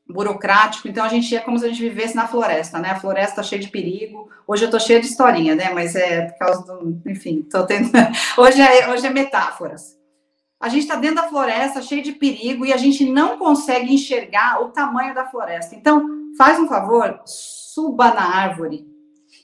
burocrático, 0.07 0.87
então 0.87 1.03
a 1.03 1.09
gente 1.09 1.35
é 1.35 1.39
como 1.39 1.57
se 1.57 1.65
a 1.65 1.69
gente 1.69 1.81
vivesse 1.81 2.15
na 2.15 2.27
floresta, 2.27 2.77
né? 2.77 2.91
A 2.91 2.99
floresta 2.99 3.37
tá 3.37 3.43
cheia 3.43 3.61
de 3.61 3.69
perigo. 3.69 4.29
Hoje 4.45 4.65
eu 4.65 4.69
tô 4.69 4.79
cheia 4.79 4.99
de 4.99 5.07
historinha, 5.07 5.55
né? 5.55 5.71
Mas 5.73 5.95
é 5.95 6.27
por 6.27 6.37
causa 6.37 6.65
do, 6.65 7.01
enfim, 7.07 7.41
tô 7.43 7.65
tendo 7.65 7.89
hoje 8.37 8.61
é 8.61 8.89
hoje 8.89 9.07
é 9.07 9.09
metáforas. 9.09 9.97
A 10.59 10.69
gente 10.69 10.83
está 10.83 10.95
dentro 10.95 11.17
da 11.17 11.27
floresta, 11.27 11.81
cheio 11.81 12.01
de 12.01 12.13
perigo, 12.13 12.65
e 12.65 12.71
a 12.71 12.77
gente 12.77 13.03
não 13.09 13.37
consegue 13.37 13.93
enxergar 13.93 14.61
o 14.61 14.69
tamanho 14.69 15.13
da 15.13 15.25
floresta. 15.25 15.75
Então, 15.75 16.07
faz 16.37 16.57
um 16.57 16.69
favor, 16.69 17.19
suba 17.25 18.13
na 18.13 18.23
árvore 18.23 18.87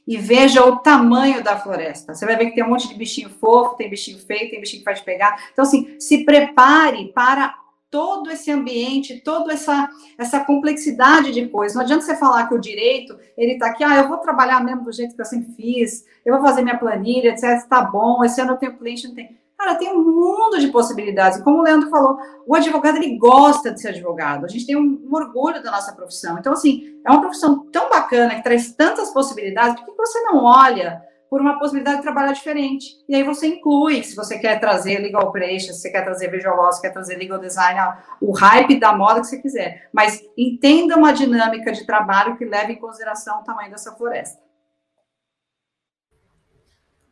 e 0.07 0.15
veja 0.17 0.63
o 0.65 0.77
tamanho 0.77 1.43
da 1.43 1.59
floresta. 1.59 2.15
Você 2.15 2.25
vai 2.25 2.37
ver 2.37 2.45
que 2.45 2.55
tem 2.55 2.63
um 2.63 2.69
monte 2.69 2.87
de 2.87 2.95
bichinho 2.95 3.29
fofo, 3.29 3.75
tem 3.75 3.89
bichinho 3.89 4.17
feio, 4.17 4.49
tem 4.49 4.61
bichinho 4.61 4.81
que 4.81 4.85
vai 4.85 4.95
te 4.95 5.03
pegar. 5.03 5.49
Então, 5.51 5.63
assim, 5.63 5.99
se 5.99 6.23
prepare 6.23 7.11
para 7.13 7.53
todo 7.91 8.29
esse 8.29 8.51
ambiente, 8.51 9.21
toda 9.21 9.53
essa, 9.53 9.89
essa 10.17 10.39
complexidade 10.43 11.31
de 11.31 11.47
coisas. 11.47 11.75
Não 11.75 11.83
adianta 11.83 12.05
você 12.05 12.15
falar 12.15 12.47
que 12.47 12.55
o 12.55 12.59
direito, 12.59 13.17
ele 13.37 13.53
está 13.53 13.67
aqui, 13.67 13.83
ah, 13.83 13.97
eu 13.97 14.07
vou 14.07 14.17
trabalhar 14.17 14.63
mesmo 14.63 14.83
do 14.83 14.91
jeito 14.91 15.15
que 15.15 15.21
eu 15.21 15.25
sempre 15.25 15.53
fiz, 15.53 16.05
eu 16.25 16.35
vou 16.35 16.45
fazer 16.45 16.61
minha 16.61 16.77
planilha, 16.77 17.29
etc, 17.29 17.67
tá 17.67 17.81
bom, 17.81 18.23
esse 18.23 18.39
ano 18.39 18.51
eu 18.51 18.57
tenho 18.57 18.77
cliente, 18.77 19.07
não 19.07 19.15
tem. 19.15 19.37
Cara, 19.57 19.75
tem 19.75 19.93
um 19.93 20.01
mundo 20.01 20.57
de 20.57 20.69
possibilidades. 20.69 21.41
Como 21.41 21.59
o 21.59 21.61
Leandro 21.61 21.89
falou, 21.89 22.17
o 22.47 22.55
advogado, 22.55 22.95
ele 22.95 23.17
gosta 23.17 23.73
de 23.73 23.81
ser 23.81 23.89
advogado. 23.89 24.45
A 24.45 24.47
gente 24.47 24.65
tem 24.65 24.77
um, 24.77 25.05
um 25.05 25.13
orgulho 25.13 25.61
da 25.61 25.69
nossa 25.69 25.91
profissão. 25.91 26.37
Então, 26.39 26.53
assim, 26.53 26.97
é 27.05 27.11
uma 27.11 27.19
profissão 27.19 27.65
tão 27.69 27.89
bacana, 27.89 28.35
que 28.35 28.43
traz 28.43 28.71
tantas 28.71 29.11
possibilidades, 29.11 29.83
por 29.83 29.93
que 29.93 29.97
você 29.97 30.21
não 30.21 30.45
olha 30.45 31.03
por 31.29 31.39
uma 31.39 31.59
possibilidade 31.59 31.97
de 31.97 32.03
trabalhar 32.03 32.33
diferente. 32.33 32.95
E 33.07 33.15
aí 33.15 33.23
você 33.23 33.47
inclui, 33.47 34.03
se 34.03 34.15
você 34.15 34.39
quer 34.39 34.59
trazer 34.59 34.99
legal 34.99 35.27
operations, 35.27 35.75
se 35.75 35.81
você 35.81 35.91
quer 35.91 36.03
trazer 36.03 36.31
visual 36.31 36.57
law, 36.57 36.71
se 36.71 36.81
quer 36.81 36.91
trazer 36.91 37.17
legal 37.17 37.39
design, 37.39 37.79
o 38.19 38.31
hype 38.31 38.79
da 38.79 38.95
moda 38.95 39.21
que 39.21 39.27
você 39.27 39.41
quiser. 39.41 39.89
Mas 39.93 40.21
entenda 40.37 40.97
uma 40.97 41.11
dinâmica 41.13 41.71
de 41.71 41.85
trabalho 41.85 42.35
que 42.37 42.45
leve 42.45 42.73
em 42.73 42.79
consideração 42.79 43.41
o 43.41 43.43
tamanho 43.43 43.69
dessa 43.69 43.95
floresta. 43.95 44.39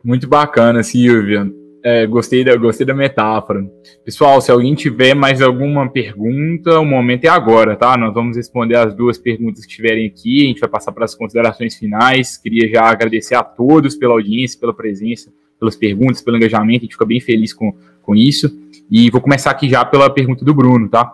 Muito 0.04 0.28
bacana, 0.28 0.82
Silvia. 0.84 1.46
É, 1.90 2.06
gostei, 2.06 2.44
da, 2.44 2.54
gostei 2.58 2.86
da 2.86 2.94
metáfora. 2.94 3.66
Pessoal, 4.04 4.42
se 4.42 4.52
alguém 4.52 4.76
tiver 4.76 5.14
mais 5.14 5.42
alguma 5.42 5.90
pergunta, 5.90 6.82
o 6.82 6.84
momento 6.84 7.24
é 7.24 7.30
agora, 7.30 7.78
tá? 7.78 7.98
Nós 7.98 8.14
vamos 8.14 8.36
responder 8.36 8.76
as 8.76 8.94
duas 8.94 9.18
perguntas 9.18 9.66
que 9.66 9.74
tiverem 9.74 10.06
aqui. 10.06 10.44
A 10.44 10.48
gente 10.48 10.60
vai 10.60 10.70
passar 10.70 10.92
para 10.92 11.06
as 11.06 11.16
considerações 11.16 11.78
finais. 11.78 12.36
Queria 12.36 12.70
já 12.70 12.84
agradecer 12.84 13.36
a 13.36 13.42
todos 13.42 13.96
pela 13.96 14.16
audiência, 14.16 14.60
pela 14.60 14.74
presença, 14.74 15.32
pelas 15.58 15.78
perguntas, 15.78 16.22
pelo 16.22 16.36
engajamento. 16.36 16.80
A 16.80 16.84
gente 16.88 16.92
fica 16.92 17.06
bem 17.06 17.22
feliz 17.22 17.54
com, 17.54 17.74
com 18.02 18.14
isso. 18.14 18.52
E 18.92 19.10
vou 19.10 19.22
começar 19.22 19.52
aqui 19.52 19.70
já 19.70 19.86
pela 19.86 20.10
pergunta 20.10 20.44
do 20.44 20.54
Bruno, 20.54 20.90
tá? 20.90 21.10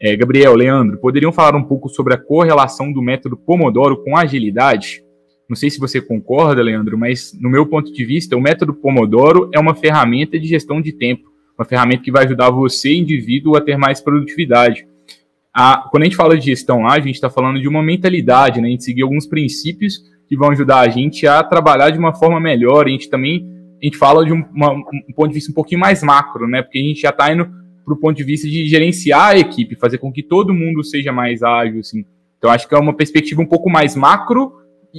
É, 0.00 0.16
Gabriel, 0.16 0.56
Leandro, 0.56 0.98
poderiam 0.98 1.30
falar 1.30 1.56
um 1.56 1.62
pouco 1.62 1.88
sobre 1.88 2.14
a 2.14 2.18
correlação 2.18 2.92
do 2.92 3.00
método 3.00 3.36
Pomodoro 3.36 4.02
com 4.02 4.16
agilidade? 4.16 5.05
Não 5.48 5.56
sei 5.56 5.70
se 5.70 5.78
você 5.78 6.00
concorda, 6.00 6.62
Leandro, 6.62 6.98
mas 6.98 7.36
no 7.40 7.48
meu 7.48 7.66
ponto 7.66 7.92
de 7.92 8.04
vista, 8.04 8.36
o 8.36 8.40
método 8.40 8.74
Pomodoro 8.74 9.48
é 9.54 9.60
uma 9.60 9.74
ferramenta 9.74 10.38
de 10.38 10.46
gestão 10.46 10.80
de 10.80 10.92
tempo, 10.92 11.30
uma 11.56 11.64
ferramenta 11.64 12.02
que 12.02 12.10
vai 12.10 12.24
ajudar 12.24 12.50
você, 12.50 12.94
indivíduo, 12.94 13.56
a 13.56 13.60
ter 13.60 13.76
mais 13.76 14.00
produtividade. 14.00 14.86
A, 15.54 15.88
quando 15.90 16.02
a 16.02 16.06
gente 16.06 16.16
fala 16.16 16.36
de 16.36 16.44
gestão 16.44 16.82
lá, 16.82 16.94
a 16.94 17.00
gente 17.00 17.14
está 17.14 17.30
falando 17.30 17.60
de 17.60 17.68
uma 17.68 17.82
mentalidade, 17.82 18.60
né? 18.60 18.68
A 18.68 18.70
gente 18.72 18.84
seguir 18.84 19.02
alguns 19.02 19.26
princípios 19.26 20.02
que 20.28 20.36
vão 20.36 20.50
ajudar 20.50 20.80
a 20.80 20.88
gente 20.88 21.26
a 21.26 21.42
trabalhar 21.42 21.90
de 21.90 21.98
uma 21.98 22.14
forma 22.14 22.40
melhor. 22.40 22.86
A 22.86 22.90
gente 22.90 23.08
também 23.08 23.56
a 23.80 23.84
gente 23.84 23.96
fala 23.96 24.24
de 24.24 24.32
um, 24.32 24.44
uma, 24.52 24.72
um 24.72 25.12
ponto 25.14 25.28
de 25.28 25.34
vista 25.34 25.50
um 25.50 25.54
pouquinho 25.54 25.80
mais 25.80 26.02
macro, 26.02 26.48
né? 26.48 26.62
Porque 26.62 26.78
a 26.78 26.82
gente 26.82 27.00
já 27.00 27.10
está 27.10 27.32
indo 27.32 27.48
para 27.84 27.94
o 27.94 27.96
ponto 27.96 28.16
de 28.16 28.24
vista 28.24 28.48
de 28.48 28.66
gerenciar 28.66 29.28
a 29.28 29.38
equipe, 29.38 29.76
fazer 29.76 29.98
com 29.98 30.10
que 30.10 30.22
todo 30.22 30.52
mundo 30.52 30.82
seja 30.82 31.12
mais 31.12 31.42
ágil, 31.42 31.80
assim. 31.80 32.04
Então 32.38 32.50
acho 32.50 32.68
que 32.68 32.74
é 32.74 32.78
uma 32.78 32.94
perspectiva 32.94 33.40
um 33.40 33.46
pouco 33.46 33.70
mais 33.70 33.94
macro 33.94 34.52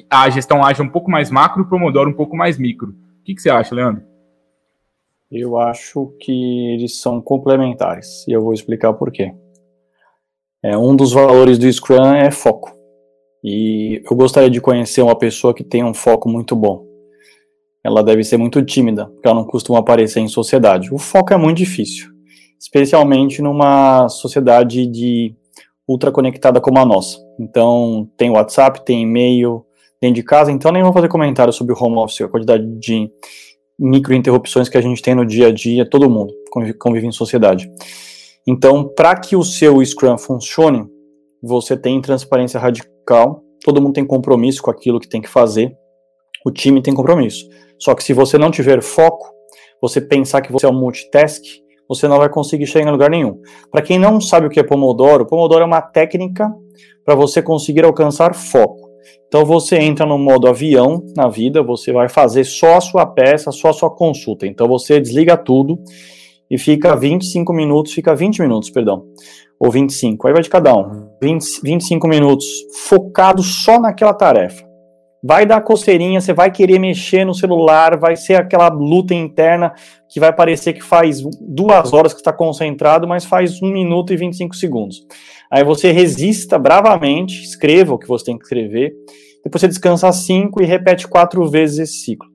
a 0.09 0.29
gestão 0.29 0.63
haja 0.63 0.83
um 0.83 0.89
pouco 0.89 1.09
mais 1.09 1.29
macro, 1.29 1.63
o 1.63 1.69
Pomodoro 1.69 2.09
um 2.09 2.15
pouco 2.15 2.35
mais 2.35 2.57
micro. 2.57 2.89
O 2.89 3.23
que, 3.23 3.35
que 3.35 3.41
você 3.41 3.49
acha, 3.49 3.75
Leandro? 3.75 4.03
Eu 5.29 5.57
acho 5.57 6.13
que 6.21 6.73
eles 6.73 6.99
são 6.99 7.21
complementares 7.21 8.25
e 8.27 8.31
eu 8.31 8.41
vou 8.41 8.53
explicar 8.53 8.93
por 8.93 9.11
quê. 9.11 9.33
É, 10.63 10.77
um 10.77 10.95
dos 10.95 11.11
valores 11.11 11.57
do 11.57 11.71
Scrum 11.71 12.13
é 12.13 12.31
foco. 12.31 12.75
E 13.43 14.01
eu 14.09 14.15
gostaria 14.15 14.49
de 14.49 14.61
conhecer 14.61 15.01
uma 15.01 15.17
pessoa 15.17 15.53
que 15.53 15.63
tem 15.63 15.83
um 15.83 15.93
foco 15.93 16.29
muito 16.29 16.55
bom. 16.55 16.85
Ela 17.83 18.03
deve 18.03 18.23
ser 18.23 18.37
muito 18.37 18.63
tímida, 18.65 19.05
porque 19.05 19.27
ela 19.27 19.39
não 19.39 19.45
costuma 19.45 19.79
aparecer 19.79 20.19
em 20.19 20.27
sociedade. 20.27 20.93
O 20.93 20.97
foco 20.97 21.33
é 21.33 21.37
muito 21.37 21.57
difícil, 21.57 22.09
especialmente 22.59 23.41
numa 23.41 24.09
sociedade 24.09 24.85
de 24.87 25.35
ultra 25.87 26.11
conectada 26.11 26.59
como 26.59 26.79
a 26.79 26.85
nossa. 26.85 27.17
Então, 27.39 28.09
tem 28.17 28.29
WhatsApp, 28.29 28.83
tem 28.83 29.03
e-mail, 29.03 29.65
dentro 30.01 30.15
de 30.15 30.23
casa, 30.23 30.51
então 30.51 30.71
nem 30.71 30.83
vou 30.83 30.93
fazer 30.93 31.07
comentário 31.07 31.51
sobre 31.51 31.73
o 31.73 31.77
home 31.79 31.97
office, 31.97 32.21
a 32.21 32.27
quantidade 32.27 32.65
de 32.79 33.09
micro 33.79 34.13
interrupções 34.13 34.69
que 34.69 34.77
a 34.77 34.81
gente 34.81 35.01
tem 35.01 35.13
no 35.13 35.25
dia 35.25 35.47
a 35.47 35.51
dia, 35.51 35.87
todo 35.87 36.09
mundo 36.09 36.33
convive, 36.79 37.07
em 37.07 37.11
sociedade. 37.11 37.71
Então, 38.45 38.87
para 38.87 39.15
que 39.15 39.35
o 39.35 39.43
seu 39.43 39.83
Scrum 39.83 40.17
funcione, 40.17 40.87
você 41.41 41.77
tem 41.77 42.01
transparência 42.01 42.59
radical, 42.59 43.43
todo 43.63 43.81
mundo 43.81 43.93
tem 43.93 44.05
compromisso 44.05 44.61
com 44.61 44.71
aquilo 44.71 44.99
que 44.99 45.07
tem 45.07 45.21
que 45.21 45.29
fazer, 45.29 45.75
o 46.45 46.51
time 46.51 46.81
tem 46.81 46.93
compromisso. 46.93 47.47
Só 47.77 47.93
que 47.93 48.03
se 48.03 48.13
você 48.13 48.37
não 48.37 48.49
tiver 48.49 48.81
foco, 48.81 49.27
você 49.81 50.01
pensar 50.01 50.41
que 50.41 50.51
você 50.51 50.65
é 50.65 50.69
um 50.69 50.79
multitask, 50.79 51.43
você 51.87 52.07
não 52.07 52.17
vai 52.17 52.29
conseguir 52.29 52.65
chegar 52.65 52.89
em 52.89 52.91
lugar 52.91 53.09
nenhum. 53.09 53.39
Para 53.71 53.81
quem 53.81 53.99
não 53.99 54.19
sabe 54.19 54.47
o 54.47 54.49
que 54.49 54.59
é 54.59 54.63
Pomodoro, 54.63 55.25
Pomodoro 55.25 55.61
é 55.61 55.65
uma 55.65 55.81
técnica 55.81 56.51
para 57.05 57.15
você 57.15 57.41
conseguir 57.41 57.85
alcançar 57.85 58.33
foco. 58.33 58.86
Então 59.27 59.45
você 59.45 59.77
entra 59.77 60.05
no 60.05 60.17
modo 60.17 60.47
avião 60.47 61.03
na 61.15 61.27
vida, 61.27 61.61
você 61.61 61.91
vai 61.91 62.07
fazer 62.07 62.43
só 62.43 62.77
a 62.77 62.81
sua 62.81 63.05
peça, 63.05 63.51
só 63.51 63.69
a 63.69 63.73
sua 63.73 63.89
consulta. 63.89 64.47
Então 64.47 64.67
você 64.67 64.99
desliga 64.99 65.35
tudo 65.35 65.79
e 66.49 66.57
fica 66.57 66.95
25 66.95 67.53
minutos, 67.53 67.93
fica 67.93 68.15
20 68.15 68.41
minutos, 68.41 68.69
perdão, 68.69 69.05
ou 69.59 69.69
25, 69.69 70.27
aí 70.27 70.33
vai 70.33 70.41
de 70.41 70.49
cada 70.49 70.75
um. 70.75 71.09
20, 71.21 71.61
25 71.61 72.07
minutos 72.07 72.45
focado 72.87 73.43
só 73.43 73.79
naquela 73.79 74.13
tarefa. 74.13 74.66
Vai 75.23 75.45
dar 75.45 75.61
coceirinha, 75.61 76.21
você 76.21 76.31
vai 76.31 76.51
querer 76.51 76.79
mexer 76.79 77.25
no 77.25 77.33
celular, 77.33 77.97
vai 77.97 78.15
ser 78.15 78.35
aquela 78.35 78.69
luta 78.69 79.13
interna 79.13 79.73
que 80.07 80.19
vai 80.19 80.31
parecer 80.31 80.73
que 80.73 80.83
faz 80.83 81.21
duas 81.41 81.91
horas 81.91 82.13
que 82.13 82.19
está 82.19 82.31
concentrado, 82.31 83.07
mas 83.07 83.25
faz 83.25 83.61
um 83.61 83.71
minuto 83.71 84.13
e 84.13 84.17
25 84.17 84.55
segundos. 84.55 85.05
Aí 85.51 85.63
você 85.63 85.91
resista 85.91 86.59
bravamente, 86.59 87.41
escreva 87.43 87.93
o 87.93 87.97
que 87.97 88.07
você 88.07 88.25
tem 88.25 88.37
que 88.37 88.43
escrever, 88.43 88.93
depois 89.43 89.61
você 89.61 89.67
descansa 89.67 90.11
cinco 90.11 90.61
e 90.61 90.65
repete 90.65 91.07
quatro 91.07 91.49
vezes 91.49 91.79
esse 91.79 92.03
ciclo. 92.03 92.27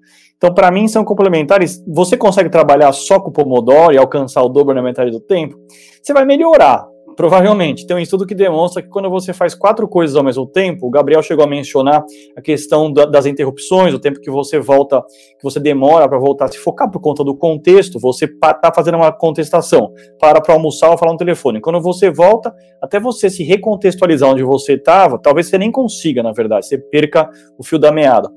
Então, 0.43 0.53
para 0.53 0.73
mim, 0.73 0.89
são 0.89 1.05
complementares. 1.05 1.81
Você 1.87 2.17
consegue 2.17 2.51
trabalhar 2.51 2.91
só 2.91 3.21
com 3.21 3.31
o 3.31 3.33
Pomodoro 3.33 3.95
e 3.95 3.97
alcançar 3.97 4.43
o 4.43 4.49
dobro 4.49 4.75
na 4.75 4.83
metade 4.83 5.13
do 5.13 5.21
tempo? 5.21 5.57
Você 6.03 6.13
vai 6.13 6.25
melhorar, 6.25 6.85
Provavelmente. 7.17 7.87
Tem 7.87 7.97
um 7.97 8.01
estudo 8.01 8.27
que 8.27 8.35
demonstra 8.35 8.83
que 8.83 8.89
quando 8.89 9.11
você 9.11 9.33
faz 9.33 9.55
quatro 9.55 9.87
coisas 9.87 10.17
ao 10.17 10.25
mesmo 10.25 10.47
tempo, 10.47 10.87
o 10.87 10.91
Gabriel 10.91 11.23
chegou 11.23 11.45
a 11.45 11.49
mencionar 11.49 12.05
a 12.37 12.41
questão 12.41 12.93
da, 12.93 13.05
das 13.05 13.27
interrupções, 13.27 13.95
o 13.95 13.99
tempo 13.99 14.21
que 14.21 14.31
você 14.31 14.59
volta, 14.59 15.03
que 15.39 15.43
você 15.43 15.61
demora 15.61 16.09
para 16.09 16.19
voltar 16.19 16.49
se 16.49 16.59
focar 16.59 16.91
por 16.91 17.01
conta 17.01 17.23
do 17.23 17.37
contexto, 17.37 17.99
você 17.99 18.25
está 18.25 18.73
fazendo 18.75 18.97
uma 18.97 19.13
contestação, 19.13 19.93
para 20.19 20.41
para 20.41 20.55
almoçar 20.55 20.91
ou 20.91 20.99
falar 20.99 21.13
no 21.13 21.19
telefone. 21.19 21.61
Quando 21.61 21.81
você 21.81 22.11
volta, 22.11 22.55
até 22.81 22.99
você 22.99 23.29
se 23.29 23.43
recontextualizar 23.43 24.31
onde 24.31 24.43
você 24.43 24.75
estava, 24.75 25.19
talvez 25.19 25.47
você 25.49 25.59
nem 25.59 25.71
consiga, 25.71 26.23
na 26.23 26.33
verdade, 26.33 26.67
você 26.67 26.79
perca 26.79 27.29
o 27.59 27.65
fio 27.65 27.79
da 27.79 27.93
meada. 27.93 28.31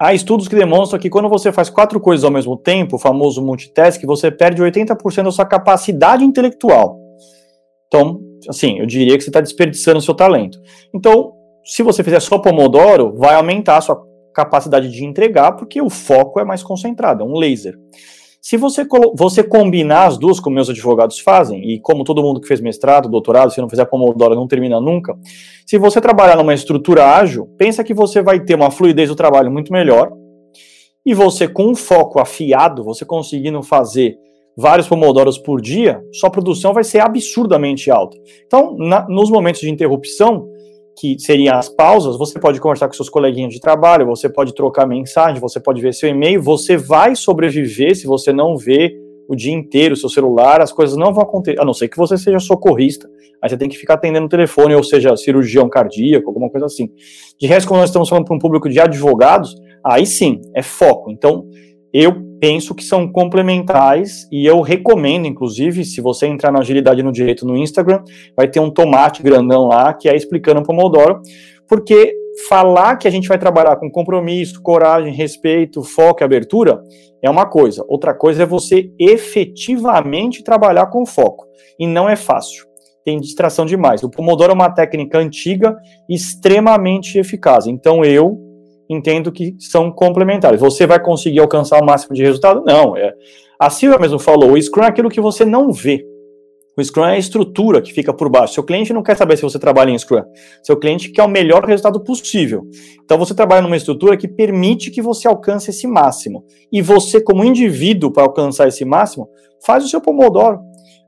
Há 0.00 0.12
estudos 0.12 0.48
que 0.48 0.56
demonstram 0.56 0.98
que 0.98 1.08
quando 1.08 1.28
você 1.28 1.52
faz 1.52 1.70
quatro 1.70 2.00
coisas 2.00 2.24
ao 2.24 2.30
mesmo 2.30 2.56
tempo, 2.56 2.96
o 2.96 2.98
famoso 2.98 3.40
multitask, 3.40 4.02
você 4.04 4.32
perde 4.32 4.60
80% 4.60 5.22
da 5.22 5.30
sua 5.30 5.46
capacidade 5.46 6.24
intelectual. 6.24 7.01
Então, 7.92 8.22
assim, 8.48 8.78
eu 8.78 8.86
diria 8.86 9.18
que 9.18 9.22
você 9.22 9.28
está 9.28 9.42
desperdiçando 9.42 9.98
o 9.98 10.02
seu 10.02 10.14
talento. 10.14 10.58
Então, 10.94 11.34
se 11.62 11.82
você 11.82 12.02
fizer 12.02 12.20
só 12.20 12.38
Pomodoro, 12.38 13.14
vai 13.14 13.34
aumentar 13.34 13.76
a 13.76 13.80
sua 13.82 14.02
capacidade 14.34 14.90
de 14.90 15.04
entregar, 15.04 15.52
porque 15.52 15.82
o 15.82 15.90
foco 15.90 16.40
é 16.40 16.44
mais 16.44 16.62
concentrado, 16.62 17.22
é 17.22 17.26
um 17.26 17.36
laser. 17.36 17.78
Se 18.40 18.56
você, 18.56 18.86
você 19.14 19.44
combinar 19.44 20.06
as 20.06 20.16
duas, 20.16 20.40
como 20.40 20.54
meus 20.54 20.70
advogados 20.70 21.20
fazem, 21.20 21.62
e 21.70 21.78
como 21.80 22.02
todo 22.02 22.22
mundo 22.22 22.40
que 22.40 22.48
fez 22.48 22.62
mestrado, 22.62 23.10
doutorado, 23.10 23.52
se 23.52 23.60
não 23.60 23.68
fizer 23.68 23.84
Pomodoro 23.84 24.34
não 24.34 24.48
termina 24.48 24.80
nunca, 24.80 25.14
se 25.66 25.76
você 25.76 26.00
trabalhar 26.00 26.36
numa 26.36 26.54
estrutura 26.54 27.14
ágil, 27.14 27.46
pensa 27.58 27.84
que 27.84 27.92
você 27.92 28.22
vai 28.22 28.40
ter 28.40 28.54
uma 28.54 28.70
fluidez 28.70 29.10
do 29.10 29.14
trabalho 29.14 29.50
muito 29.50 29.70
melhor, 29.70 30.10
e 31.04 31.12
você 31.12 31.46
com 31.46 31.66
um 31.66 31.74
foco 31.74 32.18
afiado, 32.18 32.82
você 32.82 33.04
conseguindo 33.04 33.62
fazer 33.62 34.16
vários 34.56 34.88
pomodoros 34.88 35.38
por 35.38 35.60
dia, 35.60 36.02
sua 36.12 36.30
produção 36.30 36.72
vai 36.72 36.84
ser 36.84 37.00
absurdamente 37.00 37.90
alta. 37.90 38.16
Então, 38.46 38.76
na, 38.76 39.06
nos 39.08 39.30
momentos 39.30 39.60
de 39.60 39.70
interrupção, 39.70 40.48
que 40.98 41.18
seriam 41.18 41.56
as 41.56 41.68
pausas, 41.68 42.18
você 42.18 42.38
pode 42.38 42.60
conversar 42.60 42.86
com 42.86 42.92
seus 42.94 43.08
coleguinhas 43.08 43.52
de 43.52 43.60
trabalho, 43.60 44.06
você 44.06 44.28
pode 44.28 44.54
trocar 44.54 44.86
mensagem, 44.86 45.40
você 45.40 45.58
pode 45.58 45.80
ver 45.80 45.94
seu 45.94 46.08
e-mail, 46.08 46.42
você 46.42 46.76
vai 46.76 47.16
sobreviver 47.16 47.96
se 47.96 48.06
você 48.06 48.32
não 48.32 48.56
vê 48.56 48.94
o 49.28 49.34
dia 49.34 49.52
inteiro 49.52 49.96
seu 49.96 50.08
celular, 50.08 50.60
as 50.60 50.72
coisas 50.72 50.96
não 50.96 51.12
vão 51.12 51.22
acontecer, 51.22 51.60
a 51.60 51.64
não 51.64 51.72
ser 51.72 51.88
que 51.88 51.96
você 51.96 52.18
seja 52.18 52.38
socorrista, 52.38 53.08
aí 53.40 53.48
você 53.48 53.56
tem 53.56 53.68
que 53.68 53.78
ficar 53.78 53.94
atendendo 53.94 54.26
o 54.26 54.28
telefone, 54.28 54.74
ou 54.74 54.84
seja, 54.84 55.16
cirurgião 55.16 55.68
cardíaco, 55.68 56.28
alguma 56.28 56.50
coisa 56.50 56.66
assim. 56.66 56.90
De 57.38 57.46
resto, 57.46 57.68
quando 57.68 57.80
nós 57.80 57.88
estamos 57.88 58.08
falando 58.08 58.26
para 58.26 58.36
um 58.36 58.38
público 58.38 58.68
de 58.68 58.78
advogados, 58.78 59.56
aí 59.84 60.04
sim, 60.04 60.40
é 60.54 60.62
foco. 60.62 61.10
Então, 61.10 61.46
eu 61.92 62.14
penso 62.40 62.74
que 62.74 62.82
são 62.82 63.06
complementares 63.06 64.26
e 64.32 64.46
eu 64.46 64.60
recomendo, 64.60 65.26
inclusive, 65.26 65.84
se 65.84 66.00
você 66.00 66.26
entrar 66.26 66.50
na 66.50 66.60
Agilidade 66.60 67.02
no 67.02 67.12
Direito 67.12 67.46
no 67.46 67.56
Instagram, 67.56 68.02
vai 68.36 68.48
ter 68.48 68.60
um 68.60 68.70
tomate 68.70 69.22
grandão 69.22 69.68
lá 69.68 69.92
que 69.92 70.08
é 70.08 70.16
explicando 70.16 70.60
o 70.60 70.64
Pomodoro, 70.64 71.20
porque 71.68 72.14
falar 72.48 72.96
que 72.96 73.06
a 73.06 73.10
gente 73.10 73.28
vai 73.28 73.38
trabalhar 73.38 73.76
com 73.76 73.90
compromisso, 73.90 74.60
coragem, 74.62 75.12
respeito, 75.12 75.82
foco 75.82 76.22
e 76.22 76.24
abertura 76.24 76.82
é 77.22 77.30
uma 77.30 77.46
coisa. 77.46 77.84
Outra 77.86 78.14
coisa 78.14 78.42
é 78.42 78.46
você 78.46 78.90
efetivamente 78.98 80.42
trabalhar 80.42 80.86
com 80.86 81.06
foco. 81.06 81.46
E 81.78 81.86
não 81.86 82.08
é 82.08 82.16
fácil. 82.16 82.66
Tem 83.04 83.20
distração 83.20 83.64
demais. 83.64 84.02
O 84.02 84.10
Pomodoro 84.10 84.52
é 84.52 84.54
uma 84.54 84.70
técnica 84.70 85.18
antiga 85.18 85.76
extremamente 86.08 87.18
eficaz. 87.18 87.66
Então 87.66 88.04
eu 88.04 88.51
entendo 88.92 89.32
que 89.32 89.54
são 89.58 89.90
complementares. 89.90 90.60
Você 90.60 90.86
vai 90.86 91.00
conseguir 91.00 91.40
alcançar 91.40 91.80
o 91.80 91.86
máximo 91.86 92.14
de 92.14 92.22
resultado? 92.22 92.62
Não. 92.64 92.96
É, 92.96 93.12
a 93.58 93.70
Silvia 93.70 93.98
mesmo 93.98 94.18
falou, 94.18 94.52
o 94.52 94.62
Scrum 94.62 94.84
é 94.84 94.88
aquilo 94.88 95.08
que 95.08 95.20
você 95.20 95.44
não 95.44 95.72
vê. 95.72 96.04
O 96.76 96.82
Scrum 96.82 97.04
é 97.04 97.12
a 97.12 97.18
estrutura 97.18 97.82
que 97.82 97.92
fica 97.92 98.14
por 98.14 98.30
baixo. 98.30 98.54
Seu 98.54 98.62
cliente 98.62 98.94
não 98.94 99.02
quer 99.02 99.14
saber 99.16 99.36
se 99.36 99.42
você 99.42 99.58
trabalha 99.58 99.90
em 99.90 99.98
Scrum. 99.98 100.22
Seu 100.62 100.76
cliente 100.78 101.10
quer 101.10 101.22
o 101.22 101.28
melhor 101.28 101.64
resultado 101.64 102.02
possível. 102.02 102.62
Então 103.04 103.18
você 103.18 103.34
trabalha 103.34 103.60
numa 103.60 103.76
estrutura 103.76 104.16
que 104.16 104.26
permite 104.26 104.90
que 104.90 105.02
você 105.02 105.28
alcance 105.28 105.70
esse 105.70 105.86
máximo. 105.86 106.44
E 106.72 106.80
você, 106.80 107.20
como 107.20 107.44
indivíduo, 107.44 108.10
para 108.10 108.22
alcançar 108.22 108.68
esse 108.68 108.86
máximo, 108.86 109.28
faz 109.66 109.84
o 109.84 109.88
seu 109.88 110.00
Pomodoro. 110.00 110.60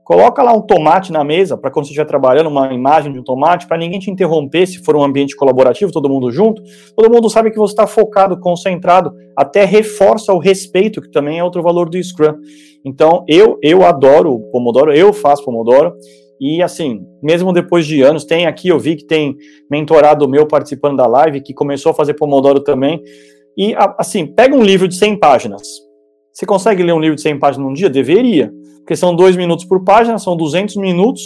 Coloca 0.05 0.43
lá 0.43 0.53
um 0.53 0.61
tomate 0.61 1.11
na 1.11 1.23
mesa 1.23 1.57
para 1.57 1.71
quando 1.71 1.85
você 1.85 1.89
estiver 1.89 2.05
trabalhando 2.05 2.45
uma 2.45 2.71
imagem 2.71 3.11
de 3.11 3.19
um 3.19 3.23
tomate, 3.23 3.67
para 3.67 3.75
ninguém 3.75 3.99
te 3.99 4.11
interromper 4.11 4.67
se 4.67 4.77
for 4.77 4.95
um 4.95 5.03
ambiente 5.03 5.35
colaborativo, 5.35 5.91
todo 5.91 6.07
mundo 6.07 6.31
junto. 6.31 6.61
Todo 6.95 7.11
mundo 7.11 7.27
sabe 7.27 7.49
que 7.49 7.57
você 7.57 7.73
está 7.73 7.87
focado, 7.87 8.39
concentrado, 8.39 9.11
até 9.35 9.65
reforça 9.65 10.31
o 10.31 10.37
respeito, 10.37 11.01
que 11.01 11.09
também 11.09 11.39
é 11.39 11.43
outro 11.43 11.63
valor 11.63 11.89
do 11.89 12.01
Scrum. 12.01 12.35
Então, 12.85 13.25
eu 13.27 13.57
eu 13.63 13.83
adoro 13.83 14.39
Pomodoro, 14.51 14.93
eu 14.93 15.11
faço 15.11 15.43
Pomodoro. 15.43 15.95
E 16.39 16.61
assim, 16.61 17.01
mesmo 17.23 17.51
depois 17.51 17.87
de 17.87 18.03
anos, 18.03 18.25
tem 18.25 18.45
aqui, 18.45 18.67
eu 18.67 18.77
vi 18.77 18.97
que 18.97 19.07
tem 19.07 19.35
mentorado 19.71 20.29
meu 20.29 20.45
participando 20.45 20.97
da 20.97 21.07
live, 21.07 21.41
que 21.41 21.51
começou 21.51 21.89
a 21.91 21.95
fazer 21.95 22.13
Pomodoro 22.13 22.59
também. 22.59 23.01
E 23.57 23.73
assim, 23.97 24.27
pega 24.27 24.55
um 24.55 24.61
livro 24.61 24.87
de 24.87 24.95
100 24.95 25.17
páginas. 25.17 25.63
Você 26.35 26.45
consegue 26.45 26.83
ler 26.83 26.93
um 26.93 26.99
livro 26.99 27.15
de 27.15 27.21
100 27.21 27.39
páginas 27.39 27.65
num 27.65 27.73
dia? 27.73 27.89
Deveria 27.89 28.51
porque 28.79 28.95
são 28.95 29.15
dois 29.15 29.35
minutos 29.35 29.65
por 29.65 29.83
página, 29.83 30.19
são 30.19 30.37
200 30.37 30.75
minutos, 30.75 31.21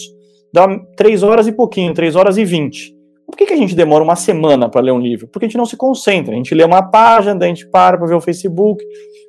dá 0.53 0.65
três 0.95 1.23
horas 1.23 1.45
e 1.45 1.52
pouquinho, 1.52 1.94
três 1.94 2.15
horas 2.15 2.38
e 2.38 2.45
vinte. 2.45 2.95
Por 3.27 3.36
que, 3.36 3.45
que 3.45 3.53
a 3.53 3.57
gente 3.57 3.76
demora 3.76 4.02
uma 4.02 4.15
semana 4.15 4.69
para 4.69 4.80
ler 4.80 4.91
um 4.91 4.99
livro? 4.99 5.27
Porque 5.27 5.45
a 5.45 5.49
gente 5.49 5.57
não 5.57 5.65
se 5.65 5.76
concentra. 5.76 6.34
A 6.34 6.38
gente 6.38 6.56
lê 6.56 6.64
uma 6.64 6.81
página, 6.81 7.36
daí 7.36 7.52
a 7.52 7.53
gente 7.53 7.68
para 7.68 7.98
para 7.98 8.07
ver 8.07 8.15
o 8.15 8.22
Facebook, 8.22 8.81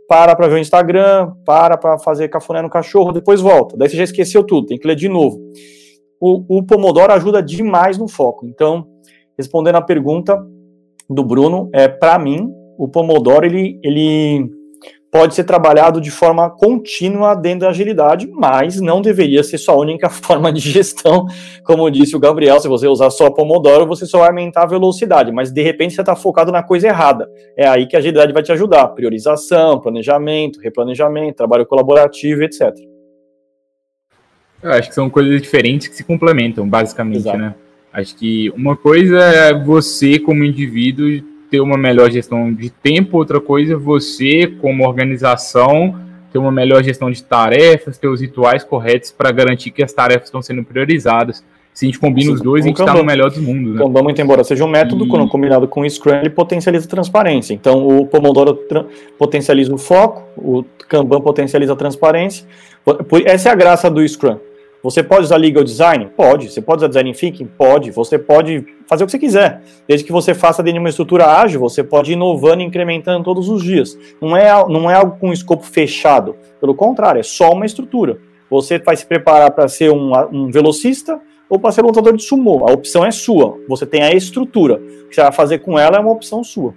para 0.09 0.37
para 0.37 0.47
ver 0.47 0.55
o 0.55 0.59
Instagram, 0.59 1.33
para 1.45 1.77
para 1.77 1.99
fazer 1.99 2.29
cafuné 2.29 2.63
no 2.63 2.71
cachorro, 2.71 3.11
depois 3.11 3.41
volta. 3.41 3.77
Daí 3.77 3.89
você 3.89 3.97
já 3.97 4.05
esqueceu 4.05 4.45
tudo, 4.45 4.69
tem 4.69 4.79
que 4.79 4.87
ler 4.87 4.95
de 4.97 5.09
novo. 5.09 5.41
O, 6.21 6.59
o 6.59 6.63
Pomodoro 6.63 7.13
ajuda 7.13 7.43
demais 7.43 7.99
no 7.99 8.07
foco. 8.07 8.47
Então, 8.47 8.87
respondendo 9.37 9.77
a 9.77 9.83
pergunta 9.83 10.41
do 11.09 11.25
Bruno, 11.25 11.69
é 11.73 11.89
para 11.89 12.17
mim, 12.19 12.49
o 12.79 12.87
Pomodoro 12.87 13.45
ele, 13.45 13.81
ele 13.83 14.60
pode 15.11 15.35
ser 15.35 15.45
trabalhado 15.45 16.01
de 16.01 16.11
forma 16.11 16.49
contínua 16.49 17.35
dentro 17.35 17.61
da 17.61 17.71
agilidade, 17.71 18.29
mas 18.33 18.81
não 18.81 19.03
deveria 19.03 19.43
ser 19.43 19.59
sua 19.59 19.75
única 19.75 20.09
forma 20.11 20.53
de 20.53 20.61
gestão. 20.61 21.27
Como 21.65 21.91
disse 21.91 22.15
o 22.15 22.21
Gabriel, 22.21 22.61
se 22.61 22.69
você 22.69 22.87
usar 22.87 23.11
só 23.11 23.31
Pomodoro, 23.31 23.87
você 23.87 24.07
só 24.07 24.19
vai 24.19 24.29
aumentar 24.29 24.63
a 24.63 24.67
velocidade, 24.67 25.33
mas 25.33 25.51
de 25.51 25.63
repente 25.63 25.95
você 25.95 26.03
está 26.03 26.15
focado 26.15 26.53
na 26.53 26.63
coisa 26.63 26.89
errada. 26.89 27.29
É 27.57 27.67
aí 27.67 27.87
que 27.87 27.97
a 27.97 27.99
agilidade 27.99 28.33
vai 28.33 28.43
te 28.43 28.53
ajudar. 28.53 28.87
Priorização, 28.89 29.81
planejamento, 29.81 30.61
replanejamento, 30.61 31.37
trabalho 31.37 31.67
colaborativo, 31.67 32.43
etc. 32.43 32.75
Eu 34.63 34.73
acho 34.73 34.91
que 34.91 34.95
são 34.95 35.09
coisas 35.09 35.41
diferentes 35.41 35.89
que 35.89 35.97
se 35.97 36.05
complementam, 36.05 36.69
basicamente, 36.69 37.21
Exato. 37.21 37.39
né? 37.39 37.55
Acho 37.93 38.15
que 38.15 38.51
uma 38.51 38.77
coisa 38.77 39.19
é 39.19 39.53
você, 39.53 40.19
como 40.19 40.45
indivíduo, 40.45 41.09
ter 41.51 41.61
uma 41.61 41.77
melhor 41.77 42.11
gestão 42.11 42.53
de 42.53 42.71
tempo, 42.71 43.19
outra 43.19 43.41
coisa 43.41 43.75
é 43.75 43.77
você, 43.77 44.47
como 44.61 44.87
organização, 44.87 45.97
ter 46.33 46.39
uma 46.39 46.53
melhor 46.53 46.83
gestão 46.83 47.11
de 47.11 47.23
tarefas, 47.23 47.99
ter 47.99 48.09
os 48.09 48.21
rituais 48.21 48.63
corretos 48.63 49.11
para 49.11 49.33
garantir 49.33 49.71
que 49.71 49.83
as 49.83 49.93
tarefas 49.93 50.29
estão 50.29 50.41
sendo 50.41 50.63
priorizadas. 50.63 51.45
Se 51.73 51.87
a 51.87 51.89
gente 51.89 51.99
combina 51.99 52.33
os 52.33 52.41
dois, 52.41 52.65
a 52.65 52.69
gente 52.69 52.81
está 52.81 52.95
no 52.95 53.05
melhor 53.05 53.31
dos 53.31 53.39
mundos. 53.39 53.75
Né? 53.75 53.79
Kanban, 53.79 54.03
muito 54.03 54.21
embora 54.21 54.45
seja 54.45 54.65
um 54.65 54.69
método, 54.69 55.05
e... 55.07 55.09
quando 55.09 55.29
combinado 55.29 55.67
com 55.67 55.81
o 55.81 55.89
Scrum, 55.89 56.17
ele 56.17 56.31
potencializa 56.31 56.87
a 56.87 56.89
transparência. 56.89 57.55
Então, 57.55 57.87
o 57.87 58.07
Pomodoro 58.07 58.59
potencializa 59.19 59.73
o 59.73 59.79
foco, 59.79 60.23
o 60.37 60.65
Kanban 60.89 61.21
potencializa 61.21 61.73
a 61.73 61.77
transparência. 61.77 62.47
Essa 63.25 63.49
é 63.49 63.53
a 63.53 63.55
graça 63.55 63.91
do 63.91 64.07
Scrum. 64.07 64.37
Você 64.83 65.03
pode 65.03 65.25
usar 65.25 65.37
legal 65.37 65.63
design? 65.63 66.11
Pode. 66.17 66.51
Você 66.51 66.61
pode 66.61 66.79
usar 66.79 66.89
design 66.89 67.13
thinking? 67.13 67.47
Pode. 67.47 67.91
Você 67.91 68.19
pode 68.19 68.65
fazer 68.87 69.05
o 69.05 69.07
que 69.07 69.13
você 69.13 69.19
quiser. 69.19 69.63
Desde 69.87 70.05
que 70.05 70.13
você 70.13 70.33
faça 70.33 70.63
dentro 70.63 70.79
de 70.79 70.81
uma 70.81 70.89
estrutura 70.89 71.27
ágil, 71.27 71.61
você 71.61 71.85
pode 71.85 72.13
ir 72.13 72.15
inovando 72.15 72.63
e 72.63 72.65
incrementando 72.65 73.23
todos 73.23 73.49
os 73.49 73.63
dias. 73.63 73.97
Não 74.21 74.37
é, 74.37 74.51
não 74.69 74.91
é 74.91 74.95
algo 74.95 75.19
com 75.19 75.33
escopo 75.33 75.65
fechado. 75.65 76.37
Pelo 76.61 76.75
contrário, 76.75 77.21
é 77.21 77.23
só 77.23 77.53
uma 77.53 77.67
estrutura. 77.67 78.19
Você 78.51 78.79
vai 78.79 78.97
se 78.97 79.07
preparar 79.07 79.51
para 79.51 79.69
ser 79.69 79.93
um, 79.93 80.13
um 80.33 80.51
velocista 80.51 81.21
ou 81.49 81.59
para 81.59 81.73
ser 81.73 81.83
lutador 81.83 82.17
de 82.17 82.23
sumô. 82.23 82.67
A 82.67 82.73
opção 82.73 83.05
é 83.05 83.11
sua. 83.11 83.59
Você 83.69 83.85
tem 83.85 84.03
a 84.03 84.13
estrutura. 84.13 84.75
O 84.77 85.09
que 85.09 85.15
você 85.15 85.23
vai 85.23 85.33
fazer 85.33 85.59
com 85.59 85.79
ela 85.79 85.97
é 85.97 86.01
uma 86.01 86.13
opção 86.13 86.43
sua. 86.43 86.75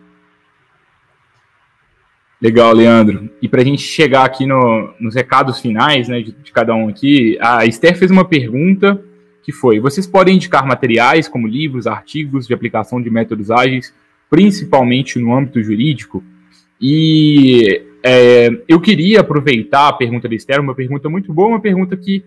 Legal, 2.43 2.73
Leandro. 2.73 3.29
E 3.41 3.47
para 3.47 3.61
a 3.61 3.63
gente 3.63 3.81
chegar 3.81 4.25
aqui 4.25 4.45
no, 4.45 4.93
nos 4.99 5.15
recados 5.15 5.61
finais 5.61 6.09
né, 6.09 6.21
de, 6.21 6.33
de, 6.33 6.51
cada 6.51 6.75
um 6.75 6.89
aqui, 6.89 7.37
a 7.39 7.65
Esther 7.65 7.97
fez 7.97 8.11
uma 8.11 8.25
pergunta 8.25 9.01
que 9.41 9.53
foi: 9.53 9.79
vocês 9.79 10.05
podem 10.05 10.35
indicar 10.35 10.67
materiais 10.67 11.29
como 11.29 11.47
livros, 11.47 11.87
artigos 11.87 12.45
de 12.45 12.53
aplicação 12.53 13.01
de 13.01 13.09
métodos 13.09 13.49
ágeis, 13.49 13.93
principalmente 14.29 15.17
no 15.17 15.33
âmbito 15.33 15.63
jurídico? 15.63 16.21
E 16.81 17.81
é, 18.03 18.49
eu 18.67 18.81
queria 18.81 19.21
aproveitar 19.21 19.87
a 19.87 19.93
pergunta 19.93 20.27
da 20.27 20.35
Esther, 20.35 20.59
uma 20.59 20.75
pergunta 20.75 21.07
muito 21.07 21.31
boa, 21.31 21.47
uma 21.47 21.61
pergunta 21.61 21.95
que 21.95 22.25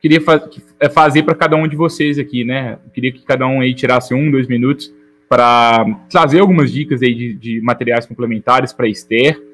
queria 0.00 0.22
fa 0.22 0.48
é 0.80 0.88
fazer 0.88 1.24
para 1.24 1.34
cada 1.34 1.56
um 1.56 1.68
de 1.68 1.76
vocês 1.76 2.18
aqui, 2.18 2.42
né? 2.42 2.78
Eu 2.86 2.90
queria 2.90 3.12
que 3.12 3.22
cada 3.22 3.46
um 3.46 3.60
aí 3.60 3.74
tirasse 3.74 4.14
um, 4.14 4.30
dois 4.30 4.48
minutos 4.48 4.90
para 5.28 5.84
trazer 6.08 6.40
algumas 6.40 6.72
dicas 6.72 7.02
aí 7.02 7.14
de, 7.14 7.34
de 7.34 7.60
materiais 7.60 8.06
complementares 8.06 8.72
para 8.72 8.88
Esther 8.88 9.46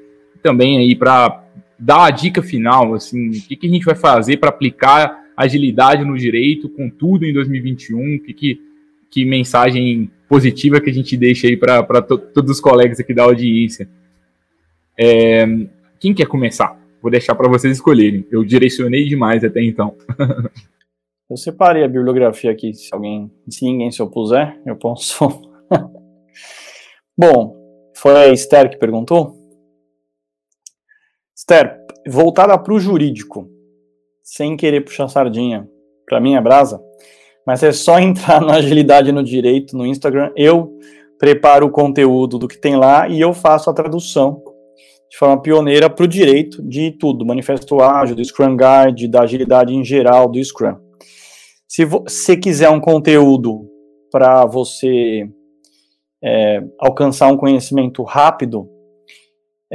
também 0.45 0.77
aí 0.77 0.95
para 0.95 1.43
dar 1.77 2.05
a 2.05 2.11
dica 2.11 2.43
final, 2.43 2.93
assim, 2.93 3.29
o 3.29 3.31
que, 3.31 3.55
que 3.55 3.65
a 3.65 3.69
gente 3.69 3.83
vai 3.83 3.95
fazer 3.95 4.37
para 4.37 4.49
aplicar 4.49 5.25
agilidade 5.35 6.05
no 6.05 6.15
direito, 6.15 6.69
com 6.69 6.87
tudo 6.87 7.25
em 7.25 7.33
2021, 7.33 8.19
que, 8.19 8.31
que, 8.31 8.61
que 9.09 9.25
mensagem 9.25 10.11
positiva 10.29 10.79
que 10.79 10.91
a 10.91 10.93
gente 10.93 11.17
deixa 11.17 11.47
aí 11.47 11.57
para 11.57 11.81
to, 12.03 12.19
todos 12.19 12.51
os 12.51 12.61
colegas 12.61 12.99
aqui 12.99 13.11
da 13.11 13.23
audiência. 13.23 13.89
É, 14.97 15.47
quem 15.99 16.13
quer 16.13 16.27
começar? 16.27 16.79
Vou 17.01 17.09
deixar 17.09 17.33
para 17.33 17.49
vocês 17.49 17.75
escolherem. 17.75 18.23
Eu 18.29 18.43
direcionei 18.43 19.05
demais 19.05 19.43
até 19.43 19.63
então. 19.63 19.95
eu 21.27 21.37
separei 21.37 21.83
a 21.83 21.87
bibliografia 21.87 22.51
aqui, 22.51 22.71
se 22.71 22.93
alguém, 22.93 23.31
se 23.49 23.65
ninguém 23.65 23.89
se 23.89 24.01
opuser, 24.01 24.61
eu 24.63 24.75
posso. 24.75 25.27
Bom, 27.17 27.55
foi 27.95 28.15
a 28.15 28.27
Esther 28.27 28.69
que 28.69 28.77
perguntou? 28.77 29.44
Esther, 31.47 31.77
voltada 32.07 32.57
para 32.57 32.73
o 32.73 32.79
jurídico, 32.79 33.47
sem 34.23 34.57
querer 34.57 34.81
puxar 34.81 35.07
sardinha, 35.07 35.69
para 36.09 36.19
mim 36.19 36.33
é 36.33 36.41
brasa, 36.41 36.81
mas 37.45 37.61
é 37.61 37.71
só 37.71 37.99
entrar 38.01 38.41
na 38.41 38.55
Agilidade 38.55 39.11
no 39.11 39.23
Direito 39.23 39.77
no 39.77 39.85
Instagram, 39.85 40.31
eu 40.35 40.75
preparo 41.19 41.67
o 41.67 41.71
conteúdo 41.71 42.39
do 42.39 42.47
que 42.47 42.57
tem 42.57 42.75
lá 42.75 43.07
e 43.07 43.21
eu 43.21 43.31
faço 43.31 43.69
a 43.69 43.73
tradução 43.73 44.41
de 45.07 45.17
forma 45.19 45.39
pioneira 45.39 45.87
para 45.87 46.03
o 46.03 46.07
direito 46.07 46.67
de 46.67 46.89
tudo, 46.97 47.23
manifesto 47.23 47.79
ágil, 47.79 48.15
do 48.15 48.25
Scrum 48.25 48.57
Guide, 48.57 49.07
da 49.07 49.21
agilidade 49.21 49.71
em 49.71 49.83
geral, 49.83 50.27
do 50.27 50.43
Scrum. 50.43 50.77
Se 51.67 51.85
você 51.85 52.35
quiser 52.35 52.71
um 52.71 52.81
conteúdo 52.81 53.69
para 54.11 54.47
você 54.47 55.29
é, 56.23 56.63
alcançar 56.79 57.31
um 57.31 57.37
conhecimento 57.37 58.01
rápido, 58.01 58.67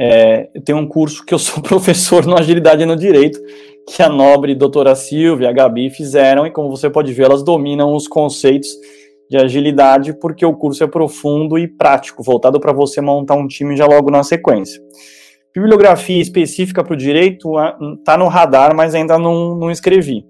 é, 0.03 0.49
eu 0.55 0.63
tenho 0.63 0.79
um 0.79 0.87
curso 0.87 1.23
que 1.23 1.31
eu 1.31 1.37
sou 1.37 1.61
professor 1.61 2.25
no 2.25 2.35
Agilidade 2.35 2.83
no 2.87 2.95
Direito, 2.95 3.39
que 3.87 4.01
a 4.01 4.09
nobre 4.09 4.55
doutora 4.55 4.95
Silvia 4.95 5.45
e 5.45 5.49
a 5.49 5.53
Gabi 5.53 5.91
fizeram, 5.91 6.47
e 6.47 6.49
como 6.49 6.71
você 6.71 6.89
pode 6.89 7.13
ver, 7.13 7.25
elas 7.25 7.43
dominam 7.43 7.93
os 7.93 8.07
conceitos 8.07 8.67
de 9.29 9.37
agilidade, 9.37 10.13
porque 10.19 10.43
o 10.43 10.55
curso 10.55 10.83
é 10.83 10.87
profundo 10.87 11.57
e 11.57 11.67
prático, 11.67 12.23
voltado 12.23 12.59
para 12.59 12.73
você 12.73 12.99
montar 12.99 13.35
um 13.35 13.47
time 13.47 13.77
já 13.77 13.85
logo 13.85 14.09
na 14.09 14.23
sequência. 14.23 14.81
Bibliografia 15.53 16.19
específica 16.19 16.83
para 16.83 16.93
o 16.93 16.97
direito 16.97 17.53
está 17.99 18.17
no 18.17 18.27
radar, 18.27 18.75
mas 18.75 18.95
ainda 18.95 19.19
não, 19.19 19.55
não 19.55 19.69
escrevi. 19.69 20.25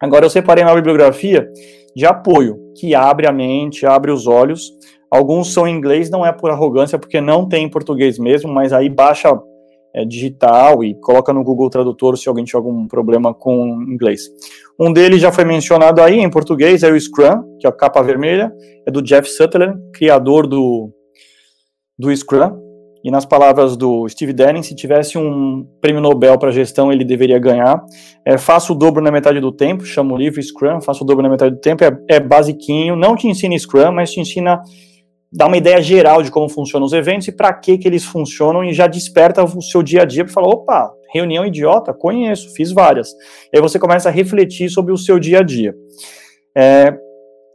Agora 0.00 0.24
eu 0.24 0.30
separei 0.30 0.62
uma 0.62 0.76
bibliografia 0.76 1.50
de 1.96 2.06
apoio, 2.06 2.56
que 2.78 2.94
abre 2.94 3.26
a 3.26 3.32
mente, 3.32 3.84
abre 3.84 4.12
os 4.12 4.28
olhos. 4.28 4.72
Alguns 5.12 5.52
são 5.52 5.68
em 5.68 5.76
inglês, 5.76 6.08
não 6.08 6.24
é 6.24 6.32
por 6.32 6.50
arrogância, 6.50 6.98
porque 6.98 7.20
não 7.20 7.46
tem 7.46 7.64
em 7.66 7.68
português 7.68 8.18
mesmo, 8.18 8.50
mas 8.50 8.72
aí 8.72 8.88
baixa 8.88 9.38
é, 9.94 10.06
digital 10.06 10.82
e 10.82 10.94
coloca 10.94 11.34
no 11.34 11.44
Google 11.44 11.68
Tradutor 11.68 12.16
se 12.16 12.30
alguém 12.30 12.46
tiver 12.46 12.56
algum 12.56 12.86
problema 12.88 13.34
com 13.34 13.82
inglês. 13.86 14.22
Um 14.80 14.90
deles 14.90 15.20
já 15.20 15.30
foi 15.30 15.44
mencionado 15.44 16.00
aí 16.00 16.18
em 16.18 16.30
português, 16.30 16.82
é 16.82 16.90
o 16.90 16.98
Scrum, 16.98 17.58
que 17.60 17.66
é 17.66 17.68
a 17.68 17.72
capa 17.72 18.02
vermelha, 18.02 18.50
é 18.88 18.90
do 18.90 19.02
Jeff 19.02 19.28
Sutherland, 19.28 19.78
criador 19.92 20.46
do, 20.46 20.90
do 21.98 22.10
Scrum. 22.16 22.58
E 23.04 23.10
nas 23.10 23.26
palavras 23.26 23.76
do 23.76 24.08
Steve 24.08 24.32
Denning, 24.32 24.62
se 24.62 24.74
tivesse 24.74 25.18
um 25.18 25.66
prêmio 25.78 26.00
Nobel 26.00 26.38
para 26.38 26.52
gestão, 26.52 26.90
ele 26.90 27.04
deveria 27.04 27.38
ganhar. 27.38 27.84
É, 28.24 28.38
faça 28.38 28.72
o 28.72 28.76
dobro 28.76 29.02
na 29.02 29.10
metade 29.10 29.40
do 29.40 29.52
tempo, 29.52 29.84
chama 29.84 30.14
o 30.14 30.16
livro 30.16 30.40
Scrum, 30.42 30.80
faça 30.80 31.04
o 31.04 31.06
dobro 31.06 31.22
na 31.22 31.28
metade 31.28 31.54
do 31.54 31.60
tempo, 31.60 31.84
é, 31.84 31.90
é 32.08 32.18
basiquinho, 32.18 32.96
não 32.96 33.14
te 33.14 33.28
ensina 33.28 33.58
Scrum, 33.58 33.92
mas 33.92 34.10
te 34.10 34.20
ensina 34.20 34.62
dá 35.32 35.46
uma 35.46 35.56
ideia 35.56 35.80
geral 35.80 36.22
de 36.22 36.30
como 36.30 36.48
funcionam 36.48 36.84
os 36.84 36.92
eventos 36.92 37.28
e 37.28 37.32
para 37.32 37.52
que 37.54 37.78
que 37.78 37.88
eles 37.88 38.04
funcionam 38.04 38.62
e 38.62 38.72
já 38.74 38.86
desperta 38.86 39.42
o 39.42 39.62
seu 39.62 39.82
dia 39.82 40.02
a 40.02 40.04
dia 40.04 40.24
para 40.24 40.32
falar, 40.32 40.48
opa, 40.48 40.92
reunião 41.12 41.46
idiota, 41.46 41.94
conheço, 41.94 42.54
fiz 42.54 42.70
várias. 42.70 43.12
E 43.52 43.56
aí 43.56 43.60
você 43.60 43.78
começa 43.78 44.08
a 44.08 44.12
refletir 44.12 44.68
sobre 44.68 44.92
o 44.92 44.98
seu 44.98 45.18
dia 45.18 45.40
a 45.40 45.42
dia. 45.42 45.74
É, 46.54 46.94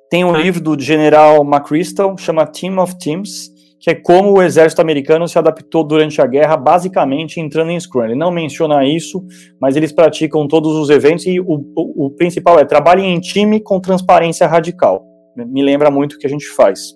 tem 0.09 0.25
um 0.25 0.35
livro 0.35 0.61
do 0.61 0.79
general 0.79 1.43
McChrystal, 1.43 2.17
chama 2.17 2.47
Team 2.47 2.79
of 2.79 2.97
Teams, 2.97 3.51
que 3.79 3.91
é 3.91 3.95
como 3.95 4.33
o 4.33 4.41
exército 4.41 4.81
americano 4.81 5.27
se 5.27 5.37
adaptou 5.37 5.83
durante 5.83 6.19
a 6.19 6.25
guerra, 6.25 6.57
basicamente 6.57 7.39
entrando 7.39 7.71
em 7.71 7.79
Scrum. 7.79 8.05
Ele 8.05 8.15
não 8.15 8.31
menciona 8.31 8.85
isso, 8.85 9.23
mas 9.61 9.75
eles 9.75 9.91
praticam 9.91 10.47
todos 10.47 10.75
os 10.75 10.89
eventos 10.89 11.27
e 11.27 11.39
o, 11.39 11.45
o, 11.75 12.05
o 12.07 12.09
principal 12.11 12.57
é 12.59 12.65
trabalhe 12.65 13.03
em 13.03 13.19
time 13.19 13.59
com 13.59 13.79
transparência 13.79 14.47
radical. 14.47 15.05
Me 15.35 15.61
lembra 15.61 15.91
muito 15.91 16.13
o 16.13 16.17
que 16.17 16.25
a 16.25 16.29
gente 16.29 16.47
faz. 16.47 16.95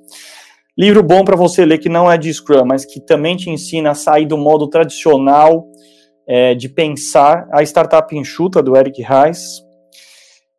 Livro 0.78 1.04
bom 1.04 1.26
para 1.26 1.36
você 1.36 1.66
ler 1.66 1.80
que 1.80 1.90
não 1.90 2.10
é 2.10 2.18
de 2.18 2.34
Scrum, 2.34 2.66
mas 2.66 2.86
que 2.86 3.00
também 3.02 3.36
te 3.36 3.50
ensina 3.50 3.92
a 3.92 3.96
sair 3.96 4.26
do 4.26 4.38
modo 4.38 4.70
tradicional 4.70 5.66
é, 6.28 6.56
de 6.56 6.70
pensar, 6.70 7.48
a 7.52 7.62
Startup 7.62 8.16
Enxuta, 8.16 8.64
do 8.64 8.78
Eric 8.78 9.02
Reis, 9.02 9.62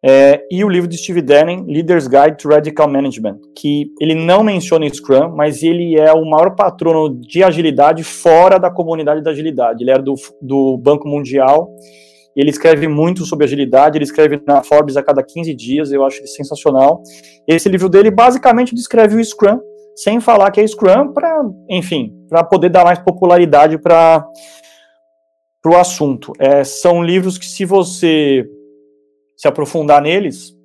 é, 0.05 0.43
e 0.51 0.64
o 0.64 0.68
livro 0.68 0.89
de 0.89 0.98
Steve 0.98 1.22
Denning, 1.22 1.64
Leader's 1.66 2.09
Guide 2.09 2.36
to 2.36 2.48
Radical 2.48 2.89
Management, 2.89 3.39
que 3.56 3.86
ele 4.01 4.14
não 4.14 4.43
menciona 4.43 4.86
Scrum, 4.93 5.34
mas 5.34 5.62
ele 5.62 5.98
é 5.98 6.12
o 6.12 6.28
maior 6.28 6.56
patrono 6.56 7.20
de 7.20 7.43
agilidade 7.43 8.02
fora 8.05 8.59
da 8.59 8.70
comunidade 8.70 9.22
da 9.22 9.30
agilidade. 9.30 9.82
Ele 9.82 9.93
era 9.93 10.02
do, 10.02 10.14
do 10.43 10.76
Banco 10.76 11.09
Mundial, 11.09 11.70
ele 12.34 12.51
escreve 12.51 12.89
muito 12.89 13.24
sobre 13.24 13.44
agilidade, 13.44 13.97
ele 13.97 14.05
escreve 14.05 14.43
na 14.47 14.62
Forbes 14.62 14.97
a 14.97 15.02
cada 15.02 15.22
15 15.22 15.55
dias, 15.55 15.93
eu 15.93 16.05
acho 16.05 16.26
sensacional. 16.26 17.01
Esse 17.47 17.68
livro 17.68 17.89
dele 17.89 18.10
basicamente 18.10 18.74
descreve 18.74 19.16
o 19.16 19.24
Scrum, 19.24 19.60
sem 19.94 20.20
falar 20.20 20.51
que 20.51 20.60
é 20.60 20.66
Scrum 20.66 21.12
para, 21.12 21.43
enfim, 21.69 22.12
para 22.28 22.43
poder 22.44 22.69
dar 22.70 22.85
mais 22.85 22.98
popularidade 22.98 23.78
para 23.78 24.27
o 25.64 25.77
assunto. 25.77 26.32
É, 26.39 26.64
são 26.64 27.02
livros 27.02 27.39
que, 27.39 27.47
se 27.47 27.64
você 27.64 28.47
se 29.36 29.48
aprofundar 29.48 30.01
neles, 30.01 30.56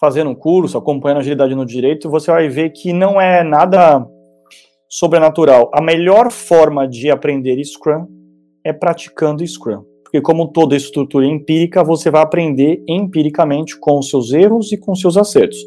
fazendo 0.00 0.30
um 0.30 0.34
curso, 0.34 0.78
acompanhando 0.78 1.18
agilidade 1.18 1.54
no 1.54 1.66
direito, 1.66 2.10
você 2.10 2.30
vai 2.30 2.48
ver 2.48 2.70
que 2.70 2.92
não 2.92 3.20
é 3.20 3.42
nada 3.42 4.06
sobrenatural. 4.88 5.70
A 5.74 5.82
melhor 5.82 6.30
forma 6.30 6.86
de 6.86 7.10
aprender 7.10 7.62
Scrum 7.64 8.06
é 8.64 8.72
praticando 8.72 9.46
Scrum. 9.46 9.82
Porque, 10.02 10.22
como 10.22 10.48
toda 10.48 10.74
estrutura 10.74 11.26
empírica, 11.26 11.84
você 11.84 12.10
vai 12.10 12.22
aprender 12.22 12.82
empiricamente 12.88 13.78
com 13.78 13.98
os 13.98 14.08
seus 14.08 14.32
erros 14.32 14.72
e 14.72 14.78
com 14.78 14.92
os 14.92 15.00
seus 15.00 15.18
acertos. 15.18 15.58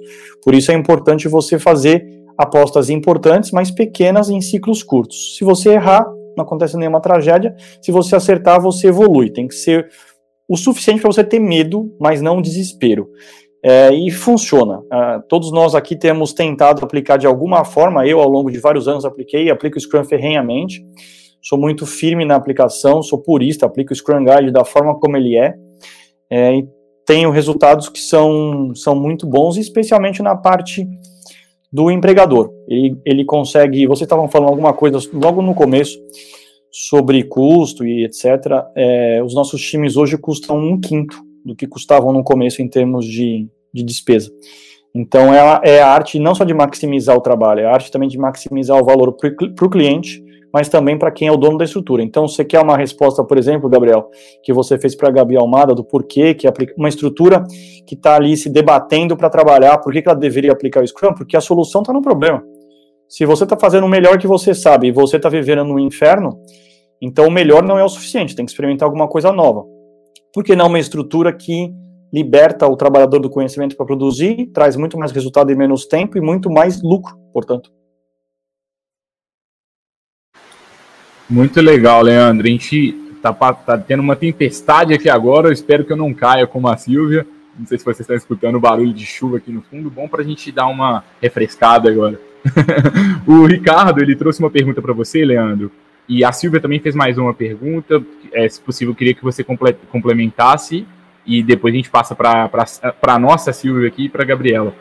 Por 0.43 0.55
isso 0.55 0.71
é 0.71 0.75
importante 0.75 1.27
você 1.27 1.59
fazer 1.59 2.20
apostas 2.37 2.89
importantes, 2.89 3.51
mas 3.51 3.71
pequenas 3.71 4.29
em 4.29 4.41
ciclos 4.41 4.83
curtos. 4.83 5.37
Se 5.37 5.43
você 5.43 5.73
errar, 5.73 6.05
não 6.35 6.43
acontece 6.43 6.77
nenhuma 6.77 7.01
tragédia. 7.01 7.55
Se 7.81 7.91
você 7.91 8.15
acertar, 8.15 8.61
você 8.61 8.87
evolui. 8.87 9.29
Tem 9.29 9.47
que 9.47 9.55
ser 9.55 9.89
o 10.47 10.57
suficiente 10.57 11.01
para 11.01 11.11
você 11.11 11.23
ter 11.23 11.39
medo, 11.39 11.95
mas 11.99 12.21
não 12.21 12.41
desespero. 12.41 13.09
É, 13.63 13.93
e 13.93 14.09
funciona. 14.09 14.79
Uh, 14.79 15.21
todos 15.29 15.51
nós 15.51 15.75
aqui 15.75 15.95
temos 15.95 16.33
tentado 16.33 16.83
aplicar 16.83 17.17
de 17.17 17.27
alguma 17.27 17.63
forma. 17.63 18.07
Eu, 18.07 18.19
ao 18.19 18.27
longo 18.27 18.49
de 18.49 18.57
vários 18.57 18.87
anos, 18.87 19.05
apliquei, 19.05 19.49
aplico 19.49 19.77
o 19.77 19.81
Scrum 19.81 20.03
ferrenhamente. 20.03 20.83
Sou 21.43 21.57
muito 21.57 21.85
firme 21.85 22.25
na 22.25 22.35
aplicação, 22.35 23.01
sou 23.01 23.21
purista, 23.21 23.65
aplico 23.65 23.93
o 23.93 23.95
Scrum 23.95 24.23
Guide 24.23 24.51
da 24.51 24.65
forma 24.65 24.99
como 24.99 25.17
ele 25.17 25.35
é. 25.35 25.53
é 26.29 26.55
e 26.55 26.67
tenho 27.05 27.31
resultados 27.31 27.89
que 27.89 27.99
são, 27.99 28.73
são 28.75 28.95
muito 28.95 29.27
bons, 29.27 29.57
especialmente 29.57 30.21
na 30.21 30.35
parte 30.35 30.87
do 31.71 31.89
empregador. 31.89 32.51
Ele, 32.67 32.97
ele 33.05 33.25
consegue. 33.25 33.87
Vocês 33.87 34.05
estavam 34.05 34.27
falando 34.27 34.49
alguma 34.49 34.73
coisa 34.73 34.99
logo 35.13 35.41
no 35.41 35.55
começo 35.55 35.97
sobre 36.71 37.23
custo 37.23 37.85
e 37.85 38.05
etc. 38.05 38.25
É, 38.75 39.21
os 39.23 39.33
nossos 39.33 39.61
times 39.61 39.95
hoje 39.95 40.17
custam 40.17 40.57
um 40.57 40.79
quinto 40.79 41.21
do 41.45 41.55
que 41.55 41.67
custavam 41.67 42.13
no 42.13 42.23
começo 42.23 42.61
em 42.61 42.67
termos 42.67 43.05
de, 43.05 43.47
de 43.73 43.83
despesa. 43.83 44.31
Então, 44.93 45.33
é 45.33 45.61
é 45.63 45.81
a 45.81 45.87
arte 45.87 46.19
não 46.19 46.35
só 46.35 46.43
de 46.43 46.53
maximizar 46.53 47.15
o 47.15 47.21
trabalho, 47.21 47.61
é 47.61 47.65
a 47.65 47.73
arte 47.73 47.89
também 47.89 48.09
de 48.09 48.17
maximizar 48.17 48.77
o 48.77 48.83
valor 48.83 49.13
para 49.13 49.65
o 49.65 49.69
cliente 49.69 50.20
mas 50.53 50.69
também 50.69 50.97
para 50.97 51.11
quem 51.11 51.27
é 51.27 51.31
o 51.31 51.37
dono 51.37 51.57
da 51.57 51.65
estrutura. 51.65 52.03
Então, 52.03 52.27
você 52.27 52.43
quer 52.43 52.59
uma 52.59 52.77
resposta, 52.77 53.23
por 53.23 53.37
exemplo, 53.37 53.69
Gabriel, 53.69 54.09
que 54.43 54.51
você 54.51 54.77
fez 54.77 54.95
para 54.95 55.09
a 55.09 55.11
Gabi 55.11 55.37
Almada, 55.37 55.73
do 55.73 55.83
porquê 55.83 56.33
que 56.33 56.47
uma 56.77 56.89
estrutura 56.89 57.43
que 57.85 57.95
está 57.95 58.15
ali 58.15 58.35
se 58.35 58.49
debatendo 58.49 59.15
para 59.15 59.29
trabalhar, 59.29 59.77
por 59.77 59.93
que, 59.93 60.01
que 60.01 60.09
ela 60.09 60.17
deveria 60.17 60.51
aplicar 60.51 60.83
o 60.83 60.87
Scrum? 60.87 61.13
Porque 61.13 61.37
a 61.37 61.41
solução 61.41 61.81
está 61.81 61.93
no 61.93 62.01
problema. 62.01 62.43
Se 63.07 63.25
você 63.25 63.43
está 63.43 63.57
fazendo 63.57 63.85
o 63.85 63.89
melhor 63.89 64.17
que 64.17 64.27
você 64.27 64.53
sabe 64.53 64.87
e 64.87 64.91
você 64.91 65.17
está 65.17 65.27
vivendo 65.27 65.63
no 65.65 65.79
inferno, 65.79 66.39
então 67.01 67.27
o 67.27 67.31
melhor 67.31 67.63
não 67.63 67.77
é 67.77 67.83
o 67.83 67.89
suficiente, 67.89 68.35
tem 68.35 68.45
que 68.45 68.51
experimentar 68.51 68.87
alguma 68.87 69.07
coisa 69.07 69.31
nova. 69.31 69.65
Por 70.33 70.43
que 70.43 70.55
não 70.55 70.67
uma 70.67 70.79
estrutura 70.79 71.33
que 71.33 71.73
liberta 72.13 72.67
o 72.67 72.75
trabalhador 72.75 73.19
do 73.19 73.29
conhecimento 73.29 73.75
para 73.75 73.85
produzir, 73.85 74.47
traz 74.53 74.75
muito 74.75 74.97
mais 74.97 75.11
resultado 75.11 75.51
em 75.51 75.55
menos 75.55 75.85
tempo 75.85 76.17
e 76.17 76.21
muito 76.21 76.49
mais 76.49 76.81
lucro, 76.81 77.17
portanto? 77.33 77.71
Muito 81.31 81.61
legal, 81.61 82.01
Leandro. 82.01 82.45
A 82.45 82.49
gente 82.49 82.91
tá, 83.21 83.31
tá, 83.31 83.77
tendo 83.77 84.01
uma 84.01 84.17
tempestade 84.17 84.93
aqui 84.93 85.09
agora. 85.09 85.47
Eu 85.47 85.53
espero 85.53 85.85
que 85.85 85.93
eu 85.93 85.95
não 85.95 86.13
caia 86.13 86.45
como 86.45 86.67
a 86.67 86.75
Silvia. 86.75 87.25
Não 87.57 87.65
sei 87.65 87.77
se 87.77 87.85
vocês 87.85 88.01
estão 88.01 88.17
escutando 88.17 88.55
o 88.55 88.59
barulho 88.59 88.93
de 88.93 89.05
chuva 89.05 89.37
aqui 89.37 89.49
no 89.49 89.61
fundo. 89.61 89.89
Bom 89.89 90.09
para 90.09 90.23
a 90.23 90.25
gente 90.25 90.51
dar 90.51 90.67
uma 90.67 91.05
refrescada 91.21 91.89
agora. 91.89 92.19
o 93.25 93.45
Ricardo, 93.45 94.01
ele 94.01 94.13
trouxe 94.13 94.41
uma 94.41 94.49
pergunta 94.49 94.81
para 94.81 94.91
você, 94.91 95.23
Leandro. 95.23 95.71
E 96.05 96.21
a 96.21 96.33
Silvia 96.33 96.59
também 96.59 96.81
fez 96.81 96.95
mais 96.95 97.17
uma 97.17 97.33
pergunta. 97.33 98.03
É, 98.33 98.49
se 98.49 98.59
possível, 98.59 98.93
queria 98.93 99.13
que 99.13 99.23
você 99.23 99.41
complementasse. 99.89 100.85
e 101.25 101.41
depois 101.41 101.73
a 101.73 101.77
gente 101.77 101.89
passa 101.89 102.13
para 102.13 102.49
a 103.03 103.19
nossa 103.19 103.53
Silvia 103.53 103.87
aqui 103.87 104.05
e 104.05 104.09
para 104.09 104.23
a 104.23 104.25
Gabriela. 104.25 104.75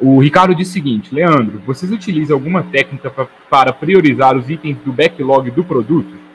O 0.00 0.20
Ricardo 0.20 0.54
diz 0.54 0.68
o 0.68 0.72
seguinte: 0.72 1.14
Leandro, 1.14 1.60
vocês 1.66 1.90
utilizam 1.90 2.36
alguma 2.36 2.62
técnica 2.62 3.10
pra, 3.10 3.26
para 3.50 3.72
priorizar 3.72 4.36
os 4.36 4.48
itens 4.48 4.76
do 4.84 4.92
backlog 4.92 5.50
do 5.50 5.64
produto? 5.64 6.28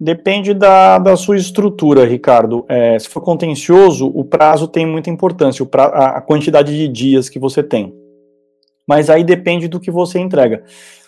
Depende 0.00 0.52
da, 0.52 0.98
da 0.98 1.16
sua 1.16 1.36
estrutura, 1.36 2.04
Ricardo. 2.04 2.64
É, 2.68 2.98
se 2.98 3.08
for 3.08 3.20
contencioso, 3.20 4.06
o 4.06 4.24
prazo 4.24 4.66
tem 4.66 4.84
muita 4.84 5.08
importância, 5.08 5.64
pra, 5.64 5.84
a, 5.84 6.18
a 6.18 6.20
quantidade 6.20 6.76
de 6.76 6.88
dias 6.88 7.28
que 7.28 7.38
você 7.38 7.62
tem. 7.62 7.94
Mas 8.88 9.08
aí 9.08 9.22
depende 9.22 9.68
do 9.68 9.80
que 9.80 9.90
você 9.90 10.18
entrega. 10.18 10.64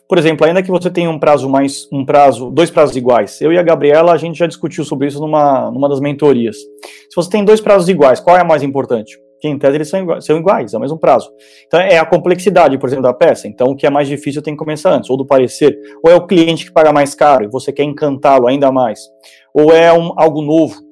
Por 0.09 0.19
exemplo, 0.19 0.47
ainda 0.47 0.63
que 0.63 0.71
você 0.71 0.89
tenha 0.89 1.11
um 1.11 1.19
prazo 1.19 1.49
mais, 1.49 1.89
um 1.91 2.05
prazo, 2.05 2.49
dois 2.51 2.71
prazos 2.71 2.97
iguais. 2.97 3.41
Eu 3.41 3.53
e 3.53 3.59
a 3.59 3.63
Gabriela, 3.63 4.13
a 4.13 4.17
gente 4.17 4.39
já 4.39 4.47
discutiu 4.47 4.85
sobre 4.85 5.09
isso 5.09 5.21
numa, 5.21 5.71
numa 5.71 5.89
das 5.89 6.01
mentorias. 6.01 6.57
Se 6.57 7.17
você 7.17 7.29
tem 7.29 7.45
dois 7.45 7.61
prazos 7.61 7.89
iguais, 7.89 8.21
qual 8.21 8.37
é 8.37 8.41
a 8.41 8.45
mais 8.45 8.63
importante? 8.63 9.19
Que 9.47 9.53
em 9.53 9.59
tese 9.59 9.77
eles 9.77 9.89
são 9.89 10.01
iguais, 10.01 10.25
são 10.25 10.37
iguais, 10.37 10.75
é 10.75 10.77
o 10.77 10.81
mesmo 10.81 10.99
prazo. 10.99 11.31
Então 11.67 11.79
é 11.79 11.99
a 11.99 12.05
complexidade, 12.05 12.77
por 12.79 12.89
exemplo, 12.89 13.05
da 13.05 13.13
peça. 13.13 13.47
Então 13.47 13.69
o 13.69 13.77
que 13.77 13.87
é 13.87 13.91
mais 13.91 14.09
difícil 14.09 14.43
tem 14.43 14.55
que 14.55 14.59
começar 14.59 14.91
antes, 14.91 15.09
ou 15.09 15.17
do 15.17 15.25
parecer, 15.25 15.79
ou 16.03 16.11
é 16.11 16.15
o 16.15 16.27
cliente 16.27 16.67
que 16.67 16.73
paga 16.73 16.93
mais 16.93 17.15
caro 17.15 17.45
e 17.45 17.49
você 17.49 17.73
quer 17.73 17.85
encantá-lo 17.85 18.49
ainda 18.49 18.73
mais, 18.73 19.01
ou 19.55 19.73
é 19.73 19.93
um, 19.93 20.13
algo 20.17 20.43
novo 20.43 20.86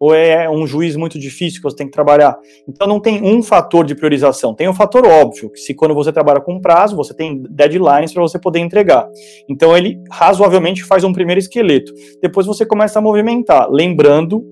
ou 0.00 0.14
é 0.14 0.48
um 0.48 0.66
juiz 0.66 0.96
muito 0.96 1.18
difícil 1.18 1.60
que 1.60 1.70
você 1.70 1.76
tem 1.76 1.86
que 1.86 1.92
trabalhar. 1.92 2.34
Então 2.66 2.88
não 2.88 2.98
tem 2.98 3.22
um 3.22 3.42
fator 3.42 3.84
de 3.84 3.94
priorização, 3.94 4.54
tem 4.54 4.66
um 4.66 4.72
fator 4.72 5.06
óbvio, 5.06 5.50
que 5.50 5.60
se 5.60 5.74
quando 5.74 5.94
você 5.94 6.10
trabalha 6.10 6.40
com 6.40 6.58
prazo, 6.58 6.96
você 6.96 7.14
tem 7.14 7.42
deadlines 7.50 8.14
para 8.14 8.22
você 8.22 8.38
poder 8.38 8.60
entregar. 8.60 9.06
Então 9.46 9.76
ele 9.76 10.00
razoavelmente 10.10 10.82
faz 10.84 11.04
um 11.04 11.12
primeiro 11.12 11.38
esqueleto. 11.38 11.92
Depois 12.22 12.46
você 12.46 12.64
começa 12.64 12.98
a 12.98 13.02
movimentar, 13.02 13.68
lembrando 13.70 14.42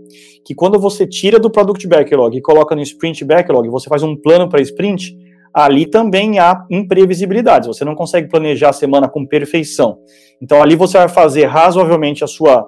que 0.44 0.54
quando 0.54 0.78
você 0.78 1.06
tira 1.06 1.38
do 1.38 1.50
product 1.50 1.86
backlog 1.88 2.36
e 2.36 2.42
coloca 2.42 2.74
no 2.74 2.82
sprint 2.82 3.24
backlog, 3.24 3.68
você 3.70 3.88
faz 3.88 4.02
um 4.02 4.14
plano 4.14 4.50
para 4.50 4.60
sprint, 4.60 5.16
ali 5.52 5.86
também 5.86 6.38
há 6.38 6.62
imprevisibilidades. 6.70 7.68
Você 7.68 7.86
não 7.86 7.94
consegue 7.94 8.28
planejar 8.28 8.68
a 8.68 8.72
semana 8.74 9.08
com 9.08 9.26
perfeição. 9.26 9.98
Então 10.42 10.62
ali 10.62 10.76
você 10.76 10.98
vai 10.98 11.08
fazer 11.08 11.46
razoavelmente 11.46 12.22
a 12.22 12.26
sua 12.26 12.66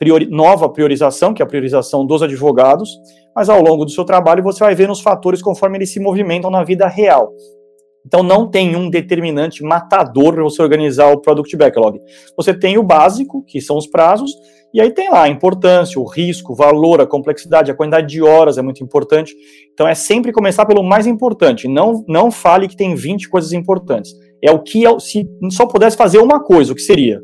priori 0.00 0.26
nova 0.30 0.66
priorização, 0.70 1.34
que 1.34 1.42
é 1.42 1.44
a 1.44 1.48
priorização 1.48 2.06
dos 2.06 2.22
advogados, 2.22 2.98
mas 3.36 3.50
ao 3.50 3.62
longo 3.62 3.84
do 3.84 3.90
seu 3.90 4.02
trabalho 4.02 4.42
você 4.42 4.64
vai 4.64 4.74
ver 4.74 4.90
os 4.90 5.00
fatores 5.00 5.42
conforme 5.42 5.76
eles 5.76 5.92
se 5.92 6.00
movimentam 6.00 6.50
na 6.50 6.64
vida 6.64 6.88
real. 6.88 7.30
Então 8.04 8.22
não 8.22 8.50
tem 8.50 8.74
um 8.74 8.88
determinante 8.88 9.62
matador 9.62 10.32
para 10.32 10.42
você 10.42 10.62
organizar 10.62 11.12
o 11.12 11.20
product 11.20 11.54
backlog. 11.54 12.00
Você 12.34 12.54
tem 12.54 12.78
o 12.78 12.82
básico, 12.82 13.44
que 13.44 13.60
são 13.60 13.76
os 13.76 13.86
prazos, 13.86 14.32
e 14.72 14.80
aí 14.80 14.90
tem 14.90 15.10
lá 15.10 15.24
a 15.24 15.28
importância, 15.28 16.00
o 16.00 16.04
risco, 16.04 16.54
o 16.54 16.56
valor, 16.56 17.02
a 17.02 17.06
complexidade, 17.06 17.70
a 17.70 17.74
quantidade 17.74 18.06
de 18.06 18.22
horas 18.22 18.56
é 18.56 18.62
muito 18.62 18.82
importante. 18.82 19.34
Então 19.74 19.86
é 19.86 19.94
sempre 19.94 20.32
começar 20.32 20.64
pelo 20.64 20.82
mais 20.82 21.06
importante. 21.06 21.68
Não, 21.68 22.02
não 22.08 22.30
fale 22.30 22.68
que 22.68 22.76
tem 22.76 22.94
20 22.94 23.28
coisas 23.28 23.52
importantes. 23.52 24.14
É 24.42 24.50
o 24.50 24.60
que, 24.60 24.84
se 24.98 25.28
só 25.50 25.66
pudesse 25.66 25.94
fazer 25.94 26.20
uma 26.20 26.42
coisa, 26.42 26.72
o 26.72 26.74
que 26.74 26.80
seria? 26.80 27.20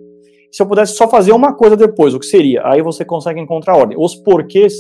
Se 0.51 0.63
eu 0.63 0.67
pudesse 0.67 0.95
só 0.95 1.09
fazer 1.09 1.33
uma 1.33 1.55
coisa 1.55 1.77
depois, 1.77 2.15
o 2.15 2.19
que 2.19 2.27
seria? 2.27 2.63
Aí 2.65 2.83
você 2.83 3.05
consegue 3.05 3.41
encontrar 3.41 3.75
a 3.75 3.77
ordem. 3.77 3.97
Os 3.99 4.15
porquês, 4.15 4.75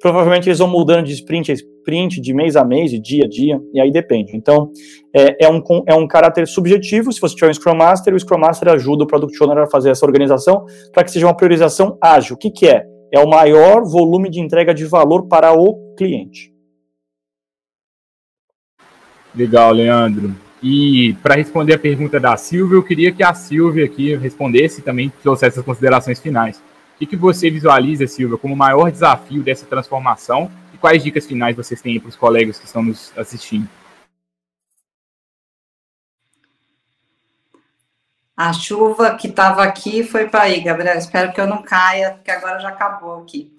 provavelmente 0.00 0.48
eles 0.48 0.58
vão 0.58 0.68
mudando 0.68 1.04
de 1.04 1.12
sprint 1.12 1.50
a 1.50 1.54
sprint, 1.54 2.20
de 2.20 2.34
mês 2.34 2.56
a 2.56 2.64
mês, 2.64 2.90
de 2.90 2.98
dia 2.98 3.24
a 3.24 3.28
dia, 3.28 3.60
e 3.72 3.80
aí 3.80 3.90
depende. 3.90 4.36
Então, 4.36 4.70
é, 5.14 5.46
é, 5.46 5.48
um, 5.48 5.62
é 5.86 5.94
um 5.94 6.06
caráter 6.06 6.46
subjetivo. 6.46 7.12
Se 7.12 7.20
você 7.20 7.34
tiver 7.34 7.50
um 7.50 7.54
Scrum 7.54 7.76
Master, 7.76 8.14
o 8.14 8.18
Scrum 8.18 8.38
Master 8.38 8.72
ajuda 8.72 9.04
o 9.04 9.06
Product 9.06 9.42
Owner 9.42 9.58
a 9.58 9.66
fazer 9.66 9.90
essa 9.90 10.04
organização 10.04 10.64
para 10.92 11.04
que 11.04 11.10
seja 11.10 11.26
uma 11.26 11.36
priorização 11.36 11.96
ágil. 12.00 12.34
O 12.34 12.38
que, 12.38 12.50
que 12.50 12.66
é? 12.66 12.84
É 13.12 13.20
o 13.20 13.28
maior 13.28 13.84
volume 13.84 14.28
de 14.28 14.40
entrega 14.40 14.74
de 14.74 14.84
valor 14.84 15.26
para 15.28 15.52
o 15.52 15.94
cliente. 15.96 16.52
Legal, 19.34 19.72
Leandro. 19.72 20.45
E 20.68 21.12
para 21.22 21.36
responder 21.36 21.74
a 21.74 21.78
pergunta 21.78 22.18
da 22.18 22.36
Silvia, 22.36 22.74
eu 22.74 22.82
queria 22.82 23.12
que 23.12 23.22
a 23.22 23.32
Silvia 23.32 23.84
aqui 23.84 24.16
respondesse 24.16 24.80
e 24.80 24.82
também 24.82 25.12
trouxesse 25.22 25.60
as 25.60 25.64
considerações 25.64 26.18
finais. 26.18 26.56
O 26.56 26.98
que, 26.98 27.06
que 27.06 27.14
você 27.14 27.48
visualiza, 27.48 28.04
Silvia, 28.08 28.36
como 28.36 28.52
o 28.52 28.56
maior 28.56 28.90
desafio 28.90 29.44
dessa 29.44 29.64
transformação 29.64 30.50
e 30.74 30.76
quais 30.76 31.04
dicas 31.04 31.24
finais 31.24 31.54
vocês 31.54 31.80
têm 31.80 32.00
para 32.00 32.08
os 32.08 32.16
colegas 32.16 32.58
que 32.58 32.66
estão 32.66 32.82
nos 32.82 33.16
assistindo? 33.16 33.68
A 38.36 38.52
chuva 38.52 39.14
que 39.14 39.28
estava 39.28 39.62
aqui 39.62 40.02
foi 40.02 40.26
para 40.26 40.42
aí, 40.42 40.60
Gabriel. 40.60 40.98
Espero 40.98 41.32
que 41.32 41.40
eu 41.40 41.46
não 41.46 41.62
caia, 41.62 42.14
porque 42.14 42.30
agora 42.32 42.58
já 42.58 42.70
acabou 42.70 43.22
aqui. 43.22 43.56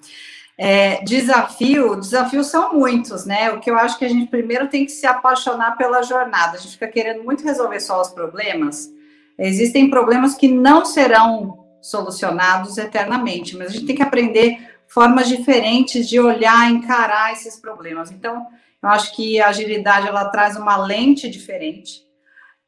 É, 0.60 1.04
desafio, 1.04 1.96
desafios 1.96 2.48
são 2.48 2.74
muitos, 2.74 3.26
né? 3.26 3.52
O 3.52 3.60
que 3.60 3.70
eu 3.70 3.78
acho 3.78 3.98
que 3.98 4.06
a 4.06 4.10
gente 4.10 4.28
primeiro 4.28 4.68
tem 4.68 4.86
que 4.86 4.92
se 4.92 5.06
apaixonar 5.06 5.78
pela 5.78 6.02
jornada. 6.02 6.58
A 6.58 6.60
gente 6.60 6.74
fica 6.74 6.88
querendo 6.88 7.24
muito 7.24 7.44
resolver 7.44 7.80
só 7.80 8.02
os 8.02 8.10
problemas. 8.10 8.90
Existem 9.38 9.90
problemas 9.90 10.34
que 10.34 10.48
não 10.48 10.84
serão 10.84 11.64
solucionados 11.80 12.78
eternamente, 12.78 13.56
mas 13.56 13.68
a 13.68 13.72
gente 13.74 13.86
tem 13.86 13.96
que 13.96 14.02
aprender 14.02 14.58
formas 14.88 15.28
diferentes 15.28 16.10
de 16.10 16.20
olhar, 16.20 16.72
encarar 16.72 17.32
esses 17.34 17.58
problemas. 17.58 18.12
Então, 18.12 18.48
eu 18.82 18.90
acho 18.90 19.16
que 19.16 19.40
a 19.40 19.50
agilidade 19.50 20.08
ela 20.08 20.26
traz 20.30 20.56
uma 20.56 20.76
lente 20.76 21.30
diferente. 21.30 22.08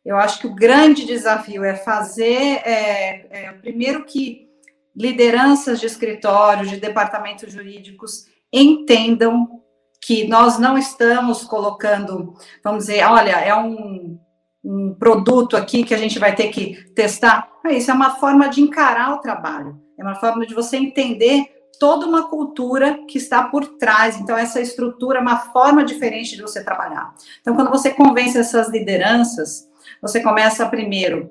Eu 0.06 0.16
acho 0.16 0.40
que 0.40 0.48
o 0.48 0.56
grande 0.56 1.06
desafio 1.06 1.64
é 1.64 1.76
fazer, 1.76 2.62
é, 2.66 3.28
é, 3.30 3.52
primeiro 3.54 4.06
que 4.06 4.49
lideranças 4.96 5.80
de 5.80 5.86
escritórios, 5.86 6.70
de 6.70 6.78
departamentos 6.78 7.52
jurídicos 7.52 8.26
entendam 8.52 9.62
que 10.02 10.28
nós 10.28 10.58
não 10.58 10.78
estamos 10.78 11.44
colocando, 11.44 12.34
vamos 12.64 12.86
dizer, 12.86 13.04
olha, 13.06 13.32
é 13.32 13.56
um, 13.56 14.20
um 14.64 14.94
produto 14.94 15.56
aqui 15.56 15.84
que 15.84 15.94
a 15.94 15.98
gente 15.98 16.18
vai 16.18 16.34
ter 16.34 16.50
que 16.50 16.92
testar. 16.94 17.48
Isso 17.70 17.92
é 17.92 17.94
uma 17.94 18.16
forma 18.16 18.48
de 18.48 18.62
encarar 18.62 19.14
o 19.14 19.20
trabalho, 19.20 19.80
é 19.98 20.04
uma 20.04 20.16
forma 20.16 20.46
de 20.46 20.54
você 20.54 20.78
entender 20.78 21.46
toda 21.80 22.06
uma 22.06 22.28
cultura 22.28 23.00
que 23.08 23.18
está 23.18 23.44
por 23.44 23.78
trás. 23.78 24.20
Então, 24.20 24.38
essa 24.38 24.60
estrutura 24.60 25.20
é 25.20 25.22
uma 25.22 25.38
forma 25.38 25.84
diferente 25.84 26.36
de 26.36 26.42
você 26.42 26.64
trabalhar. 26.64 27.14
Então, 27.40 27.56
quando 27.56 27.70
você 27.70 27.92
convence 27.92 28.38
essas 28.38 28.70
lideranças, 28.70 29.68
você 30.02 30.22
começa 30.22 30.68
primeiro 30.68 31.30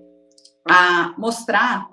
a 0.66 1.14
mostrar 1.18 1.86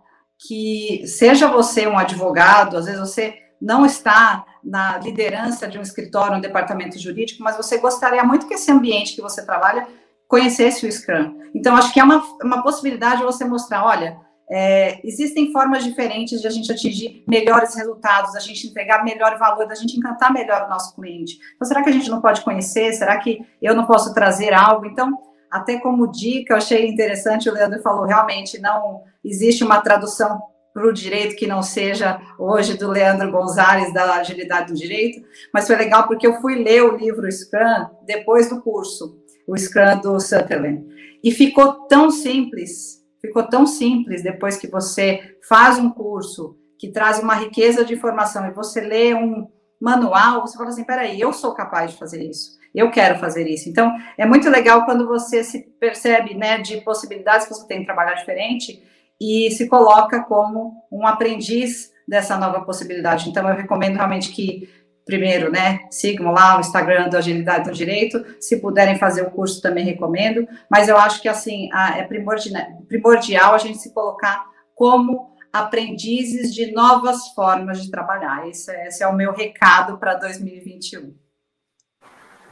que 0.48 1.06
seja 1.08 1.48
você 1.48 1.88
um 1.88 1.98
advogado, 1.98 2.78
às 2.78 2.86
vezes 2.86 3.00
você 3.00 3.36
não 3.62 3.86
está 3.86 4.46
na 4.64 4.98
liderança 4.98 5.68
de 5.68 5.78
um 5.78 5.82
escritório, 5.82 6.38
um 6.38 6.42
departamento 6.42 7.00
jurídico, 7.00 7.44
mas 7.44 7.56
você 7.56 7.78
gostaria 7.78 8.24
muito 8.24 8.48
que 8.48 8.56
esse 8.56 8.72
ambiente 8.72 9.16
que 9.16 9.22
você 9.22 9.46
trabalha 9.46 9.88
conhecesse 10.28 10.86
o 10.86 10.92
Scrum. 10.92 11.40
Então, 11.54 11.76
acho 11.76 11.94
que 11.94 12.00
é 12.00 12.04
uma, 12.04 12.24
uma 12.44 12.64
possibilidade 12.64 13.18
de 13.18 13.24
você 13.24 13.46
mostrar, 13.46 13.86
olha, 13.86 14.18
é, 14.50 15.00
existem 15.04 15.52
formas 15.52 15.84
diferentes 15.84 16.42
de 16.42 16.48
a 16.48 16.50
gente 16.50 16.72
atingir 16.72 17.24
melhores 17.28 17.76
resultados, 17.76 18.36
a 18.36 18.40
gente 18.40 18.68
entregar 18.68 19.04
melhor 19.04 19.38
valor, 19.38 19.68
da 19.68 19.76
gente 19.76 19.98
encantar 19.98 20.34
melhor 20.34 20.66
o 20.66 20.70
nosso 20.70 20.96
cliente. 20.96 21.38
Então, 21.56 21.68
será 21.68 21.84
que 21.84 21.90
a 21.90 21.94
gente 21.94 22.10
não 22.10 22.22
pode 22.22 22.42
conhecer? 22.42 22.94
Será 22.94 23.18
que 23.18 23.40
eu 23.62 23.76
não 23.76 23.86
posso 23.86 24.14
trazer 24.14 24.54
algo? 24.54 24.86
Então, 24.86 25.18
até 25.50 25.80
como 25.80 26.12
dica, 26.12 26.54
eu 26.54 26.58
achei 26.58 26.88
interessante, 26.88 27.50
o 27.50 27.54
Leandro 27.54 27.82
falou, 27.82 28.06
realmente 28.06 28.60
não 28.60 29.04
existe 29.26 29.64
uma 29.64 29.82
tradução 29.82 30.40
para 30.74 30.88
o 30.88 30.94
direito 30.94 31.38
que 31.38 31.48
não 31.48 31.64
seja 31.64 32.20
hoje 32.38 32.78
do 32.78 32.90
Leandro 32.90 33.32
Gonzalez, 33.32 33.94
da 33.94 34.16
Agilidade 34.16 34.74
do 34.74 34.78
Direito, 34.78 35.26
mas 35.54 35.66
foi 35.66 35.78
legal 35.78 36.06
porque 36.06 36.28
eu 36.28 36.42
fui 36.42 36.56
ler 36.56 36.84
o 36.84 36.98
livro 36.98 37.32
Scrum 37.32 37.88
depois 38.06 38.50
do 38.50 38.62
curso, 38.62 39.18
o 39.48 39.58
Scrum 39.58 40.02
do 40.02 40.20
Sutherland, 40.20 40.86
e 41.24 41.32
ficou 41.32 41.88
tão 41.88 42.12
simples, 42.12 43.02
ficou 43.22 43.44
tão 43.44 43.66
simples 43.66 44.22
depois 44.22 44.58
que 44.58 44.68
você 44.68 45.38
faz 45.48 45.78
um 45.80 45.90
curso 45.90 46.58
que 46.78 46.92
traz 46.92 47.20
uma 47.20 47.36
riqueza 47.36 47.86
de 47.86 47.94
informação 47.94 48.46
e 48.46 48.52
você 48.52 48.82
lê 48.82 49.14
um 49.14 49.48
manual, 49.80 50.42
você 50.42 50.58
fala 50.58 50.70
assim, 50.70 50.84
peraí, 50.84 51.22
eu 51.22 51.32
sou 51.32 51.54
capaz 51.54 51.92
de 51.92 51.98
fazer 51.98 52.22
isso 52.22 52.56
eu 52.76 52.92
quero 52.92 53.18
fazer 53.20 53.48
isso. 53.48 53.70
Então, 53.70 53.96
é 54.18 54.26
muito 54.26 54.50
legal 54.50 54.84
quando 54.84 55.08
você 55.08 55.46
se 55.46 55.62
percebe, 55.80 56.34
né, 56.34 56.58
de 56.58 56.82
possibilidades 56.82 57.48
que 57.48 57.54
você 57.54 57.66
tem 57.66 57.80
de 57.80 57.86
trabalhar 57.86 58.16
diferente 58.16 58.84
e 59.20 59.50
se 59.52 59.68
coloca 59.68 60.24
como 60.24 60.84
um 60.92 61.06
aprendiz 61.06 61.92
dessa 62.08 62.38
nova 62.38 62.62
possibilidade. 62.62 63.30
Então, 63.30 63.48
eu 63.48 63.56
recomendo 63.56 63.96
realmente 63.96 64.32
que, 64.32 64.70
primeiro, 65.06 65.52
né, 65.52 65.82
sigam 65.90 66.32
lá 66.32 66.58
o 66.58 66.60
Instagram 66.60 67.10
do 67.10 67.18
Agilidade 67.18 67.68
no 67.68 67.74
Direito. 67.74 68.24
Se 68.40 68.60
puderem 68.60 68.98
fazer 68.98 69.24
o 69.24 69.32
curso, 69.32 69.62
também 69.62 69.86
recomendo. 69.86 70.48
Mas 70.70 70.88
eu 70.88 70.98
acho 70.98 71.22
que, 71.22 71.28
assim, 71.28 71.70
é 71.74 72.04
primordial 72.88 73.56
a 73.56 73.58
gente 73.58 73.80
se 73.80 73.94
colocar 73.94 74.46
como 74.76 75.36
aprendizes 75.52 76.54
de 76.54 76.74
novas 76.74 77.30
formas 77.34 77.82
de 77.82 77.90
trabalhar. 77.90 78.48
Esse, 78.48 78.70
é, 78.72 78.88
esse 78.88 79.04
é 79.04 79.08
o 79.08 79.16
meu 79.16 79.32
recado 79.32 79.98
para 79.98 80.16
2021. 80.16 81.14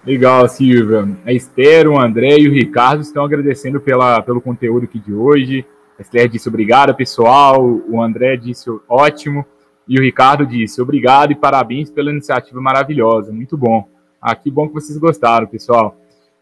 Legal, 0.06 0.48
Silvia. 0.50 1.06
A 1.26 1.32
Esther, 1.32 1.88
o 1.88 2.00
André 2.00 2.38
e 2.40 2.48
o 2.48 2.54
Ricardo 2.54 3.02
estão 3.02 3.24
agradecendo 3.24 3.80
pela, 3.80 4.22
pelo 4.22 4.42
conteúdo 4.42 4.86
aqui 4.86 5.00
de 5.00 5.14
hoje. 5.14 5.66
Esther 6.04 6.30
disse 6.30 6.48
obrigada, 6.48 6.94
pessoal. 6.94 7.64
O 7.90 8.02
André 8.02 8.38
disse 8.38 8.70
ótimo. 8.88 9.46
E 9.88 9.98
o 9.98 10.02
Ricardo 10.02 10.46
disse: 10.46 10.82
obrigado 10.82 11.32
e 11.32 11.36
parabéns 11.36 11.90
pela 11.90 12.12
iniciativa 12.12 12.62
maravilhosa. 12.62 13.32
Muito 13.32 13.58
bom. 13.58 13.88
Ah, 14.22 14.36
que 14.36 14.52
bom 14.52 14.68
que 14.68 14.74
vocês 14.74 14.98
gostaram, 14.98 15.48
pessoal. 15.48 15.98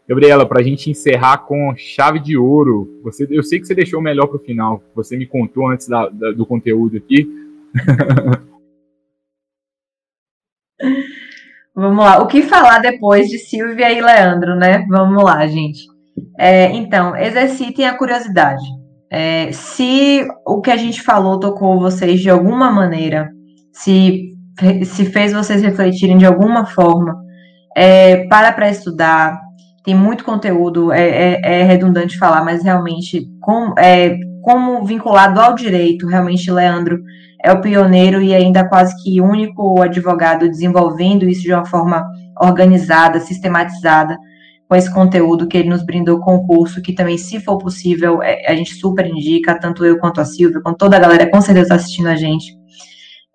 Gabriela, 0.08 0.44
para 0.44 0.60
a 0.60 0.62
gente 0.62 0.90
encerrar 0.90 1.38
com 1.38 1.74
chave 1.76 2.18
de 2.18 2.36
ouro, 2.36 3.00
você, 3.02 3.26
eu 3.30 3.42
sei 3.42 3.58
que 3.60 3.66
você 3.66 3.74
deixou 3.74 3.98
o 4.00 4.02
melhor 4.02 4.26
para 4.26 4.36
o 4.36 4.40
final. 4.40 4.82
Você 4.94 5.16
me 5.16 5.26
contou 5.26 5.68
antes 5.68 5.88
da, 5.88 6.08
da, 6.08 6.32
do 6.32 6.44
conteúdo 6.44 6.96
aqui. 6.96 7.28
Vamos 11.74 12.04
lá. 12.04 12.22
O 12.22 12.26
que 12.26 12.42
falar 12.42 12.80
depois 12.80 13.28
de 13.28 13.38
Silvia 13.38 13.90
e 13.90 14.00
Leandro, 14.00 14.54
né? 14.56 14.84
Vamos 14.88 15.24
lá, 15.24 15.46
gente. 15.46 15.86
É, 16.38 16.66
então, 16.72 17.16
exercitem 17.16 17.86
a 17.86 17.96
curiosidade. 17.96 18.62
É, 19.14 19.52
se 19.52 20.26
o 20.46 20.62
que 20.62 20.70
a 20.70 20.76
gente 20.76 21.02
falou 21.02 21.38
tocou 21.38 21.78
vocês 21.78 22.18
de 22.18 22.30
alguma 22.30 22.70
maneira, 22.70 23.30
se, 23.70 24.30
se 24.86 25.04
fez 25.04 25.34
vocês 25.34 25.60
refletirem 25.60 26.16
de 26.16 26.24
alguma 26.24 26.64
forma, 26.64 27.14
é, 27.76 28.26
para 28.28 28.50
para 28.52 28.70
estudar. 28.70 29.38
Tem 29.84 29.94
muito 29.94 30.24
conteúdo, 30.24 30.92
é, 30.92 31.34
é, 31.34 31.60
é 31.60 31.62
redundante 31.64 32.16
falar, 32.16 32.42
mas 32.42 32.62
realmente, 32.62 33.26
com, 33.40 33.74
é, 33.76 34.16
como 34.42 34.82
vinculado 34.84 35.40
ao 35.40 35.54
direito, 35.54 36.06
realmente, 36.06 36.50
Leandro 36.50 36.98
é 37.44 37.52
o 37.52 37.60
pioneiro 37.60 38.22
e 38.22 38.34
ainda 38.34 38.66
quase 38.66 38.94
que 39.02 39.20
único 39.20 39.82
advogado 39.82 40.48
desenvolvendo 40.48 41.28
isso 41.28 41.42
de 41.42 41.52
uma 41.52 41.66
forma 41.66 42.02
organizada, 42.40 43.20
sistematizada, 43.20 44.16
com 44.72 44.76
esse 44.76 44.90
conteúdo 44.90 45.46
que 45.46 45.58
ele 45.58 45.68
nos 45.68 45.82
brindou 45.82 46.18
com 46.20 46.34
o 46.34 46.46
curso, 46.46 46.80
que 46.80 46.94
também, 46.94 47.18
se 47.18 47.38
for 47.38 47.58
possível, 47.58 48.22
é, 48.22 48.50
a 48.50 48.54
gente 48.54 48.74
super 48.74 49.06
indica, 49.06 49.54
tanto 49.60 49.84
eu 49.84 49.98
quanto 49.98 50.18
a 50.18 50.24
Silvia, 50.24 50.62
quanto 50.62 50.78
toda 50.78 50.96
a 50.96 50.98
galera, 50.98 51.30
com 51.30 51.42
certeza 51.42 51.64
está 51.64 51.74
assistindo 51.74 52.08
a 52.08 52.16
gente. 52.16 52.56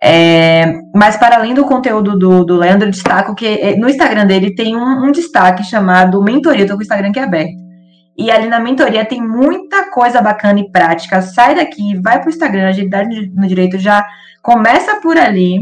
É, 0.02 0.80
mas 0.96 1.16
para 1.16 1.36
além 1.36 1.54
do 1.54 1.64
conteúdo 1.64 2.18
do, 2.18 2.44
do 2.44 2.56
Leandro, 2.56 2.90
destaco 2.90 3.36
que 3.36 3.46
é, 3.46 3.76
no 3.78 3.88
Instagram 3.88 4.26
dele 4.26 4.56
tem 4.56 4.76
um, 4.76 5.06
um 5.06 5.12
destaque 5.12 5.64
chamado 5.64 6.24
Mentoria, 6.24 6.64
estou 6.64 6.76
com 6.76 6.82
o 6.82 6.84
Instagram 6.84 7.10
aqui 7.10 7.20
aberto. 7.20 7.54
E 8.18 8.32
ali 8.32 8.48
na 8.48 8.60
mentoria 8.60 9.06
tem 9.06 9.22
muita 9.22 9.92
coisa 9.92 10.20
bacana 10.20 10.60
e 10.60 10.72
prática. 10.72 11.22
Sai 11.22 11.54
daqui, 11.54 12.02
vai 12.02 12.20
para 12.20 12.26
o 12.26 12.32
Instagram, 12.32 12.70
Agilidade 12.70 13.32
no 13.36 13.46
Direito 13.46 13.78
já 13.78 14.04
começa 14.42 15.00
por 15.02 15.16
ali. 15.16 15.60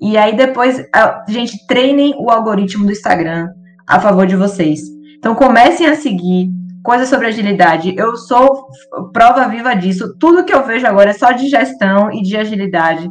E 0.00 0.16
aí 0.16 0.36
depois, 0.36 0.80
gente, 1.28 1.66
treinem 1.66 2.14
o 2.16 2.30
algoritmo 2.30 2.86
do 2.86 2.92
Instagram 2.92 3.48
a 3.84 3.98
favor 3.98 4.26
de 4.26 4.36
vocês. 4.36 4.97
Então 5.18 5.34
comecem 5.34 5.86
a 5.86 5.94
seguir 5.94 6.50
coisas 6.82 7.08
sobre 7.08 7.26
agilidade. 7.26 7.94
Eu 7.96 8.16
sou 8.16 8.66
prova 9.12 9.48
viva 9.48 9.74
disso. 9.74 10.16
Tudo 10.18 10.44
que 10.44 10.54
eu 10.54 10.64
vejo 10.64 10.86
agora 10.86 11.10
é 11.10 11.14
só 11.14 11.32
de 11.32 11.48
gestão 11.48 12.10
e 12.12 12.22
de 12.22 12.36
agilidade. 12.36 13.10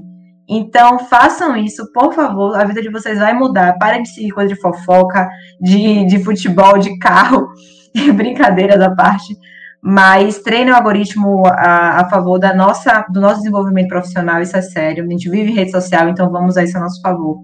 Então, 0.49 0.97
façam 0.97 1.57
isso, 1.57 1.91
por 1.91 2.13
favor. 2.13 2.55
A 2.55 2.63
vida 2.63 2.81
de 2.81 2.89
vocês 2.89 3.19
vai 3.19 3.33
mudar. 3.33 3.77
Parem 3.77 4.01
de 4.01 4.09
seguir 4.09 4.31
coisa 4.31 4.53
de 4.53 4.59
fofoca, 4.61 5.27
de, 5.59 6.05
de 6.05 6.23
futebol, 6.23 6.77
de 6.77 6.97
carro. 6.99 7.49
brincadeira 8.13 8.77
da 8.77 8.93
parte, 8.93 9.35
mas 9.81 10.39
treine 10.39 10.71
o 10.71 10.75
algoritmo 10.75 11.45
a, 11.45 12.01
a, 12.01 12.09
favor 12.09 12.39
da 12.39 12.53
nossa, 12.53 13.05
do 13.11 13.21
nosso 13.21 13.37
desenvolvimento 13.37 13.87
profissional, 13.87 14.41
isso 14.41 14.55
é 14.57 14.61
sério. 14.61 15.03
A 15.03 15.07
gente 15.07 15.29
vive 15.29 15.51
em 15.51 15.55
rede 15.55 15.71
social, 15.71 16.09
então 16.09 16.31
vamos 16.31 16.57
a 16.57 16.63
isso 16.63 16.77
a 16.77 16.81
nosso 16.81 17.01
favor. 17.01 17.39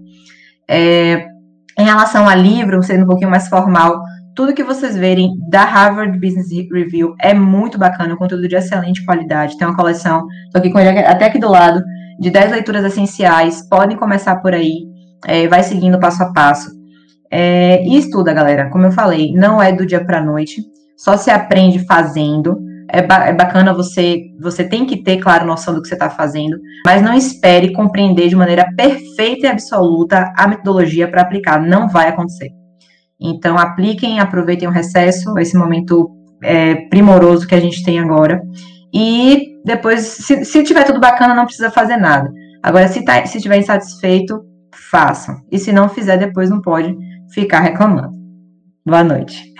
É, 0.68 1.26
em 1.78 1.84
relação 1.84 2.28
a 2.28 2.34
livro, 2.34 2.82
sendo 2.82 3.04
um 3.04 3.08
pouquinho 3.08 3.30
mais 3.30 3.48
formal, 3.48 4.02
tudo 4.34 4.54
que 4.54 4.64
vocês 4.64 4.96
verem 4.96 5.30
da 5.48 5.64
Harvard 5.64 6.18
Business 6.18 6.48
Review 6.72 7.14
é 7.20 7.32
muito 7.32 7.78
bacana, 7.78 8.16
conteúdo 8.16 8.48
de 8.48 8.56
excelente 8.56 9.04
qualidade. 9.04 9.56
Tem 9.56 9.66
uma 9.66 9.76
coleção, 9.76 10.26
estou 10.46 10.58
aqui 10.58 10.70
com 10.70 10.78
ele 10.78 10.98
até 10.98 11.26
aqui 11.26 11.38
do 11.38 11.48
lado, 11.48 11.82
de 12.18 12.30
10 12.30 12.50
leituras 12.50 12.84
essenciais. 12.84 13.66
Podem 13.68 13.96
começar 13.96 14.36
por 14.36 14.52
aí, 14.52 14.86
é, 15.24 15.46
vai 15.46 15.62
seguindo 15.62 16.00
passo 16.00 16.22
a 16.24 16.32
passo. 16.32 16.70
É, 17.30 17.84
e 17.84 17.96
estuda, 17.96 18.32
galera. 18.32 18.70
Como 18.70 18.84
eu 18.84 18.92
falei, 18.92 19.32
não 19.32 19.62
é 19.62 19.72
do 19.72 19.86
dia 19.86 20.04
para 20.04 20.20
noite. 20.20 20.62
Só 20.96 21.16
se 21.16 21.30
aprende 21.30 21.84
fazendo. 21.86 22.58
É, 22.90 23.02
ba 23.02 23.26
é, 23.26 23.32
bacana 23.32 23.72
você, 23.72 24.20
você 24.40 24.64
tem 24.64 24.84
que 24.84 25.02
ter, 25.02 25.18
claro, 25.18 25.46
noção 25.46 25.74
do 25.74 25.82
que 25.82 25.88
você 25.88 25.94
está 25.94 26.10
fazendo, 26.10 26.56
mas 26.84 27.02
não 27.02 27.14
espere 27.14 27.72
compreender 27.72 28.28
de 28.28 28.36
maneira 28.36 28.66
perfeita 28.76 29.46
e 29.46 29.50
absoluta 29.50 30.32
a 30.36 30.46
metodologia 30.46 31.08
para 31.08 31.22
aplicar. 31.22 31.60
Não 31.60 31.88
vai 31.88 32.08
acontecer. 32.08 32.50
Então, 33.24 33.58
apliquem, 33.58 34.20
aproveitem 34.20 34.68
o 34.68 34.70
recesso, 34.70 35.38
esse 35.38 35.56
momento 35.56 36.10
é, 36.42 36.74
primoroso 36.88 37.46
que 37.46 37.54
a 37.54 37.60
gente 37.60 37.82
tem 37.82 37.98
agora. 37.98 38.42
E 38.92 39.54
depois, 39.64 40.00
se, 40.00 40.44
se 40.44 40.62
tiver 40.62 40.84
tudo 40.84 41.00
bacana, 41.00 41.34
não 41.34 41.46
precisa 41.46 41.70
fazer 41.70 41.96
nada. 41.96 42.30
Agora, 42.62 42.86
se, 42.86 43.02
tá, 43.02 43.24
se 43.24 43.38
estiver 43.38 43.58
insatisfeito, 43.58 44.40
façam. 44.90 45.36
E 45.50 45.58
se 45.58 45.72
não 45.72 45.88
fizer, 45.88 46.18
depois 46.18 46.50
não 46.50 46.60
pode 46.60 46.94
ficar 47.32 47.60
reclamando. 47.60 48.12
Boa 48.86 49.02
noite. 49.02 49.54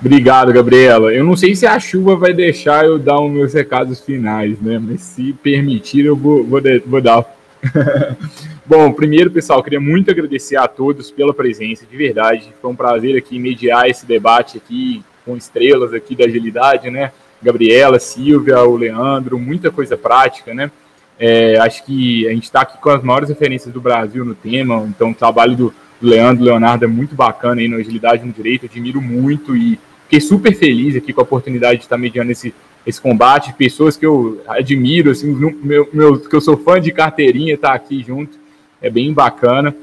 Obrigado, 0.00 0.52
Gabriela. 0.52 1.14
Eu 1.14 1.24
não 1.24 1.36
sei 1.36 1.54
se 1.54 1.64
a 1.64 1.78
chuva 1.78 2.16
vai 2.16 2.32
deixar 2.32 2.84
eu 2.84 2.98
dar 2.98 3.20
os 3.20 3.30
meus 3.30 3.54
recados 3.54 4.00
finais, 4.00 4.60
né? 4.60 4.76
Mas 4.76 5.00
se 5.02 5.32
permitir, 5.32 6.04
eu 6.04 6.16
vou, 6.16 6.44
vou, 6.44 6.60
vou 6.84 7.00
dar. 7.00 7.24
Bom, 8.64 8.92
primeiro, 8.92 9.30
pessoal, 9.30 9.62
queria 9.62 9.80
muito 9.80 10.10
agradecer 10.10 10.56
a 10.56 10.68
todos 10.68 11.10
pela 11.10 11.34
presença, 11.34 11.84
de 11.84 11.96
verdade. 11.96 12.52
Foi 12.60 12.70
um 12.70 12.76
prazer 12.76 13.16
aqui 13.16 13.38
mediar 13.38 13.88
esse 13.88 14.06
debate 14.06 14.56
aqui 14.56 15.02
com 15.24 15.36
estrelas 15.36 15.92
aqui 15.92 16.14
da 16.14 16.24
agilidade, 16.24 16.90
né? 16.90 17.12
Gabriela, 17.42 17.98
Silvia, 17.98 18.62
o 18.62 18.76
Leandro, 18.76 19.38
muita 19.38 19.70
coisa 19.70 19.96
prática, 19.96 20.54
né? 20.54 20.70
É, 21.18 21.58
acho 21.58 21.84
que 21.84 22.26
a 22.28 22.30
gente 22.30 22.44
está 22.44 22.62
aqui 22.62 22.78
com 22.78 22.90
as 22.90 23.02
maiores 23.02 23.28
referências 23.28 23.72
do 23.72 23.80
Brasil 23.80 24.24
no 24.24 24.34
tema, 24.34 24.84
então 24.88 25.10
o 25.10 25.14
trabalho 25.14 25.56
do, 25.56 25.74
Leandro 26.02 26.44
Leonardo 26.44 26.84
é 26.84 26.88
muito 26.88 27.14
bacana 27.14 27.60
aí 27.60 27.68
na 27.68 27.76
agilidade 27.76 28.26
no 28.26 28.32
direito, 28.32 28.66
admiro 28.66 29.00
muito 29.00 29.56
e 29.56 29.78
fiquei 30.04 30.20
super 30.20 30.54
feliz 30.54 30.96
aqui 30.96 31.12
com 31.12 31.20
a 31.20 31.24
oportunidade 31.24 31.78
de 31.78 31.84
estar 31.84 31.96
mediando 31.96 32.32
esse, 32.32 32.52
esse 32.84 33.00
combate, 33.00 33.54
pessoas 33.54 33.96
que 33.96 34.04
eu 34.04 34.42
admiro, 34.48 35.12
assim, 35.12 35.32
meu, 35.62 35.88
meu, 35.92 36.18
que 36.18 36.34
eu 36.34 36.40
sou 36.40 36.56
fã 36.56 36.80
de 36.80 36.90
carteirinha, 36.90 37.56
tá 37.56 37.72
aqui 37.72 38.02
junto, 38.02 38.41
é 38.82 38.90
bem 38.90 39.12
bacana. 39.12 39.74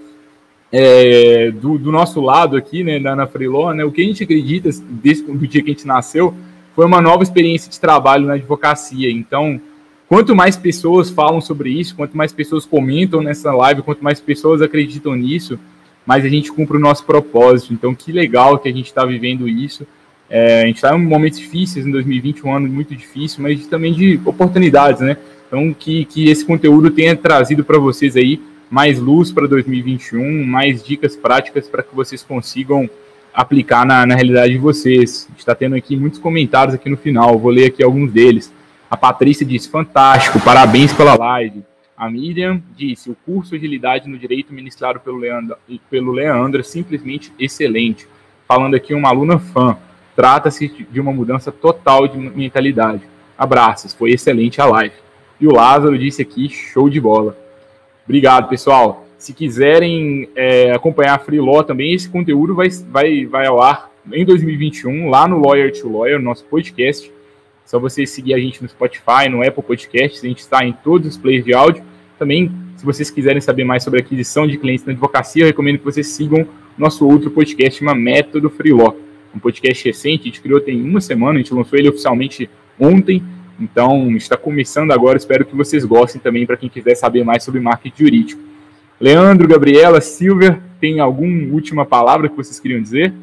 É, 0.71 1.49
do, 1.49 1.79
do, 1.79 1.91
nosso 1.91 2.21
lado 2.21 2.55
aqui, 2.55 2.83
né, 2.83 2.99
na, 2.99 3.15
na 3.15 3.25
Freeló, 3.25 3.73
né, 3.73 3.83
o 3.83 3.91
que 3.91 4.01
a 4.01 4.05
gente 4.05 4.23
acredita 4.23 4.69
desde 4.87 5.23
do 5.23 5.47
dia 5.47 5.63
que 5.63 5.71
a 5.71 5.73
gente 5.73 5.87
nasceu 5.87 6.35
foi 6.75 6.85
uma 6.85 7.01
nova 7.01 7.23
experiência 7.23 7.71
de 7.71 7.79
trabalho 7.79 8.27
na 8.27 8.33
advocacia. 8.33 9.09
Então, 9.09 9.59
quanto 10.07 10.35
mais 10.35 10.55
pessoas 10.55 11.09
falam 11.09 11.41
sobre 11.41 11.71
isso, 11.71 11.95
quanto 11.95 12.15
mais 12.15 12.31
pessoas 12.31 12.65
comentam 12.65 13.21
nessa 13.21 13.51
live, 13.51 13.81
quanto 13.81 14.03
mais 14.03 14.19
pessoas 14.19 14.61
acreditam 14.61 15.15
nisso, 15.15 15.59
mas 16.05 16.23
a 16.23 16.29
gente 16.29 16.51
cumpre 16.51 16.77
o 16.77 16.79
nosso 16.79 17.03
propósito. 17.03 17.73
Então, 17.73 17.95
que 17.95 18.11
legal 18.11 18.59
que 18.59 18.69
a 18.69 18.71
gente 18.71 18.85
está 18.85 19.03
vivendo 19.05 19.47
isso. 19.47 19.87
É, 20.29 20.61
a 20.61 20.65
gente 20.67 20.75
está 20.75 20.95
em 20.95 21.01
momentos 21.01 21.39
difíceis, 21.39 21.85
em 21.85 21.91
2020, 21.91 22.45
um 22.45 22.55
ano 22.55 22.67
muito 22.67 22.95
difícil, 22.95 23.41
mas 23.41 23.65
também 23.65 23.91
de 23.91 24.19
oportunidades, 24.23 25.01
né? 25.01 25.17
Então, 25.47 25.73
que, 25.73 26.05
que 26.05 26.29
esse 26.29 26.45
conteúdo 26.45 26.91
tenha 26.91 27.15
trazido 27.15 27.63
para 27.63 27.79
vocês 27.79 28.15
aí 28.15 28.39
mais 28.69 28.99
luz 28.99 29.31
para 29.31 29.47
2021, 29.47 30.45
mais 30.45 30.83
dicas 30.83 31.15
práticas 31.15 31.67
para 31.67 31.83
que 31.83 31.95
vocês 31.95 32.21
consigam 32.21 32.89
aplicar 33.33 33.85
na, 33.85 34.05
na 34.05 34.15
realidade 34.15 34.53
de 34.53 34.59
vocês. 34.59 35.25
A 35.27 35.31
gente 35.31 35.39
está 35.39 35.55
tendo 35.55 35.75
aqui 35.75 35.95
muitos 35.95 36.19
comentários 36.19 36.75
aqui 36.75 36.89
no 36.89 36.97
final, 36.97 37.39
vou 37.39 37.51
ler 37.51 37.67
aqui 37.67 37.83
alguns 37.83 38.11
deles. 38.11 38.53
A 38.89 38.97
Patrícia 38.97 39.45
diz: 39.45 39.65
fantástico, 39.65 40.39
parabéns 40.39 40.93
pela 40.93 41.15
live. 41.15 41.63
A 41.97 42.09
Miriam 42.09 42.61
disse: 42.75 43.09
o 43.09 43.17
curso 43.25 43.51
de 43.51 43.57
agilidade 43.57 44.07
no 44.07 44.17
direito 44.17 44.53
ministrado 44.53 44.99
pelo 44.99 45.17
Leandro, 45.17 45.57
pelo 45.89 46.11
Leandro 46.11 46.61
é 46.61 46.63
simplesmente 46.63 47.31
excelente. 47.39 48.07
Falando 48.47 48.75
aqui 48.75 48.93
uma 48.93 49.09
aluna 49.09 49.37
fã. 49.39 49.77
Trata-se 50.15 50.67
de 50.91 50.99
uma 50.99 51.13
mudança 51.13 51.51
total 51.51 52.07
de 52.07 52.17
mentalidade. 52.17 53.01
Abraços, 53.37 53.93
foi 53.93 54.11
excelente 54.11 54.59
a 54.59 54.65
live. 54.65 54.95
E 55.39 55.47
o 55.47 55.53
Lázaro 55.53 55.97
disse 55.97 56.21
aqui: 56.21 56.49
show 56.49 56.89
de 56.89 56.99
bola. 56.99 57.37
Obrigado, 58.09 58.49
pessoal. 58.49 59.05
Se 59.19 59.35
quiserem 59.35 60.27
é, 60.35 60.71
acompanhar 60.71 61.13
a 61.13 61.19
Free 61.19 61.39
Law 61.39 61.63
também, 61.63 61.93
esse 61.93 62.09
conteúdo 62.09 62.55
vai, 62.55 62.67
vai, 62.89 63.27
vai 63.27 63.45
ao 63.45 63.61
ar 63.61 63.91
em 64.11 64.25
2021, 64.25 65.07
lá 65.07 65.27
no 65.27 65.39
Lawyer 65.39 65.71
to 65.71 65.87
Lawyer, 65.87 66.19
nosso 66.19 66.43
podcast. 66.45 67.11
Só 67.63 67.77
você 67.77 68.07
seguir 68.07 68.33
a 68.33 68.39
gente 68.39 68.63
no 68.63 68.67
Spotify, 68.67 69.29
no 69.29 69.47
Apple 69.47 69.61
Podcasts, 69.61 70.23
a 70.23 70.27
gente 70.27 70.39
está 70.39 70.65
em 70.65 70.73
todos 70.73 71.07
os 71.07 71.17
players 71.17 71.45
de 71.45 71.53
áudio. 71.53 71.83
Também, 72.17 72.51
se 72.77 72.83
vocês 72.83 73.11
quiserem 73.11 73.41
saber 73.41 73.63
mais 73.63 73.83
sobre 73.83 73.99
aquisição 73.99 74.47
de 74.47 74.57
clientes 74.57 74.83
na 74.85 74.91
advocacia, 74.91 75.43
eu 75.43 75.47
recomendo 75.47 75.77
que 75.77 75.85
vocês 75.85 76.07
sigam 76.07 76.47
nosso 76.75 77.07
outro 77.07 77.29
podcast, 77.29 77.79
uma 77.83 77.93
Método 77.93 78.49
Freeló. 78.49 78.91
Um 79.35 79.37
podcast 79.37 79.85
recente, 79.87 80.23
a 80.23 80.25
gente 80.25 80.41
criou 80.41 80.59
tem 80.59 80.81
uma 80.81 80.99
semana, 80.99 81.37
a 81.37 81.43
gente 81.43 81.53
lançou 81.53 81.77
ele 81.77 81.89
oficialmente 81.89 82.49
ontem. 82.79 83.21
Então, 83.59 84.15
está 84.15 84.37
começando 84.37 84.91
agora, 84.91 85.17
espero 85.17 85.45
que 85.45 85.55
vocês 85.55 85.83
gostem 85.83 86.21
também, 86.21 86.45
para 86.45 86.55
quem 86.55 86.69
quiser 86.69 86.95
saber 86.95 87.23
mais 87.23 87.43
sobre 87.43 87.59
marketing 87.59 88.03
jurídico. 88.03 88.41
Leandro, 88.99 89.47
Gabriela, 89.47 89.99
Silvia, 89.99 90.61
tem 90.79 90.99
alguma 90.99 91.53
última 91.53 91.85
palavra 91.85 92.29
que 92.29 92.35
vocês 92.35 92.59
queriam 92.59 92.81
dizer? 92.81 93.13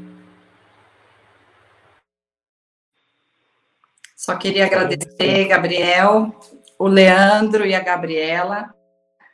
Só 4.14 4.36
queria 4.36 4.66
agradecer, 4.66 5.46
Gabriel, 5.46 6.34
o 6.78 6.88
Leandro 6.88 7.64
e 7.64 7.74
a 7.74 7.80
Gabriela 7.80 8.74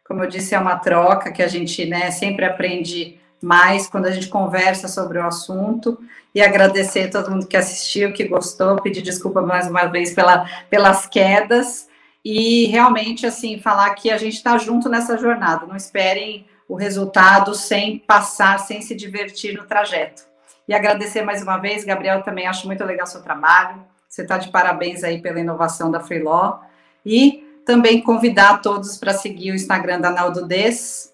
Como 0.05 0.23
eu 0.23 0.29
disse, 0.29 0.55
é 0.55 0.59
uma 0.59 0.77
troca 0.77 1.33
que 1.33 1.43
a 1.43 1.49
gente 1.49 1.87
né, 1.87 2.11
sempre 2.11 2.45
aprende 2.45 3.19
mais 3.43 3.87
quando 3.89 4.07
a 4.07 4.11
gente 4.11 4.29
conversa 4.29 4.89
sobre 4.89 5.19
o 5.19 5.27
assunto. 5.27 5.99
E 6.35 6.41
agradecer 6.41 7.03
a 7.03 7.11
todo 7.11 7.31
mundo 7.31 7.47
que 7.47 7.57
assistiu, 7.57 8.13
que 8.13 8.25
gostou, 8.25 8.81
pedir 8.81 9.03
desculpa 9.03 9.43
mais 9.43 9.69
uma 9.69 9.87
vez 9.87 10.15
pela, 10.15 10.47
pelas 10.71 11.07
quedas. 11.07 11.89
E 12.25 12.67
realmente, 12.67 13.27
assim, 13.27 13.59
falar 13.59 13.91
que 13.95 14.11
a 14.11 14.17
gente 14.17 14.35
está 14.35 14.57
junto 14.57 14.89
nessa 14.89 15.19
jornada. 15.19 15.67
Não 15.67 15.77
esperem 15.77 16.47
o 16.69 16.75
resultado 16.75 17.55
sem 17.55 17.99
passar, 17.99 18.59
sem 18.61 18.81
se 18.81 18.95
divertir 18.95 19.55
no 19.57 19.65
trajeto. 19.65 20.23
E 20.67 20.73
agradecer 20.73 21.23
mais 21.23 21.43
uma 21.43 21.59
vez, 21.59 21.85
Gabriel, 21.85 22.23
também 22.23 22.47
acho 22.47 22.67
muito 22.67 22.85
legal 22.85 23.07
seu 23.07 23.23
trabalho. 23.23 23.85
Você 24.09 24.23
está 24.23 24.39
de 24.39 24.51
parabéns 24.51 25.03
aí 25.03 25.21
pela 25.21 25.41
inovação 25.41 25.91
da 25.91 26.01
Freeló. 26.01 26.61
E 27.05 27.45
também 27.65 28.01
convidar 28.01 28.63
todos 28.63 28.97
para 28.97 29.13
seguir 29.13 29.53
o 29.53 29.55
Instagram 29.55 30.01
da 30.01 30.11
Naldo 30.11 30.47
Des. 30.47 31.12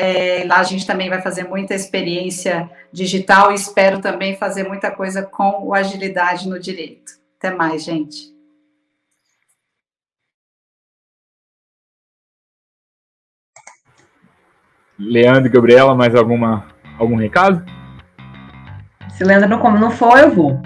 É, 0.00 0.44
lá 0.46 0.60
a 0.60 0.62
gente 0.62 0.86
também 0.86 1.10
vai 1.10 1.20
fazer 1.20 1.42
muita 1.42 1.74
experiência 1.74 2.70
digital 2.92 3.50
e 3.50 3.56
espero 3.56 4.00
também 4.00 4.36
fazer 4.36 4.62
muita 4.62 4.92
coisa 4.92 5.24
com 5.24 5.66
o 5.66 5.74
Agilidade 5.74 6.48
no 6.48 6.60
Direito. 6.60 7.14
Até 7.36 7.50
mais, 7.50 7.82
gente. 7.82 8.32
Leandro 14.96 15.46
e 15.46 15.50
Gabriela, 15.50 15.96
mais 15.96 16.14
alguma, 16.14 16.66
algum 16.96 17.16
recado? 17.16 17.64
Se 19.10 19.24
Leandro 19.24 19.48
não, 19.48 19.58
como 19.58 19.78
não 19.78 19.90
for, 19.90 20.16
eu 20.16 20.30
vou. 20.30 20.60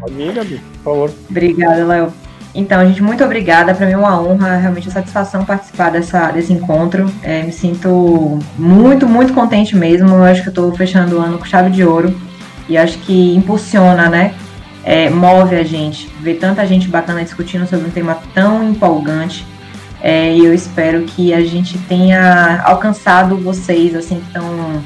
Pode 0.00 0.20
ir, 0.20 0.34
Gabi, 0.34 0.58
por 0.58 0.84
favor. 0.84 1.10
Obrigada, 1.30 1.86
Léo. 1.86 2.25
Então, 2.56 2.84
gente, 2.86 3.02
muito 3.02 3.22
obrigada. 3.22 3.74
Para 3.74 3.84
mim 3.84 3.92
é 3.92 3.96
uma 3.98 4.18
honra, 4.18 4.56
realmente 4.56 4.88
uma 4.88 4.94
satisfação 4.94 5.44
participar 5.44 5.90
dessa, 5.90 6.30
desse 6.30 6.52
encontro. 6.54 7.12
É, 7.22 7.42
me 7.42 7.52
sinto 7.52 8.38
muito, 8.58 9.06
muito 9.06 9.34
contente 9.34 9.76
mesmo. 9.76 10.08
Eu 10.08 10.24
acho 10.24 10.42
que 10.42 10.48
eu 10.48 10.52
estou 10.52 10.74
fechando 10.74 11.18
o 11.18 11.20
ano 11.20 11.38
com 11.38 11.44
chave 11.44 11.70
de 11.70 11.84
ouro. 11.84 12.18
E 12.66 12.78
acho 12.78 12.96
que 12.98 13.36
impulsiona, 13.36 14.08
né? 14.08 14.34
É, 14.82 15.10
move 15.10 15.54
a 15.54 15.62
gente. 15.62 16.10
Ver 16.22 16.36
tanta 16.36 16.66
gente 16.66 16.88
bacana 16.88 17.22
discutindo 17.22 17.66
sobre 17.66 17.88
um 17.88 17.90
tema 17.90 18.18
tão 18.32 18.66
empolgante. 18.66 19.46
É, 20.00 20.32
e 20.34 20.44
eu 20.44 20.54
espero 20.54 21.02
que 21.02 21.34
a 21.34 21.42
gente 21.44 21.76
tenha 21.80 22.62
alcançado 22.64 23.36
vocês, 23.36 23.94
assim, 23.94 24.20
que 24.20 24.38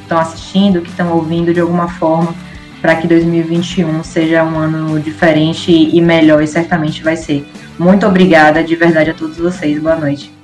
estão 0.03 0.19
assistindo, 0.19 0.81
que 0.81 0.89
estão 0.89 1.13
ouvindo 1.13 1.55
de 1.55 1.61
alguma 1.61 1.89
forma, 1.89 2.35
para 2.81 2.97
que 2.97 3.07
2021 3.07 4.03
seja 4.03 4.43
um 4.45 4.59
ano 4.59 4.99
diferente 5.01 5.71
e 5.71 6.01
melhor, 6.01 6.43
e 6.43 6.47
certamente 6.47 7.03
vai 7.03 7.17
ser. 7.17 7.47
Muito 7.79 8.07
obrigada 8.07 8.63
de 8.63 8.75
verdade 8.77 9.11
a 9.11 9.15
todos 9.15 9.39
vocês. 9.39 9.81
Boa 9.81 9.97
noite. 9.97 10.40